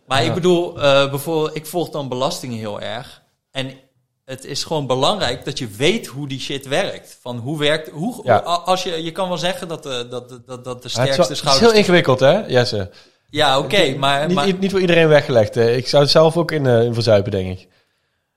Maar 0.06 0.24
ik 0.24 0.34
bedoel, 0.34 0.74
bijvoorbeeld, 0.74 1.56
ik 1.56 1.66
volg 1.66 1.89
dan 1.89 2.08
belastingen 2.08 2.58
heel 2.58 2.82
erg. 2.82 3.20
En 3.52 3.72
het 4.26 4.45
is 4.45 4.64
gewoon 4.64 4.88
belangrijk 4.88 5.45
dat 5.45 5.60
je 5.60 5.68
weet 5.68 6.08
hoe 6.08 6.28
die 6.28 6.39
shit 6.39 6.68
werkt. 6.68 7.18
Van 7.22 7.38
hoe 7.38 7.60
werkt, 7.60 7.89
hoe, 7.89 8.20
Ja. 8.24 8.38
als 8.39 8.84
je, 8.84 9.04
je 9.04 9.12
kan 9.12 9.28
wel 9.28 9.38
zeggen 9.38 9.68
dat 9.68 9.84
de, 9.84 10.08
dat, 10.10 10.30
dat, 10.30 10.45
dat 10.47 10.64
de 10.64 10.70
Ja, 10.72 10.74
het, 10.74 10.86
is 10.86 10.91
sterkste 10.91 11.16
wel- 11.18 11.26
het 11.26 11.30
is 11.36 11.38
schouders... 11.38 11.68
heel 11.72 11.80
ingewikkeld, 11.80 12.20
hè, 12.20 12.45
Jesse? 12.47 12.89
ja, 13.30 13.60
oké, 13.60 13.95
maar, 13.95 14.26
niet, 14.28 14.36
maar, 14.36 14.45
niet, 14.45 14.60
niet 14.60 14.72
voor 14.72 14.80
iedereen 14.82 15.08
weggelegd. 15.08 15.58
eh. 15.58 15.78
Ik 15.78 15.88
zou 15.88 16.04
het 16.04 16.12
zelf 16.12 16.38
ook 16.38 16.52
in, 16.52 16.66
eh, 16.66 16.84
in 16.84 16.93
verzuipen, 16.93 17.32
denk 17.32 17.60
ik. 17.60 17.68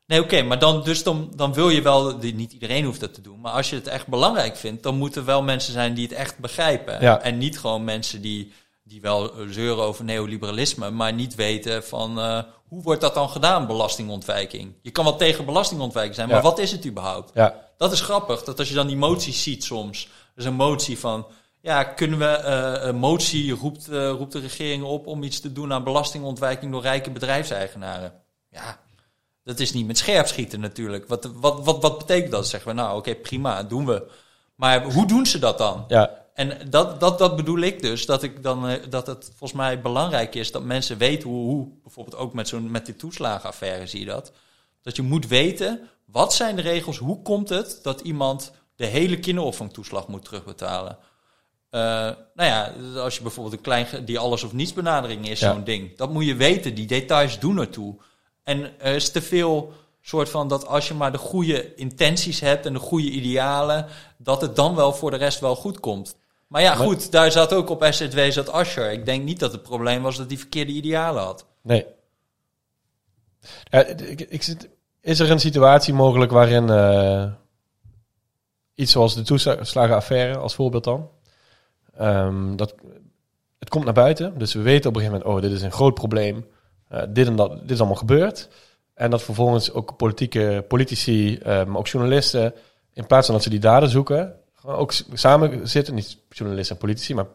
nee, 0.06 0.20
oké, 0.22 0.42
maar 0.42 0.58
dan, 0.58 0.82
dus 0.82 1.02
dan, 1.02 1.32
dan 1.36 1.52
wil 1.54 1.68
je 1.70 1.82
wel, 1.82 2.16
niet 2.18 2.52
iedereen 2.52 2.84
hoeft 2.84 3.00
dat 3.00 3.14
te 3.14 3.20
doen. 3.20 3.40
Maar 3.40 3.52
als 3.52 3.70
je 3.70 3.76
het 3.76 3.86
echt 3.86 4.06
belangrijk 4.06 4.56
vindt, 4.56 4.82
dan 4.82 4.94
moeten 4.96 5.24
wel 5.24 5.42
mensen 5.42 5.72
zijn 5.72 5.94
die 5.94 6.06
het 6.06 6.16
echt 6.16 6.38
begrijpen. 6.38 7.00
Ja. 7.00 7.20
En 7.22 7.38
niet 7.38 7.58
gewoon 7.58 7.84
mensen 7.84 8.20
die, 8.22 8.52
die 8.84 9.00
wel 9.00 9.32
eh, 9.32 9.46
zeuren 9.50 9.84
over 9.84 10.04
neoliberalisme, 10.04 10.90
maar 10.90 11.12
niet 11.12 11.34
weten 11.34 11.84
van 11.84 12.18
eh, 12.18 12.38
hoe 12.74 12.82
wordt 12.82 13.00
dat 13.00 13.14
dan 13.14 13.28
gedaan, 13.28 13.66
belastingontwijking. 13.66 14.74
Je 14.82 14.90
kan 14.90 15.04
wel 15.04 15.16
tegen 15.16 15.44
belastingontwijking 15.44 16.14
zijn, 16.14 16.28
maar 16.28 16.36
Ja. 16.36 16.42
wat 16.42 16.58
is 16.58 16.70
het 16.72 16.86
überhaupt? 16.86 17.30
Ja, 17.34 17.62
Dat 17.76 17.92
is 17.92 18.00
grappig, 18.00 18.44
dat 18.44 18.58
als 18.58 18.68
je 18.68 18.74
dan 18.74 18.86
die 18.86 18.96
moties 18.96 19.42
ziet 19.42 19.64
soms. 19.64 20.08
Dus 20.34 20.44
een 20.44 20.54
motie 20.54 20.98
van, 20.98 21.26
ja, 21.60 21.84
kunnen 21.84 22.18
we, 22.18 22.24
eh, 22.26 22.86
een 22.86 22.96
motie 22.96 23.52
roept, 23.52 23.88
eh, 23.88 24.10
roept 24.10 24.32
de 24.32 24.38
regering 24.38 24.82
op 24.84 25.06
om 25.06 25.22
iets 25.22 25.40
te 25.40 25.52
doen 25.52 25.72
aan 25.72 25.84
belastingontwijking 25.84 26.72
door 26.72 26.82
rijke 26.82 27.10
bedrijfseigenaren. 27.10 28.12
Ja, 28.50 28.78
dat 29.44 29.60
is 29.60 29.72
niet 29.72 29.86
met 29.86 29.98
scherp 29.98 30.26
schieten 30.26 30.60
natuurlijk. 30.60 31.08
Wat, 31.08 31.30
wat, 31.34 31.64
wat, 31.64 31.82
wat 31.82 31.98
betekent 31.98 32.30
dat? 32.32 32.46
Zeggen 32.46 32.70
we, 32.70 32.76
nou 32.76 32.98
oké, 32.98 33.14
prima, 33.14 33.62
doen 33.62 33.86
we. 33.86 34.10
Maar 34.54 34.84
hoe 34.92 35.06
doen 35.06 35.26
ze 35.26 35.38
dat 35.38 35.58
dan? 35.58 35.84
ja, 35.88 36.23
En 36.34 36.70
dat, 36.70 37.00
dat, 37.00 37.18
dat 37.18 37.36
bedoel 37.36 37.58
ik 37.58 37.82
dus, 37.82 38.06
dat, 38.06 38.22
ik 38.22 38.42
dan, 38.42 38.68
eh, 38.68 38.82
dat 38.88 39.06
het 39.06 39.24
volgens 39.24 39.52
mij 39.52 39.80
belangrijk 39.80 40.34
is 40.34 40.50
dat 40.50 40.64
mensen 40.64 40.98
weten 40.98 41.28
hoe, 41.28 41.44
hoe 41.46 41.68
bijvoorbeeld 41.82 42.16
ook 42.16 42.32
met, 42.32 42.48
zo'n, 42.48 42.70
met 42.70 42.86
die 42.86 42.96
toeslagenaffaire 42.96 43.86
zie 43.86 44.00
je 44.00 44.06
dat, 44.06 44.32
dat 44.82 44.96
je 44.96 45.02
moet 45.02 45.26
weten, 45.26 45.88
wat 46.04 46.34
zijn 46.34 46.56
de 46.56 46.62
regels, 46.62 46.98
hoe 46.98 47.22
komt 47.22 47.48
het 47.48 47.78
dat 47.82 48.00
iemand 48.00 48.52
de 48.76 48.86
hele 48.86 49.18
kinderopvangtoeslag 49.18 50.08
moet 50.08 50.24
terugbetalen? 50.24 50.98
Eh, 51.70 51.80
nou 52.34 52.48
ja, 52.50 52.72
als 52.96 53.16
je 53.16 53.22
bijvoorbeeld 53.22 53.54
een 53.56 53.62
klein, 53.62 54.04
die 54.04 54.18
alles 54.18 54.42
of 54.42 54.52
niets 54.52 54.72
benadering 54.72 55.28
is 55.28 55.40
Ja. 55.40 55.52
zo'n 55.52 55.64
ding, 55.64 55.96
dat 55.96 56.10
moet 56.12 56.24
je 56.24 56.34
weten, 56.34 56.74
die 56.74 56.86
details 56.86 57.38
doen 57.38 57.58
ertoe. 57.58 57.96
En 58.42 58.80
er 58.80 58.94
is 58.94 59.10
te 59.10 59.22
veel 59.22 59.72
soort 60.00 60.28
van 60.28 60.48
dat 60.48 60.66
als 60.66 60.88
je 60.88 60.94
maar 60.94 61.12
de 61.12 61.18
goede 61.18 61.74
intenties 61.74 62.40
hebt 62.40 62.66
en 62.66 62.72
de 62.72 62.78
goede 62.78 63.10
idealen, 63.10 63.86
dat 64.18 64.40
het 64.40 64.56
dan 64.56 64.74
wel 64.74 64.92
voor 64.92 65.10
de 65.10 65.16
rest 65.16 65.40
wel 65.40 65.56
goed 65.56 65.80
komt. 65.80 66.16
Maar 66.54 66.62
ja, 66.62 66.74
Maar- 66.74 66.86
goed, 66.86 67.12
daar 67.12 67.32
zat 67.32 67.52
ook 67.52 67.70
op 67.70 67.86
SZW 67.90 68.18
zat 68.30 68.50
Asher. 68.50 68.92
Ik 68.92 69.04
denk 69.04 69.24
niet 69.24 69.40
dat 69.40 69.52
het 69.52 69.62
probleem 69.62 70.02
was 70.02 70.16
dat 70.16 70.28
hij 70.28 70.38
verkeerde 70.38 70.72
idealen 70.72 71.22
had. 71.22 71.46
nee. 71.62 71.86
Ik, 73.96 74.20
ik 74.20 74.42
zit, 74.42 74.68
is 75.00 75.20
er 75.20 75.30
een 75.30 75.40
situatie 75.40 75.94
mogelijk 75.94 76.32
waarin 76.32 76.68
eh, 76.70 77.24
iets 78.74 78.92
zoals 78.92 79.14
de 79.14 79.22
toeslagenaffaire 79.22 80.38
als 80.38 80.54
voorbeeld 80.54 80.84
dan, 80.84 81.10
ehm, 81.96 82.56
dat 82.56 82.74
het 83.58 83.68
komt 83.68 83.84
naar 83.84 83.94
buiten, 83.94 84.38
dus 84.38 84.54
we 84.54 84.62
weten 84.62 84.88
op 84.88 84.96
een 84.96 85.02
gegeven 85.02 85.22
moment, 85.22 85.44
oh, 85.44 85.48
dit 85.48 85.58
is 85.58 85.62
een 85.62 85.72
groot 85.72 85.94
probleem, 85.94 86.46
eh, 86.88 87.02
dit 87.08 87.26
en 87.26 87.36
dat, 87.36 87.60
dit 87.60 87.70
is 87.70 87.78
allemaal 87.78 87.96
gebeurd, 87.96 88.48
en 88.94 89.10
dat 89.10 89.22
vervolgens 89.22 89.72
ook 89.72 89.96
politieke 89.96 90.64
politici, 90.68 91.38
maar 91.44 91.76
ook 91.76 91.88
journalisten, 91.88 92.54
in 92.92 93.06
plaats 93.06 93.26
van 93.26 93.34
dat 93.34 93.44
ze 93.44 93.50
die 93.50 93.58
daden 93.58 93.88
zoeken, 93.88 94.43
ook 94.64 94.92
samen 95.12 95.68
zitten, 95.68 95.94
niet 95.94 96.18
journalisten 96.28 96.74
en 96.76 96.80
politici, 96.82 97.14
maar 97.14 97.26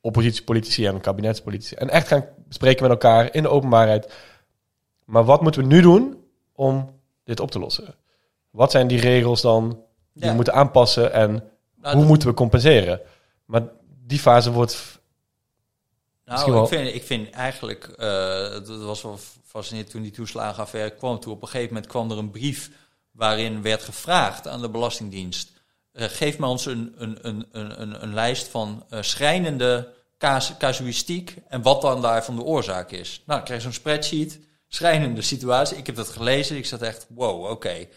oppositiepolitici 0.00 0.86
en 0.86 1.00
kabinetspolitici, 1.00 1.74
en 1.74 1.90
echt 1.90 2.06
gaan 2.08 2.24
spreken 2.48 2.82
met 2.82 2.90
elkaar 2.90 3.34
in 3.34 3.42
de 3.42 3.48
openbaarheid. 3.48 4.12
Maar 5.04 5.24
wat 5.24 5.42
moeten 5.42 5.60
we 5.60 5.66
nu 5.66 5.80
doen 5.80 6.24
om 6.52 7.00
dit 7.24 7.40
op 7.40 7.50
te 7.50 7.58
lossen? 7.58 7.94
Wat 8.50 8.70
zijn 8.70 8.86
die 8.86 9.00
regels 9.00 9.40
dan 9.40 9.68
die 10.12 10.22
Ja. 10.24 10.28
we 10.28 10.34
moeten 10.34 10.54
aanpassen 10.54 11.12
en 11.12 11.30
Nou, 11.30 11.42
hoe 11.80 11.94
dat- 12.00 12.04
moeten 12.06 12.28
we 12.28 12.34
compenseren? 12.34 13.00
Maar 13.44 13.62
die 14.06 14.18
fase 14.18 14.52
wordt... 14.52 15.00
Nou, 16.24 16.52
wel- 16.52 16.62
ik 16.62 16.68
vind, 16.68 16.94
ik 16.94 17.02
vind 17.02 17.30
eigenlijk, 17.30 17.84
eh 17.84 18.50
dat 18.50 18.82
was 18.82 19.02
wel 19.02 19.18
fascinerend 19.44 19.90
toen 19.90 20.02
die 20.02 20.10
toeslagenaffaire 20.10 20.90
kwam. 20.90 21.20
Toen 21.20 21.32
op 21.32 21.42
een 21.42 21.48
gegeven 21.48 21.74
moment 21.74 21.90
kwam 21.92 22.10
er 22.10 22.18
een 22.18 22.30
brief 22.30 22.70
waarin 23.10 23.62
werd 23.62 23.82
gevraagd 23.82 24.48
aan 24.48 24.60
de 24.60 24.70
Belastingdienst. 24.70 25.52
Eh, 25.96 26.08
geef 26.08 26.38
me 26.38 26.46
ons 26.46 26.66
een, 26.66 26.94
een, 26.98 27.18
een, 27.22 27.46
een, 27.52 28.02
een, 28.02 28.14
lijst 28.14 28.48
van 28.48 28.84
eh, 28.90 29.02
schrijnende 29.02 29.92
cas- 30.18 30.56
casuïstiek 30.58 31.36
en 31.48 31.62
wat 31.62 31.82
dan 31.82 32.02
daarvan 32.02 32.36
de 32.36 32.42
oorzaak 32.42 32.90
is. 32.90 33.22
Nou, 33.26 33.40
ik 33.40 33.46
kreeg 33.46 33.62
zo'n 33.62 33.72
spreadsheet, 33.72 34.40
schrijnende 34.68 35.22
situatie. 35.22 35.76
Ik 35.76 35.86
heb 35.86 35.96
dat 35.96 36.08
gelezen, 36.08 36.56
ik 36.56 36.66
zat 36.66 36.82
echt, 36.82 37.06
wow, 37.08 37.50
oké. 37.50 37.88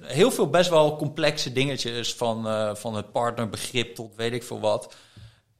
Heel 0.00 0.30
veel 0.30 0.50
best 0.50 0.70
wel 0.70 0.96
complexe 0.96 1.52
dingetjes 1.52 2.14
van, 2.14 2.46
eh, 2.46 2.74
van 2.74 2.94
het 2.94 3.12
partnerbegrip 3.12 3.94
tot 3.94 4.14
weet 4.16 4.32
ik 4.32 4.42
veel 4.42 4.60
wat. 4.60 4.94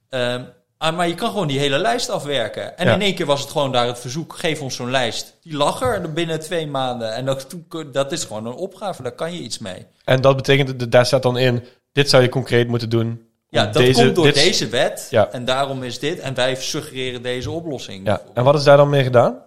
Ehm, 0.09 0.45
ah, 0.83 0.97
maar 0.97 1.09
je 1.09 1.15
kan 1.15 1.31
gewoon 1.31 1.47
die 1.47 1.59
hele 1.59 1.79
lijst 1.79 2.09
afwerken. 2.11 2.79
En 2.79 2.87
Ja. 2.87 2.95
in 2.95 3.01
één 3.01 3.15
keer 3.15 3.27
was 3.27 3.41
het 3.41 3.51
gewoon 3.51 3.73
daar 3.73 3.87
het 3.87 3.99
verzoek, 3.99 4.37
geef 4.37 4.61
ons 4.61 4.77
zo'n 4.77 4.91
lijst. 4.91 5.37
Die 5.43 5.57
lag 5.57 5.83
er 5.83 6.13
binnen 6.13 6.41
twee 6.41 6.67
maanden. 6.67 7.15
En 7.15 7.25
dat, 7.25 7.47
dat 7.93 8.13
is 8.13 8.25
gewoon 8.25 8.47
een 8.47 8.55
opgave, 8.55 9.03
daar 9.03 9.13
kan 9.13 9.33
je 9.33 9.41
iets 9.41 9.59
mee. 9.59 9.87
En 10.05 10.21
dat 10.21 10.37
betekent, 10.37 10.79
dat 10.79 10.91
daar 10.91 11.07
staat 11.07 11.23
dan 11.23 11.39
in, 11.39 11.65
dit 11.93 12.11
zou 12.11 12.23
je 12.23 12.29
concreet 12.29 12.69
moeten 12.69 12.89
doen. 12.89 13.27
Ja, 13.49 13.65
dat 13.65 13.75
deze, 13.75 14.03
komt 14.03 14.15
door 14.15 14.25
dit- 14.25 14.35
deze 14.35 14.69
wet. 14.69 15.07
Ja. 15.11 15.29
En 15.31 15.45
daarom 15.45 15.83
is 15.83 15.99
dit. 15.99 16.19
En 16.19 16.35
wij 16.35 16.55
suggereren 16.55 17.23
deze 17.23 17.51
oplossing. 17.51 18.07
Ja. 18.07 18.23
En 18.35 18.45
wat 18.45 18.55
is 18.55 18.65
daar 18.65 18.77
dan 18.77 18.89
mee 18.91 19.03
gedaan? 19.03 19.39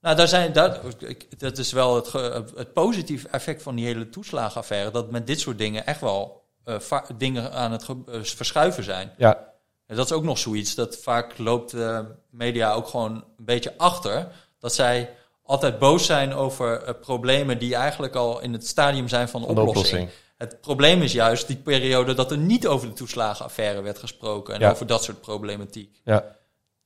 Nou, 0.00 0.16
daar 0.16 0.28
zijn, 0.28 0.52
dat, 0.52 0.80
dat 1.38 1.58
is 1.58 1.72
wel 1.72 1.94
het, 1.94 2.12
het 2.56 2.72
positieve 2.72 3.28
effect 3.30 3.62
van 3.62 3.74
die 3.74 3.86
hele 3.86 4.08
toeslagenaffaire. 4.08 4.90
Dat 4.90 5.10
met 5.10 5.26
dit 5.26 5.40
soort 5.40 5.58
dingen 5.58 5.86
echt 5.86 6.00
wel 6.00 6.42
eh, 6.64 6.74
dingen 7.16 7.52
aan 7.52 7.72
het 7.72 7.82
eh, 7.88 7.94
verschuiven 8.22 8.84
zijn. 8.84 9.10
Ja, 9.16 9.38
En 9.88 9.96
dat 9.96 10.04
is 10.06 10.12
ook 10.12 10.24
nog 10.24 10.38
zoiets. 10.38 10.74
Dat 10.74 10.96
vaak 10.96 11.38
loopt 11.38 11.70
de 11.70 12.04
media 12.30 12.72
ook 12.72 12.88
gewoon 12.88 13.12
een 13.12 13.44
beetje 13.44 13.74
achter. 13.76 14.28
Dat 14.58 14.74
zij 14.74 15.10
altijd 15.42 15.78
boos 15.78 16.06
zijn 16.06 16.34
over 16.34 16.82
eh, 16.82 16.94
problemen 17.00 17.58
die 17.58 17.74
eigenlijk 17.74 18.14
al 18.14 18.40
in 18.40 18.52
het 18.52 18.66
stadium 18.66 19.08
zijn 19.08 19.28
van 19.28 19.40
de 19.40 19.46
van 19.46 19.54
de 19.54 19.60
oplossing. 19.60 19.86
oplossing. 20.02 20.26
Het 20.36 20.60
probleem 20.60 21.02
is 21.02 21.12
juist 21.12 21.46
die 21.46 21.56
periode 21.56 22.14
dat 22.14 22.30
er 22.30 22.38
niet 22.38 22.66
over 22.66 22.88
de 22.88 22.94
toeslagenaffaire 22.94 23.80
werd 23.82 23.98
gesproken. 23.98 24.54
En 24.54 24.60
Ja. 24.60 24.70
over 24.70 24.86
dat 24.86 25.04
soort 25.04 25.20
problematiek. 25.20 26.00
Ja. 26.04 26.36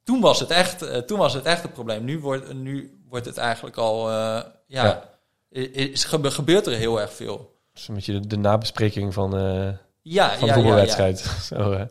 Toen 0.04 0.20
was 0.20 0.40
het 0.40 0.50
echt, 0.50 0.82
eh, 0.82 0.98
toen 0.98 1.18
was 1.18 1.34
het 1.34 1.44
echt 1.44 1.64
een 1.64 1.72
probleem. 1.72 2.04
Nu 2.04 2.20
wordt, 2.20 2.52
nu 2.54 3.00
wordt 3.08 3.26
het 3.26 3.36
eigenlijk 3.36 3.76
al, 3.76 4.10
eh, 4.10 4.40
ja, 4.66 5.10
Is, 5.50 6.04
gebeurt 6.04 6.66
er 6.66 6.72
heel 6.72 7.00
erg 7.00 7.12
veel. 7.12 7.56
Is 7.74 7.88
een 7.88 7.94
beetje 7.94 8.12
de, 8.20 8.26
de 8.26 8.36
nabespreking 8.38 9.14
van, 9.14 9.36
eh 9.36 9.68
Ja, 10.02 10.36
van 10.38 10.48
de 10.48 10.54
voetbalwedstrijd. 10.54 11.18
Zo, 11.48 11.72
eh. 11.72 11.82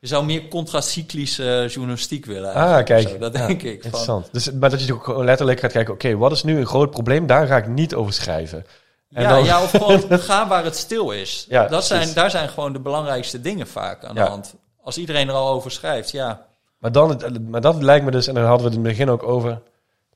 Je 0.00 0.06
zou 0.06 0.24
meer 0.24 0.48
contracyclische 0.48 1.66
journalistiek 1.68 2.24
willen. 2.26 2.54
Ah, 2.54 2.84
kijk. 2.84 3.08
zo. 3.08 3.18
Dat 3.18 3.36
Ja, 3.36 3.46
denk 3.46 3.62
ik. 3.62 3.74
Van, 3.76 3.84
Interessant. 3.84 4.28
Dus, 4.32 4.52
maar 4.52 4.70
dat 4.70 4.84
je 4.84 4.92
ook 4.94 5.16
letterlijk 5.16 5.60
gaat 5.60 5.72
kijken, 5.72 5.94
oké, 5.94 6.16
wat 6.16 6.32
is 6.32 6.42
nu 6.42 6.58
een 6.58 6.66
groot 6.66 6.90
probleem? 6.90 7.26
Daar 7.26 7.46
ga 7.46 7.56
ik 7.56 7.66
niet 7.66 7.94
over 7.94 8.12
schrijven. 8.12 8.64
En 9.12 9.22
ja, 9.22 9.28
dan- 9.28 9.44
ja, 9.44 9.62
of 9.62 9.70
gewoon 9.70 10.02
ga 10.20 10.48
waar 10.48 10.64
het 10.64 10.76
stil 10.76 11.10
is. 11.10 11.46
Ja, 11.48 11.66
dat 11.66 11.84
zijn, 11.84 11.98
precies. 11.98 12.16
daar 12.16 12.30
zijn 12.30 12.48
gewoon 12.48 12.72
de 12.72 12.80
belangrijkste 12.80 13.40
dingen 13.40 13.66
vaak 13.66 14.04
aan 14.04 14.14
de 14.14 14.20
hand. 14.20 14.54
Als 14.82 14.98
iedereen 14.98 15.28
er 15.28 15.34
al 15.34 15.48
over 15.52 15.70
schrijft, 15.70 16.10
ja. 16.10 16.46
Maar, 16.78 16.92
dan, 16.92 17.08
het- 17.10 17.48
maar 17.48 17.60
dat 17.60 17.82
lijkt 17.82 18.04
me 18.04 18.10
dus, 18.10 18.26
en 18.26 18.34
daar 18.34 18.44
hadden 18.44 18.62
we 18.66 18.68
het 18.72 18.78
in 18.78 18.84
het 18.86 18.96
begin 18.96 19.10
ook 19.12 19.22
over, 19.22 19.60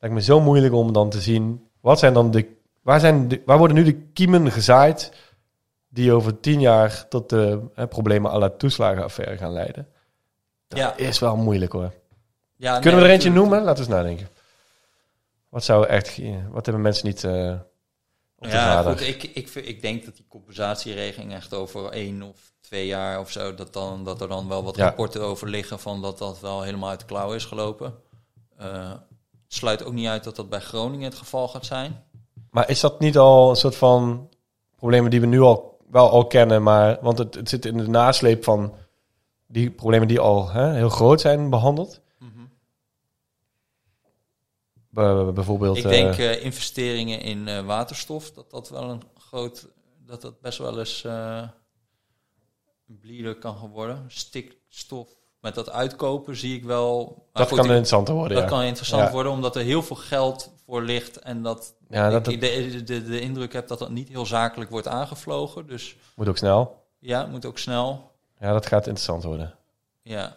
lijkt 0.01 0.17
me 0.17 0.23
zo 0.23 0.41
moeilijk 0.41 0.75
om 0.75 0.93
dan 0.93 1.11
te 1.11 1.21
zien, 1.21 1.69
wat 1.81 1.99
zijn 1.99 2.13
dan 2.15 2.31
de, 2.31 2.47
waar, 2.83 3.01
zijn 3.01 3.29
de, 3.29 3.43
waar 3.45 3.59
worden 3.59 3.77
nu 3.77 3.85
de 3.85 4.01
kiemen 4.13 4.51
gezaaid 4.53 5.13
die 5.95 6.13
over 6.13 6.41
tien 6.41 6.61
jaar 6.61 7.09
tot 7.09 7.29
de 7.29 7.61
problemen 7.89 8.31
à 8.31 8.39
la 8.39 8.49
toeslagenaffaire 8.51 9.37
gaan 9.37 9.53
leiden? 9.53 9.89
Dat 10.69 10.79
Ja. 10.79 10.97
is 10.97 11.19
wel 11.19 11.37
moeilijk 11.37 11.73
hoor. 11.73 11.93
ja 12.57 12.79
Kunnen 12.79 13.01
we 13.01 13.07
er 13.07 13.13
eentje 13.13 13.31
noemen? 13.31 13.63
Laten 13.63 13.85
we 13.85 13.91
eens 13.91 13.99
nadenken. 14.03 14.29
Wat 15.49 15.65
zou 15.65 15.87
echt, 15.87 16.21
wat 16.51 16.65
hebben 16.67 16.83
mensen 16.83 17.07
niet 17.07 17.25
op 18.37 18.45
de 18.45 18.49
Ja, 18.49 18.83
goed, 18.83 19.01
ik, 19.01 19.23
ik, 19.23 19.49
ik 19.55 19.83
denk 19.83 20.05
dat 20.05 20.17
die 20.17 20.25
compensatieregeling 20.29 21.33
echt 21.33 21.55
over 21.55 21.91
één 21.91 22.23
of 22.23 22.53
twee 22.61 22.87
jaar 22.87 23.21
of 23.21 23.31
zo, 23.31 23.55
dat, 23.55 23.73
dan, 23.73 24.05
dat 24.05 24.21
er 24.21 24.29
dan 24.29 24.49
wel 24.49 24.65
wat 24.65 24.77
Ja. 24.77 24.85
rapporten 24.85 25.23
over 25.23 25.49
liggen 25.49 25.79
van 25.79 26.03
dat 26.03 26.19
dat 26.19 26.41
wel 26.41 26.63
helemaal 26.63 26.89
uit 26.91 27.01
de 27.01 27.07
klauw 27.07 27.33
is 27.33 27.45
gelopen. 27.45 27.95
Eh, 28.57 28.89
het 28.91 29.55
sluit 29.55 29.85
ook 29.85 29.93
niet 29.93 30.07
uit 30.09 30.25
dat 30.25 30.37
dat 30.37 30.49
bij 30.49 30.61
Groningen 30.61 31.09
het 31.11 31.19
geval 31.19 31.49
gaat 31.49 31.67
zijn. 31.67 32.05
Maar 32.51 32.71
is 32.71 32.81
dat 32.81 33.01
niet 33.01 33.19
al 33.19 33.51
een 33.51 33.57
soort 33.57 33.77
van 33.77 34.29
problemen 34.77 35.11
die 35.11 35.21
we 35.21 35.27
nu 35.27 35.41
al 35.41 35.74
wel 35.95 36.11
al 36.11 36.27
kennen, 36.27 36.63
maar 36.63 36.99
want 37.01 37.19
het, 37.19 37.35
het 37.35 37.49
zit 37.49 37.65
in 37.65 37.77
de 37.77 37.89
nasleep 37.89 38.45
van 38.45 38.75
die 39.47 39.71
problemen 39.71 40.09
die 40.09 40.21
al 40.21 40.51
hè, 40.51 40.73
heel 40.75 40.89
groot 40.89 41.21
zijn 41.21 41.51
behandeld? 41.51 42.01
Bij- 44.91 45.33
bijvoorbeeld. 45.33 45.77
Ik 45.77 45.85
eh, 45.85 45.91
denk 45.91 46.15
eh, 46.17 46.45
investeringen 46.45 47.21
in 47.21 47.49
eh, 47.49 47.67
waterstof, 47.67 48.31
dat 48.31 48.51
dat 48.51 48.69
wel 48.69 48.83
een 48.91 49.03
groot, 49.19 49.69
dat 50.07 50.21
dat 50.23 50.41
best 50.41 50.59
wel 50.59 50.79
eens 50.79 51.05
eh, 51.05 51.43
een 52.89 52.99
bleeder 53.01 53.35
kan 53.39 53.71
worden. 53.73 54.05
Stikstof 54.09 55.09
met 55.41 55.55
dat 55.55 55.71
uitkopen 55.71 56.37
zie 56.37 56.57
ik 56.57 56.65
wel. 56.65 57.05
dat 57.33 57.47
goed, 57.49 57.57
kan 57.57 57.59
ik- 57.59 57.65
interessanter 57.65 58.15
worden. 58.15 58.35
dat 58.37 58.51
ja. 58.51 58.51
kan 58.57 58.63
interessant 58.65 59.03
Ja. 59.03 59.11
worden, 59.13 59.33
omdat 59.33 59.57
er 59.57 59.63
heel 59.63 59.83
veel 59.83 59.97
geld 59.97 60.54
voor 60.67 60.83
ligt 60.83 61.19
en 61.19 61.43
dat 61.43 61.75
Ja, 61.89 62.11
dat, 62.11 62.29
ik 62.29 62.41
de, 62.41 62.83
de, 62.85 63.03
de 63.05 63.21
indruk 63.21 63.53
heb 63.53 63.69
dat 63.69 63.79
dat 63.79 63.91
niet 63.91 64.09
heel 64.09 64.27
zakelijk 64.27 64.71
wordt 64.71 64.89
aangevlogen. 64.89 65.67
Dus 65.67 65.97
moet 66.17 66.29
ook 66.29 66.37
snel. 66.37 66.85
ja, 66.99 67.27
moet 67.27 67.45
ook 67.47 67.59
snel. 67.59 68.13
Ja, 68.41 68.53
dat 68.53 68.67
gaat 68.67 68.87
interessant 68.87 69.23
worden. 69.25 69.55
Ja. 70.03 70.37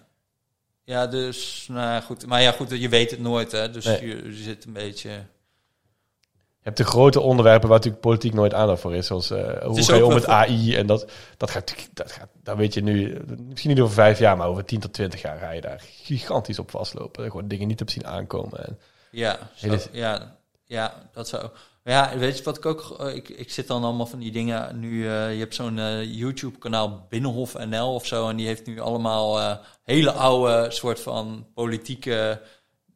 Ja, 0.83 1.07
dus, 1.07 1.65
nou 1.69 1.79
ja, 1.81 2.01
goed. 2.01 2.25
Maar 2.25 2.41
ja, 2.41 2.51
goed, 2.51 2.69
je 2.69 2.89
weet 2.89 3.11
het 3.11 3.19
nooit, 3.19 3.51
hè. 3.51 3.69
Dus 3.69 3.85
Nee. 3.85 4.07
je, 4.07 4.23
je 4.25 4.33
zit 4.33 4.65
een 4.65 4.73
beetje... 4.73 5.09
Je 5.09 6.73
hebt 6.73 6.77
de 6.77 6.83
grote 6.83 7.19
onderwerpen 7.19 7.67
waar 7.69 7.77
natuurlijk 7.77 8.03
politiek 8.03 8.33
nooit 8.33 8.53
aandacht 8.53 8.81
voor 8.81 8.95
is. 8.95 9.07
Zoals 9.07 9.29
eh, 9.31 9.63
hoe 9.65 9.83
ga 9.83 9.95
je 9.95 10.05
om 10.05 10.13
met 10.13 10.23
voor- 10.23 10.33
AI. 10.33 10.75
En 10.75 10.87
dat, 10.87 11.11
dat 11.37 11.51
gaat, 11.51 11.75
dat 11.93 12.11
gaat, 12.11 12.29
daar 12.43 12.57
weet 12.57 12.73
je 12.73 12.81
nu, 12.81 13.21
misschien 13.47 13.69
niet 13.69 13.79
over 13.79 13.93
vijf 13.93 14.19
jaar, 14.19 14.37
maar 14.37 14.47
over 14.47 14.65
10 14.65 14.79
tot 14.79 14.93
20 14.93 15.21
jaar 15.21 15.37
ga 15.37 15.51
je 15.51 15.61
daar 15.61 15.81
gigantisch 16.03 16.59
op 16.59 16.71
vastlopen. 16.71 17.25
Gewoon 17.31 17.47
dingen 17.47 17.67
niet 17.67 17.81
op 17.81 17.89
zien 17.89 18.07
aankomen. 18.07 18.65
En, 18.65 18.79
Ja, 19.17 19.37
zo, 19.55 19.67
Hele- 19.69 19.81
ja, 19.91 20.35
ja, 20.65 20.93
dat 21.13 21.27
zou. 21.27 21.49
Ja, 21.83 22.17
weet 22.17 22.37
je 22.37 22.43
wat 22.43 22.57
ik 22.57 22.65
ook. 22.65 22.95
eh, 22.99 23.15
Ik, 23.15 23.29
ik 23.29 23.51
zit 23.51 23.67
dan 23.67 23.83
allemaal 23.83 24.05
van 24.05 24.19
die 24.19 24.31
dingen. 24.31 24.79
Nu, 24.79 25.07
eh, 25.07 25.33
je 25.33 25.39
hebt 25.39 25.55
zo'n 25.55 25.79
eh, 25.79 26.03
YouTube-kanaal 26.03 27.05
Binnenhof 27.09 27.53
NL 27.65 27.93
of 27.93 28.05
zo. 28.05 28.29
En 28.29 28.35
die 28.35 28.47
heeft 28.47 28.65
nu 28.65 28.79
allemaal 28.79 29.59
hele 29.83 30.11
oude 30.11 30.71
soort 30.71 30.99
van 30.99 31.45
politieke. 31.53 32.41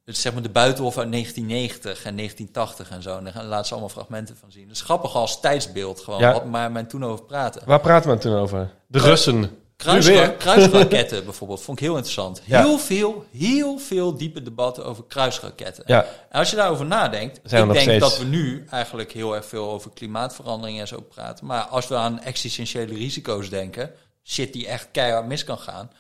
Zeg 0.05 0.34
maar 0.34 0.41
de 0.41 0.49
buitenhof 0.49 0.97
uit 0.97 1.11
1990 1.11 2.03
en 2.05 2.15
1980 2.15 2.89
en 2.89 3.01
zo. 3.01 3.17
En 3.17 3.24
daar 3.24 3.43
laten 3.43 3.65
ze 3.65 3.72
allemaal 3.72 3.89
fragmenten 3.89 4.38
van 4.38 4.51
zien. 4.51 4.67
Dat 4.67 4.76
is 4.76 4.82
grappig 4.82 5.15
als 5.15 5.39
tijdsbeeld 5.39 5.99
gewoon. 6.01 6.19
Ja. 6.19 6.32
Wat 6.32 6.45
maar 6.45 6.72
men 6.72 6.88
toen 6.88 7.05
over 7.05 7.26
praten. 7.26 7.61
waar 7.65 7.80
praten 7.80 8.09
we 8.11 8.17
toen 8.17 8.36
over? 8.36 8.72
De 8.88 8.99
Russen. 8.99 9.49
Kruisra 9.82 10.27
kruisraketten 10.43 11.23
bijvoorbeeld 11.25 11.61
vond 11.61 11.77
ik 11.79 11.84
heel 11.84 11.93
interessant. 11.95 12.41
Ja. 12.45 12.59
Heel 12.61 12.77
veel, 12.79 13.25
heel 13.32 13.77
veel 13.77 14.17
diepe 14.17 14.41
debatten 14.41 14.86
over 14.86 15.03
kruisraketten. 15.07 15.84
Ja, 15.88 16.05
En 16.29 16.39
als 16.39 16.49
je 16.49 16.55
daarover 16.55 16.86
nadenkt, 16.86 17.39
Zijn 17.43 17.63
ik 17.67 17.71
denk 17.73 17.84
steeds- 17.84 17.99
dat 18.09 18.17
we 18.17 18.25
nu 18.25 18.65
eigenlijk 18.69 19.11
heel 19.11 19.36
erg 19.36 19.45
veel 19.45 19.69
over 19.69 19.91
klimaatverandering 19.93 20.79
en 20.79 20.88
zo 20.88 21.01
praten. 21.01 21.45
Maar 21.45 21.61
als 21.63 21.88
we 21.88 21.95
aan 21.95 22.19
existentiële 22.19 22.93
risico's 22.93 23.49
denken, 23.49 23.91
shit 24.23 24.53
die 24.53 24.67
echt 24.67 24.88
keihard 24.91 25.25
mis 25.25 25.43
kan 25.43 25.57
gaan. 25.59 25.91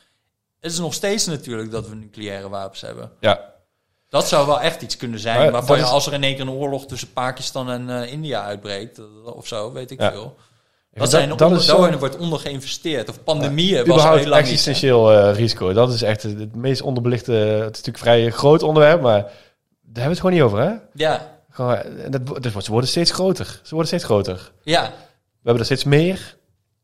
Het 0.59 0.71
is 0.71 0.79
nog 0.79 0.93
steeds 0.93 1.25
natuurlijk 1.25 1.71
dat 1.71 1.87
we 1.89 1.95
nucleaire 1.95 2.49
wapens 2.49 2.81
hebben. 2.81 3.11
ja. 3.19 3.49
Dat 4.09 4.27
zou 4.27 4.47
wel 4.47 4.61
echt 4.61 4.81
iets 4.81 4.97
kunnen 4.97 5.19
zijn. 5.19 5.39
Maar 5.39 5.51
waarvan 5.51 5.77
je, 5.77 5.83
als 5.83 6.07
er 6.07 6.13
in 6.13 6.23
één 6.23 6.33
keer 6.35 6.41
een 6.41 6.49
oorlog 6.49 6.85
tussen 6.85 7.13
Pakistan 7.13 7.69
en 7.69 7.89
eh, 8.03 8.11
India 8.11 8.43
uitbreekt, 8.43 8.97
eh, 8.97 9.05
of 9.35 9.47
zo, 9.47 9.71
weet 9.71 9.91
ik 9.91 9.99
Ja. 10.01 10.11
veel. 10.11 10.35
Dat- 10.99 11.09
zijn 11.09 11.29
dat 11.29 11.41
onder, 11.41 11.59
is 11.59 11.65
daar 11.65 11.91
zo- 11.91 11.97
wordt 11.97 12.17
onder 12.17 12.39
geïnvesteerd. 12.39 13.09
Of 13.09 13.23
pandemieën 13.23 13.77
was 13.77 13.85
Überhaupt 13.87 14.19
heel 14.19 14.29
lang 14.29 14.41
existentieel 14.41 15.11
eh, 15.11 15.35
risico. 15.35 15.73
Dat 15.73 15.93
is 15.93 16.01
echt 16.01 16.23
het, 16.23 16.55
meest 16.55 16.81
onderbelichte. 16.81 17.31
Het 17.31 17.75
is 17.77 17.83
natuurlijk 17.83 17.97
vrij 17.97 18.29
groot 18.31 18.63
onderwerp, 18.63 19.01
maar 19.01 19.21
daar 19.21 19.23
hebben 19.83 20.03
we 20.03 20.09
het 20.09 20.19
gewoon 20.19 20.33
niet 20.33 20.41
over, 20.43 20.59
hè? 20.59 20.71
Ja, 20.93 21.39
Gewoon, 21.49 21.75
eh, 21.75 22.09
dat, 22.09 22.21
wordt- 22.25 22.65
ze 22.65 22.71
worden 22.71 22.89
steeds 22.89 23.11
groter. 23.11 23.45
Ze 23.63 23.69
worden 23.69 23.87
steeds 23.87 24.03
groter. 24.03 24.51
ja, 24.63 24.81
We 24.81 24.87
hebben 25.49 25.59
er 25.59 25.65
steeds 25.65 25.83
meer. 25.83 26.37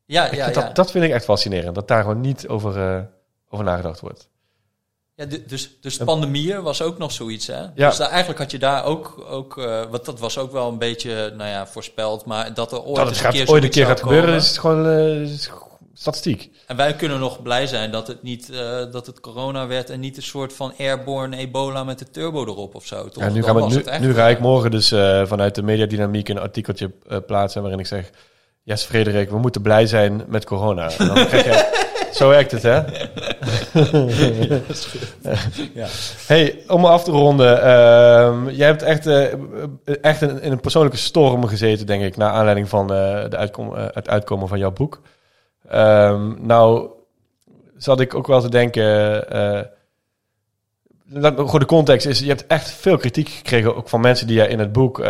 ja, 0.05 0.25
ja. 0.25 0.31
ja. 0.31 0.49
Dat, 0.49 0.75
dat 0.75 0.91
vind 0.91 1.03
ik 1.03 1.11
echt 1.11 1.25
fascinerend. 1.25 1.75
Dat 1.75 1.87
daar 1.87 2.01
gewoon 2.01 2.21
niet 2.21 2.47
over, 2.47 2.77
eh, 2.95 2.99
over 3.49 3.65
nagedacht 3.65 3.99
wordt. 3.99 4.29
Ja, 5.17 5.25
du- 5.25 5.43
dus, 5.47 5.69
dus 5.81 5.97
pandemieën 5.97 6.61
was 6.61 6.81
ook 6.81 6.97
nog 6.97 7.11
zoiets, 7.11 7.47
hè? 7.47 7.59
Ja. 7.59 7.87
Dus 7.87 7.97
daar, 7.97 8.09
eigenlijk 8.09 8.39
had 8.39 8.51
je 8.51 8.59
daar 8.59 8.83
ook, 8.83 9.25
ook 9.29 9.57
uh, 9.57 9.81
want 9.89 10.05
dat 10.05 10.19
was 10.19 10.37
ook 10.37 10.51
wel 10.51 10.69
een 10.69 10.77
beetje, 10.77 11.33
nou 11.37 11.49
ja, 11.49 11.67
voorspeld, 11.67 12.25
maar 12.25 12.53
dat 12.53 12.71
er 12.71 12.83
ooit 12.83 12.95
Dat 12.95 13.07
het 13.07 13.17
gaat, 13.17 13.33
een 13.33 13.39
keer 13.39 13.49
ooit 13.49 13.63
een 13.63 13.69
keer 13.69 13.85
gaat 13.85 14.01
gebeuren, 14.01 14.35
is 14.35 14.47
het 14.47 14.57
gewoon 14.57 14.87
eh, 14.87 15.21
is 15.21 15.49
statistiek. 15.93 16.51
En 16.67 16.75
wij 16.75 16.95
kunnen 16.95 17.19
nog 17.19 17.41
blij 17.41 17.67
zijn 17.67 17.91
dat 17.91 18.07
het 18.07 18.23
niet, 18.23 18.49
uh, 18.49 18.59
dat 18.91 19.05
het 19.05 19.19
corona 19.19 19.67
werd 19.67 19.89
en 19.89 19.99
niet 19.99 20.17
een 20.17 20.23
soort 20.23 20.53
van 20.53 20.73
airborne 20.77 21.37
ebola 21.37 21.83
met 21.83 21.99
de 21.99 22.09
turbo 22.09 22.45
erop 22.45 22.75
of 22.75 22.85
zo. 22.85 23.09
Toch? 23.09 23.23
Ja, 23.23 23.29
nu, 23.29 23.43
gaan 23.43 23.55
we, 23.55 23.67
nu, 23.67 23.75
het 23.75 23.87
echt, 23.87 24.01
nu 24.01 24.13
ga 24.13 24.25
eh, 24.25 24.31
ik 24.31 24.39
morgen 24.39 24.71
dus 24.71 24.87
vanuit 25.23 25.55
de 25.55 25.63
mediadynamiek 25.63 26.29
een 26.29 26.39
artikeltje 26.39 26.91
plaatsen 27.25 27.61
waarin 27.61 27.79
ik 27.79 27.87
zeg... 27.87 28.09
Yes, 28.63 28.83
Frederik, 28.83 29.29
we 29.29 29.37
moeten 29.37 29.61
blij 29.61 29.85
zijn 29.85 30.23
met 30.27 30.45
corona. 30.45 30.91
En 30.97 31.07
dan 31.07 31.27
krijg 31.27 31.43
je, 31.43 31.85
zo 32.11 32.29
werkt 32.29 32.51
het, 32.51 32.63
hè? 32.63 32.75
ja. 35.81 35.87
Hey, 36.27 36.63
om 36.67 36.85
af 36.85 37.03
te 37.03 37.11
ronden. 37.11 37.57
Uh, 37.57 38.57
jij 38.57 38.67
hebt 38.67 38.81
echt, 38.81 39.07
uh, 39.07 39.33
echt 40.01 40.21
in, 40.21 40.41
in, 40.41 40.51
een 40.51 40.59
persoonlijke 40.59 40.97
storm 40.97 41.45
gezeten, 41.45 41.85
denk 41.85 42.03
ik, 42.03 42.17
naar 42.17 42.31
aanleiding 42.31 42.69
van 42.69 42.93
uh, 42.93 43.29
de 43.29 43.37
uitkom, 43.37 43.73
het 43.73 44.09
uitkomen 44.09 44.47
van 44.47 44.59
jouw 44.59 44.71
boek. 44.71 45.01
Um, 45.73 46.37
nou, 46.41 46.89
zat 47.77 47.99
ik 47.99 48.15
ook 48.15 48.27
wel 48.27 48.41
te 48.41 48.49
denken. 48.49 48.83
Gewoon 51.13 51.59
de 51.59 51.65
context 51.65 52.07
is, 52.07 52.19
je 52.19 52.27
hebt 52.27 52.47
echt 52.47 52.71
veel 52.71 52.97
kritiek 52.97 53.29
gekregen, 53.29 53.75
ook 53.75 53.89
van 53.89 54.01
mensen 54.01 54.27
die 54.27 54.35
jij 54.35 54.47
in 54.47 54.59
het 54.59 54.71
boek 54.71 55.03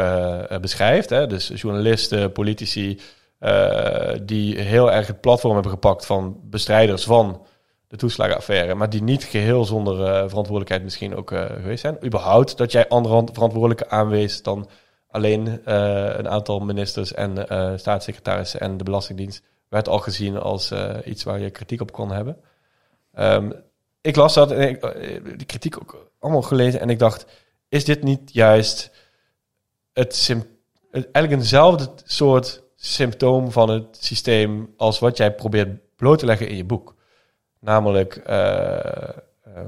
beschrijft. 0.61 1.09
Hè? 1.09 1.27
Dus 1.27 1.51
journalisten, 1.55 2.31
politici, 2.31 2.99
uh, 3.39 4.13
die 4.23 4.59
heel 4.59 4.91
erg 4.91 5.07
het 5.07 5.21
platform 5.21 5.53
hebben 5.53 5.71
gepakt 5.71 6.05
van 6.05 6.39
bestrijders 6.43 7.03
van 7.03 7.45
de 7.87 7.97
toeslagenaffaire, 7.97 8.75
maar 8.75 8.89
die 8.89 9.03
niet 9.03 9.23
geheel 9.23 9.65
zonder 9.65 9.99
uh, 9.99 10.07
verantwoordelijkheid 10.07 10.83
misschien 10.83 11.15
ook 11.15 11.31
uh, 11.31 11.45
geweest 11.45 11.81
zijn. 11.81 12.05
Überhaupt 12.05 12.57
dat 12.57 12.71
jij 12.71 12.87
andere 12.87 13.27
verantwoordelijke 13.33 13.89
aanwees 13.89 14.41
dan 14.41 14.69
alleen 15.09 15.61
een 16.19 16.29
aantal 16.29 16.59
ministers 16.59 17.13
en 17.13 17.45
staatssecretarissen 17.79 18.59
en 18.59 18.77
de 18.77 18.83
Belastingdienst, 18.83 19.43
werd 19.69 19.87
al 19.87 19.99
gezien 19.99 20.37
als 20.37 20.73
iets 21.05 21.23
waar 21.23 21.39
je 21.39 21.49
kritiek 21.49 21.81
op 21.81 21.91
kon 21.91 22.11
hebben. 22.11 22.37
Um, 23.19 23.53
ik 24.01 24.15
las 24.15 24.33
dat 24.33 24.51
en 24.51 24.69
ik, 24.69 24.81
die 25.37 25.45
kritiek 25.45 25.81
ook 25.81 26.09
allemaal 26.19 26.41
gelezen 26.41 26.79
en 26.79 26.89
ik 26.89 26.99
dacht, 26.99 27.25
is 27.69 27.85
dit 27.85 28.03
niet 28.03 28.33
juist 28.33 28.91
het, 29.93 30.27
het 30.91 31.11
eigenlijk 31.11 31.31
eenzelfde 31.31 31.89
soort 32.03 32.63
symptoom 32.93 33.51
van 33.51 33.69
het 33.69 33.97
systeem 33.99 34.73
als 34.77 34.99
wat 34.99 35.17
jij 35.17 35.35
probeert 35.35 35.95
bloot 35.95 36.19
te 36.19 36.25
leggen 36.25 36.47
in 36.47 36.55
je 36.55 36.63
boek? 36.63 36.95
Namelijk 37.59 38.21
uh, 38.29 39.09
uh, 39.47 39.61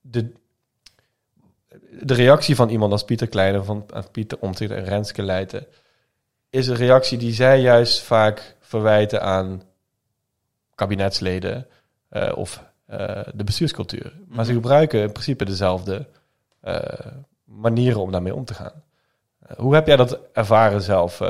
de, 0.00 0.32
de 2.00 2.14
reactie 2.14 2.56
van 2.56 2.68
iemand 2.68 2.92
als 2.92 3.04
Pieter 3.04 3.28
Kleine, 3.28 3.62
van 3.62 3.86
Pieter 4.12 4.38
Omtzigt 4.40 4.70
en 4.70 4.84
Renske 4.84 5.22
Leijten, 5.22 5.66
is 6.50 6.66
een 6.66 6.76
reactie 6.76 7.18
die 7.18 7.32
zij 7.32 7.60
juist 7.60 8.02
vaak 8.02 8.56
verwijten 8.60 9.22
aan 9.22 9.62
kabinetsleden 10.74 11.66
uh, 12.10 12.32
of 12.36 12.64
de 13.34 13.44
bestuurscultuur. 13.44 14.02
Maar 14.02 14.22
mm 14.26 14.34
-hmm. 14.36 14.44
ze 14.44 14.52
gebruiken 14.52 15.00
in 15.00 15.12
principe 15.12 15.44
dezelfde 15.44 16.06
manieren 17.44 18.00
om 18.00 18.12
daarmee 18.12 18.34
om 18.34 18.44
te 18.44 18.54
gaan. 18.54 18.82
Hoe 19.56 19.74
heb 19.74 19.86
jij 19.86 19.96
dat 19.96 20.18
ervaren 20.32 20.82
zelf 20.82 21.20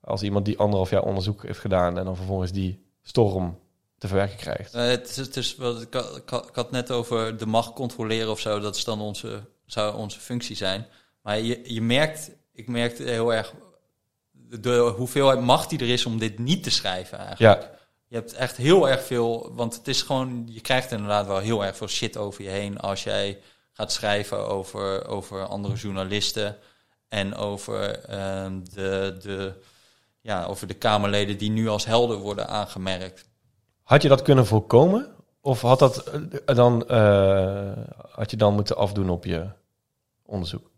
als 0.00 0.22
iemand 0.22 0.44
die 0.44 0.58
anderhalf 0.58 0.90
jaar 0.90 1.02
onderzoek 1.02 1.42
heeft 1.42 1.58
gedaan 1.58 1.98
en 1.98 2.04
dan 2.04 2.16
vervolgens 2.16 2.52
die 2.52 2.84
storm 3.02 3.58
te 3.98 4.08
verwerken 4.08 4.36
krijgt. 4.36 4.74
Uh, 4.74 4.86
het 4.86 5.08
is, 5.08 5.16
het 5.16 5.36
is 5.36 5.56
wat, 5.56 5.82
ik, 5.82 5.94
ik, 5.94 6.30
ik, 6.30 6.54
had 6.54 6.70
net 6.70 6.90
over 6.90 7.36
de 7.36 7.46
macht 7.46 7.72
controleren 7.72 8.30
of 8.30 8.40
zo. 8.40 8.60
Dat 8.60 8.76
is 8.76 8.84
dan 8.84 9.00
onze, 9.00 9.40
zou 9.66 9.96
onze 9.96 10.20
functie 10.20 10.56
zijn. 10.56 10.86
Maar 11.22 11.40
je, 11.40 11.74
je 11.74 11.82
merkt, 11.82 12.30
ik 12.52 12.68
merkte 12.68 13.02
heel 13.02 13.34
erg 13.34 13.54
de 14.32 14.92
hoeveelheid 14.96 15.40
macht 15.40 15.70
die 15.70 15.78
er 15.78 15.88
is 15.88 16.06
om 16.06 16.18
dit 16.18 16.38
niet 16.38 16.62
te 16.62 16.70
schrijven 16.70 17.18
eigenlijk. 17.18 17.62
Ja, 17.62 17.70
Je 18.08 18.16
hebt 18.16 18.32
echt 18.32 18.56
heel 18.56 18.88
erg 18.88 19.02
veel, 19.02 19.52
want 19.54 19.74
het 19.74 19.88
is 19.88 20.02
gewoon, 20.02 20.42
je 20.50 20.60
krijgt 20.60 20.92
inderdaad 20.92 21.26
wel 21.26 21.38
heel 21.38 21.64
erg 21.64 21.76
veel 21.76 21.88
shit 21.88 22.16
over 22.16 22.44
je 22.44 22.50
heen 22.50 22.78
als 22.78 23.04
jij 23.04 23.40
gaat 23.72 23.92
schrijven 23.92 24.48
over, 24.48 25.06
over 25.06 25.46
andere 25.46 25.74
journalisten 25.74 26.56
en 27.08 27.34
over, 27.34 27.98
ehm, 27.98 28.60
de, 28.62 29.16
de, 29.22 29.60
ja, 30.20 30.44
over 30.44 30.66
de 30.66 30.74
Kamerleden 30.74 31.38
die 31.38 31.50
nu 31.50 31.68
als 31.68 31.84
helden 31.84 32.18
worden 32.18 32.48
aangemerkt. 32.48 33.28
had 33.82 34.02
je 34.02 34.08
dat 34.08 34.22
kunnen 34.22 34.46
voorkomen? 34.46 35.14
Of 35.40 35.60
had, 35.60 35.78
dat 35.78 36.04
eh, 36.04 36.56
dan, 36.56 36.88
eh, 36.88 37.72
had 38.10 38.30
je 38.30 38.36
dan 38.36 38.54
moeten 38.54 38.76
afdoen 38.76 39.10
op 39.10 39.24
je 39.24 39.48
onderzoek? 40.22 40.70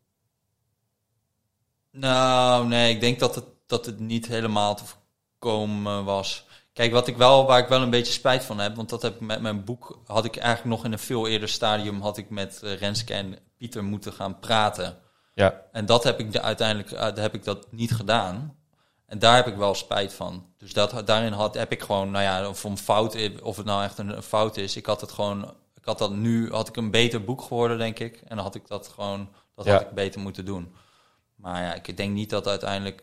Nou, 1.90 2.66
nee, 2.66 2.94
ik 2.94 3.00
denk 3.00 3.18
dat 3.18 3.34
het, 3.34 3.44
dat 3.66 3.86
het 3.86 4.00
niet 4.00 4.26
helemaal 4.26 4.74
te 4.74 4.84
voorkomen 4.84 6.04
was. 6.04 6.46
Kijk, 6.72 6.92
wat 6.92 7.06
ik 7.06 7.16
wel, 7.16 7.46
waar 7.46 7.58
ik 7.58 7.68
wel 7.68 7.82
een 7.82 7.90
beetje 7.90 8.12
spijt 8.12 8.44
van 8.44 8.58
heb, 8.58 8.76
want 8.76 8.88
dat 8.88 9.02
heb 9.02 9.14
ik 9.14 9.20
met 9.20 9.40
mijn 9.40 9.64
boek, 9.64 10.00
had 10.06 10.24
ik 10.24 10.36
eigenlijk 10.36 10.76
nog 10.76 10.84
in 10.84 10.92
een 10.92 10.98
veel 10.98 11.26
eerder 11.26 11.48
stadium, 11.48 12.00
had 12.00 12.16
ik 12.16 12.30
met 12.30 12.62
eh, 12.62 12.74
Renske 12.74 13.14
en 13.14 13.38
Pieter 13.56 13.84
moeten 13.84 14.12
gaan 14.12 14.38
praten. 14.38 14.98
Ja, 15.37 15.62
En 15.72 15.87
dat 15.87 16.05
heb 16.05 16.20
ik 16.20 16.32
de, 16.32 16.41
uiteindelijk 16.41 16.91
uh, 16.91 17.22
heb 17.22 17.34
ik 17.34 17.45
dat 17.45 17.72
niet 17.72 17.95
gedaan. 17.95 18.57
En 19.07 19.18
daar 19.18 19.37
heb 19.37 19.47
ik 19.47 19.57
wel 19.57 19.74
spijt 19.74 20.12
van. 20.12 20.47
Dus 20.59 20.72
dat, 20.72 21.07
daarin 21.07 21.32
had, 21.32 21.55
heb 21.55 21.72
ik 21.72 21.82
gewoon, 21.82 22.11
nou 22.11 22.24
ja, 22.24 22.49
of, 22.49 22.64
een 22.64 22.78
fout, 22.78 23.16
of 23.43 23.57
het 23.57 23.66
nou 23.66 23.84
echt 23.84 23.99
een, 23.99 24.16
een 24.16 24.22
fout 24.22 24.57
is. 24.57 24.76
Ik 24.76 24.87
had 24.87 25.01
het 25.01 25.12
gewoon, 25.12 25.55
ik 25.74 25.84
had 25.84 25.99
dat 25.99 26.12
nu, 26.12 26.51
had 26.51 26.68
ik 26.68 26.76
een 26.76 26.91
beter 26.91 27.24
boek 27.24 27.43
geworden, 27.43 27.78
denk 27.78 27.99
ik. 27.99 28.16
En 28.16 28.37
dan 28.37 28.45
had 28.45 28.55
ik 28.55 28.66
dat 28.68 28.89
gewoon, 28.89 29.28
dat 29.55 29.64
Ja. 29.64 29.72
had 29.72 29.80
ik 29.80 29.91
beter 29.91 30.20
moeten 30.20 30.45
doen. 30.45 30.74
Maar 31.34 31.62
ja, 31.62 31.74
ik 31.74 31.97
denk 31.97 32.12
niet 32.14 32.30
dat 32.30 32.47
uiteindelijk 32.49 33.03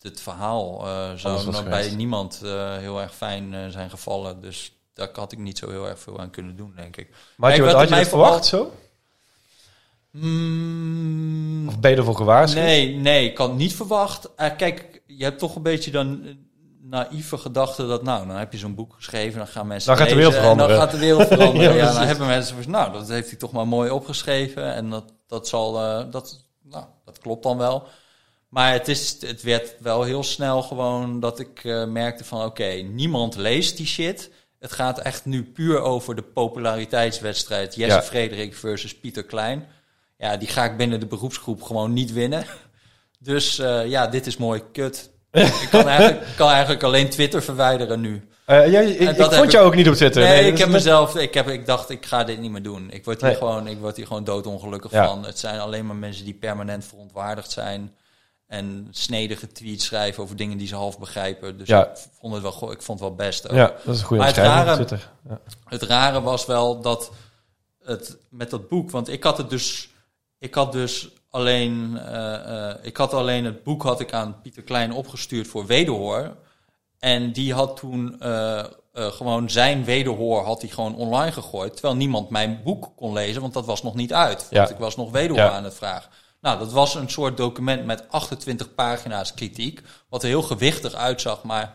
het 0.00 0.20
verhaal 0.20 0.86
eh 0.86 1.12
zou 1.14 1.64
bij 1.68 1.90
niemand 1.90 2.40
eh, 2.44 2.76
heel 2.76 3.00
erg 3.00 3.14
fijn 3.14 3.54
eh, 3.54 3.68
zijn 3.68 3.90
gevallen. 3.90 4.40
Dus 4.40 4.72
daar 4.92 5.08
had 5.12 5.32
ik 5.32 5.38
niet 5.38 5.58
zo 5.58 5.70
heel 5.70 5.88
erg 5.88 5.98
veel 5.98 6.18
aan 6.18 6.30
kunnen 6.30 6.56
doen, 6.56 6.72
denk 6.76 6.96
ik. 6.96 7.08
maar 7.36 7.50
had 7.50 7.70
je, 7.70 7.76
had 7.76 7.88
mij 7.88 8.06
verwacht 8.06 8.44
zo? 8.44 8.72
Mm, 10.14 11.68
Of 11.68 11.78
ben 11.80 11.90
je 11.90 11.96
ervoor 11.96 12.16
gewaarschuwd? 12.16 12.62
Nee, 12.64 12.94
nee, 12.96 13.30
ik 13.30 13.38
het 13.38 13.54
niet 13.54 13.74
verwacht. 13.74 14.34
Eh, 14.36 14.50
kijk, 14.56 15.02
je 15.06 15.24
hebt 15.24 15.38
toch 15.38 15.56
een 15.56 15.62
beetje 15.62 15.90
dan 15.90 16.20
eh, 16.24 16.30
naïeve 16.82 17.38
gedachte 17.38 17.86
dat, 17.86 18.02
nou, 18.02 18.26
dan 18.26 18.36
heb 18.36 18.52
je 18.52 18.58
zo'n 18.58 18.74
boek 18.74 18.92
geschreven, 18.96 19.38
dan 19.38 19.46
gaan 19.46 19.66
mensen 19.66 19.88
Dan 19.88 19.96
gaat 19.98 20.08
de 20.08 20.14
lezen 20.14 20.30
wereld 20.32 20.50
en 20.50 20.56
dan 20.58 20.66
veranderen. 20.68 20.82
gaat 20.82 21.00
de 21.00 21.06
wereld 21.06 21.28
veranderen. 21.40 21.76
Ja, 21.76 21.84
ja, 21.84 21.92
dan 21.92 22.06
hebben 22.06 22.26
mensen 22.26 22.62
van, 22.62 22.72
nou, 22.72 22.92
dat 22.92 23.08
heeft 23.08 23.28
hij 23.28 23.38
toch 23.38 23.52
maar 23.52 23.68
mooi 23.68 23.90
opgeschreven 23.90 24.74
en 24.74 24.90
dat, 24.90 25.12
dat 25.26 25.48
zal, 25.48 25.80
eh, 25.80 26.10
dat, 26.10 26.44
nou, 26.62 26.84
dat 27.04 27.18
klopt 27.18 27.42
dan 27.42 27.58
wel. 27.58 27.86
Maar 28.48 28.72
het, 28.72 28.88
is, 28.88 29.16
het 29.20 29.42
werd 29.42 29.74
wel 29.80 30.02
heel 30.02 30.22
snel 30.22 30.62
gewoon 30.62 31.20
dat 31.20 31.38
ik 31.40 31.64
merkte 31.88 32.24
van, 32.24 32.44
oké, 32.44 32.64
niemand 32.72 33.36
leest 33.36 33.76
die 33.76 33.86
shit. 33.86 34.30
Het 34.58 34.72
gaat 34.72 34.98
echt 34.98 35.24
nu 35.24 35.44
puur 35.44 35.80
over 35.80 36.14
de 36.14 36.22
populariteitswedstrijd 36.22 37.74
Jesse 37.74 37.96
Ja. 37.96 38.02
Frederik 38.02 38.54
versus 38.54 38.98
Pieter 38.98 39.24
Klein. 39.24 39.66
Ja, 40.16 40.36
die 40.36 40.48
ga 40.48 40.64
ik 40.64 40.76
binnen 40.76 41.00
de 41.00 41.06
beroepsgroep 41.06 41.62
gewoon 41.62 41.92
niet 41.92 42.12
winnen. 42.12 42.44
Dus 43.18 43.58
eh, 43.58 43.86
ja, 43.86 44.06
dit 44.06 44.26
is 44.26 44.36
mooi 44.36 44.62
kut. 44.72 45.10
ik 45.30 45.68
kan 45.70 45.88
eigenlijk, 45.98 46.26
kan 46.36 46.48
eigenlijk 46.50 46.82
alleen 46.82 47.10
Twitter 47.10 47.42
verwijderen 47.42 48.00
nu. 48.00 48.28
Eh, 48.44 48.70
jij, 48.70 48.90
ik, 48.90 49.22
vond 49.32 49.52
jou 49.52 49.66
ook 49.66 49.74
niet 49.74 49.88
op 49.88 49.94
Twitter. 49.94 50.22
Nee, 50.22 50.40
ik 50.46 50.58
heb 50.58 50.66
net- 50.68 50.76
mezelf, 50.76 51.16
ik, 51.16 51.34
heb, 51.34 51.48
ik 51.48 51.66
dacht, 51.66 51.90
ik 51.90 52.06
ga 52.06 52.24
dit 52.24 52.38
niet 52.40 52.50
meer 52.50 52.62
doen. 52.62 52.90
Ik 52.90 53.04
word 53.04 53.20
hier, 53.20 53.28
Nee. 53.30 53.38
gewoon, 53.38 53.66
ik 53.66 53.78
word 53.78 53.96
hier 53.96 54.06
gewoon 54.06 54.24
doodongelukkig 54.24 54.90
Ja. 54.90 55.06
van. 55.06 55.24
Het 55.24 55.38
zijn 55.38 55.60
alleen 55.60 55.86
maar 55.86 55.96
mensen 55.96 56.24
die 56.24 56.34
permanent 56.34 56.84
verontwaardigd 56.84 57.50
zijn. 57.50 57.94
En 58.46 58.88
snedige 58.90 59.46
tweets 59.52 59.84
schrijven 59.84 60.22
over 60.22 60.36
dingen 60.36 60.58
die 60.58 60.66
ze 60.66 60.74
half 60.74 60.98
begrijpen. 60.98 61.58
Dus 61.58 61.68
Ja. 61.68 61.84
ik 61.86 61.96
vond 62.20 62.32
het 62.34 62.42
wel, 62.42 62.72
ik 62.72 62.82
vond 62.82 63.00
het 63.00 63.08
wel 63.08 63.14
best. 63.16 63.48
ook. 63.48 63.56
Ja, 63.56 63.72
dat 63.84 63.94
is 63.94 64.00
een 64.00 64.06
goede 64.06 64.22
Maar 64.22 64.32
het 64.34 64.42
rare- 64.44 64.74
Twitter. 64.74 65.10
Ja. 65.28 65.40
Het 65.64 65.82
rare 65.82 66.20
was 66.22 66.46
wel 66.46 66.80
dat 66.80 67.10
het 67.84 68.16
met 68.30 68.50
dat 68.50 68.68
boek, 68.68 68.90
want 68.90 69.08
ik 69.08 69.22
had 69.24 69.36
het 69.38 69.50
dus, 69.50 69.88
ik 70.44 70.54
had 70.54 70.72
dus 70.72 71.08
alleen, 71.30 71.98
eh, 71.98 72.70
eh, 72.70 72.76
ik 72.82 72.96
had 72.96 73.14
alleen 73.14 73.44
het 73.44 73.62
boek 73.62 73.82
had 73.82 74.00
ik 74.00 74.12
aan 74.12 74.40
Pieter 74.42 74.62
Klein 74.62 74.92
opgestuurd 74.92 75.46
voor 75.46 75.66
wederhoor. 75.66 76.36
En 76.98 77.32
die 77.32 77.52
had 77.54 77.76
toen 77.76 78.20
eh, 78.20 78.64
gewoon 78.92 79.50
zijn 79.50 79.84
wederhoor 79.84 80.44
had 80.44 80.60
hij 80.60 80.70
gewoon 80.70 80.96
online 80.96 81.32
gegooid, 81.32 81.72
terwijl 81.72 81.96
niemand 81.96 82.30
mijn 82.30 82.60
boek 82.64 82.92
kon 82.96 83.12
lezen, 83.12 83.40
want 83.40 83.52
dat 83.54 83.66
was 83.66 83.82
nog 83.82 83.94
niet 83.94 84.12
uit. 84.12 84.48
Want 84.50 84.68
Ja. 84.68 84.74
ik 84.74 84.80
was 84.80 84.96
nog 84.96 85.10
wederhoor 85.10 85.44
Ja. 85.44 85.50
aan 85.50 85.64
het 85.64 85.74
vragen. 85.74 86.10
Nou, 86.40 86.58
dat 86.58 86.72
was 86.72 86.94
een 86.94 87.10
soort 87.10 87.36
document 87.36 87.84
met 87.84 88.08
28 88.08 88.74
pagina's 88.74 89.34
kritiek, 89.34 89.82
wat 90.08 90.22
er 90.22 90.28
heel 90.28 90.42
gewichtig 90.42 90.94
uitzag, 90.94 91.42
maar 91.42 91.72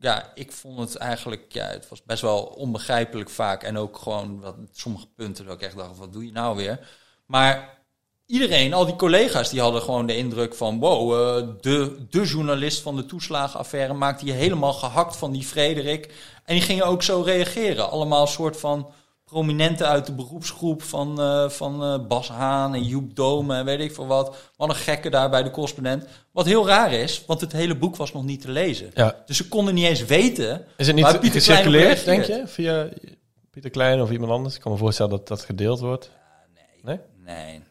ja, 0.00 0.30
ik 0.34 0.52
vond 0.52 0.78
het 0.78 0.96
eigenlijk, 0.96 1.52
ja, 1.52 1.66
het 1.66 1.88
was 1.88 2.02
best 2.02 2.22
wel 2.22 2.42
onbegrijpelijk 2.42 3.30
vaak. 3.30 3.62
En 3.62 3.76
ook 3.78 3.98
gewoon 3.98 4.40
wat, 4.40 4.54
sommige 4.72 5.06
punten 5.06 5.44
dat 5.44 5.54
ik 5.54 5.62
echt 5.62 5.76
dacht, 5.76 5.98
wat 5.98 6.12
doe 6.12 6.26
je 6.26 6.32
nou 6.32 6.56
weer? 6.56 6.78
Maar 7.26 7.78
iedereen, 8.26 8.74
al 8.74 8.86
die 8.86 8.96
collega's, 8.96 9.50
die 9.50 9.60
hadden 9.60 9.82
gewoon 9.82 10.06
de 10.06 10.16
indruk 10.16 10.54
van, 10.54 10.78
wow, 10.78 11.12
eh, 11.12 11.48
de, 11.60 12.06
de 12.10 12.22
journalist 12.22 12.82
van 12.82 12.96
de 12.96 13.06
toeslagenaffaire 13.06 13.94
maakt 13.94 14.20
hier 14.20 14.34
helemaal 14.34 14.72
gehakt 14.72 15.16
van 15.16 15.32
die 15.32 15.44
Frederik. 15.44 16.14
En 16.44 16.54
die 16.54 16.64
gingen 16.64 16.86
ook 16.86 17.02
zo 17.02 17.20
reageren. 17.20 17.90
Allemaal 17.90 18.22
een 18.22 18.28
soort 18.28 18.56
van 18.56 18.90
prominenten 19.24 19.86
uit 19.88 20.06
de 20.06 20.12
beroepsgroep 20.12 20.82
van, 20.82 21.20
eh, 21.20 21.48
van 21.48 21.82
eh, 21.82 22.06
Bas 22.06 22.28
Haan 22.28 22.74
en 22.74 22.82
Joep 22.82 23.16
Dome 23.16 23.56
en 23.56 23.64
weet 23.64 23.80
ik 23.80 23.94
veel 23.94 24.06
wat. 24.06 24.36
Wat 24.56 24.68
een 24.68 24.74
gekke 24.74 25.10
daar 25.10 25.30
bij 25.30 25.42
de 25.42 25.50
correspondent. 25.50 26.04
Wat 26.32 26.46
heel 26.46 26.66
raar 26.66 26.92
is, 26.92 27.24
want 27.26 27.40
het 27.40 27.52
hele 27.52 27.76
boek 27.76 27.96
was 27.96 28.12
nog 28.12 28.24
niet 28.24 28.40
te 28.40 28.50
lezen. 28.50 28.90
Ja. 28.94 29.22
Dus 29.26 29.36
ze 29.36 29.48
konden 29.48 29.74
niet 29.74 29.86
eens 29.86 30.04
weten. 30.04 30.64
Is 30.76 30.86
het 30.86 30.96
niet 30.96 31.32
gecirculeerd, 31.32 32.04
denk 32.04 32.24
je? 32.24 32.42
Via 32.46 32.88
Pieter 33.50 33.70
Klein 33.70 34.00
of 34.00 34.10
iemand 34.10 34.32
anders? 34.32 34.54
Ik 34.54 34.60
kan 34.60 34.72
me 34.72 34.78
voorstellen 34.78 35.10
dat 35.10 35.28
dat 35.28 35.40
gedeeld 35.42 35.80
wordt. 35.80 36.10
Nee? 36.82 36.96
Nee, 36.96 36.98
nee, 37.26 37.62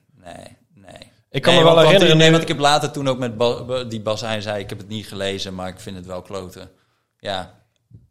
nee. 0.75 1.11
Ik 1.31 1.41
kan 1.41 1.53
nee, 1.53 1.61
me 1.63 1.67
wel 1.67 1.75
want- 1.75 1.85
herinneren... 1.87 2.17
Nee, 2.17 2.31
want 2.31 2.41
ik 2.41 2.47
heb 2.47 2.59
later 2.59 2.91
toen 2.91 3.07
ook 3.07 3.17
met 3.17 3.37
Ba- 3.37 3.83
die 3.83 4.01
Bas 4.01 4.19
zei, 4.39 4.59
ik 4.59 4.69
heb 4.69 4.77
het 4.77 4.87
niet 4.87 5.07
gelezen, 5.07 5.55
maar 5.55 5.67
ik 5.67 5.79
vind 5.79 5.95
het 5.95 6.05
wel 6.05 6.21
kloten. 6.21 6.69
Ja. 7.19 7.53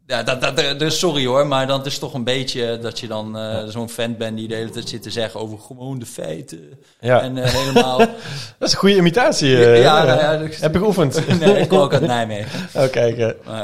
Ja, 0.07 0.23
dat, 0.23 0.41
dat, 0.41 0.57
dat- 0.57 0.79
dus 0.79 0.99
sorry 0.99 1.25
hoor, 1.25 1.47
maar 1.47 1.67
dan 1.67 1.85
is 1.85 1.91
het 1.91 2.01
toch 2.01 2.13
een 2.13 2.23
beetje 2.23 2.79
dat 2.79 2.99
je 2.99 3.07
dan 3.07 3.37
eh, 3.37 3.63
zo'n 3.67 3.89
fan 3.89 4.17
bent 4.17 4.37
die 4.37 4.47
de 4.47 4.55
hele 4.55 4.69
tijd 4.69 4.89
zit 4.89 5.01
te 5.01 5.11
zeggen 5.11 5.39
over 5.39 5.59
gewoon 5.59 5.99
de 5.99 6.05
feiten. 6.05 6.79
Ja, 6.99 7.21
En 7.21 7.37
eh, 7.37 7.51
helemaal... 7.51 7.97
dat 8.59 8.67
is 8.67 8.71
een 8.71 8.77
goede 8.79 8.95
imitatie. 8.95 9.49
ja, 9.49 9.57
eh, 9.57 9.81
ja, 9.81 10.05
ja. 10.05 10.19
ja, 10.19 10.37
dus- 10.37 10.59
Heb 10.59 10.73
je 10.73 10.79
geoefend? 10.79 11.27
nee, 11.39 11.57
ik 11.59 11.67
kom 11.69 11.77
ook 11.79 11.93
uit 11.93 12.01
Nijmegen. 12.15 12.59
Oh, 12.83 12.91
kijk. 12.91 13.17
eh. 13.17 13.61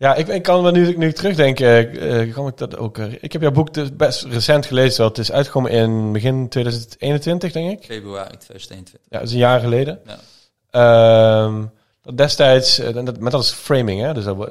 Ja, 0.00 0.14
ik, 0.14 0.28
ik 0.28 0.42
kan 0.42 0.62
me 0.62 0.70
nu, 0.70 0.96
nu 0.96 1.08
ik 1.08 1.14
terugdenk, 1.14 1.60
eh, 1.60 2.20
eh, 2.22 2.34
kan 2.34 2.46
ik 2.46 2.56
dat 2.56 2.76
ook... 2.76 2.98
eh, 2.98 3.12
ik 3.20 3.32
heb 3.32 3.42
jouw 3.42 3.50
boek 3.50 3.74
dus 3.74 3.96
best 3.96 4.24
recent 4.24 4.66
gelezen. 4.66 5.04
Het 5.04 5.18
is 5.18 5.32
uitgekomen 5.32 5.70
in 5.70 6.12
begin 6.12 6.48
2021, 6.48 7.52
denk 7.52 7.70
ik. 7.70 7.84
februari 7.84 8.36
2021. 8.36 9.00
Ja, 9.08 9.18
dat 9.18 9.26
is 9.26 9.32
een 9.32 9.38
jaar 9.40 9.60
geleden. 9.60 10.00
Ja. 10.04 10.18
Ehm, 10.70 11.64
dat 12.02 12.16
destijds, 12.16 12.78
eh, 12.78 13.04
dat, 13.04 13.18
maar 13.18 13.30
dat 13.30 13.42
is 13.42 13.50
framing, 13.50 14.00
hè. 14.00 14.14
Dus 14.14 14.24
dat, 14.24 14.48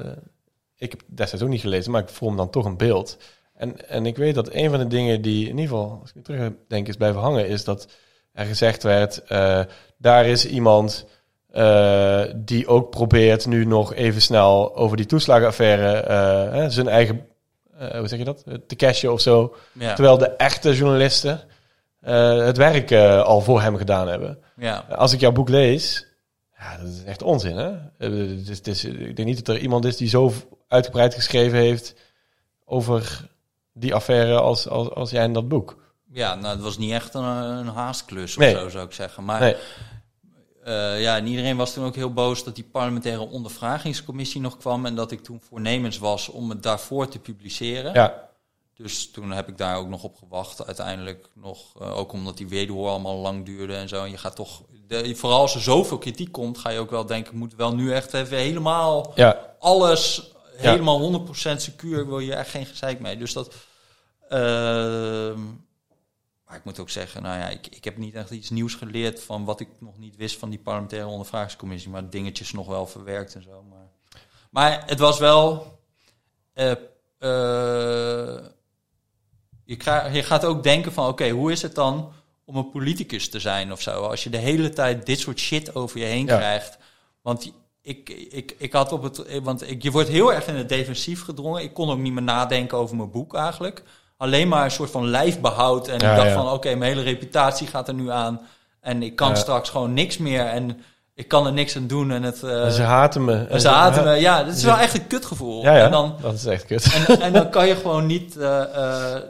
ik 0.75 0.91
heb 0.91 1.01
destijds 1.07 1.45
ook 1.45 1.51
niet 1.51 1.61
gelezen, 1.61 1.91
maar 1.91 2.01
ik 2.01 2.09
vorm 2.09 2.37
dan 2.37 2.49
toch 2.49 2.65
een 2.65 2.77
beeld. 2.77 3.17
En, 3.53 3.89
en 3.89 4.05
ik 4.05 4.17
weet 4.17 4.35
dat 4.35 4.53
een 4.53 4.69
van 4.69 4.79
de 4.79 4.87
dingen 4.87 5.21
die, 5.21 5.41
in 5.43 5.57
ieder 5.57 5.61
geval, 5.61 5.97
als 6.01 6.11
ik 6.15 6.23
terugdenk, 6.23 6.87
is 6.87 6.95
blijven 6.95 7.21
hangen, 7.21 7.47
is 7.47 7.63
dat 7.63 7.87
er 8.33 8.45
gezegd 8.45 8.83
werd, 8.83 9.21
daar 9.97 10.25
is 10.25 10.45
iemand 10.45 11.05
eh, 11.51 12.21
die 12.35 12.67
ook 12.67 12.89
probeert 12.89 13.45
nu 13.45 13.65
nog 13.65 13.93
even 13.93 14.21
snel 14.21 14.75
over 14.75 14.97
die 14.97 15.05
toeslagenaffaire 15.05 15.91
eh, 15.99 16.51
hè, 16.51 16.69
zijn 16.69 16.87
eigen, 16.87 17.27
eh, 17.77 17.97
hoe 17.97 18.07
zeg 18.07 18.19
je 18.19 18.25
dat, 18.25 18.43
te 18.67 18.75
cashen 18.75 19.13
of 19.13 19.21
zo. 19.21 19.55
Ja, 19.71 19.93
Terwijl 19.93 20.17
de 20.17 20.29
echte 20.29 20.75
journalisten 20.75 21.41
het 22.01 22.57
werk 22.57 22.91
al 23.25 23.41
voor 23.41 23.61
hem 23.61 23.77
gedaan 23.77 24.07
hebben. 24.07 24.39
ja. 24.57 24.85
Als 24.95 25.13
ik 25.13 25.19
jouw 25.19 25.31
boek 25.31 25.49
lees, 25.49 26.07
ja, 26.57 26.77
dat 26.77 26.87
is 26.87 27.03
echt 27.03 27.21
onzin, 27.21 27.57
hè? 27.57 27.71
Het 27.97 28.47
is, 28.49 28.57
het 28.57 28.67
is, 28.67 28.83
ik 28.85 29.15
denk 29.15 29.27
niet 29.27 29.45
dat 29.45 29.55
er 29.55 29.61
iemand 29.61 29.85
is 29.85 29.97
die 29.97 30.09
zo 30.09 30.33
uitgebreid 30.67 31.13
geschreven 31.13 31.57
heeft 31.57 31.95
over 32.65 33.27
die 33.73 33.93
affaire 33.93 34.39
als, 34.39 34.67
als, 34.67 34.89
als 34.89 35.09
jij 35.11 35.23
in 35.23 35.33
dat 35.33 35.47
boek. 35.47 35.77
ja, 36.11 36.35
nou, 36.35 36.53
het 36.55 36.63
was 36.63 36.77
niet 36.77 36.91
echt 36.91 37.13
een, 37.13 37.23
een 37.23 37.67
haastklus 37.67 38.31
of 38.37 38.43
Nee. 38.43 38.53
zo, 38.53 38.69
zou 38.69 38.85
ik 38.85 38.91
zeggen. 38.93 39.23
Maar 39.25 39.39
Nee. 39.39 39.55
Eh, 40.63 41.01
ja, 41.01 41.17
en 41.17 41.27
iedereen 41.27 41.57
was 41.57 41.73
toen 41.73 41.85
ook 41.85 41.95
heel 41.95 42.13
boos 42.13 42.43
dat 42.43 42.55
die 42.55 42.63
parlementaire 42.71 43.27
ondervragingscommissie 43.29 44.41
nog 44.41 44.57
kwam 44.57 44.85
en 44.85 44.95
dat 44.95 45.11
ik 45.11 45.23
toen 45.23 45.41
voornemens 45.49 45.97
was 45.97 46.29
om 46.29 46.49
het 46.49 46.63
daarvoor 46.63 47.07
te 47.07 47.19
publiceren. 47.19 47.93
Ja, 47.93 48.29
Dus 48.75 49.11
toen 49.11 49.31
heb 49.31 49.47
ik 49.47 49.57
daar 49.57 49.77
ook 49.77 49.87
nog 49.87 50.03
op 50.03 50.15
gewacht. 50.17 50.65
Uiteindelijk 50.65 51.27
nog, 51.33 51.59
eh, 51.81 51.97
ook 51.97 52.11
omdat 52.13 52.37
die 52.37 52.47
wederhoor 52.47 52.89
allemaal 52.89 53.17
lang 53.17 53.45
duurde 53.45 53.75
en 53.75 53.87
zo. 53.89 54.03
En 54.03 54.11
je 54.11 54.17
gaat 54.17 54.35
toch, 54.35 54.61
de, 54.87 55.15
vooral 55.15 55.39
als 55.39 55.55
er 55.55 55.61
zoveel 55.61 55.97
kritiek 55.97 56.31
komt, 56.31 56.57
ga 56.57 56.69
je 56.69 56.79
ook 56.79 56.89
wel 56.89 57.05
denken, 57.05 57.37
moet 57.37 57.55
wel 57.55 57.75
nu 57.75 57.93
echt 57.93 58.13
even 58.13 58.37
helemaal 58.37 59.11
ja, 59.15 59.55
alles 59.59 60.31
Ja. 60.61 60.69
helemaal 60.71 60.99
100% 60.99 61.61
secuur 61.61 62.07
wil 62.07 62.19
je 62.19 62.33
echt 62.33 62.49
geen 62.49 62.65
gezeik 62.65 62.99
mee. 62.99 63.17
Dus 63.17 63.33
dat. 63.33 63.53
ehm, 64.29 65.39
Maar 66.49 66.57
ik 66.57 66.63
moet 66.63 66.79
ook 66.79 66.89
zeggen, 66.89 67.21
nou 67.21 67.39
ja, 67.39 67.47
ik, 67.49 67.67
ik 67.67 67.83
heb 67.83 67.97
niet 67.97 68.13
echt 68.15 68.29
iets 68.31 68.49
nieuws 68.49 68.73
geleerd 68.75 69.23
van 69.23 69.45
wat 69.45 69.59
ik 69.59 69.67
nog 69.79 69.97
niet 69.97 70.15
wist 70.15 70.37
van 70.37 70.49
die 70.49 70.59
parlementaire 70.59 71.07
ondervragingscommissie, 71.07 71.89
maar 71.89 72.09
dingetjes 72.09 72.51
nog 72.51 72.67
wel 72.67 72.87
verwerkt 72.87 73.35
en 73.35 73.43
zo. 73.43 73.63
Maar, 73.69 73.87
maar 74.49 74.83
het 74.85 74.99
was 74.99 75.19
wel. 75.19 75.77
eh, 76.53 76.71
eh, 76.71 78.45
je, 79.63 79.75
krijg- 79.77 80.13
je 80.13 80.23
gaat 80.23 80.45
ook 80.45 80.63
denken 80.63 80.93
van, 80.93 81.07
oké, 81.07 81.29
hoe 81.29 81.51
is 81.51 81.61
het 81.61 81.75
dan 81.75 82.11
om 82.45 82.55
een 82.55 82.69
politicus 82.69 83.29
te 83.29 83.39
zijn 83.39 83.71
of 83.71 83.81
zo? 83.81 84.01
Als 84.01 84.23
je 84.23 84.29
de 84.29 84.37
hele 84.37 84.69
tijd 84.69 85.05
dit 85.05 85.19
soort 85.19 85.39
shit 85.39 85.75
over 85.75 85.99
je 85.99 86.05
heen 86.05 86.25
Ja. 86.25 86.37
krijgt. 86.37 86.77
Want 87.21 87.51
ik, 87.81 88.09
ik, 88.09 88.55
ik 88.57 88.73
had 88.73 88.91
op 88.91 89.03
het... 89.03 89.41
Want 89.41 89.69
ik, 89.69 89.83
je 89.83 89.91
wordt 89.91 90.09
heel 90.09 90.33
erg 90.33 90.47
in 90.47 90.55
het 90.55 90.69
defensief 90.69 91.23
gedrongen. 91.23 91.63
Ik 91.63 91.73
kon 91.73 91.89
ook 91.89 91.97
niet 91.97 92.13
meer 92.13 92.23
nadenken 92.23 92.77
over 92.77 92.95
mijn 92.95 93.11
boek 93.11 93.35
eigenlijk. 93.35 93.83
Alleen 94.19 94.47
maar 94.47 94.63
een 94.63 94.71
soort 94.71 94.91
van 94.91 95.07
lijfbehoud. 95.09 95.87
En 95.87 95.99
Ja, 95.99 96.09
ik 96.09 96.15
dacht 96.15 96.27
ja. 96.29 96.33
van, 96.33 96.49
oké, 96.51 96.75
mijn 96.75 96.91
hele 96.91 97.01
reputatie 97.03 97.67
gaat 97.67 97.87
er 97.87 97.93
nu 97.93 98.11
aan. 98.11 98.41
En 98.81 99.03
ik 99.03 99.15
kan 99.15 99.29
Ja. 99.29 99.35
straks 99.35 99.69
gewoon 99.69 99.93
niks 99.93 100.17
meer. 100.17 100.45
En 100.45 100.81
ik 101.13 101.27
kan 101.27 101.45
er 101.45 101.53
niks 101.53 101.75
aan 101.75 101.87
doen. 101.87 102.11
En 102.11 102.23
het... 102.23 102.43
eh, 102.43 102.65
En 102.65 102.71
ze 102.71 102.81
haten 102.81 103.25
me. 103.25 103.45
en 103.45 103.61
ze 103.61 103.67
haten 103.67 104.03
me. 104.03 104.13
Ja, 104.15 104.43
dat 104.43 104.55
is 104.55 104.63
wel 104.63 104.77
echt 104.77 104.93
een 104.93 105.07
kutgevoel. 105.07 105.63
Ja, 105.63 105.75
ja. 105.75 105.85
En 105.85 105.91
dan, 105.91 106.15
dat 106.21 106.33
is 106.33 106.45
echt 106.45 106.65
kut. 106.65 106.93
en, 107.07 107.21
en 107.21 107.33
dan 107.33 107.49
kan 107.49 107.67
je 107.67 107.75
gewoon 107.75 108.05
niet. 108.05 108.37
eh, 108.37 108.61
eh, 109.15 109.21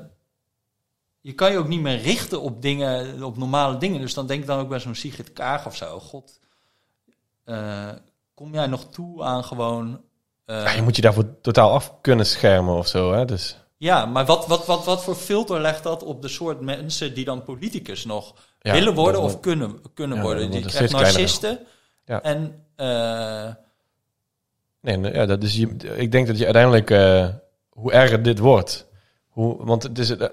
je 1.21 1.33
kan 1.33 1.51
je 1.51 1.57
ook 1.57 1.67
niet 1.67 1.81
meer 1.81 1.97
richten 2.01 2.41
op 2.41 2.61
dingen, 2.61 3.23
op 3.23 3.37
normale 3.37 3.77
dingen. 3.77 4.01
Dus 4.01 4.13
dan 4.13 4.27
denk 4.27 4.41
ik 4.41 4.47
dan 4.47 4.59
ook 4.59 4.69
bij 4.69 4.79
zo'n 4.79 4.95
Sigrid 4.95 5.33
Kaag 5.33 5.65
of 5.65 5.75
zo. 5.75 5.99
God, 5.99 6.39
kom 8.33 8.53
jij 8.53 8.67
nog 8.67 8.85
toe 8.91 9.23
aan 9.23 9.43
gewoon. 9.43 10.01
Ja, 10.45 10.71
je 10.71 10.81
moet 10.81 10.95
je 10.95 11.01
daarvoor 11.01 11.25
totaal 11.41 11.71
af 11.71 11.93
kunnen 12.01 12.25
schermen 12.25 12.75
of 12.75 12.87
zo. 12.87 13.13
Hè? 13.13 13.25
Dus, 13.25 13.57
ja, 13.79 14.05
maar 14.05 14.25
wat, 14.25 14.47
wat, 14.47 14.65
wat, 14.65 14.85
wat 14.85 15.03
voor 15.03 15.15
filter 15.15 15.61
legt 15.61 15.83
dat 15.83 16.03
op 16.03 16.21
de 16.21 16.27
soort 16.27 16.61
mensen 16.61 17.13
die 17.13 17.25
dan 17.25 17.43
politicus 17.43 18.05
nog 18.05 18.33
ja, 18.61 18.73
willen 18.73 18.93
worden 18.93 19.21
of 19.21 19.39
kunnen, 19.39 19.81
kunnen 19.93 20.17
Ja, 20.17 20.23
worden? 20.23 20.51
Die 20.51 20.65
krijgt 20.65 20.91
narcisten. 20.93 21.59
Ja. 22.05 22.21
En 22.21 22.65
eh, 22.75 23.49
Nee, 24.81 25.13
ja, 25.13 25.25
dat 25.25 25.43
is, 25.43 25.55
je, 25.55 25.67
ik 25.95 26.11
denk 26.11 26.27
dat 26.27 26.37
je 26.37 26.43
uiteindelijk, 26.43 26.89
eh, 26.91 27.27
hoe 27.69 27.91
erger 27.91 28.23
dit 28.23 28.39
wordt, 28.39 28.87
hoe, 29.29 29.65
want 29.65 29.83
het 29.83 29.97
is, 29.99 30.09
eh, 30.09 30.27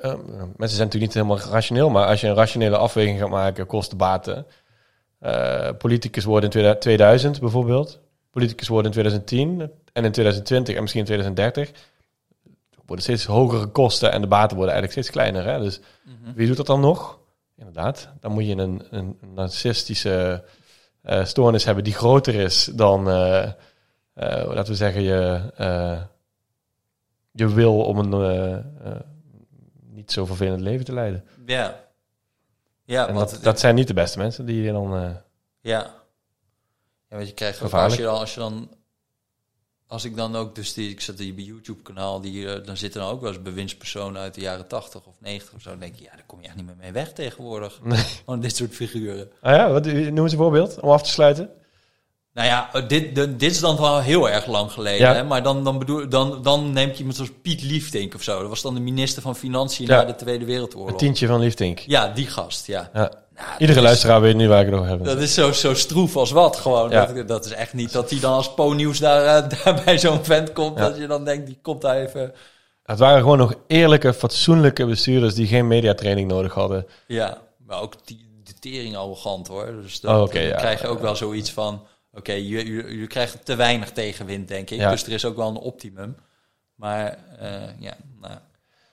mensen 0.57 0.77
zijn 0.77 0.89
natuurlijk 0.89 0.95
niet 0.95 1.15
helemaal 1.15 1.39
rationeel, 1.39 1.91
maar 1.91 2.07
als 2.07 2.21
je 2.21 2.27
een 2.27 2.35
rationele 2.35 2.77
afweging 2.77 3.19
gaat 3.19 3.29
maken, 3.29 3.67
kosten 3.67 3.97
baten. 3.99 4.47
eh, 5.19 5.69
politicus 5.79 6.25
worden 6.25 6.51
in 6.51 6.79
2000 6.79 7.41
bijvoorbeeld, 7.41 8.01
politicus 8.31 8.69
worden 8.69 8.87
in 8.87 8.93
2010 8.93 9.71
en 9.93 10.05
in 10.05 10.13
2020 10.13 10.75
en 10.75 10.81
misschien 10.81 11.01
in 11.01 11.07
2030 11.07 11.71
worden 12.87 13.05
steeds 13.05 13.25
hogere 13.25 13.67
kosten 13.67 14.13
en 14.13 14.21
de 14.21 14.27
baten 14.27 14.57
worden 14.57 14.75
eigenlijk 14.75 14.93
steeds 14.93 15.11
kleiner. 15.11 15.53
Hè? 15.53 15.59
Dus 15.59 15.81
mhm. 16.03 16.33
wie 16.35 16.47
doet 16.47 16.57
dat 16.57 16.67
dan 16.67 16.81
nog? 16.81 17.19
Inderdaad, 17.57 18.09
dan 18.21 18.33
moet 18.33 18.47
je 18.47 18.57
een, 18.57 18.87
een 18.91 19.19
narcistische 19.35 20.45
eh, 21.03 21.25
stoornis 21.25 21.65
hebben 21.65 21.85
die 21.85 21.95
groter 21.95 22.35
is 22.35 22.65
dan, 22.65 23.09
eh, 23.09 23.43
eh, 23.43 23.53
laten 24.15 24.73
we 24.73 24.75
zeggen, 24.75 25.03
je, 25.03 25.41
je 27.31 27.55
wil 27.55 27.81
om 27.81 27.99
een 27.99 28.65
niet 29.91 30.13
zo 30.13 30.25
vervelend 30.25 30.61
leven 30.61 30.85
te 30.85 30.93
leiden. 30.93 31.25
ja. 31.47 31.85
Ja, 32.85 33.09
en 33.09 33.15
want 33.15 33.31
dat, 33.31 33.43
dat 33.43 33.61
zijn 33.61 33.75
niet 33.75 33.89
de 33.89 33.95
beste 33.95 34.19
mensen 34.19 34.47
die 34.47 34.63
je 34.63 34.73
dan... 34.73 34.91
Ja. 35.61 35.95
Ja, 37.09 37.17
want 37.17 37.29
je 37.29 37.35
krijgt 37.35 37.63
ook 37.63 37.73
als 37.73 37.97
je 37.97 38.03
dan, 38.03 38.19
als 38.19 38.35
je 38.35 38.41
dan, 38.41 38.69
als 39.87 40.05
ik 40.05 40.17
dan 40.17 40.37
ook, 40.37 40.55
dus 40.55 40.75
die, 40.75 40.91
ik 40.91 41.01
zat 41.01 41.19
hier 41.19 41.35
bij 41.35 41.45
YouTube 41.45 41.83
kanaal, 41.83 42.21
die, 42.21 42.53
eh, 42.53 42.67
dan 42.67 42.77
zitten 42.77 43.01
dan 43.01 43.11
ook 43.11 43.21
wel 43.21 43.33
eens 43.33 43.43
bewindspersonen 43.43 44.21
uit 44.21 44.35
de 44.35 44.41
jaren 44.41 44.69
80 44.69 45.07
of 45.07 45.15
90 45.19 45.55
of 45.55 45.63
zo. 45.63 45.71
Dan 45.71 45.79
denk 45.79 45.95
je, 45.95 46.03
ja, 46.03 46.11
daar 46.11 46.27
kom 46.27 46.41
je 46.41 46.47
echt 46.47 46.57
niet 46.57 46.67
meer 46.67 46.77
mee 46.77 46.93
weg 46.93 47.13
tegenwoordig. 47.13 47.81
Nee. 47.83 48.05
Van 48.25 48.41
dit 48.41 48.57
soort 48.57 48.75
figuren. 48.75 49.31
Ah 49.41 49.55
ja, 49.55 49.71
wat, 49.71 49.85
noem 49.85 50.19
eens 50.19 50.33
een 50.33 50.39
voorbeeld 50.39 50.81
om 50.81 50.91
af 50.91 51.03
te 51.03 51.11
sluiten. 51.11 51.51
Nou 52.37 52.49
ja, 52.49 52.69
eh, 52.73 52.83
dit, 52.89 53.15
dit 53.15 53.43
is 53.43 53.61
dan 53.61 53.77
wel 53.77 54.01
heel 54.01 54.31
erg 54.31 54.47
lang 54.47 54.73
geleden. 54.73 55.07
Ja. 55.07 55.15
Hè? 55.15 55.25
Maar 55.25 55.43
dan, 55.43 55.65
dan, 55.65 55.79
bedoel, 55.79 56.09
dan, 56.09 56.43
dan 56.43 56.73
neem 56.73 56.89
je 56.89 56.97
iemand 56.97 57.17
zoals 57.17 57.31
Piet 57.43 57.63
Liefdink 57.63 58.15
of 58.15 58.23
zo. 58.23 58.41
Dat 58.41 58.49
was 58.49 58.63
dan 58.63 58.75
de 58.75 58.81
minister 58.81 59.23
van 59.23 59.37
Financiën 59.37 59.87
Ja. 59.87 59.97
na 59.97 60.05
de 60.05 60.15
Tweede 60.15 60.41
Een 60.41 60.47
Wereldoorlog. 60.51 60.99
tientje 60.99 61.27
van 61.27 61.41
Liefdink. 61.41 61.79
Ja, 61.79 62.09
die 62.09 62.27
gast, 62.27 62.67
ja. 62.67 62.91
Ja. 62.93 63.01
Nou, 63.35 63.49
Iedere 63.59 63.79
is- 63.79 63.85
luisteraar 63.85 64.21
weet 64.21 64.35
nu 64.37 64.49
waar 64.49 64.61
ik 64.61 64.67
het 64.67 64.75
over 64.75 64.89
heb. 64.91 65.05
Dat 65.05 65.19
is 65.21 65.35
zo, 65.35 65.53
zo 65.53 65.75
stroef 65.75 66.17
als 66.17 66.31
wat 66.31 66.57
gewoon. 66.57 66.91
Dat, 66.91 67.29
dat 67.29 67.45
is 67.45 67.53
echt 67.53 67.73
niet 67.73 67.93
dat 67.93 68.11
hij 68.11 68.21
dan 68.21 68.33
als 68.33 68.55
po-nieuws 68.55 68.99
daar, 68.99 69.25
eh, 69.43 69.51
daar 69.65 69.83
bij 69.85 69.99
zo'n 69.99 70.25
vent 70.25 70.53
komt. 70.53 70.79
Dat 70.79 70.97
je 70.97 71.07
dan 71.07 71.25
denkt, 71.25 71.47
die 71.47 71.59
komt 71.63 71.81
daar 71.83 71.97
even... 71.97 72.33
Het 72.83 72.99
waren 72.99 73.21
gewoon 73.21 73.39
nog 73.39 73.55
eerlijke, 73.67 74.15
fatsoenlijke 74.15 74.87
bestuurders 74.87 75.35
die 75.35 75.47
geen 75.47 75.67
mediatraining 75.67 76.29
nodig 76.31 76.53
hadden. 76.55 76.87
Ja, 77.07 77.39
maar 77.67 77.81
ook 77.81 77.95
die, 78.05 78.27
de 78.45 78.55
tering 78.55 78.97
arrogant 78.97 79.49
hoor. 79.49 79.73
Dus 79.83 80.01
dan 80.01 80.15
Oh, 80.17 80.23
oké, 80.23 80.39
ja. 80.41 80.57
krijg 80.57 80.81
je 80.81 80.87
ook 80.87 81.01
wel 81.01 81.17
zoiets 81.17 81.51
van... 81.51 81.83
Oké, 82.17 82.33
je, 82.33 82.73
je, 82.75 82.99
je 82.99 83.07
krijgt 83.07 83.45
te 83.45 83.55
weinig 83.55 83.91
tegenwind, 83.91 84.49
denk 84.49 84.71
ik. 84.71 84.79
Ja. 84.79 84.91
Dus 84.91 85.07
er 85.07 85.13
is 85.13 85.25
ook 85.25 85.37
wel 85.37 85.49
een 85.49 85.57
optimum. 85.57 86.17
Maar 86.75 87.19
eh, 87.39 87.49
ja, 87.79 87.95
nou, 88.21 88.35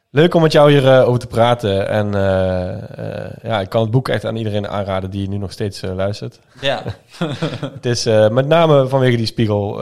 Leuk 0.10 0.34
om 0.34 0.42
met 0.42 0.52
jou 0.52 0.72
hier 0.72 0.88
eh, 0.88 1.08
over 1.08 1.20
te 1.20 1.28
praten. 1.28 1.88
En 1.90 2.06
eh, 2.16 3.50
ja, 3.50 3.60
ik 3.62 3.70
kan 3.70 3.82
het 3.82 3.92
boek 3.92 4.08
echt 4.10 4.26
aan 4.26 4.36
iedereen 4.36 4.68
aanraden 4.68 5.10
die 5.10 5.30
nu 5.30 5.38
nog 5.38 5.52
steeds 5.52 5.82
luistert. 5.82 6.40
ja. 6.62 6.84
Het 7.74 7.86
is 7.86 8.04
met 8.32 8.48
name 8.48 8.88
vanwege 8.88 9.18
die 9.18 9.26
spiegel 9.26 9.82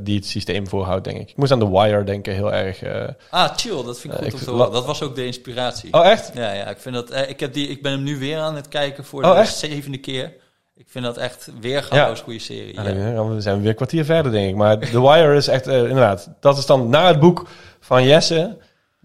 die 0.00 0.16
het 0.16 0.26
systeem 0.26 0.68
voorhoudt, 0.68 1.04
denk 1.04 1.18
ik. 1.18 1.30
Ik 1.30 1.36
moest 1.36 1.52
aan 1.52 1.58
The 1.58 1.70
Wire 1.70 2.04
denken, 2.04 2.34
heel 2.34 2.52
erg. 2.52 2.82
Ah, 3.30 3.56
chill, 3.56 3.82
dat 3.84 3.98
vind 4.00 4.12
ik 4.14 4.18
goed 4.18 4.28
ik 4.28 4.32
om 4.34 4.38
te 4.40 4.50
la- 4.50 4.56
horen. 4.56 4.72
Dat 4.72 4.86
was 4.86 5.02
ook 5.02 5.14
de 5.14 5.26
inspiratie. 5.26 5.92
Oh, 5.92 6.06
echt? 6.06 6.30
Ja, 6.34 6.52
ja, 6.52 6.66
ik 6.66 6.78
vind 6.78 6.94
dat. 6.94 7.14
ik, 7.28 7.40
heb 7.40 7.52
die, 7.52 7.68
ik 7.68 7.82
ben 7.82 7.92
hem 7.92 8.02
nu 8.02 8.18
weer 8.18 8.38
aan 8.38 8.56
het 8.56 8.68
kijken 8.68 9.04
voor 9.04 9.24
Oh, 9.24 9.32
de 9.32 9.38
echt? 9.40 9.56
zevende 9.56 9.98
keer. 9.98 10.32
Ik 10.80 10.86
vind 10.88 11.04
dat 11.04 11.16
echt 11.16 11.50
weer 11.60 11.86
een 11.90 12.16
goede 12.16 12.38
serie. 12.38 12.74
Ja, 12.74 12.88
Ja. 12.88 13.24
we 13.24 13.40
zijn 13.40 13.54
we 13.54 13.60
weer 13.60 13.70
een 13.70 13.76
kwartier 13.76 14.04
verder, 14.04 14.32
denk 14.32 14.48
ik. 14.48 14.56
Maar 14.56 14.78
The 14.78 15.02
Wire 15.02 15.36
is 15.36 15.48
echt, 15.48 15.66
eh, 15.66 15.78
inderdaad, 15.78 16.30
dat 16.40 16.58
is 16.58 16.66
dan 16.66 16.88
na 16.88 17.06
het 17.06 17.20
boek 17.20 17.46
van 17.80 18.04
Jesse, 18.04 18.56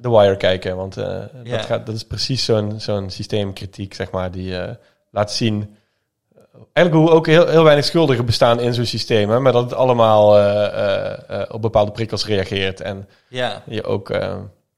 The 0.02 0.10
Wire 0.12 0.38
kijken. 0.38 0.76
Want 0.76 0.98
eh, 0.98 1.22
Ja. 1.44 1.58
dat, 1.58 1.66
gaat, 1.66 1.86
dat 1.86 1.96
is 1.96 2.04
precies 2.04 2.46
zo'n 2.46 2.80
zo'n 2.80 3.10
systeemkritiek, 3.10 3.94
zeg 3.94 4.12
maar, 4.12 4.32
die 4.32 4.58
eh, 4.58 4.74
laat 5.12 5.32
zien... 5.32 5.76
Eigenlijk 6.74 7.08
hoe 7.08 7.18
ook 7.18 7.28
heel, 7.28 7.48
heel 7.48 7.64
weinig 7.64 7.86
schuldigen 7.86 8.26
bestaan 8.26 8.60
in 8.60 8.74
zo'n 8.74 8.86
systeem. 8.86 9.30
Hè, 9.30 9.40
maar 9.40 9.52
dat 9.52 9.64
het 9.64 9.74
allemaal 9.74 10.28
op 11.50 11.62
bepaalde 11.62 11.92
prikkels 11.92 12.26
reageert. 12.26 12.82
En 12.82 13.10
ja. 13.28 13.62
je 13.66 13.84
ook... 13.84 14.10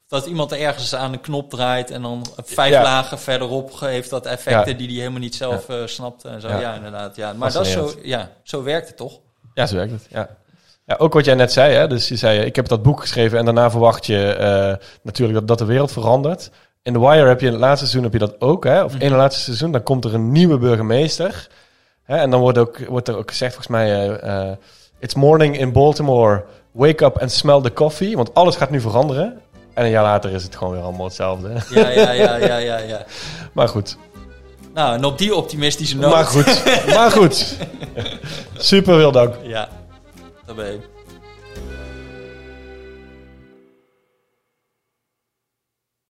eh, 0.09 0.17
Dat 0.19 0.25
iemand 0.25 0.51
ergens 0.51 0.95
aan 0.95 1.11
de 1.11 1.17
knop 1.17 1.49
draait 1.49 1.91
en 1.91 2.01
dan 2.01 2.25
vijf 2.43 2.71
Ja. 2.71 2.83
lagen 2.83 3.19
verderop 3.19 3.79
heeft 3.79 4.09
dat 4.09 4.25
effecten 4.25 4.71
Ja. 4.71 4.77
die 4.77 4.87
hij 4.87 4.95
helemaal 4.97 5.19
niet 5.19 5.35
zelf 5.35 5.69
eh, 5.69 5.75
snapt 5.85 6.25
en 6.25 6.41
zo. 6.41 6.47
Ja. 6.47 6.73
Inderdaad. 6.73 7.15
Ja. 7.15 7.33
Maar 7.33 7.51
dat 7.51 7.65
is 7.65 7.71
zo, 7.71 7.91
ja, 8.01 8.29
zo 8.43 8.63
werkt 8.63 8.87
het 8.87 8.97
toch? 8.97 9.19
Ja, 9.53 9.65
zo 9.65 9.75
werkt 9.75 9.91
het. 9.91 10.07
Ja. 10.09 10.29
Ja, 10.85 10.95
ook 10.97 11.13
wat 11.13 11.25
jij 11.25 11.35
net 11.35 11.51
zei, 11.51 11.73
hè? 11.73 11.87
dus 11.87 12.07
je 12.07 12.15
zei, 12.15 12.39
ik 12.39 12.55
heb 12.55 12.67
dat 12.67 12.83
boek 12.83 12.99
geschreven 13.01 13.37
en 13.37 13.45
daarna 13.45 13.71
verwacht 13.71 14.05
je 14.05 14.33
eh, 14.33 14.85
natuurlijk 15.03 15.37
dat, 15.39 15.47
dat 15.47 15.57
de 15.57 15.65
wereld 15.65 15.91
verandert. 15.91 16.49
In 16.83 16.93
The 16.93 16.99
Wire 16.99 17.27
heb 17.27 17.39
je 17.39 17.45
in 17.45 17.51
het 17.51 17.61
laatste 17.61 17.85
seizoen 17.87 18.03
heb 18.03 18.13
je 18.13 18.27
dat 18.27 18.41
ook, 18.41 18.63
hè? 18.63 18.83
of 18.83 18.93
Mhm. 18.93 19.01
in 19.01 19.07
het 19.09 19.17
laatste 19.17 19.41
seizoen, 19.43 19.71
dan 19.71 19.83
komt 19.83 20.05
er 20.05 20.13
een 20.13 20.31
nieuwe 20.31 20.57
burgemeester. 20.57 21.47
Hè? 22.03 22.17
En 22.17 22.29
dan 22.29 22.39
wordt, 22.39 22.57
ook, 22.57 22.77
wordt 22.87 23.07
er 23.07 23.17
ook 23.17 23.29
gezegd, 23.29 23.53
volgens 23.53 23.75
mij, 23.75 24.17
eh, 24.19 24.49
eh, 24.49 24.55
it's 24.99 25.13
morning 25.15 25.57
in 25.59 25.71
Baltimore, 25.71 26.45
wake 26.71 27.05
up 27.05 27.17
and 27.21 27.31
smell 27.31 27.61
the 27.61 27.73
coffee, 27.73 28.15
want 28.15 28.33
alles 28.33 28.55
gaat 28.55 28.69
nu 28.69 28.81
veranderen. 28.81 29.41
En 29.77 29.83
een 29.85 29.89
jaar 29.89 30.03
later 30.03 30.31
is 30.31 30.43
het 30.43 30.55
gewoon 30.55 30.73
weer 30.73 30.81
allemaal 30.81 31.05
hetzelfde. 31.05 31.49
Ja, 31.69 31.89
ja, 31.89 32.11
ja, 32.11 32.35
ja, 32.35 32.57
ja, 32.57 32.77
ja. 32.77 33.05
Maar 33.53 33.67
goed, 33.67 33.97
Nou, 34.73 34.93
en 34.95 35.03
op 35.05 35.17
die 35.17 35.35
optimistische 35.35 35.97
noot. 35.97 36.11
maar 36.13 36.25
goed, 36.25 36.63
maar 36.95 37.11
goed. 37.11 37.57
Super 38.57 38.95
veel 38.95 39.11
dank. 39.11 39.35
Ja, 39.43 39.69
daarbij. 40.45 40.79